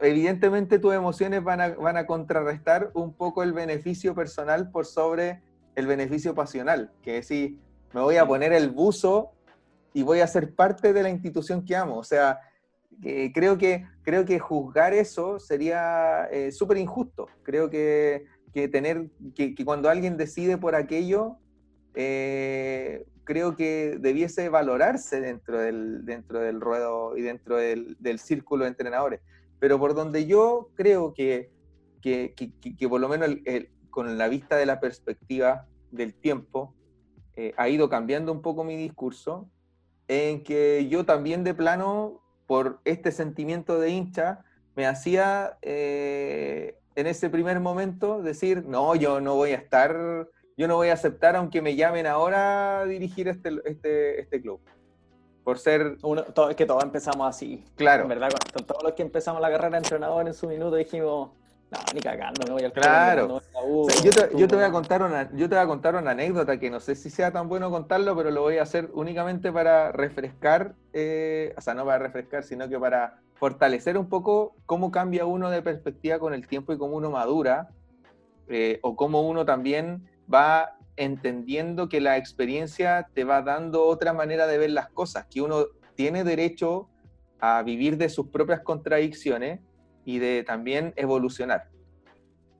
evidentemente 0.00 0.78
tus 0.78 0.94
emociones 0.94 1.42
van 1.42 1.60
a, 1.60 1.68
van 1.70 1.96
a 1.96 2.06
contrarrestar 2.06 2.90
un 2.94 3.14
poco 3.14 3.42
el 3.42 3.52
beneficio 3.52 4.14
personal 4.14 4.70
por 4.70 4.86
sobre 4.86 5.42
el 5.74 5.86
beneficio 5.86 6.34
pasional, 6.34 6.92
que 7.02 7.18
es 7.18 7.28
si 7.28 7.58
me 7.92 8.00
voy 8.00 8.16
a 8.16 8.26
poner 8.26 8.52
el 8.52 8.70
buzo 8.70 9.32
y 9.94 10.02
voy 10.02 10.20
a 10.20 10.26
ser 10.26 10.54
parte 10.54 10.92
de 10.92 11.02
la 11.02 11.10
institución 11.10 11.64
que 11.64 11.76
amo. 11.76 11.98
O 11.98 12.04
sea, 12.04 12.40
creo, 13.34 13.58
que, 13.58 13.86
creo 14.02 14.24
que 14.24 14.38
juzgar 14.38 14.94
eso 14.94 15.38
sería 15.38 16.26
eh, 16.30 16.52
súper 16.52 16.78
injusto. 16.78 17.28
Creo 17.42 17.70
que, 17.70 18.26
que 18.52 18.68
tener, 18.68 19.08
que, 19.34 19.54
cuando 19.64 19.88
alguien 19.88 20.16
decide 20.16 20.58
por 20.58 20.74
aquello, 20.74 21.36
eh, 21.94 23.06
creo 23.24 23.56
que 23.56 23.98
debiese 24.00 24.48
valorarse 24.48 25.20
dentro 25.20 25.58
del, 25.58 26.04
dentro 26.04 26.40
del 26.40 26.60
ruedo 26.60 27.16
y 27.16 27.22
dentro 27.22 27.56
del, 27.56 27.96
del 27.98 28.18
círculo 28.18 28.64
de 28.64 28.70
entrenadores. 28.70 29.20
Pero 29.62 29.78
por 29.78 29.94
donde 29.94 30.26
yo 30.26 30.70
creo 30.74 31.14
que, 31.14 31.52
que, 32.00 32.34
que 32.34 32.88
por 32.88 33.00
lo 33.00 33.08
menos 33.08 33.30
con 33.90 34.18
la 34.18 34.26
vista 34.26 34.56
de 34.56 34.66
la 34.66 34.80
perspectiva 34.80 35.68
del 35.92 36.14
tiempo, 36.14 36.74
eh, 37.36 37.54
ha 37.56 37.68
ido 37.68 37.88
cambiando 37.88 38.32
un 38.32 38.42
poco 38.42 38.64
mi 38.64 38.76
discurso, 38.76 39.48
en 40.08 40.42
que 40.42 40.88
yo 40.88 41.04
también 41.04 41.44
de 41.44 41.54
plano, 41.54 42.20
por 42.48 42.80
este 42.84 43.12
sentimiento 43.12 43.78
de 43.78 43.90
hincha, 43.90 44.44
me 44.74 44.84
hacía 44.84 45.58
eh, 45.62 46.76
en 46.96 47.06
ese 47.06 47.30
primer 47.30 47.60
momento 47.60 48.20
decir, 48.20 48.64
no, 48.66 48.96
yo 48.96 49.20
no 49.20 49.36
voy 49.36 49.50
a 49.50 49.58
estar, 49.58 50.28
yo 50.56 50.66
no 50.66 50.74
voy 50.74 50.88
a 50.88 50.94
aceptar 50.94 51.36
aunque 51.36 51.62
me 51.62 51.76
llamen 51.76 52.08
ahora 52.08 52.80
a 52.80 52.84
dirigir 52.84 53.28
este, 53.28 53.60
este, 53.64 54.22
este 54.22 54.40
club 54.42 54.60
por 55.44 55.58
ser... 55.58 55.96
Uno, 56.02 56.22
todo, 56.24 56.50
es 56.50 56.56
que 56.56 56.66
todos 56.66 56.82
empezamos 56.82 57.28
así. 57.28 57.64
Claro. 57.76 58.04
En 58.04 58.08
verdad, 58.08 58.30
con 58.52 58.64
todos 58.64 58.82
los 58.82 58.92
que 58.92 59.02
empezamos 59.02 59.40
la 59.40 59.50
carrera 59.50 59.70
de 59.70 59.78
entrenador 59.78 60.26
en 60.26 60.34
su 60.34 60.46
minuto 60.46 60.76
dijimos, 60.76 61.30
no, 61.70 61.78
ni 61.94 62.00
cagando, 62.00 62.44
me 62.46 62.52
voy 62.52 62.64
al 62.64 62.72
Claro. 62.72 63.40
yo, 64.04 64.10
te, 64.10 64.36
yo, 64.36 64.46
te, 64.46 64.54
voy 64.54 64.64
a 64.64 64.70
contar 64.70 65.02
una, 65.02 65.30
yo 65.32 65.48
te 65.48 65.54
voy 65.54 65.64
a 65.64 65.66
contar 65.66 65.96
una 65.96 66.10
anécdota 66.10 66.58
que 66.58 66.70
no 66.70 66.80
sé 66.80 66.94
si 66.94 67.08
sea 67.08 67.30
tan 67.32 67.48
bueno 67.48 67.70
contarlo, 67.70 68.14
pero 68.14 68.30
lo 68.30 68.42
voy 68.42 68.58
a 68.58 68.62
hacer 68.62 68.90
únicamente 68.92 69.50
para 69.50 69.90
refrescar, 69.90 70.74
eh, 70.92 71.54
o 71.56 71.60
sea, 71.62 71.72
no 71.72 71.86
para 71.86 71.98
refrescar, 71.98 72.44
sino 72.44 72.68
que 72.68 72.78
para 72.78 73.20
fortalecer 73.34 73.96
un 73.96 74.08
poco 74.08 74.54
cómo 74.66 74.90
cambia 74.90 75.24
uno 75.24 75.48
de 75.50 75.62
perspectiva 75.62 76.18
con 76.18 76.34
el 76.34 76.46
tiempo 76.46 76.74
y 76.74 76.78
cómo 76.78 76.96
uno 76.96 77.10
madura, 77.10 77.70
eh, 78.48 78.78
o 78.82 78.94
cómo 78.94 79.22
uno 79.22 79.46
también 79.46 80.06
va 80.32 80.76
entendiendo 80.96 81.88
que 81.88 82.00
la 82.00 82.16
experiencia 82.16 83.08
te 83.14 83.24
va 83.24 83.42
dando 83.42 83.84
otra 83.84 84.12
manera 84.12 84.46
de 84.46 84.58
ver 84.58 84.70
las 84.70 84.90
cosas, 84.90 85.26
que 85.26 85.40
uno 85.40 85.66
tiene 85.94 86.24
derecho 86.24 86.88
a 87.40 87.62
vivir 87.62 87.96
de 87.96 88.08
sus 88.08 88.28
propias 88.28 88.60
contradicciones 88.60 89.60
y 90.04 90.18
de 90.18 90.44
también 90.44 90.92
evolucionar. 90.96 91.68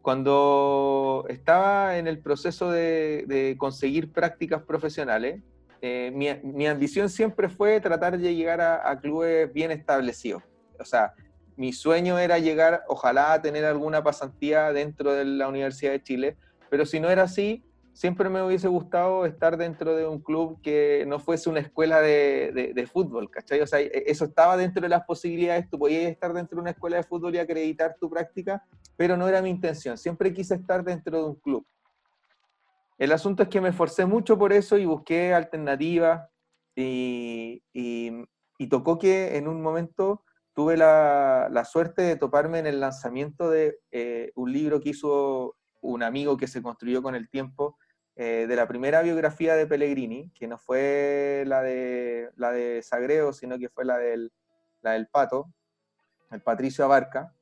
Cuando 0.01 1.25
estaba 1.29 1.99
en 1.99 2.09
el 2.09 2.19
proceso 2.19 2.71
de, 2.71 3.55
conseguir 3.59 4.11
prácticas 4.11 4.63
profesionales, 4.63 5.41
eh, 5.81 6.11
mi, 6.13 6.67
ambición 6.67 7.09
siempre 7.09 7.49
fue 7.49 7.81
tratar 7.81 8.19
de 8.19 8.35
llegar 8.35 8.61
a, 8.61 8.89
a, 8.89 9.01
clubes 9.01 9.53
bien 9.53 9.71
establecidos. 9.71 10.43
O 10.79 10.85
sea, 10.85 11.13
mi 11.57 11.73
sueño 11.73 12.19
era 12.19 12.39
llegar, 12.39 12.83
ojalá, 12.89 13.35
a 13.35 13.43
tener 13.43 13.65
alguna 13.65 14.03
pasantía 14.03 14.73
dentro 14.73 15.13
de 15.13 15.25
la 15.25 15.49
Universidad 15.49 15.93
de 15.93 16.03
Chile, 16.03 16.37
pero 16.71 16.87
si 16.87 16.99
no 16.99 17.11
era 17.11 17.25
así, 17.25 17.63
siempre 17.93 18.29
me 18.29 18.43
hubiese 18.43 18.69
gustado 18.69 19.27
estar 19.27 19.57
dentro 19.57 19.95
de 19.95 20.07
un 20.07 20.21
club 20.21 20.61
que 20.63 21.05
no 21.07 21.19
fuese 21.19 21.51
una 21.51 21.61
escuela 21.61 22.01
de, 22.01 22.73
de, 22.75 22.87
fútbol, 22.87 23.31
¿cachai? 23.31 23.61
O 23.61 23.67
sea, 23.67 23.81
e, 23.81 24.05
eso 24.07 24.25
estaba 24.25 24.57
dentro 24.57 24.83
de 24.83 24.89
las 24.89 25.05
posibilidades, 25.05 25.69
tú 25.69 25.79
podías 25.79 26.11
estar 26.11 26.33
dentro 26.33 26.57
de 26.57 26.63
una 26.63 26.71
escuela 26.71 26.97
de 26.97 27.03
fútbol 27.03 27.35
y 27.35 27.39
acreditar 27.39 27.97
tu 28.01 28.09
práctica, 28.09 28.65
pero 28.97 29.17
no 29.17 29.29
era 29.29 29.43
mi 29.43 29.51
intención, 29.51 29.99
siempre 29.99 30.33
quise 30.33 30.55
estar 30.55 30.83
dentro 30.83 31.19
de 31.19 31.25
un 31.25 31.35
club. 31.37 31.67
El 32.99 33.13
asunto 33.13 33.43
es 33.43 33.49
que 33.49 33.61
me 33.61 33.71
esforcé 33.71 34.07
mucho 34.07 34.39
por 34.39 34.53
eso 34.53 34.79
y 34.79 34.87
busqué 34.87 35.35
alternativas 35.35 36.29
y, 36.75 37.63
y, 37.73 38.27
tocó 38.69 38.97
que 38.97 39.37
en 39.37 39.49
un 39.49 39.61
momento 39.61 40.23
tuve 40.55 40.77
la, 40.77 41.49
la, 41.51 41.65
suerte 41.65 42.03
de 42.03 42.17
toparme 42.17 42.61
en 42.61 42.67
el 42.67 42.79
lanzamiento 42.79 43.51
de 43.51 43.81
eh, 43.91 44.31
un 44.37 44.53
libro 44.53 44.81
que 44.81 44.91
hizo 44.91 45.57
un 45.83 46.03
amigo 46.03 46.37
que 46.37 46.47
se 46.47 46.63
construyó 46.63 47.03
con 47.03 47.15
el 47.15 47.29
tiempo, 47.29 47.77
eh, 48.15 48.47
de 48.47 48.57
la 48.57 48.69
primera 48.69 49.01
biografía 49.01 49.55
de 49.57 49.67
Pellegrini, 49.67 50.31
que 50.35 50.47
no 50.47 50.59
fue 50.59 51.45
la 51.47 51.63
de, 51.63 52.31
la 52.37 52.53
de 52.53 52.83
Sagreo, 52.83 53.33
sino 53.33 53.59
que 53.59 53.71
fue 53.71 53.87
la 53.87 53.97
del, 53.97 54.33
la 54.83 54.93
del 54.93 55.09
Pato, 55.09 55.53
el 56.31 56.43
Patricio 56.43 56.85
Abarca, 56.85 57.35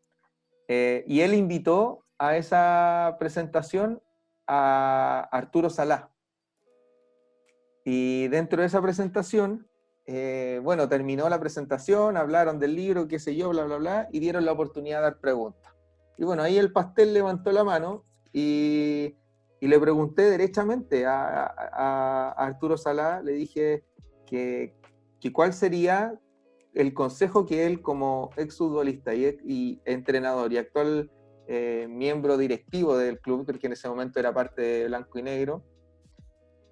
eh, 0.68 1.04
y 1.08 1.22
él 1.22 1.34
invitó 1.34 2.06
a 2.18 2.36
esa 2.36 3.16
presentación 3.18 4.00
a 4.46 5.28
Arturo 5.32 5.70
Salá. 5.70 6.12
Y 7.84 8.28
dentro 8.28 8.60
de 8.60 8.68
esa 8.68 8.80
presentación, 8.80 9.68
eh, 10.06 10.60
bueno, 10.62 10.88
terminó 10.88 11.28
la 11.28 11.40
presentación, 11.40 12.16
hablaron 12.16 12.60
del 12.60 12.76
libro, 12.76 13.08
qué 13.08 13.18
sé 13.18 13.34
yo, 13.34 13.50
bla, 13.50 13.64
bla, 13.64 13.76
bla, 13.78 14.08
y 14.12 14.20
dieron 14.20 14.44
la 14.44 14.52
oportunidad 14.52 14.98
de 14.98 15.02
dar 15.02 15.18
preguntas. 15.18 15.72
Y 16.16 16.24
bueno, 16.24 16.42
ahí 16.44 16.58
el 16.58 16.72
pastel 16.72 17.12
levantó 17.12 17.50
la 17.50 17.64
mano 17.64 18.04
y, 18.32 19.16
le 19.68 19.78
pregunté 19.78 20.22
derechamente 20.22 21.04
a, 21.06 22.34
Arturo 22.36 22.76
Salá, 22.76 23.22
le 23.22 23.32
dije 23.32 23.84
que, 24.26 24.74
cuál 25.32 25.52
sería 25.52 26.18
el 26.72 26.94
consejo 26.94 27.46
que 27.46 27.66
él 27.66 27.82
como 27.82 28.30
exfutbolista 28.36 29.14
y, 29.14 29.36
y 29.44 29.80
entrenador 29.84 30.52
y 30.52 30.58
actual 30.58 31.10
eh, 31.52 31.88
miembro 31.88 32.36
directivo 32.36 32.96
del 32.96 33.18
club, 33.18 33.44
porque 33.44 33.66
en 33.66 33.72
ese 33.72 33.88
momento 33.88 34.20
era 34.20 34.32
parte 34.32 34.62
de 34.62 34.86
Blanco 34.86 35.18
y 35.18 35.22
Negro, 35.22 35.64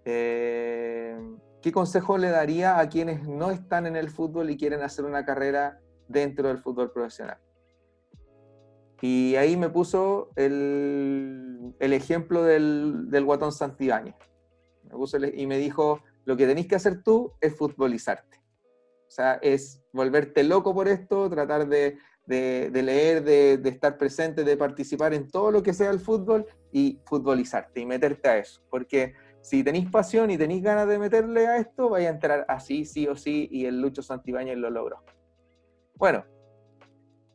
eh, 0.04 1.18
¿qué 1.60 1.72
consejo 1.72 2.16
le 2.16 2.28
daría 2.28 2.78
a 2.78 2.88
quienes 2.88 3.26
no 3.26 3.50
están 3.50 3.88
en 3.88 3.96
el 3.96 4.08
fútbol 4.08 4.50
y 4.50 4.56
quieren 4.56 4.82
hacer 4.82 5.04
una 5.04 5.24
carrera 5.24 5.80
dentro 6.06 6.46
del 6.46 6.58
fútbol 6.58 6.92
profesional? 6.92 7.38
Y 9.00 9.36
ahí 9.36 9.56
me 9.56 9.68
puso 9.68 10.30
el, 10.34 11.74
el 11.78 11.92
ejemplo 11.92 12.42
del, 12.42 13.10
del, 13.10 13.24
guatón 13.24 13.52
Santibáñez. 13.52 14.14
Me 14.84 15.28
y 15.34 15.46
me 15.46 15.58
dijo, 15.58 16.00
lo 16.24 16.36
que 16.36 16.46
tenéis 16.46 16.66
que 16.66 16.74
hacer 16.74 17.02
tú 17.02 17.32
es 17.40 17.54
futbolizarte. 17.56 18.38
O 19.06 19.10
sea, 19.10 19.34
es 19.40 19.82
volverte 19.92 20.42
loco 20.42 20.74
por 20.74 20.88
esto, 20.88 21.30
tratar 21.30 21.68
de, 21.68 21.98
de, 22.26 22.70
de 22.70 22.82
leer, 22.82 23.22
de, 23.22 23.56
de, 23.58 23.68
estar 23.70 23.96
presente, 23.96 24.44
de 24.44 24.56
participar 24.56 25.14
en 25.14 25.28
todo 25.28 25.50
lo 25.50 25.62
que 25.62 25.72
sea 25.72 25.90
el 25.90 26.00
fútbol 26.00 26.46
y 26.72 27.00
futbolizarte 27.06 27.80
y 27.80 27.86
meterte 27.86 28.28
a 28.28 28.38
eso. 28.38 28.60
Porque 28.68 29.14
si 29.40 29.62
tenéis 29.62 29.90
pasión 29.90 30.30
y 30.30 30.36
tenéis 30.36 30.62
ganas 30.62 30.88
de 30.88 30.98
meterle 30.98 31.46
a 31.46 31.58
esto, 31.58 31.88
vais 31.88 32.06
a 32.06 32.10
entrar 32.10 32.44
así, 32.48 32.84
sí 32.84 33.06
o 33.06 33.16
sí, 33.16 33.48
y 33.50 33.66
el 33.66 33.80
Lucho 33.80 34.02
Santibáñez 34.02 34.58
lo 34.58 34.70
logró. 34.70 35.02
Bueno. 35.94 36.24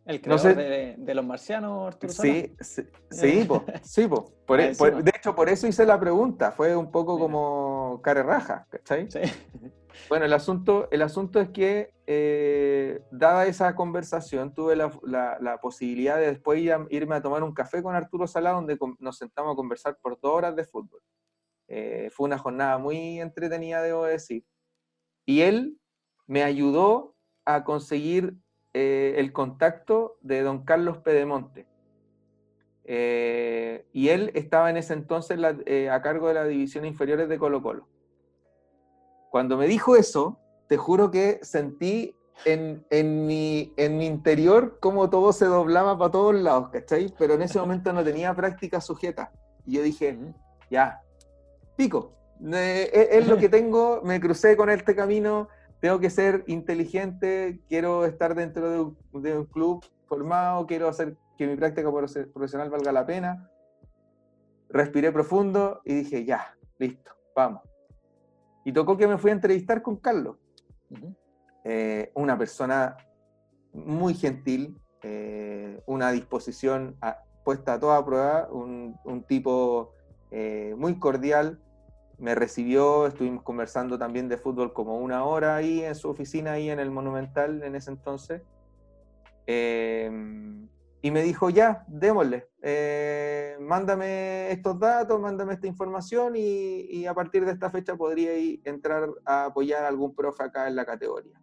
El 0.05 0.21
creador 0.21 0.55
de, 0.55 1.15
los 1.15 1.25
marcianos, 1.25 1.87
Arturo 1.87 2.11
Sí, 2.11 2.53
sí, 2.59 2.83
sí, 3.09 3.47
sí 3.83 4.09
por, 4.45 4.59
e, 4.59 4.73
de 4.73 5.11
hecho, 5.15 5.33
por 5.33 5.47
eso 5.47 5.65
hice 5.65 5.85
la 5.85 5.97
pregunta, 5.97 6.51
fue 6.51 6.75
un 6.75 6.91
poco 6.91 7.17
como 7.17 8.01
care 8.03 8.21
raja, 8.23 8.67
¿cachai? 8.69 9.09
Sí. 9.09 9.19
Bueno, 10.09 10.25
el 10.25 10.33
asunto, 10.33 10.87
el 10.91 11.03
asunto 11.03 11.39
es 11.39 11.49
que, 11.49 11.93
eh, 12.07 13.01
dada 13.11 13.45
esa 13.45 13.75
conversación, 13.75 14.53
tuve 14.53 14.75
la, 14.75 15.59
posibilidad 15.61 16.17
de 16.17 16.27
después 16.27 16.59
irme 16.89 17.15
a 17.15 17.21
tomar 17.21 17.43
un 17.43 17.53
café 17.53 17.83
con 17.83 17.95
Arturo 17.95 18.25
Salá, 18.25 18.51
donde 18.51 18.77
nos 18.99 19.17
sentamos 19.17 19.53
a 19.53 19.55
conversar 19.55 19.97
por 20.01 20.19
dos 20.19 20.33
horas 20.33 20.55
de 20.55 20.65
fútbol. 20.65 21.01
Eh, 21.67 22.09
fue 22.11 22.25
una 22.25 22.37
jornada 22.37 22.77
muy 22.77 23.19
entretenida, 23.19 23.81
debo 23.81 24.05
decir. 24.05 24.43
Y 25.25 25.41
él 25.41 25.79
me 26.25 26.43
ayudó 26.43 27.15
a 27.45 27.63
conseguir 27.63 28.35
eh, 28.73 29.15
el 29.17 29.31
contacto 29.31 30.17
de 30.21 30.41
don 30.41 30.63
Carlos 30.63 30.97
Pedemonte. 30.99 31.65
y 32.85 34.09
él 34.09 34.31
estaba 34.33 34.69
en 34.69 34.77
ese 34.77 34.93
entonces 34.93 35.39
a 35.89 36.01
cargo 36.01 36.27
de 36.27 36.33
las 36.33 36.47
divisiones 36.47 36.91
inferiores 36.91 37.29
de 37.29 37.37
Colo 37.37 37.61
Colo. 37.61 37.87
Cuando 39.31 39.57
me 39.57 39.67
dijo 39.67 39.95
eso, 39.95 40.39
te 40.67 40.77
juro 40.77 41.09
que 41.09 41.39
sentí 41.41 42.15
en, 42.45 43.25
mi, 43.25 43.73
en 43.77 43.97
mi 43.97 44.05
interior 44.05 44.77
como 44.79 45.09
todo 45.09 45.33
se 45.33 45.45
doblaba 45.45 45.97
para 45.97 46.11
todos 46.11 46.35
lados, 46.35 46.69
¿cachai? 46.69 47.13
Pero 47.17 47.35
en 47.35 47.43
ese 47.43 47.59
momento 47.59 47.93
no 47.93 48.03
tenía 48.03 48.33
práctica 48.35 48.81
sujeta. 48.81 49.31
Y 49.65 49.77
yo 49.77 49.83
dije, 49.83 50.17
ya, 50.69 51.01
pico, 51.75 52.13
es, 52.51 53.27
lo 53.27 53.37
que 53.37 53.49
tengo, 53.49 54.01
me 54.03 54.19
crucé 54.19 54.57
con 54.57 54.69
este 54.69 54.95
camino, 54.95 55.47
tengo 55.83 55.99
que 55.99 56.09
ser 56.09 56.45
inteligente, 56.47 57.59
quiero 57.67 58.05
estar 58.05 58.35
dentro 58.35 58.71
de 58.71 58.79
un, 58.79 59.21
de 59.21 59.37
un 59.37 59.43
club 59.43 59.85
formado, 60.07 60.65
quiero 60.65 60.87
hacer 60.87 61.17
que 61.37 61.45
mi 61.45 61.57
práctica 61.57 61.91
profesional 61.91 62.69
valga 62.69 62.93
la 62.93 63.05
pena. 63.05 63.49
Respiré 64.69 65.11
profundo 65.11 65.81
y 65.83 65.95
dije, 65.95 66.23
ya, 66.23 66.55
listo, 66.77 67.11
vamos. 67.35 67.63
Y 68.63 68.71
tocó 68.71 68.95
que 68.95 69.09
me 69.09 69.17
fui 69.17 69.31
a 69.31 69.33
entrevistar 69.33 69.81
con 69.81 69.97
Carlos, 69.97 70.37
eh, 71.65 72.13
una 72.13 72.37
persona 72.37 72.95
muy 73.73 74.13
gentil, 74.13 74.79
eh, 75.01 75.81
una 75.85 76.13
disposición 76.13 76.95
puesta 77.43 77.73
a 77.73 77.79
toda 77.81 78.05
prueba, 78.05 78.47
un, 78.49 79.25
tipo 79.27 79.91
eh, 80.31 80.75
muy 80.77 80.97
cordial, 80.97 81.59
me 82.23 82.33
recibió, 82.33 83.05
estuvimos 83.05 83.43
conversando 83.43 83.99
también 83.99 84.29
de 84.29 84.37
fútbol 84.37 84.73
como 84.73 84.97
una 84.97 85.25
hora 85.25 85.55
ahí 85.55 85.83
en 85.83 85.93
su 85.93 86.09
oficina, 86.09 86.53
ahí 86.53 86.69
en 86.69 86.79
el 86.79 86.89
Monumental 86.89 87.61
en 87.63 87.75
ese 87.75 87.91
entonces 87.91 88.41
y 91.05 91.11
me 91.11 91.21
dijo, 91.21 91.49
ya, 91.49 91.83
démosle, 91.89 92.47
eh, 92.61 93.57
mándame 93.59 94.49
estos 94.51 94.79
datos, 94.79 95.19
mándame 95.19 95.55
esta 95.55 95.67
información 95.67 96.33
y, 96.37 97.05
a 97.05 97.13
partir 97.13 97.43
de 97.43 97.51
esta 97.51 97.69
fecha 97.69 97.97
podría 97.97 98.31
entrar 98.63 99.09
a 99.25 99.45
apoyar 99.45 99.83
a 99.83 99.89
algún 99.89 100.15
profe 100.15 100.43
acá 100.43 100.65
en 100.69 100.77
la 100.77 100.85
categoría. 100.85 101.37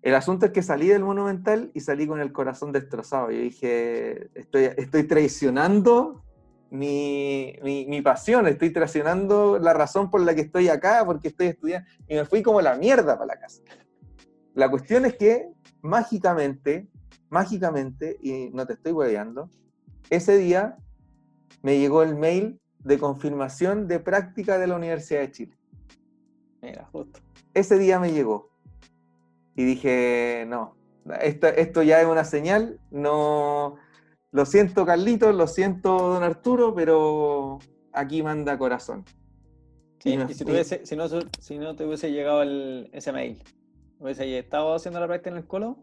El 0.00 0.14
asunto 0.14 0.46
es 0.46 0.52
que 0.52 0.62
salí 0.62 0.88
del 0.88 1.04
Monumental 1.04 1.70
y 1.74 1.80
salí 1.80 2.06
con 2.06 2.18
el 2.18 2.32
corazón 2.32 2.72
destrozado. 2.72 3.30
Yo 3.30 3.40
dije, 3.40 4.30
estoy, 4.34 4.70
estoy 4.78 5.04
traicionando 5.04 6.24
mi, 6.70 7.56
mi, 7.62 8.02
pasión, 8.02 8.46
estoy 8.46 8.70
traicionando 8.70 9.58
la 9.58 9.72
razón 9.72 10.10
por 10.10 10.20
la 10.20 10.34
que 10.34 10.42
estoy 10.42 10.68
acá, 10.68 11.04
porque 11.04 11.28
estoy 11.28 11.48
estudiando. 11.48 11.88
Y 12.08 12.14
me 12.14 12.24
fui 12.24 12.42
como 12.42 12.60
la 12.60 12.76
mierda 12.76 13.18
para 13.18 13.34
la 13.34 13.40
casa. 13.40 13.62
La 14.54 14.70
cuestión 14.70 15.04
es 15.04 15.16
que 15.16 15.48
mágicamente 15.82 16.88
mágicamente, 17.28 18.18
y 18.22 18.50
no 18.50 18.66
te 18.66 18.74
estoy 18.74 18.92
hueveando, 18.92 19.50
ese 20.10 20.36
día 20.36 20.76
me 21.62 21.78
llegó 21.78 22.02
el 22.02 22.14
mail 22.16 22.60
de 22.78 22.98
confirmación 22.98 23.88
de 23.88 23.98
práctica 23.98 24.58
de 24.58 24.66
la 24.66 24.76
Universidad 24.76 25.20
de 25.20 25.32
Chile. 25.32 25.58
Mira, 26.62 26.88
justo. 26.92 27.20
Ese 27.54 27.78
día 27.78 27.98
me 27.98 28.12
llegó. 28.12 28.50
Y 29.56 29.64
dije, 29.64 30.44
no, 30.46 30.76
esto, 31.20 31.48
esto 31.48 31.82
ya 31.82 32.00
es 32.00 32.06
una 32.06 32.24
señal, 32.24 32.80
no... 32.90 33.76
Lo 34.32 34.44
siento, 34.44 34.84
Carlitos, 34.84 35.34
lo 35.34 35.46
siento, 35.46 35.96
don 35.96 36.22
Arturo, 36.22 36.74
pero 36.74 37.58
aquí 37.92 38.22
manda 38.22 38.58
corazón. 38.58 39.04
y, 40.04 40.18
si, 40.34 40.44
no, 40.44 41.08
si, 41.40 41.58
no, 41.58 41.76
te 41.76 41.84
hubiese 41.84 42.12
llegado 42.12 42.42
el, 42.42 42.90
ese 42.92 43.12
mail, 43.12 43.42
¿hubiese 43.98 44.38
estado 44.38 44.74
haciendo 44.74 45.00
la 45.00 45.06
práctica 45.06 45.30
en 45.30 45.36
el 45.36 45.46
colo? 45.46 45.78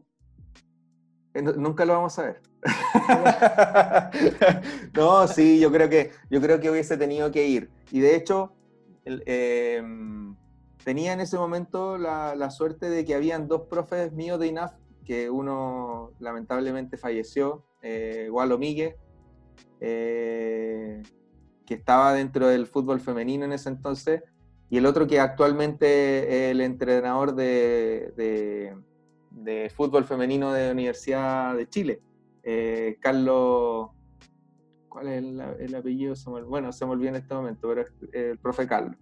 Eh, 1.34 1.42
nunca 1.42 1.86
lo 1.86 1.94
vamos 1.94 2.18
a 2.20 2.24
ver. 2.24 2.42
no, 4.94 5.28
sí, 5.28 5.60
yo 5.60 5.72
creo 5.72 5.90
que 5.90 6.12
yo 6.30 6.40
creo 6.40 6.60
que 6.60 6.70
hubiese 6.70 6.98
tenido 6.98 7.32
que 7.32 7.48
ir. 7.48 7.70
Y 7.92 8.00
de 8.00 8.16
hecho, 8.16 8.54
em, 9.06 10.36
tenía 10.84 11.14
en 11.14 11.22
ese 11.22 11.38
momento 11.38 11.98
la, 11.98 12.50
suerte 12.52 12.90
de 12.90 13.04
que 13.04 13.16
habían 13.16 13.48
dos 13.48 13.64
profes 13.64 14.14
míos 14.14 14.40
de 14.40 14.48
INAF, 14.48 14.74
que 15.06 15.30
uno 15.30 16.12
lamentablemente 16.20 16.98
falleció, 16.98 17.66
eh, 17.84 18.30
eh, 19.80 21.04
que 21.66 21.74
estaba 21.74 22.14
dentro 22.14 22.48
del 22.48 22.66
fútbol 22.66 23.00
femenino 23.00 23.46
en 23.46 23.54
ese 23.54 23.70
entonces, 23.70 24.24
y 24.70 24.78
el 24.78 24.88
otro 24.88 25.06
que 25.06 25.20
actualmente 25.20 26.48
es 26.48 26.52
el 26.52 26.62
entrenador 26.62 27.36
de 27.36 28.74
de 29.34 29.70
fútbol 29.70 30.06
femenino 30.06 30.52
de 30.52 30.68
la 30.68 30.72
Universidad 30.72 31.56
de 31.56 31.68
Chile. 31.68 32.02
Eh, 32.44 32.98
Carlos, 33.00 33.90
¿cuál 34.88 35.08
es 35.08 35.24
el, 35.24 35.76
apellido? 35.76 36.14
bueno, 36.48 36.72
se 36.72 36.86
me 36.86 36.92
olvidó 36.92 37.10
en 37.10 37.16
este 37.16 37.34
momento, 37.34 37.68
pero 37.68 37.82
es 37.82 37.92
el 38.14 38.38
profe 38.38 38.68
Carlos. 38.68 38.96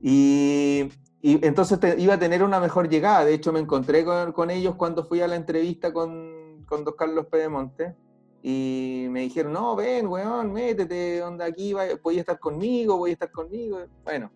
Y, 0.00 0.88
entonces 1.22 1.78
iba 1.98 2.14
a 2.14 2.18
tener 2.18 2.42
una 2.42 2.60
mejor 2.60 2.88
llegada. 2.88 3.24
De 3.24 3.34
hecho, 3.34 3.52
me 3.52 3.60
encontré 3.60 4.04
con, 4.04 4.50
ellos 4.50 4.76
cuando 4.76 5.04
fui 5.04 5.20
a 5.20 5.28
la 5.28 5.36
entrevista 5.36 5.92
con, 5.92 6.29
con 6.70 6.84
Don 6.84 6.94
Carlos 6.96 7.26
Pedemonte. 7.26 7.94
Y 8.42 9.08
me 9.10 9.20
dijeron, 9.20 9.52
no, 9.52 9.76
ven, 9.76 10.06
weón, 10.06 10.50
métete, 10.50 11.18
donde 11.18 11.44
aquí, 11.44 11.74
voy 12.02 12.16
a 12.16 12.20
estar 12.20 12.38
conmigo, 12.38 12.96
voy 12.96 13.10
a 13.10 13.12
estar 13.12 13.30
conmigo. 13.30 13.80
Bueno, 14.02 14.32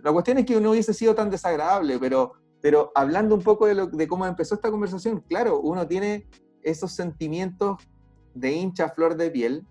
la 0.00 0.12
cuestión 0.12 0.38
es 0.38 0.46
que 0.46 0.60
no 0.60 0.70
hubiese 0.70 0.94
sido 0.94 1.16
tan 1.16 1.28
desagradable, 1.28 1.98
pero 1.98 2.34
pero 2.64 2.92
hablando 2.94 3.34
un 3.34 3.42
poco 3.42 3.66
de, 3.66 4.08
cómo 4.08 4.24
empezó 4.24 4.54
esta 4.54 4.70
conversación, 4.70 5.22
claro, 5.28 5.60
uno 5.60 5.86
tiene 5.86 6.26
esos 6.62 6.92
sentimientos 6.92 7.76
de 8.32 8.52
hincha 8.52 8.88
flor 8.88 9.18
de 9.18 9.30
piel 9.30 9.66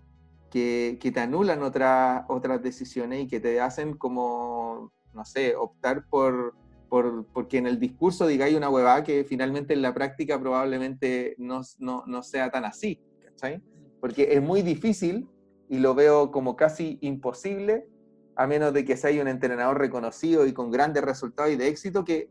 que, 0.48 0.96
te 1.02 1.18
anulan 1.18 1.64
otras 1.64 2.24
otras 2.28 2.62
decisiones 2.62 3.24
y 3.24 3.26
que 3.26 3.40
te 3.40 3.60
hacen 3.60 3.96
como, 3.96 4.92
no 5.12 5.24
sé, 5.24 5.56
optar 5.56 6.06
por, 6.08 6.54
por 6.94 7.26
porque 7.32 7.58
en 7.58 7.66
el 7.66 7.80
discurso 7.80 8.24
digáis 8.24 8.56
una 8.56 8.70
huevada 8.70 9.02
que 9.02 9.24
finalmente 9.24 9.74
en 9.74 9.82
la 9.82 9.92
práctica 9.92 10.38
probablemente 10.38 11.34
no, 11.38 11.62
no, 11.80 12.22
sea 12.22 12.52
tan 12.52 12.64
así, 12.64 13.00
¿cachai? 13.20 13.60
Porque 14.00 14.28
es 14.34 14.40
muy 14.40 14.62
difícil 14.62 15.28
y 15.68 15.80
lo 15.80 15.96
veo 15.96 16.30
como 16.30 16.54
casi 16.54 16.98
imposible, 17.00 17.88
a 18.36 18.46
menos 18.46 18.72
de 18.72 18.84
que 18.84 18.96
sea 18.96 19.20
un 19.20 19.26
entrenador 19.26 19.76
reconocido 19.76 20.46
y 20.46 20.52
con 20.52 20.70
grandes 20.70 21.02
resultados 21.02 21.50
y 21.50 21.56
de 21.56 21.66
éxito, 21.66 22.04
que 22.04 22.30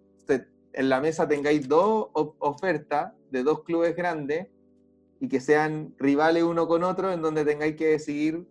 en 0.71 0.87
la 0.87 1.01
mesa 1.01 1.27
tengáis 1.27 1.67
dos 1.67 2.07
ofertas 2.13 3.11
de 3.31 3.43
dos 3.43 3.63
clubes 3.63 3.97
grandes 3.97 4.47
y 5.19 5.27
que 5.27 5.41
sean 5.41 5.93
rivales 5.97 6.43
uno 6.43 6.69
con 6.69 6.85
otro, 6.85 7.11
en 7.11 7.21
donde 7.21 7.43
tengáis 7.43 7.75
que 7.75 7.87
decidir 7.87 8.47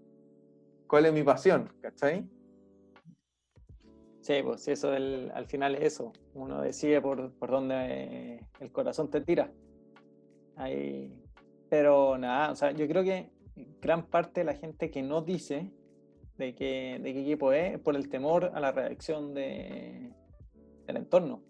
cuál 0.86 1.06
es 1.06 1.14
mi 1.14 1.22
pasión, 1.22 1.72
¿cachai? 1.80 2.28
Sí, 4.22 4.34
pues 4.44 4.68
eso 4.68 4.92
al 4.92 5.46
final 5.46 5.74
es 5.74 5.94
eso. 5.94 6.12
Uno 6.34 6.62
decide 6.62 7.00
por, 7.02 7.32
por 7.32 7.50
dónde 7.50 8.40
el 8.60 8.70
corazón 8.70 9.10
te 9.10 9.20
tira. 9.20 9.52
Ahí, 10.54 11.12
pero 11.68 12.16
nada, 12.18 12.52
o 12.52 12.56
sea, 12.56 12.70
yo 12.70 12.86
creo 12.86 13.02
que 13.02 13.30
gran 13.80 14.06
parte 14.06 14.40
de 14.40 14.44
la 14.44 14.54
gente 14.54 14.92
que 14.92 15.02
no 15.02 15.22
dice 15.22 15.72
de 16.38 16.54
qué, 16.54 17.00
de 17.02 17.12
qué 17.12 17.20
equipo 17.20 17.52
es 17.52 17.80
por 17.80 17.96
el 17.96 18.08
temor 18.08 18.52
a 18.54 18.60
la 18.60 18.70
reacción 18.70 19.34
de, 19.34 20.12
del 20.86 20.96
entorno. 20.98 21.42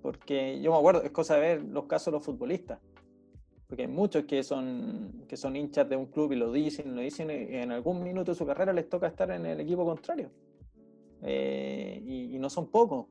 Porque 0.00 0.60
yo 0.62 0.70
me 0.70 0.78
acuerdo, 0.78 1.02
es 1.02 1.10
cosa 1.10 1.34
de 1.34 1.40
ver 1.40 1.62
los 1.64 1.86
casos 1.86 2.06
de 2.06 2.18
los 2.18 2.24
futbolistas. 2.24 2.78
Porque 3.66 3.82
hay 3.82 3.88
muchos 3.88 4.26
que 4.26 4.44
son, 4.44 5.24
que 5.26 5.36
son 5.36 5.56
hinchas 5.56 5.88
de 5.88 5.96
un 5.96 6.06
club 6.06 6.30
y 6.32 6.36
lo 6.36 6.52
dicen, 6.52 6.94
lo 6.94 7.02
dicen, 7.02 7.30
y 7.30 7.56
en 7.56 7.72
algún 7.72 8.00
minuto 8.04 8.30
de 8.30 8.36
su 8.36 8.46
carrera 8.46 8.72
les 8.72 8.88
toca 8.88 9.08
estar 9.08 9.28
en 9.32 9.44
el 9.44 9.58
equipo 9.58 9.84
contrario. 9.84 10.30
Eh, 11.22 12.02
y, 12.04 12.38
no 12.38 12.48
son 12.48 12.70
pocos. 12.70 13.06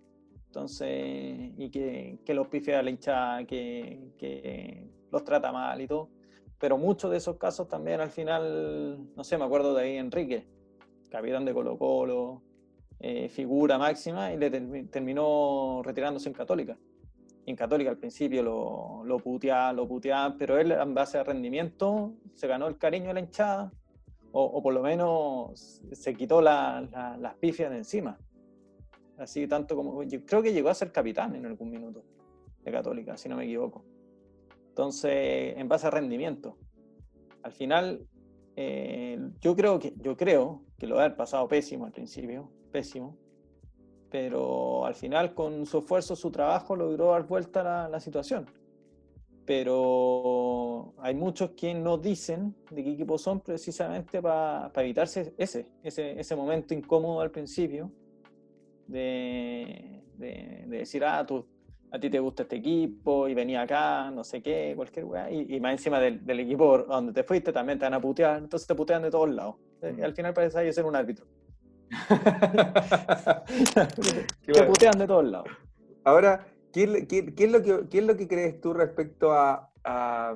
Entonces, 0.48 1.52
y 1.58 1.70
que, 1.70 2.20
que 2.26 2.34
los 2.34 2.48
pifea 2.48 2.80
a 2.80 2.84
la 2.84 2.90
hinchada, 2.90 3.46
que, 3.46 4.14
que 4.18 4.90
los 5.12 5.24
trata 5.24 5.52
mal 5.52 5.80
y 5.82 5.88
todo. 5.88 6.10
Pero 6.58 6.78
muchos 6.78 7.12
de 7.12 7.18
esos 7.18 7.38
casos 7.38 7.68
también 7.68 8.02
al 8.02 8.10
final, 8.10 9.16
no 9.16 9.24
sé, 9.24 9.38
me 9.38 9.46
acuerdo 9.46 9.74
de 9.74 9.84
ahí 9.84 9.98
Enrique, 9.98 10.48
capitán 11.10 11.46
de 11.46 11.54
Colo 11.54 11.78
Colo, 11.78 12.42
eh, 13.00 13.30
figura 13.30 13.78
máxima, 13.78 14.34
y 14.34 14.38
le 14.38 14.50
terminó 14.88 15.82
retirándose 15.84 16.28
en 16.28 16.34
Católica. 16.34 16.78
En 17.46 17.56
Católica 17.56 17.90
al 17.92 17.98
principio 17.98 18.44
lo, 18.44 19.04
lo 19.06 19.20
puteaban, 19.20 19.76
lo 19.76 19.88
puteaban, 19.88 20.38
pero 20.38 20.58
él 20.58 20.72
en 20.72 20.94
base 20.94 21.18
a 21.18 21.24
rendimiento 21.24 22.14
se 22.36 22.48
ganó 22.48 22.68
el 22.68 22.78
cariño 22.78 23.08
de 23.08 23.14
la 23.14 23.20
hinchada, 23.22 23.72
o, 24.32 24.62
por 24.62 24.74
lo 24.74 24.82
menos 24.82 25.82
se 25.92 26.14
quitó 26.16 26.42
las 26.42 27.36
pifias 27.40 27.72
de 27.72 27.78
encima. 27.78 28.18
Así 29.18 29.48
tanto 29.48 29.76
como, 29.76 30.00
creo 30.26 30.42
que 30.42 30.54
llegó 30.54 30.70
a 30.70 30.74
ser 30.74 30.92
capitán 30.92 31.36
en 31.36 31.46
algún 31.46 31.70
minuto 31.70 32.04
de 32.64 32.72
Católica, 32.72 33.18
si 33.18 33.28
no 33.28 33.36
me 33.36 33.44
equivoco. 33.44 33.84
Entonces, 34.70 35.58
en 35.58 35.68
base 35.68 35.88
a 35.88 35.90
rendimiento. 35.90 36.58
Al 37.44 37.52
final, 37.52 38.08
eh, 38.56 39.20
yo, 39.42 39.56
creo 39.56 39.80
que, 39.80 39.94
yo 39.98 40.16
creo 40.16 40.64
que 40.78 40.88
lo 40.88 41.00
ha 41.00 41.16
pasado 41.16 41.48
pésimo 41.48 41.86
al 41.86 41.92
principio, 41.92 42.50
pésimo, 42.72 43.18
pero 44.10 44.86
al 44.86 44.96
final 44.96 45.34
con 45.34 45.66
su 45.66 45.80
esfuerzo, 45.80 46.16
su 46.16 46.32
trabajo, 46.32 46.76
logró 46.76 47.12
dar 47.12 47.28
vuelta 47.28 47.64
la, 47.64 47.90
la 47.90 48.00
situación. 48.00 48.46
Pero 49.50 50.94
hay 51.00 51.16
muchos 51.16 51.50
que 51.58 51.74
no 51.74 51.98
dicen 51.98 52.56
de 52.70 52.84
qué 52.84 52.92
equipo 52.92 53.18
son 53.18 53.40
precisamente 53.40 54.22
para 54.22 54.72
evitarse 54.76 55.34
ese, 55.40 55.66
ese, 55.82 56.20
ese 56.20 56.36
momento 56.36 56.76
incómodo 56.76 57.20
al 57.20 57.32
principio 57.32 57.92
de, 58.86 60.04
de, 60.18 60.66
de 60.68 60.78
decir, 60.78 61.04
ah, 61.04 61.26
tú 61.26 61.48
a 61.90 62.00
ti 62.00 62.12
te 62.12 62.20
gusta 62.20 62.44
este 62.44 62.58
equipo 62.58 63.28
y 63.28 63.34
venía 63.34 63.64
acá, 63.64 64.12
no 64.12 64.24
sé 64.24 64.44
qué, 64.44 64.74
cualquier 64.76 65.06
weá, 65.06 65.32
y, 65.32 65.60
más 65.60 65.72
encima 65.72 66.00
del, 66.00 66.24
del, 66.24 66.42
equipo 66.42 66.84
donde 66.84 67.12
te 67.12 67.24
fuiste 67.24 67.52
también 67.52 67.80
te 67.80 67.86
van 67.86 67.96
a 67.96 68.00
putear, 68.00 68.38
entonces 68.38 68.68
te 68.68 68.76
putean 68.76 69.02
de 69.02 69.10
todos 69.10 69.32
lados. 69.32 69.56
Eh, 69.82 69.96
y 69.98 70.02
al 70.04 70.14
final 70.14 70.32
parece 70.32 70.60
ahí 70.60 70.72
ser 70.72 70.86
un 70.86 70.96
árbitro. 70.96 71.26
te 74.46 74.64
putean 74.64 75.00
de 75.00 75.08
todos 75.08 75.26
lados. 75.26 75.50
Ahora, 76.04 76.46
¿qué, 76.72 77.08
qué, 77.08 77.34
qué, 77.34 77.44
es 77.46 77.52
lo 77.52 77.62
que, 77.62 77.88
¿qué 77.90 78.00
es 78.00 78.06
lo 78.06 78.18
que 78.18 78.28
crees 78.28 78.60
tú 78.62 78.74
respecto 78.74 79.32
a, 79.32 79.72
a, 79.84 80.36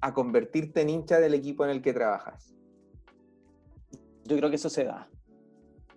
a 0.00 0.14
convertirte 0.14 0.80
en 0.82 0.90
hincha 0.90 1.20
del 1.20 1.34
equipo 1.34 1.64
en 1.64 1.70
el 1.70 1.82
que 1.82 1.92
trabajas? 1.92 2.54
Yo 4.24 4.36
creo 4.36 4.50
que 4.50 4.56
eso 4.56 4.70
se 4.70 4.84
da. 4.84 5.08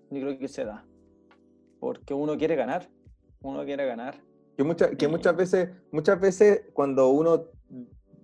Yo 0.09 0.21
creo 0.21 0.37
que 0.37 0.47
se 0.47 0.65
da. 0.65 0.85
Porque 1.79 2.13
uno 2.13 2.37
quiere 2.37 2.55
ganar 2.55 2.89
uno 3.45 3.63
quiere 3.63 3.85
ganar. 3.85 4.21
Que, 4.57 4.97
que 4.97 5.07
muchas, 5.07 5.35
veces, 5.35 5.69
muchas 5.91 6.19
veces 6.19 6.63
cuando 6.73 7.09
uno 7.09 7.45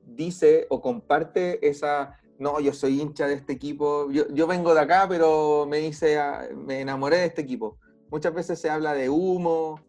dice 0.05 0.65
o 0.69 0.81
comparte 0.81 1.67
esa, 1.67 2.17
no, 2.39 2.59
yo 2.59 2.73
soy 2.73 3.01
hincha 3.01 3.27
de 3.27 3.35
este 3.35 3.53
equipo, 3.53 4.09
yo, 4.11 4.27
yo 4.29 4.47
vengo 4.47 4.73
de 4.73 4.79
acá, 4.79 5.05
pero 5.07 5.65
me 5.67 5.77
dice, 5.77 6.17
me 6.55 6.81
enamoré 6.81 7.17
de 7.17 7.25
este 7.25 7.41
equipo. 7.41 7.77
Muchas 8.09 8.33
veces 8.33 8.59
se 8.59 8.69
habla 8.69 8.93
de 8.93 9.09
humo, 9.09 9.79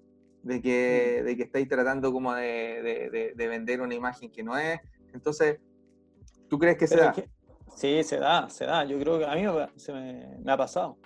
de 0.43 0.61
que, 0.61 1.23
de 1.25 1.37
que 1.37 1.45
estáis 1.45 1.69
tratando 1.69 2.13
como 2.13 2.35
de, 2.35 3.11
de, 3.11 3.33
de, 3.35 3.49
vender 3.49 3.81
una 3.81 3.95
imagen 3.95 4.31
que 4.31 4.43
no 4.43 4.59
es. 4.59 4.81
Entonces, 5.13 5.61
¿tú 6.49 6.59
crees 6.59 6.77
que 6.77 6.87
se 6.87 6.97
da? 6.97 7.15
sí, 7.77 8.03
se 8.03 8.19
da, 8.19 8.49
se 8.49 8.67
da. 8.67 8.85
Yo 8.85 8.99
creo 8.99 9.19
que 9.19 9.25
a 9.25 9.35
mí 9.35 9.43
se 9.77 9.93
me, 9.93 10.39
me 10.43 10.53
ha 10.53 10.57
pasado. 10.57 10.99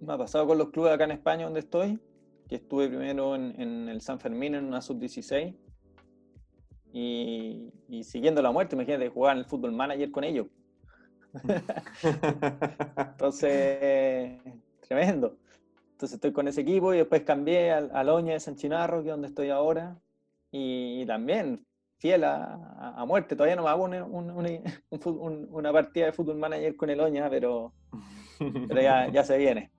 Me 0.00 0.12
ha 0.12 0.18
pasado 0.18 0.46
con 0.46 0.58
los 0.58 0.70
clubes 0.70 0.92
acá 0.92 1.04
en 1.04 1.12
España 1.12 1.44
donde 1.44 1.60
estoy, 1.60 1.98
que 2.48 2.56
estuve 2.56 2.88
primero 2.88 3.34
en, 3.34 3.88
el 3.88 4.00
San 4.02 4.20
Fermín 4.20 4.54
en 4.54 4.66
una 4.66 4.82
sub-16 4.82 5.56
y, 6.92 7.72
siguiendo 8.02 8.42
la 8.42 8.52
muerte, 8.52 8.74
imagínate 8.74 9.08
jugar 9.08 9.36
en 9.36 9.40
el 9.40 9.44
fútbol 9.46 9.72
manager 9.72 10.10
con 10.10 10.24
ellos. 10.24 10.46
Entonces, 13.12 14.40
tremendo. 14.86 15.38
Entonces 15.96 16.16
estoy 16.16 16.32
con 16.32 16.46
ese 16.46 16.60
equipo 16.60 16.92
y 16.92 16.98
después 16.98 17.22
cambié 17.22 17.72
al, 17.72 18.08
Oña 18.10 18.34
de 18.34 18.40
San 18.40 18.54
Chinarro, 18.54 19.02
que 19.02 19.08
es 19.08 19.12
donde 19.14 19.28
estoy 19.28 19.48
ahora, 19.48 19.98
y, 20.52 21.06
también 21.06 21.64
fiel 21.96 22.24
a, 22.24 23.02
muerte. 23.08 23.34
Todavía 23.34 23.56
no 23.56 23.62
me 23.62 23.70
hago 23.70 23.84
una 25.50 25.72
partida 25.72 26.04
de 26.04 26.12
fútbol 26.12 26.36
manager 26.36 26.76
con 26.76 26.90
el 26.90 27.00
Oña, 27.00 27.30
pero, 27.30 27.72
pero 28.68 28.82
ya, 28.82 29.10
ya 29.10 29.24
se 29.24 29.38
viene. 29.38 29.72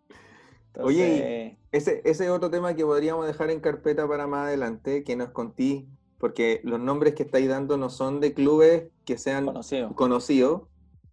Oye, 0.80 1.60
ese, 1.72 2.02
ese 2.03 2.31
otro 2.31 2.49
tema 2.49 2.73
que 2.73 2.84
podríamos 2.84 3.27
dejar 3.27 3.52
en 3.52 3.60
carpeta 3.60 4.07
para 4.07 4.26
más 4.26 4.48
adelante, 4.48 5.03
que 5.03 5.15
nos 5.15 5.30
contí, 5.30 5.88
porque 6.18 6.61
los 6.64 6.80
nombres 6.80 7.14
que 7.14 7.22
estáis 7.22 7.48
dando 7.48 7.77
no 7.77 7.91
son 7.91 8.22
de 8.22 8.34
clubes 8.34 8.89
que 9.06 9.19
sean 9.19 9.53
conocidos, 9.94 10.64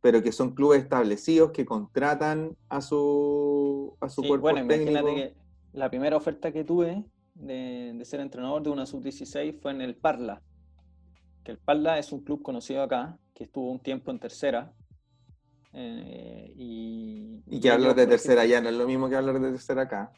pero 0.05 0.23
que 0.23 0.33
son 0.33 0.55
clubes 0.55 0.83
establecidos 0.83 1.51
que 1.51 1.65
contratan 1.65 2.55
a 2.69 2.83
su, 2.83 3.97
a 4.03 4.11
su 4.11 4.21
cuerpo 4.21 4.43
bueno, 4.43 4.59
imagínate 4.59 5.15
que 5.15 5.35
la 5.73 5.89
primera 5.89 6.15
oferta 6.15 6.53
que 6.53 6.63
tuve 6.63 7.03
de, 7.33 7.95
de 7.95 8.05
ser 8.05 8.21
entrenador 8.21 8.63
de 8.63 8.69
una 8.69 8.85
sub-16 8.85 9.59
fue 9.63 9.71
en 9.71 9.81
el 9.81 9.97
Parla, 9.97 10.43
que 11.43 11.53
el 11.53 11.59
Parla 11.59 11.99
es 11.99 12.13
un 12.13 12.21
club 12.21 12.43
conocido 12.43 12.83
acá, 12.83 13.17
que 13.35 13.45
estuvo 13.45 13.73
un 13.73 13.81
tiempo 13.81 14.11
en 14.11 14.19
tercera, 14.19 14.75
eh, 15.73 16.53
y, 16.55 17.43
y, 17.47 17.59
que 17.59 17.71
hablar 17.71 17.95
de 17.95 18.07
tercera 18.07 18.43
allá 18.43 18.61
no 18.61 18.69
es 18.69 18.75
lo 18.75 18.87
mismo 18.87 19.09
que 19.09 19.17
hablar 19.17 19.41
de 19.41 19.53
tercera 19.53 19.85
acá. 19.85 20.13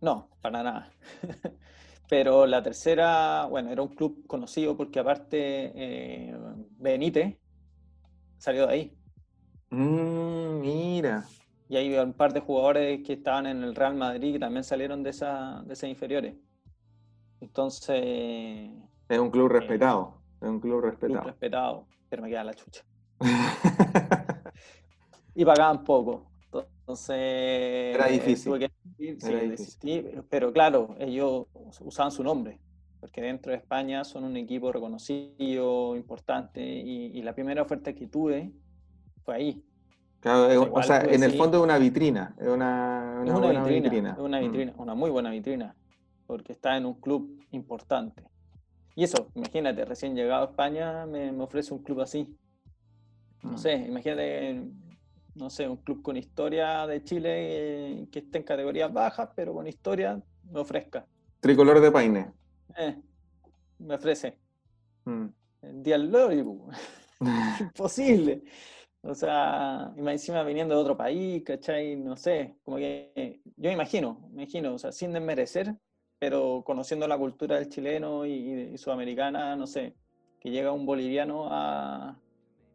No, 0.00 0.28
para 0.42 0.64
nada. 0.64 0.92
Pero 2.08 2.46
la 2.46 2.64
tercera, 2.64 3.46
bueno, 3.48 3.70
era 3.70 3.80
un 3.80 3.94
club 3.94 4.26
conocido 4.26 4.76
porque 4.76 4.98
aparte 4.98 5.70
eh, 5.72 6.36
Benítez 6.80 7.38
salió 8.36 8.66
de 8.66 8.72
ahí. 8.72 8.99
Mm, 9.70 10.60
mira. 10.60 11.24
Y 11.68 11.76
hay 11.76 11.96
un 11.96 12.12
par 12.12 12.32
de 12.32 12.40
jugadores 12.40 13.00
que 13.06 13.14
estaban 13.14 13.46
en 13.46 13.62
el 13.62 13.74
Real 13.74 13.94
Madrid 13.94 14.32
que 14.34 14.38
también 14.40 14.64
salieron 14.64 15.02
de, 15.02 15.10
esa, 15.10 15.62
de 15.64 15.72
esas 15.72 15.88
inferiores. 15.88 16.34
Entonces... 17.40 18.70
Es 19.08 19.18
un 19.18 19.30
club 19.30 19.50
eh, 19.50 19.60
respetado. 19.60 20.20
es 20.40 20.48
un 20.48 20.60
club 20.60 20.80
respetado. 20.80 21.20
Club 21.22 21.30
respetado, 21.30 21.86
pero 22.08 22.22
me 22.22 22.28
queda 22.28 22.44
la 22.44 22.54
chucha. 22.54 22.84
y 25.34 25.44
pagaban 25.44 25.84
poco. 25.84 26.30
Entonces. 26.90 27.94
Era 27.94 28.06
difícil. 28.06 28.68
pero 30.28 30.52
claro, 30.52 30.96
ellos 30.98 31.46
usaban 31.80 32.10
su 32.10 32.24
nombre, 32.24 32.58
porque 32.98 33.22
dentro 33.22 33.52
de 33.52 33.58
España 33.58 34.02
son 34.02 34.24
un 34.24 34.36
equipo 34.36 34.72
reconocido, 34.72 35.94
importante, 35.96 36.60
y, 36.62 37.22
la 37.22 37.32
primera 37.32 37.62
oferta 37.62 37.92
que 37.92 38.08
tuve 38.08 38.50
fue 39.24 39.34
ahí. 39.34 39.64
Claro, 40.20 40.70
o 40.72 40.82
sea, 40.82 41.00
en 41.00 41.22
el 41.22 41.32
fondo 41.32 41.58
es 41.58 41.64
una 41.64 41.78
vitrina, 41.78 42.34
es 42.38 42.48
una, 42.48 43.20
una, 43.22 43.38
buena 43.38 43.64
vitrina, 43.64 44.16
una 44.18 44.38
mm. 44.38 44.42
vitrina, 44.42 44.74
una 44.76 44.94
muy 44.94 45.10
buena 45.10 45.30
vitrina, 45.30 45.74
porque 46.26 46.52
está 46.52 46.76
en 46.76 46.84
un 46.84 46.94
club 46.94 47.42
importante. 47.52 48.24
Y 48.94 49.04
eso, 49.04 49.28
imagínate, 49.34 49.84
recién 49.86 50.14
llegado 50.14 50.42
a 50.42 50.50
España 50.50 51.06
me, 51.06 51.32
me 51.32 51.42
ofrece 51.42 51.72
un 51.72 51.82
club 51.82 52.02
así. 52.02 52.36
No 53.42 53.52
mm. 53.52 53.58
sé, 53.58 53.74
imagínate 53.76 54.62
no 55.34 55.50
sé, 55.50 55.68
un 55.68 55.76
club 55.76 56.02
con 56.02 56.16
historia 56.16 56.86
de 56.86 57.02
Chile 57.02 57.30
eh, 57.32 58.08
que 58.10 58.20
esté 58.20 58.38
en 58.38 58.44
categorías 58.44 58.92
bajas, 58.92 59.30
pero 59.34 59.54
con 59.54 59.66
historia 59.66 60.20
me 60.50 60.60
ofrezca. 60.60 61.06
Tricolor 61.40 61.80
de 61.80 61.90
Paine. 61.90 62.32
Eh, 62.76 63.00
me 63.78 63.94
ofrece. 63.94 64.36
Mm. 65.04 65.26
Del 65.62 66.12
Imposible. 67.60 68.42
O 69.02 69.14
sea, 69.14 69.92
y 69.96 70.06
encima 70.06 70.42
viniendo 70.42 70.74
de 70.74 70.80
otro 70.80 70.96
país, 70.96 71.42
¿cachai? 71.44 71.96
No 71.96 72.16
sé, 72.16 72.56
como 72.62 72.76
que 72.76 73.40
yo 73.56 73.70
imagino, 73.70 74.20
me 74.32 74.42
imagino, 74.42 74.74
o 74.74 74.78
sea, 74.78 74.92
sin 74.92 75.12
desmerecer, 75.12 75.74
pero 76.18 76.62
conociendo 76.64 77.08
la 77.08 77.16
cultura 77.16 77.56
del 77.56 77.70
chileno 77.70 78.26
y 78.26 78.76
sudamericana, 78.76 79.56
no 79.56 79.66
sé, 79.66 79.96
que 80.40 80.50
llega 80.50 80.72
un 80.72 80.86
boliviano 80.86 81.48
a, 81.50 82.18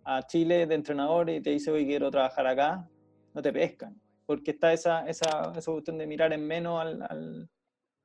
a 0.06 0.22
Chile 0.28 0.68
de 0.68 0.76
entrenador 0.76 1.30
y 1.30 1.42
te 1.42 1.50
dice, 1.50 1.72
hoy 1.72 1.86
quiero 1.86 2.12
trabajar 2.12 2.46
acá, 2.46 2.88
no 3.34 3.42
te 3.42 3.52
pescan. 3.52 4.00
Porque 4.26 4.52
está 4.52 4.72
esa, 4.72 5.08
esa, 5.08 5.52
esa 5.56 5.72
cuestión 5.72 5.98
de 5.98 6.08
mirar 6.08 6.32
en 6.32 6.48
menos 6.48 6.80
al, 6.80 7.50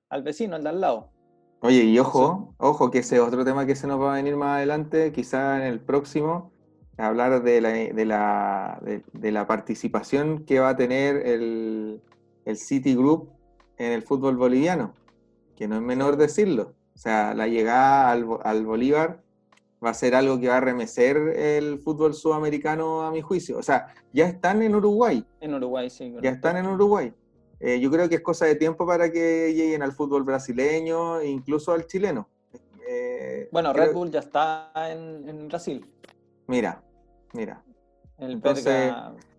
al, 0.09 0.23
vecino, 0.23 0.57
al 0.57 0.63
de 0.63 0.69
al 0.71 0.81
lado. 0.81 1.11
Oye, 1.61 1.85
y 1.85 1.99
ojo, 1.99 2.55
ojo, 2.59 2.91
que 2.91 2.99
ese 2.99 3.17
es 3.17 3.21
otro 3.21 3.45
tema 3.45 3.67
que 3.67 3.77
se 3.77 3.87
nos 3.87 4.01
va 4.01 4.13
a 4.13 4.17
venir 4.17 4.37
más 4.37 4.57
adelante, 4.57 5.13
quizá 5.13 5.59
en 5.59 5.65
el 5.65 5.81
próximo, 5.81 6.53
hablar 7.01 7.43
de 7.43 7.61
la, 7.61 7.71
de 7.71 8.05
la, 8.05 8.81
de, 9.13 9.33
la 9.33 9.47
participación 9.47 10.45
que 10.45 10.61
va 10.61 10.71
a 10.71 10.77
tener 10.77 11.17
el, 11.27 12.01
el 12.45 12.57
City 12.57 12.95
Group 12.95 13.31
en 13.79 13.93
el 13.93 14.03
fútbol 14.03 14.37
boliviano, 14.37 14.95
que 15.57 15.69
no 15.69 15.77
es 15.77 15.83
menor 15.83 16.17
decirlo. 16.17 16.75
O 16.95 16.99
sea, 16.99 17.35
la 17.35 17.49
llegada 17.49 18.11
al, 18.11 18.27
al 18.45 18.67
Bolívar 18.67 19.23
va 19.85 19.91
a 19.91 19.95
ser 19.95 20.15
algo 20.15 20.39
que 20.39 20.49
va 20.49 20.59
a 20.59 20.61
remecer 20.61 21.17
el 21.17 21.79
fútbol 21.79 22.15
sudamericano 22.15 23.03
a 23.03 23.11
mi 23.11 23.23
juicio. 23.23 23.59
O 23.59 23.63
sea, 23.63 23.95
ya 24.13 24.27
están 24.27 24.63
en 24.63 24.75
Uruguay. 24.75 25.25
En 25.41 25.55
Uruguay, 25.55 25.89
sí. 25.89 26.15
Ya 26.23 26.31
están 26.31 26.57
en 26.59 26.67
Uruguay. 26.67 27.13
Eh, 27.61 27.79
yo 27.79 27.91
creo 27.91 28.09
que 28.09 28.17
es 28.17 28.21
cosa 28.23 28.47
de 28.47 28.57
tiempo 28.57 28.87
para 28.87 29.13
que 29.13 29.53
lleguen 29.55 29.83
al 29.83 29.93
fútbol 29.93 30.25
brasileño 30.25 31.23
incluso 31.23 31.73
al 31.73 31.87
chileno. 31.87 32.29
Eh, 32.89 33.49
bueno, 33.53 33.73
Red 33.73 33.93
Bull 33.93 34.11
ya 34.11 34.21
está 34.21 34.73
en, 34.91 35.49
Brasil. 35.49 35.85
Mira, 36.47 36.83
mira. 37.33 37.63
Entonces, 38.19 38.93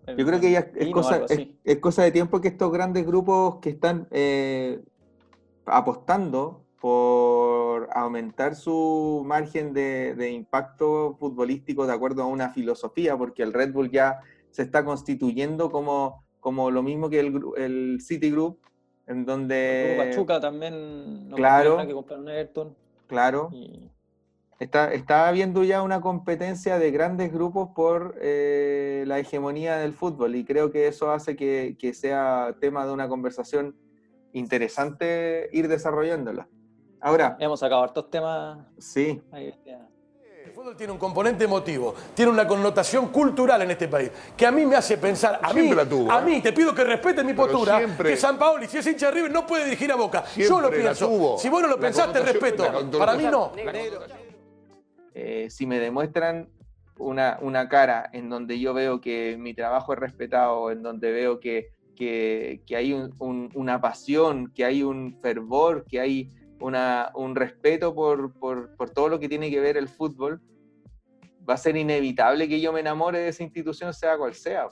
yo 0.06 0.26
creo 0.26 0.40
que 0.40 0.50
ya 0.50 0.70
es, 0.74 0.90
cosa, 0.92 1.22
es, 1.64 1.78
cosa 1.78 2.02
de 2.02 2.10
tiempo 2.10 2.40
que 2.40 2.48
estos 2.48 2.72
grandes 2.72 3.06
grupos 3.06 3.56
que 3.60 3.70
están 3.70 4.08
eh, 4.10 4.82
apostando 5.66 6.64
por 6.80 7.88
aumentar 7.94 8.56
su 8.56 9.22
margen 9.24 9.72
de, 9.72 10.30
impacto 10.32 11.16
futbolístico 11.18 11.86
de 11.86 11.92
acuerdo 11.92 12.24
a 12.24 12.26
una 12.26 12.50
filosofía, 12.50 13.16
porque 13.16 13.44
el 13.44 13.52
Red 13.52 13.72
Bull 13.72 13.90
ya 13.90 14.18
se 14.50 14.62
está 14.62 14.84
constituyendo 14.84 15.70
como, 15.70 16.24
como 16.40 16.72
lo 16.72 16.82
mismo 16.82 17.08
que 17.08 17.20
el, 17.20 17.40
el 17.56 18.00
City 18.00 18.30
Group, 18.32 18.58
en 19.06 19.24
donde... 19.24 19.94
Pachuca 19.96 20.40
también 20.40 21.28
no 21.28 21.36
claro, 21.36 21.78
que. 21.86 21.94
Claro. 23.06 23.50
Está, 24.62 24.92
está 24.92 25.26
habiendo 25.26 25.64
ya 25.64 25.82
una 25.82 26.00
competencia 26.00 26.78
de 26.78 26.92
grandes 26.92 27.32
grupos 27.32 27.70
por 27.74 28.14
eh, 28.20 29.02
la 29.08 29.18
hegemonía 29.18 29.78
del 29.78 29.92
fútbol 29.92 30.36
y 30.36 30.44
creo 30.44 30.70
que 30.70 30.86
eso 30.86 31.10
hace 31.10 31.34
que, 31.34 31.74
que, 31.76 31.92
sea 31.92 32.54
tema 32.60 32.86
de 32.86 32.92
una 32.92 33.08
conversación 33.08 33.74
interesante 34.32 35.48
ir 35.52 35.66
desarrollándola. 35.66 36.46
Ahora... 37.00 37.36
Hemos 37.40 37.58
sacado 37.58 37.82
hartos 37.82 38.08
temas. 38.08 38.64
Sí. 38.78 39.20
El 39.32 40.52
fútbol 40.52 40.76
tiene 40.76 40.92
un 40.92 40.98
componente 40.98 41.42
emotivo, 41.42 41.96
tiene 42.14 42.30
una 42.30 42.46
connotación 42.46 43.08
cultural 43.08 43.62
en 43.62 43.72
este 43.72 43.88
país, 43.88 44.12
que 44.36 44.46
a 44.46 44.52
mí 44.52 44.64
me 44.64 44.76
hace 44.76 44.96
pensar, 44.96 45.40
a 45.42 45.52
mí, 45.52 45.72
a 45.72 46.18
¿eh? 46.20 46.22
mí 46.24 46.40
te 46.40 46.52
pido 46.52 46.72
que 46.72 46.84
respetes 46.84 47.24
mi 47.24 47.32
postura, 47.32 47.80
que 48.00 48.16
San 48.16 48.38
Paoli, 48.38 48.68
si 48.68 48.78
es 48.78 48.86
hincha 48.86 49.06
de 49.06 49.12
River, 49.12 49.32
no 49.32 49.44
puede 49.44 49.64
dirigir 49.64 49.90
a 49.90 49.96
Boca. 49.96 50.22
Yo 50.36 50.60
lo 50.60 50.70
pienso. 50.70 51.36
Si 51.36 51.48
vos 51.48 51.62
no 51.62 51.66
lo 51.66 51.80
pensaste, 51.80 52.20
respeto. 52.20 52.64
Para 52.96 53.14
mí 53.14 53.24
no. 53.24 53.50
Eh, 55.14 55.48
si 55.50 55.66
me 55.66 55.78
demuestran 55.78 56.48
una, 56.98 57.38
una, 57.42 57.68
cara 57.68 58.08
en 58.12 58.28
donde 58.30 58.58
yo 58.58 58.72
veo 58.74 59.00
que 59.00 59.36
mi 59.38 59.54
trabajo 59.54 59.92
es 59.92 59.98
respetado, 59.98 60.70
en 60.70 60.82
donde 60.82 61.10
veo 61.12 61.40
que, 61.40 61.70
que, 61.96 62.62
que 62.66 62.76
hay 62.76 62.92
un, 62.92 63.50
una 63.54 63.80
pasión, 63.80 64.52
que 64.54 64.64
hay 64.64 64.82
un 64.82 65.18
fervor, 65.20 65.84
que 65.88 66.00
hay 66.00 66.30
una, 66.60 67.10
un 67.14 67.34
respeto 67.34 67.94
por, 67.94 68.32
por, 68.38 68.74
por, 68.76 68.90
todo 68.90 69.08
lo 69.08 69.18
que 69.18 69.28
tiene 69.28 69.50
que 69.50 69.60
ver 69.60 69.76
el 69.76 69.88
fútbol, 69.88 70.40
va 71.48 71.54
a 71.54 71.58
ser 71.58 71.76
inevitable 71.76 72.48
que 72.48 72.60
yo 72.60 72.72
me 72.72 72.80
enamore 72.80 73.18
de 73.18 73.28
esa 73.28 73.42
institución, 73.42 73.92
sea 73.92 74.16
cual 74.16 74.34
sea. 74.34 74.68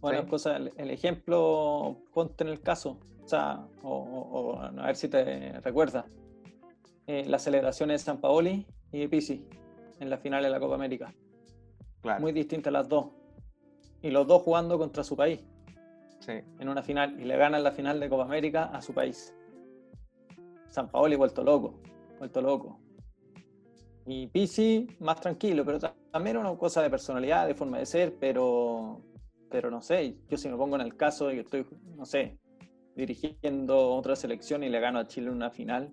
Bueno, 0.00 0.28
cosa, 0.28 0.56
el, 0.56 0.90
ejemplo, 0.90 1.96
ponte 2.12 2.44
en 2.44 2.50
el 2.50 2.60
caso, 2.60 3.00
o 3.24 3.28
sea, 3.28 3.66
o, 3.82 4.60
a 4.60 4.86
ver 4.86 4.96
si 4.96 5.08
te 5.08 5.58
recuerdas, 5.60 6.04
eh, 7.06 7.24
las 7.26 7.42
celebraciones 7.42 8.02
de 8.02 8.04
San 8.04 8.20
Paoli 8.20 8.66
y 8.92 9.06
Pisi 9.08 9.44
en 10.00 10.10
la 10.10 10.18
final 10.18 10.42
de 10.42 10.50
la 10.50 10.60
Copa 10.60 10.74
América. 10.74 11.12
Muy 12.20 12.32
distintas 12.32 12.72
las 12.72 12.88
dos. 12.88 13.08
Y 14.02 14.10
los 14.10 14.26
dos 14.26 14.42
jugando 14.42 14.78
contra 14.78 15.02
su 15.02 15.16
país. 15.16 15.44
Sí. 16.20 16.32
En 16.58 16.68
una 16.68 16.82
final. 16.82 17.20
Y 17.20 17.24
le 17.24 17.36
ganan 17.36 17.62
la 17.62 17.72
final 17.72 17.98
de 18.00 18.08
Copa 18.08 18.24
América 18.24 18.64
a 18.64 18.80
su 18.80 18.94
país. 18.94 19.34
San 20.68 20.90
Paoli 20.90 21.16
vuelto 21.16 21.42
loco. 21.42 21.80
Vuelto 22.18 22.40
loco. 22.40 22.80
Y 24.06 24.26
Pisi 24.28 24.86
más 25.00 25.20
tranquilo, 25.20 25.64
pero 25.66 25.78
también 25.78 26.36
era 26.36 26.48
una 26.48 26.58
cosa 26.58 26.80
de 26.82 26.88
personalidad, 26.88 27.46
de 27.46 27.54
forma 27.54 27.78
de 27.78 27.84
ser, 27.84 28.16
pero, 28.18 29.02
pero 29.50 29.70
no 29.70 29.82
sé, 29.82 30.16
yo 30.30 30.38
si 30.38 30.48
me 30.48 30.56
pongo 30.56 30.76
en 30.76 30.80
el 30.80 30.96
caso 30.96 31.26
de 31.26 31.34
que 31.34 31.40
estoy, 31.40 31.66
no 31.94 32.06
sé, 32.06 32.38
dirigiendo 32.96 33.90
otra 33.90 34.16
selección 34.16 34.64
y 34.64 34.70
le 34.70 34.80
gano 34.80 34.98
a 34.98 35.06
Chile 35.06 35.26
en 35.26 35.34
una 35.34 35.50
final, 35.50 35.92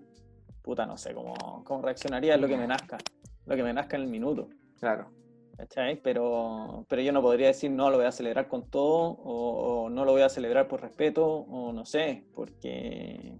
puta, 0.65 0.87
no 0.87 0.97
sé 0.97 1.13
cómo, 1.13 1.63
cómo 1.63 1.83
reaccionaría, 1.83 2.33
es 2.33 2.41
lo 2.41 2.47
que 2.47 2.57
me 2.57 2.65
nazca, 2.65 2.97
lo 3.45 3.55
que 3.55 3.61
me 3.61 3.71
nazca 3.71 3.97
en 3.97 4.01
el 4.01 4.09
minuto. 4.09 4.49
Claro. 4.79 5.11
¿Cachai? 5.55 6.01
Pero, 6.01 6.85
pero 6.89 7.01
yo 7.03 7.13
no 7.13 7.21
podría 7.21 7.47
decir 7.47 7.71
no 7.71 7.89
lo 7.89 7.97
voy 7.97 8.07
a 8.07 8.11
celebrar 8.11 8.47
con 8.47 8.67
todo, 8.69 9.11
o, 9.23 9.89
no 9.89 10.03
lo 10.03 10.11
voy 10.11 10.23
a 10.23 10.29
celebrar 10.29 10.67
por 10.67 10.81
respeto, 10.81 11.25
o 11.25 11.71
no 11.71 11.85
sé, 11.85 12.25
porque 12.33 13.37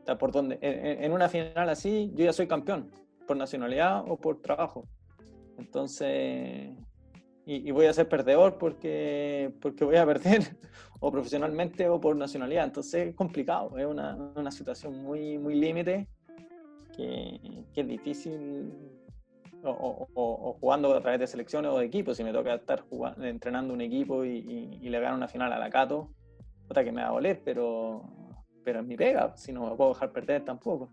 está 0.00 0.18
por 0.18 0.32
donde. 0.32 0.58
En, 0.60 1.12
una 1.12 1.28
final 1.28 1.68
así, 1.68 2.10
yo 2.14 2.24
ya 2.24 2.32
soy 2.32 2.48
campeón, 2.48 2.90
por 3.28 3.36
nacionalidad 3.36 4.04
o 4.08 4.16
por 4.16 4.42
trabajo. 4.42 4.86
Entonces, 5.56 6.72
y, 7.46 7.70
voy 7.70 7.86
a 7.86 7.92
ser 7.92 8.08
perdedor 8.08 8.58
porque, 8.58 9.54
porque 9.62 9.84
voy 9.84 9.96
a 9.96 10.04
perder 10.04 10.42
o 11.00 11.12
profesionalmente 11.12 11.88
o 11.88 12.00
por 12.00 12.16
nacionalidad. 12.16 12.64
Entonces 12.64 13.08
es 13.08 13.14
complicado, 13.14 13.78
es 13.78 13.86
una, 13.86 14.16
una 14.34 14.50
situación 14.50 15.00
muy, 15.02 15.38
muy 15.38 15.54
límite 15.54 16.08
que, 16.90 17.40
es 17.74 17.88
difícil, 17.88 18.72
o, 19.62 20.56
jugando 20.60 20.94
a 20.94 21.00
través 21.00 21.20
de 21.20 21.26
selecciones 21.26 21.70
o 21.70 21.78
de 21.78 21.86
equipos, 21.86 22.16
si 22.16 22.24
me 22.24 22.32
toca 22.32 22.54
estar 22.54 22.80
jugando, 22.88 23.24
entrenando 23.24 23.74
un 23.74 23.80
equipo 23.80 24.24
y, 24.24 24.78
le 24.80 25.00
gano 25.00 25.16
una 25.16 25.28
final 25.28 25.52
a 25.52 25.58
la 25.58 25.70
Cato, 25.70 26.10
otra 26.68 26.84
que 26.84 26.92
me 26.92 27.02
va 27.02 27.08
a 27.08 27.12
doler, 27.12 27.42
pero, 27.44 28.02
pero 28.64 28.80
es 28.80 28.86
mi 28.86 28.96
pega, 28.96 29.36
si 29.36 29.52
no 29.52 29.70
me 29.70 29.76
puedo 29.76 29.90
dejar 29.90 30.12
perder 30.12 30.44
tampoco. 30.44 30.90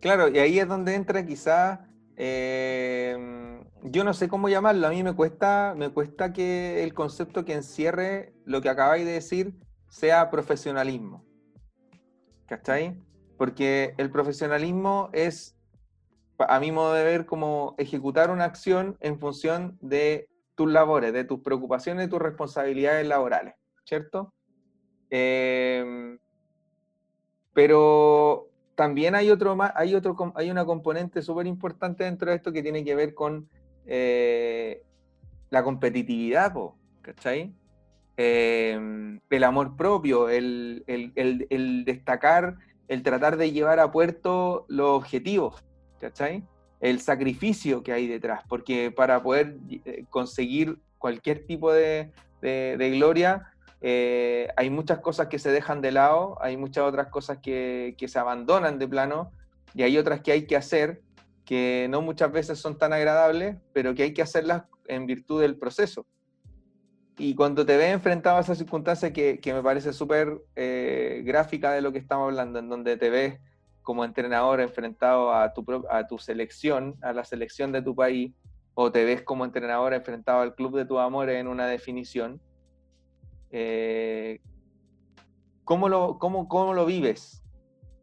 Claro, 0.00 0.28
y 0.28 0.38
ahí 0.38 0.58
es 0.58 0.68
donde 0.68 0.94
entra 0.94 1.26
quizá, 1.26 1.88
eh, 2.16 3.62
yo 3.82 4.04
no 4.04 4.14
sé 4.14 4.28
cómo 4.28 4.48
llamarlo, 4.48 4.86
a 4.86 4.90
mí 4.90 5.02
me 5.02 5.14
cuesta, 5.14 5.74
me 5.76 5.90
cuesta 5.90 6.32
que 6.32 6.82
el 6.82 6.94
concepto 6.94 7.44
que 7.44 7.54
encierre 7.54 8.34
lo 8.44 8.60
que 8.60 8.68
acabáis 8.68 9.04
de 9.04 9.12
decir 9.12 9.54
sea 9.88 10.30
profesionalismo. 10.30 11.24
¿Cachai? 12.46 12.96
Porque 13.36 13.94
el 13.98 14.10
profesionalismo 14.10 15.10
es, 15.12 15.56
a 16.38 16.58
mi 16.60 16.72
modo 16.72 16.94
de 16.94 17.04
ver, 17.04 17.26
como 17.26 17.74
ejecutar 17.78 18.30
una 18.30 18.44
acción 18.44 18.96
en 19.00 19.18
función 19.18 19.78
de 19.80 20.28
tus 20.54 20.70
labores, 20.70 21.12
de 21.12 21.24
tus 21.24 21.40
preocupaciones, 21.40 22.06
de 22.06 22.10
tus 22.10 22.20
responsabilidades 22.20 23.06
laborales, 23.06 23.54
¿cierto? 23.84 24.32
Em, 25.10 26.18
pero 27.52 28.48
también 28.74 29.14
hay 29.14 29.30
otro 29.30 29.56
hay 29.74 29.94
otro 29.94 30.32
hay 30.34 30.50
una 30.50 30.64
componente 30.64 31.22
súper 31.22 31.46
importante 31.46 32.04
dentro 32.04 32.30
de 32.30 32.36
esto 32.36 32.52
que 32.52 32.62
tiene 32.62 32.84
que 32.84 32.94
ver 32.94 33.14
con 33.14 33.48
eh, 33.86 34.82
la 35.50 35.62
competitividad, 35.62 36.54
¿cachai? 37.02 37.54
Em, 38.16 39.20
el 39.28 39.44
amor 39.44 39.76
propio, 39.76 40.28
el, 40.28 40.82
el, 40.86 41.84
destacar 41.84 42.56
el 42.88 43.02
tratar 43.02 43.36
de 43.36 43.52
llevar 43.52 43.80
a 43.80 43.90
puerto 43.90 44.64
los 44.68 44.90
objetivos, 44.90 45.62
¿cachai? 46.00 46.44
El 46.80 47.00
sacrificio 47.00 47.82
que 47.82 47.92
hay 47.92 48.06
detrás, 48.06 48.42
porque 48.48 48.90
para 48.90 49.22
poder 49.22 49.56
eh, 49.84 50.04
conseguir 50.10 50.78
cualquier 50.98 51.46
tipo 51.46 51.72
de, 51.72 52.12
gloria, 52.40 53.52
eh, 53.80 54.48
hay 54.56 54.70
muchas 54.70 55.00
cosas 55.00 55.28
que 55.28 55.38
se 55.38 55.50
dejan 55.50 55.80
de 55.80 55.92
lado, 55.92 56.38
hay 56.40 56.56
muchas 56.56 56.84
otras 56.84 57.08
cosas 57.08 57.38
que, 57.38 57.94
que, 57.98 58.08
se 58.08 58.18
abandonan 58.18 58.78
de 58.78 58.88
plano, 58.88 59.32
y 59.74 59.82
hay 59.82 59.98
otras 59.98 60.20
que 60.20 60.32
hay 60.32 60.46
que 60.46 60.56
hacer 60.56 61.02
que 61.44 61.86
no 61.90 62.02
muchas 62.02 62.32
veces 62.32 62.58
son 62.58 62.76
tan 62.76 62.92
agradables, 62.92 63.56
pero 63.72 63.94
que 63.94 64.02
hay 64.02 64.14
que 64.14 64.22
hacerlas 64.22 64.64
en 64.88 65.06
virtud 65.06 65.40
del 65.40 65.56
proceso. 65.56 66.06
Y 67.18 67.34
cuando 67.34 67.64
te 67.64 67.76
ves 67.76 67.92
enfrentado 67.92 68.36
a 68.36 68.40
esa 68.40 68.54
circunstancia 68.54 69.12
que, 69.12 69.40
que 69.40 69.54
me 69.54 69.62
parece 69.62 69.92
súper 69.92 70.42
eh, 70.54 71.22
gráfica 71.24 71.72
de 71.72 71.80
lo 71.80 71.92
que 71.92 71.98
estamos 71.98 72.28
hablando, 72.28 72.58
en 72.58 72.68
donde 72.68 72.96
te 72.96 73.08
ves 73.08 73.40
como 73.82 74.04
entrenador 74.04 74.60
enfrentado 74.60 75.32
a 75.32 75.52
tu, 75.54 75.64
a 75.90 76.06
tu 76.06 76.18
selección, 76.18 76.96
a 77.02 77.12
la 77.12 77.24
selección 77.24 77.72
de 77.72 77.80
tu 77.80 77.94
país, 77.94 78.34
o 78.74 78.92
te 78.92 79.04
ves 79.04 79.22
como 79.22 79.44
entrenador 79.44 79.94
enfrentado 79.94 80.40
al 80.40 80.54
club 80.54 80.76
de 80.76 80.84
tu 80.84 80.98
amor 80.98 81.30
en 81.30 81.46
una 81.46 81.66
definición, 81.66 82.40
eh, 83.50 84.40
¿cómo, 85.64 85.88
lo, 85.88 86.18
cómo, 86.18 86.48
¿cómo 86.48 86.74
lo 86.74 86.84
vives? 86.84 87.42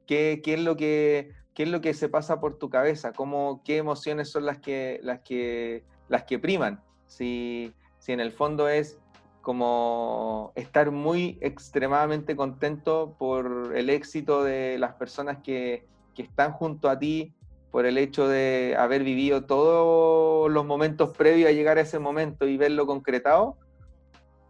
¿Qué, 0.08 0.42
qué, 0.44 0.56
es 0.56 0.62
lo 0.62 0.76
que, 0.76 1.32
¿Qué 1.54 1.64
es 1.64 1.70
lo 1.70 1.82
que 1.82 1.94
se 1.94 2.10
pasa 2.10 2.40
por 2.40 2.58
tu 2.58 2.70
cabeza? 2.72 3.14
¿Cómo, 3.14 3.62
¿Qué 3.64 3.78
emociones 3.78 4.32
son 4.32 4.48
las 4.48 4.58
que, 4.58 5.00
las 5.04 5.20
que, 5.20 5.84
las 6.08 6.24
que 6.24 6.40
priman? 6.40 6.84
Si, 7.06 7.74
si 8.00 8.12
en 8.12 8.20
el 8.20 8.32
fondo 8.32 8.68
es 8.70 8.98
como 9.44 10.54
estar 10.56 10.90
muy 10.90 11.38
extremadamente 11.42 12.34
contento 12.34 13.14
por 13.20 13.74
el 13.76 13.90
éxito 13.90 14.42
de 14.42 14.78
las 14.80 14.94
personas 14.94 15.40
que, 15.44 15.86
están 16.18 16.54
junto 16.54 16.90
a 16.90 16.98
ti, 16.98 17.34
por 17.70 17.86
el 17.86 17.98
hecho 17.98 18.28
de 18.28 18.76
haber 18.80 19.04
vivido 19.04 19.44
todos 19.44 20.50
los 20.50 20.66
momentos 20.66 21.10
previos 21.18 21.50
a 21.50 21.52
llegar 21.52 21.78
a 21.78 21.82
ese 21.82 22.00
momento 22.00 22.48
y 22.48 22.56
verlo 22.56 22.88
concretado, 22.88 23.58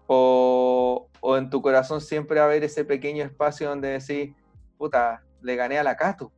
o, 0.06 1.10
en 1.38 1.50
tu 1.50 1.62
corazón 1.64 2.00
siempre 2.00 2.40
haber 2.40 2.64
ese 2.64 2.86
pequeño 2.86 3.24
espacio 3.24 3.70
donde 3.70 4.00
decís, 4.00 4.36
puta, 4.78 5.24
le 5.42 5.56
gané 5.56 5.80
a 5.80 5.84
la 5.84 5.96
Cato, 5.96 6.32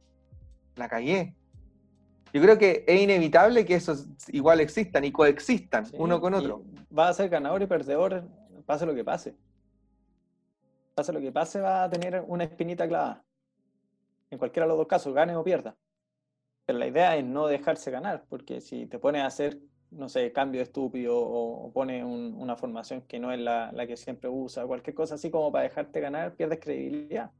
la 0.77 0.88
callé. 0.88 1.36
Yo 2.34 2.41
creo 2.41 2.57
que 2.57 2.86
es 2.88 3.02
inevitable 3.02 3.65
que 3.65 3.76
esos 3.76 4.07
igual 4.30 4.61
existan 4.61 5.03
y 5.03 5.11
coexistan 5.11 5.88
uno 5.98 6.22
con 6.22 6.34
otro. 6.36 6.64
Va 6.98 7.10
a 7.10 7.14
ser 7.14 7.27
ganador 7.27 7.61
y 7.61 7.65
perdedor 7.65 8.23
pase 8.66 8.86
lo 8.86 8.96
que 8.96 9.04
pase. 9.04 9.36
Pase 10.94 11.14
lo 11.14 11.20
que 11.20 11.32
pase, 11.32 11.60
va 11.60 11.84
a 11.84 11.90
tener 11.90 12.24
una 12.28 12.46
espinita 12.46 12.88
clavada. 12.88 13.24
En 14.30 14.38
cualquiera 14.38 14.66
de 14.66 14.70
los 14.70 14.78
dos 14.78 14.88
casos, 14.88 15.14
gane 15.14 15.36
o 15.36 15.44
pierda. 15.44 15.76
Pero 16.66 16.80
la 16.80 16.88
idea 16.88 17.16
es 17.16 17.24
no 17.24 17.48
dejarse 17.48 17.92
ganar, 17.92 18.26
porque 18.28 18.62
si 18.62 18.88
te 18.88 18.98
pones 18.98 19.22
a 19.22 19.28
hacer 19.28 19.60
no 19.96 20.10
sé, 20.10 20.32
cambio 20.32 20.62
estúpido 20.62 21.18
o, 21.18 21.72
pone 21.72 22.04
una 22.04 22.56
formación 22.56 23.02
que 23.02 23.20
no 23.20 23.32
es 23.32 23.40
la, 23.40 23.72
que 23.88 23.98
siempre 23.98 24.30
usa, 24.30 24.66
cualquier 24.66 24.96
cosa 24.96 25.16
así 25.16 25.30
como 25.30 25.52
para 25.52 25.64
dejarte 25.64 26.00
ganar, 26.00 26.36
pierdes 26.36 26.60
credibilidad 26.60 27.32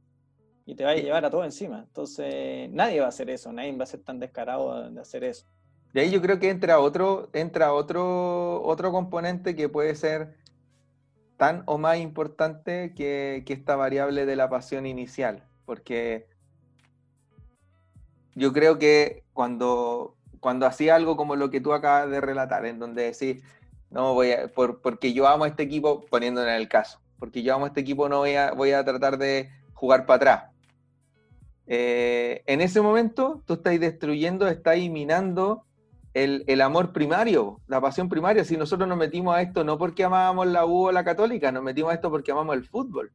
y 0.64 0.74
te 0.74 0.84
va 0.84 0.90
a 0.90 0.94
llevar 0.94 1.24
a 1.24 1.30
todo 1.30 1.44
encima. 1.44 1.84
Entonces, 1.86 2.68
nadie 2.70 3.00
va 3.00 3.06
a 3.06 3.10
hacer 3.10 3.30
eso, 3.30 3.52
nadie 3.52 3.76
va 3.76 3.84
a 3.84 3.86
ser 3.86 4.00
tan 4.00 4.18
descarado 4.18 4.90
de 4.90 5.00
hacer 5.00 5.22
eso. 5.22 5.46
Y 5.94 6.00
ahí 6.00 6.10
yo 6.10 6.20
creo 6.20 6.38
que 6.38 6.50
entra 6.50 6.80
otro, 6.80 7.30
entra 7.32 7.72
otro, 7.72 8.62
otro 8.62 8.90
componente 8.90 9.54
que 9.54 9.68
puede 9.68 9.94
ser 9.94 10.34
tan 11.36 11.62
o 11.66 11.78
más 11.78 11.98
importante 11.98 12.94
que, 12.94 13.42
que 13.46 13.52
esta 13.52 13.76
variable 13.76 14.26
de 14.26 14.36
la 14.36 14.48
pasión 14.48 14.86
inicial, 14.86 15.42
porque 15.64 16.26
yo 18.34 18.52
creo 18.52 18.78
que 18.78 19.24
cuando, 19.32 20.16
cuando 20.40 20.66
hacía 20.66 20.94
algo 20.94 21.16
como 21.16 21.36
lo 21.36 21.50
que 21.50 21.60
tú 21.60 21.72
acabas 21.72 22.10
de 22.10 22.20
relatar, 22.20 22.64
en 22.66 22.78
donde 22.78 23.12
decís, 23.12 23.42
no 23.90 24.14
voy 24.14 24.32
a, 24.32 24.48
por, 24.48 24.80
porque 24.80 25.12
yo 25.12 25.26
amo 25.28 25.44
a 25.44 25.48
este 25.48 25.62
equipo, 25.62 26.04
poniéndolo 26.06 26.48
en 26.48 26.56
el 26.56 26.68
caso, 26.68 27.00
porque 27.18 27.42
yo 27.42 27.54
amo 27.54 27.66
a 27.66 27.68
este 27.68 27.80
equipo, 27.80 28.08
no 28.08 28.18
voy 28.18 28.34
a, 28.34 28.52
voy 28.52 28.72
a 28.72 28.84
tratar 28.84 29.18
de 29.18 29.50
jugar 29.74 30.06
para 30.06 30.16
atrás. 30.16 30.50
Eh, 31.66 32.42
en 32.46 32.60
ese 32.60 32.80
momento 32.80 33.42
tú 33.44 33.54
estás 33.54 33.78
destruyendo, 33.78 34.46
estás 34.48 34.78
minando 34.78 35.65
el, 36.16 36.44
el, 36.46 36.62
amor 36.62 36.94
primario, 36.94 37.60
la 37.66 37.78
pasión 37.78 38.08
primaria. 38.08 38.42
Si 38.42 38.56
nosotros 38.56 38.88
nos 38.88 38.96
metimos 38.96 39.36
a 39.36 39.42
esto 39.42 39.64
no 39.64 39.76
porque 39.76 40.02
amábamos 40.02 40.46
la 40.46 40.64
U 40.64 40.86
o 40.86 40.92
la 40.92 41.04
católica, 41.04 41.52
nos 41.52 41.62
metimos 41.62 41.92
a 41.92 41.94
esto 41.94 42.10
porque 42.10 42.32
amamos 42.32 42.56
el 42.56 42.64
fútbol. 42.64 43.12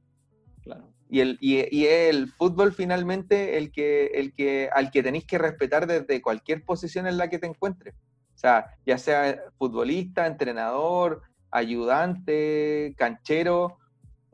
Claro. 0.61 0.93
Y, 1.09 1.19
el, 1.19 1.37
y, 1.41 1.85
el 1.85 2.27
fútbol 2.27 2.73
finalmente 2.73 3.57
el 3.57 3.71
que, 3.71 4.05
el 4.13 4.33
que, 4.35 4.69
al 4.71 4.91
que 4.91 5.01
tenéis 5.01 5.25
que 5.25 5.39
respetar 5.39 5.87
desde 5.87 6.21
cualquier 6.21 6.63
posición 6.63 7.07
en 7.07 7.17
la 7.17 7.27
que 7.27 7.39
te 7.39 7.47
encuentres. 7.47 7.95
O 8.35 8.37
sea, 8.37 8.67
ya 8.85 8.99
sea 8.99 9.45
futbolista, 9.57 10.27
entrenador, 10.27 11.23
ayudante, 11.49 12.93
canchero, 12.97 13.79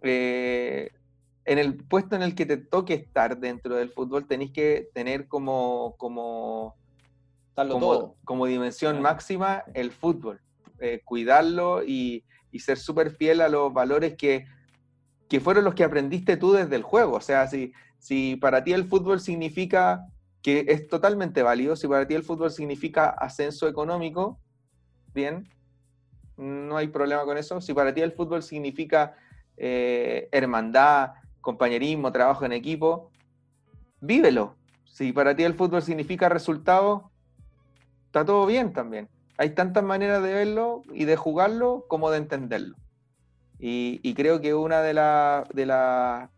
eh, 0.01 0.91
en 1.45 1.57
el 1.57 1.77
puesto 1.85 2.17
en 2.17 2.21
el 2.21 2.35
que 2.35 2.45
te 2.45 2.57
toque 2.57 2.95
estar 2.95 3.39
dentro 3.39 3.75
del 3.75 3.91
fútbol 3.91 4.27
tenéis 4.27 4.51
que 4.51 4.89
tener 4.93 5.29
como, 5.29 5.95
como, 5.97 6.75
como, 8.23 8.45
dimensión 8.45 9.01
máxima 9.01 9.63
el 9.73 9.91
fútbol, 9.91 10.39
eh, 10.79 11.01
cuidarlo 11.03 11.83
y, 11.83 12.23
y 12.51 12.59
ser 12.59 12.77
súper 12.77 13.11
fiel 13.11 13.41
a 13.41 13.49
los 13.49 13.73
valores 13.73 14.15
que 14.15 14.45
que 15.27 15.39
fueron 15.39 15.65
los 15.65 15.75
que 15.75 15.83
aprendiste 15.83 16.37
tú 16.37 16.53
desde 16.53 16.75
el 16.75 16.83
juego. 16.83 17.15
O 17.15 17.21
sea, 17.21 17.47
si, 17.47 17.73
si 17.99 18.35
para 18.37 18.63
ti 18.63 18.73
el 18.73 18.85
fútbol 18.85 19.19
significa 19.19 20.05
que 20.41 20.65
es 20.67 20.87
totalmente 20.87 21.43
válido, 21.43 21.75
si 21.75 21.87
para 21.87 22.07
ti 22.07 22.13
el 22.13 22.23
fútbol 22.23 22.51
significa 22.51 23.09
ascenso 23.09 23.67
económico, 23.67 24.39
bien, 25.13 25.47
no 26.37 26.77
hay 26.77 26.87
problema 26.87 27.25
con 27.25 27.37
eso. 27.37 27.59
Si 27.59 27.73
para 27.73 27.93
ti 27.93 28.01
el 28.01 28.13
fútbol 28.13 28.43
significa 28.43 29.15
eh, 29.57 30.29
hermandad, 30.31 31.13
compañerismo, 31.41 32.11
trabajo 32.11 32.45
en 32.45 32.53
equipo, 32.53 33.11
vívelo. 33.99 34.55
Si 34.85 35.11
para 35.11 35.35
ti 35.35 35.43
el 35.43 35.53
fútbol 35.53 35.81
significa 35.81 36.29
resultado, 36.29 37.11
está 38.17 38.25
todo 38.25 38.47
bien 38.47 38.73
también. 38.73 39.07
Hay 39.37 39.51
tantas 39.51 39.83
maneras 39.83 40.23
de 40.23 40.33
verlo 40.33 40.81
y 40.91 41.05
de 41.05 41.15
jugarlo 41.15 41.85
como 41.87 42.09
de 42.09 42.17
entenderlo. 42.17 42.75
Y, 43.59 44.13
creo 44.15 44.41
que 44.41 44.55
una 44.55 44.81
de, 44.81 44.95
las 44.95 46.31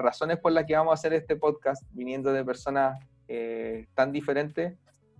razones 0.00 0.38
por 0.38 0.50
las 0.50 0.64
que 0.64 0.74
vamos 0.74 0.90
a 0.90 0.94
hacer 0.94 1.12
este 1.12 1.36
podcast, 1.36 1.84
viniendo 1.92 2.32
de 2.32 2.44
personas 2.44 2.98
eh, 3.28 3.86
tan 3.94 4.10
diferentes, 4.10 4.76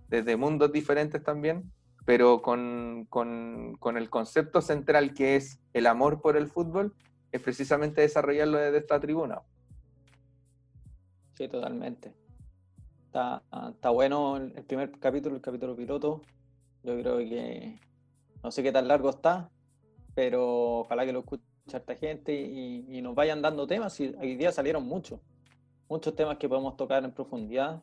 desde 0.09 0.35
mundos 0.35 0.73
diferentes 0.73 1.23
también, 1.23 1.71
pero 2.05 2.41
con, 2.41 3.07
con, 3.09 3.97
el 3.97 4.09
concepto 4.09 4.61
central 4.61 5.13
que 5.13 5.37
es 5.37 5.61
el 5.71 5.87
amor 5.87 6.21
por 6.21 6.35
el 6.35 6.47
fútbol, 6.47 6.93
es 7.31 7.41
precisamente 7.41 8.01
desarrollarlo 8.01 8.57
desde 8.57 8.79
esta 8.79 8.99
tribuna. 8.99 9.41
Sí, 11.35 11.47
totalmente. 11.47 12.13
Está, 13.17 13.41
está 13.69 13.89
bueno 13.89 14.37
el 14.37 14.63
primer 14.65 14.91
capítulo, 14.99 15.35
el 15.35 15.41
capítulo 15.41 15.75
piloto. 15.75 16.21
Yo 16.83 16.95
creo 16.99 17.17
que 17.17 17.79
no 18.43 18.51
sé 18.51 18.61
qué 18.61 18.71
tan 18.71 18.87
largo 18.87 19.09
está, 19.09 19.49
pero 20.13 20.81
ojalá 20.81 21.03
que 21.03 21.13
lo 21.13 21.21
escuche 21.21 21.41
esta 21.65 21.95
gente 21.95 22.39
y, 22.39 23.01
nos 23.01 23.15
vayan 23.15 23.41
dando 23.41 23.65
temas. 23.65 23.99
Y 23.99 24.13
hoy 24.19 24.35
día 24.35 24.51
salieron 24.51 24.85
muchos, 24.85 25.19
muchos 25.89 26.15
temas 26.15 26.37
que 26.37 26.47
podemos 26.47 26.77
tocar 26.77 27.03
en 27.03 27.11
profundidad 27.11 27.81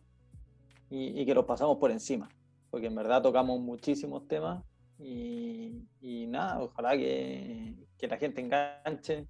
y, 0.88 1.26
que 1.26 1.34
los 1.34 1.46
pasamos 1.46 1.78
por 1.78 1.90
encima, 1.90 2.28
porque 2.70 2.86
en 2.86 2.94
verdad 2.94 3.20
tocamos 3.20 3.58
muchísimos 3.58 4.28
temas 4.28 4.62
y, 5.00 5.82
nada, 6.28 6.62
ojalá 6.62 6.96
que, 6.96 7.74
la 7.98 8.18
gente 8.18 8.40
enganche 8.40 9.26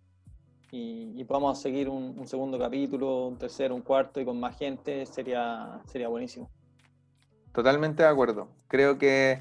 y, 0.76 1.24
podamos 1.24 1.60
seguir 1.60 1.88
un, 1.88 2.18
un, 2.18 2.26
segundo 2.26 2.58
capítulo, 2.58 3.28
un 3.28 3.38
tercero, 3.38 3.74
un 3.74 3.82
cuarto 3.82 4.20
y 4.20 4.24
con 4.24 4.38
más 4.38 4.58
gente, 4.58 5.06
sería, 5.06 5.80
sería 5.86 6.08
buenísimo. 6.08 6.50
Totalmente 7.52 8.02
de 8.02 8.08
acuerdo. 8.08 8.48
Creo 8.68 8.98
que 8.98 9.40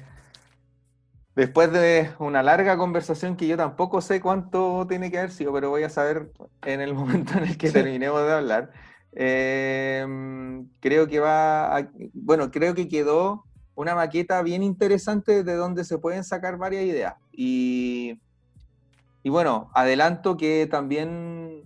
Después 1.34 1.72
de 1.72 2.10
una 2.20 2.44
larga 2.44 2.76
conversación 2.76 3.36
que 3.36 3.48
yo 3.48 3.56
tampoco 3.56 4.00
sé 4.00 4.20
cuánto 4.20 4.86
tiene 4.88 5.10
que 5.10 5.18
haber 5.18 5.32
sido, 5.32 5.52
pero 5.52 5.68
voy 5.68 5.82
a 5.82 5.88
saber 5.88 6.30
en 6.62 6.80
el 6.80 6.94
momento 6.94 7.36
en 7.36 7.44
el 7.44 7.58
que 7.58 7.70
terminemos 7.70 8.22
de 8.24 8.32
hablar. 8.32 8.70
Em, 9.12 10.68
creo 10.80 11.08
que 11.08 11.20
va, 11.20 11.88
bueno, 12.12 12.50
creo 12.50 12.74
que 12.74 12.88
quedó 12.88 13.44
una 13.74 13.94
maqueta 13.96 14.42
bien 14.42 14.62
interesante 14.62 15.42
de 15.42 15.54
donde 15.54 15.84
se 15.84 15.98
pueden 15.98 16.22
sacar 16.22 16.56
varias 16.56 16.84
ideas. 16.84 17.14
Y, 17.32 18.20
y 19.24 19.30
bueno, 19.30 19.70
adelanto 19.74 20.36
que 20.36 20.68
también 20.70 21.64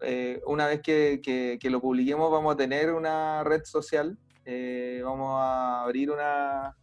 eh, 0.00 0.40
una 0.46 0.66
vez 0.66 0.82
que, 0.82 1.20
que, 1.22 1.70
lo 1.70 1.80
publiquemos 1.80 2.30
vamos 2.30 2.54
a 2.54 2.56
tener 2.56 2.92
una 2.92 3.42
red 3.42 3.64
social, 3.64 4.18
eh, 4.44 5.00
vamos 5.02 5.40
a 5.40 5.82
abrir 5.82 6.10
una, 6.10 6.76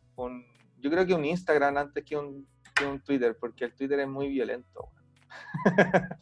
yo 0.80 0.90
creo 0.90 1.06
que 1.06 1.14
un 1.14 1.26
Instagram 1.26 1.78
antes 1.78 2.04
que 2.04 2.18
un, 2.18 2.48
un 2.86 3.00
Twitter, 3.02 3.38
porque 3.40 3.66
el 3.66 3.74
Twitter 3.76 4.00
es 4.00 4.08
muy 4.08 4.30
violento. 4.30 4.90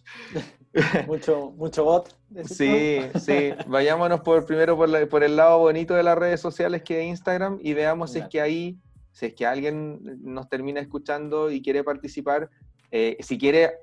mucho, 1.07 1.51
mucho 1.51 1.84
bot. 1.84 2.14
Sí, 2.45 2.99
sí. 3.19 3.53
Vayámonos 3.68 4.22
por 4.22 4.45
primero 4.45 4.76
por, 4.76 5.07
por, 5.07 5.23
el 5.23 5.35
lado 5.35 5.59
bonito 5.59 5.93
de 5.93 6.03
las 6.03 6.18
redes 6.18 6.41
sociales 6.41 6.84
que 6.84 7.01
es 7.01 7.07
Instagram 7.07 7.59
y 7.61 7.73
veamos 7.73 8.11
si 8.11 8.19
es 8.19 8.27
que 8.27 8.41
ahí, 8.41 8.77
si 9.11 9.27
es 9.27 9.34
que 9.34 9.45
alguien 9.45 10.01
nos 10.23 10.49
termina 10.49 10.80
escuchando 10.80 11.49
y 11.49 11.61
quiere 11.61 11.84
participar, 11.84 12.49
eh, 12.99 13.17
si 13.19 13.37
quiere 13.37 13.73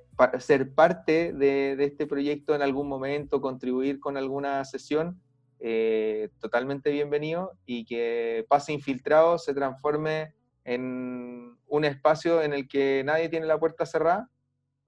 ser 0.41 0.75
parte 0.75 1.33
de, 1.33 1.77
de, 1.77 1.85
este 1.85 2.05
proyecto 2.05 2.53
en 2.53 2.63
algún 2.63 2.89
momento, 2.89 3.41
contribuir 3.41 4.01
con 4.01 4.17
alguna 4.17 4.65
sesión, 4.65 5.23
eh, 5.61 6.31
totalmente 6.41 6.91
bienvenido 6.91 7.53
y 7.65 7.85
que 7.85 8.45
pase 8.49 8.73
infiltrado, 8.73 9.39
se 9.39 9.55
transforme 9.55 10.35
en 10.65 11.57
un 11.69 11.85
espacio 11.85 12.43
en 12.43 12.55
el 12.55 12.67
que 12.67 13.05
nadie 13.05 13.29
tiene 13.29 13.47
la 13.47 13.61
puerta 13.61 13.87
cerrada, 13.87 14.29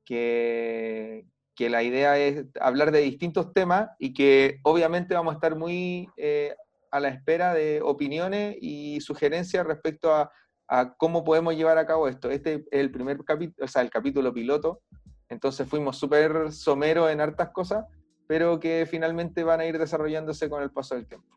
que, 0.04 1.24
que 1.54 1.70
la 1.70 1.84
idea 1.84 2.18
es 2.18 2.46
hablar 2.60 2.90
de 2.90 3.02
distintos 3.02 3.52
temas 3.52 3.90
y 4.00 4.12
que 4.12 4.58
obviamente 4.64 5.14
vamos 5.14 5.34
a 5.34 5.36
estar 5.36 5.54
muy 5.54 6.08
eh, 6.16 6.52
a 6.90 6.98
la 6.98 7.10
espera 7.10 7.54
de 7.54 7.80
opiniones 7.80 8.56
y 8.60 9.00
sugerencias 9.00 9.64
respecto 9.64 10.12
a, 10.12 10.32
a, 10.68 10.94
cómo 10.96 11.24
podemos 11.24 11.54
llevar 11.54 11.78
a 11.78 11.86
cabo 11.86 12.08
esto. 12.08 12.30
Este 12.30 12.54
es 12.54 12.62
el 12.70 12.90
primer 12.90 13.22
capítulo, 13.24 13.64
o 13.64 13.68
sea, 13.68 13.82
el 13.82 13.90
capítulo 13.90 14.32
piloto, 14.32 14.80
entonces 15.28 15.68
fuimos 15.68 15.96
súper 15.96 16.52
someros 16.52 17.10
en 17.10 17.20
hartas 17.20 17.50
cosas, 17.50 17.84
pero 18.26 18.58
que 18.58 18.86
finalmente 18.88 19.44
van 19.44 19.60
a 19.60 19.66
ir 19.66 19.78
desarrollándose 19.78 20.48
con 20.48 20.62
el 20.62 20.70
paso 20.70 20.94
del 20.94 21.06
tiempo. 21.06 21.28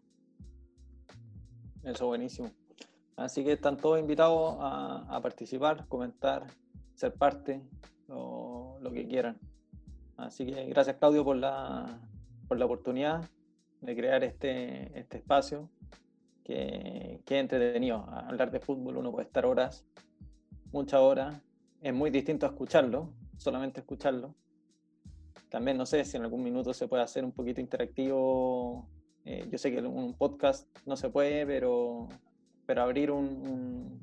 Eso 1.84 2.07
buenísimo. 2.07 2.51
Así 3.15 3.43
que 3.43 3.53
están 3.53 3.77
todos 3.77 3.99
invitados 3.99 4.57
a, 4.60 5.19
participar, 5.22 5.88
comentar, 5.88 6.47
ser 6.93 7.14
parte, 7.14 7.61
o 8.07 8.77
lo 8.81 8.91
que 8.91 9.07
quieran. 9.07 9.38
Así 10.18 10.45
que 10.45 10.65
gracias 10.65 10.97
Claudio 10.97 11.23
por 11.23 11.35
la, 11.35 11.99
por 12.47 12.57
la 12.57 12.65
oportunidad 12.65 13.30
de 13.81 13.95
crear 13.95 14.23
este, 14.23 14.97
este 14.97 15.18
espacio 15.18 15.69
que, 16.43 17.21
entretenido. 17.27 18.05
Hablar 18.09 18.51
de 18.51 18.59
fútbol 18.59 18.97
uno 18.97 19.11
puede 19.11 19.27
estar 19.27 19.45
horas, 19.45 19.85
muchas 20.71 20.99
horas. 20.99 21.41
Es 21.81 21.93
muy 21.93 22.09
distinto 22.09 22.45
escucharlo, 22.45 23.13
solamente 23.37 23.79
escucharlo. 23.81 24.35
También 25.49 25.77
no 25.77 25.85
sé 25.85 26.03
si 26.05 26.17
en 26.17 26.23
algún 26.23 26.43
minuto 26.43 26.73
se 26.73 26.87
puede 26.87 27.03
hacer 27.03 27.23
un 27.23 27.31
poquito 27.31 27.61
interactivo. 27.61 28.87
Eh, 29.25 29.47
yo 29.51 29.57
sé 29.57 29.71
que 29.71 29.81
un 29.81 30.13
podcast 30.13 30.67
no 30.85 30.95
se 30.95 31.09
puede, 31.09 31.45
pero 31.45 32.07
pero 32.69 32.83
abrir 32.83 33.09
un, 33.09 33.99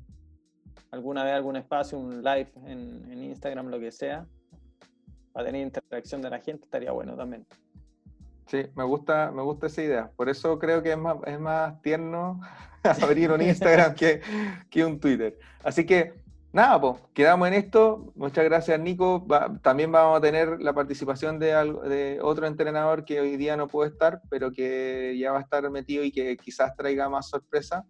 alguna 0.91 1.23
vez 1.23 1.35
algún 1.35 1.55
espacio, 1.55 1.97
un 1.97 2.21
live 2.21 2.51
en, 2.65 3.23
Instagram, 3.23 3.69
lo 3.69 3.79
que 3.79 3.93
sea, 3.93 4.27
para 5.31 5.47
tener 5.47 5.63
interacción 5.63 6.21
de 6.21 6.31
la 6.31 6.41
gente, 6.41 6.65
estaría 6.65 6.91
bueno 6.91 7.15
también. 7.15 7.47
Sí, 8.47 8.65
me 8.77 8.85
gusta, 8.85 9.33
me 9.33 9.43
gusta 9.43 9.67
esa 9.67 9.83
idea. 9.83 10.11
Por 10.15 10.29
eso 10.29 10.59
creo 10.59 10.83
que 10.83 10.93
es 10.93 10.99
más, 10.99 11.17
es 11.27 11.41
más 11.41 11.81
tierno 11.83 12.41
abrir 13.03 13.33
un 13.33 13.43
Instagram 13.43 13.95
que, 13.97 14.21
que 14.71 14.85
un 14.85 15.01
Twitter. 15.01 15.39
Así 15.65 15.85
que 15.85 16.15
nada, 16.53 16.81
pues, 16.81 17.03
quedamos 17.13 17.49
en 17.49 17.55
esto. 17.55 18.13
Muchas 18.15 18.45
gracias, 18.45 18.79
Nico. 18.79 19.27
también 19.63 19.91
vamos 19.91 20.19
a 20.19 20.21
tener 20.21 20.63
la 20.63 20.73
participación 20.73 21.39
de, 21.39 21.49
de, 21.89 22.19
otro 22.23 22.47
entrenador 22.47 23.05
que 23.05 23.21
hoy 23.21 23.37
día 23.37 23.57
no 23.57 23.67
puede 23.67 23.91
estar, 23.91 24.23
pero 24.31 24.53
que 24.53 25.17
ya 25.19 25.33
va 25.33 25.39
a 25.39 25.43
estar 25.43 25.69
metido 25.71 26.05
y 26.05 26.13
que 26.13 26.37
quizás 26.37 26.77
traiga 26.77 27.09
más 27.09 27.29
sorpresa. 27.29 27.85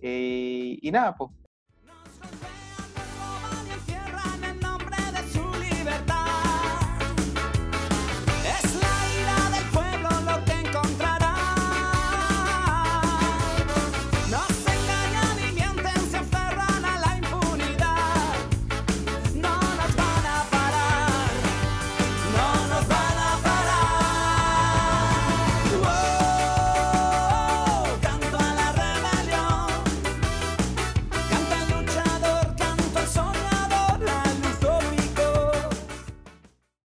Eh, 0.00 0.78
y 0.80 0.90
nada, 0.92 1.16
pues. 1.16 1.30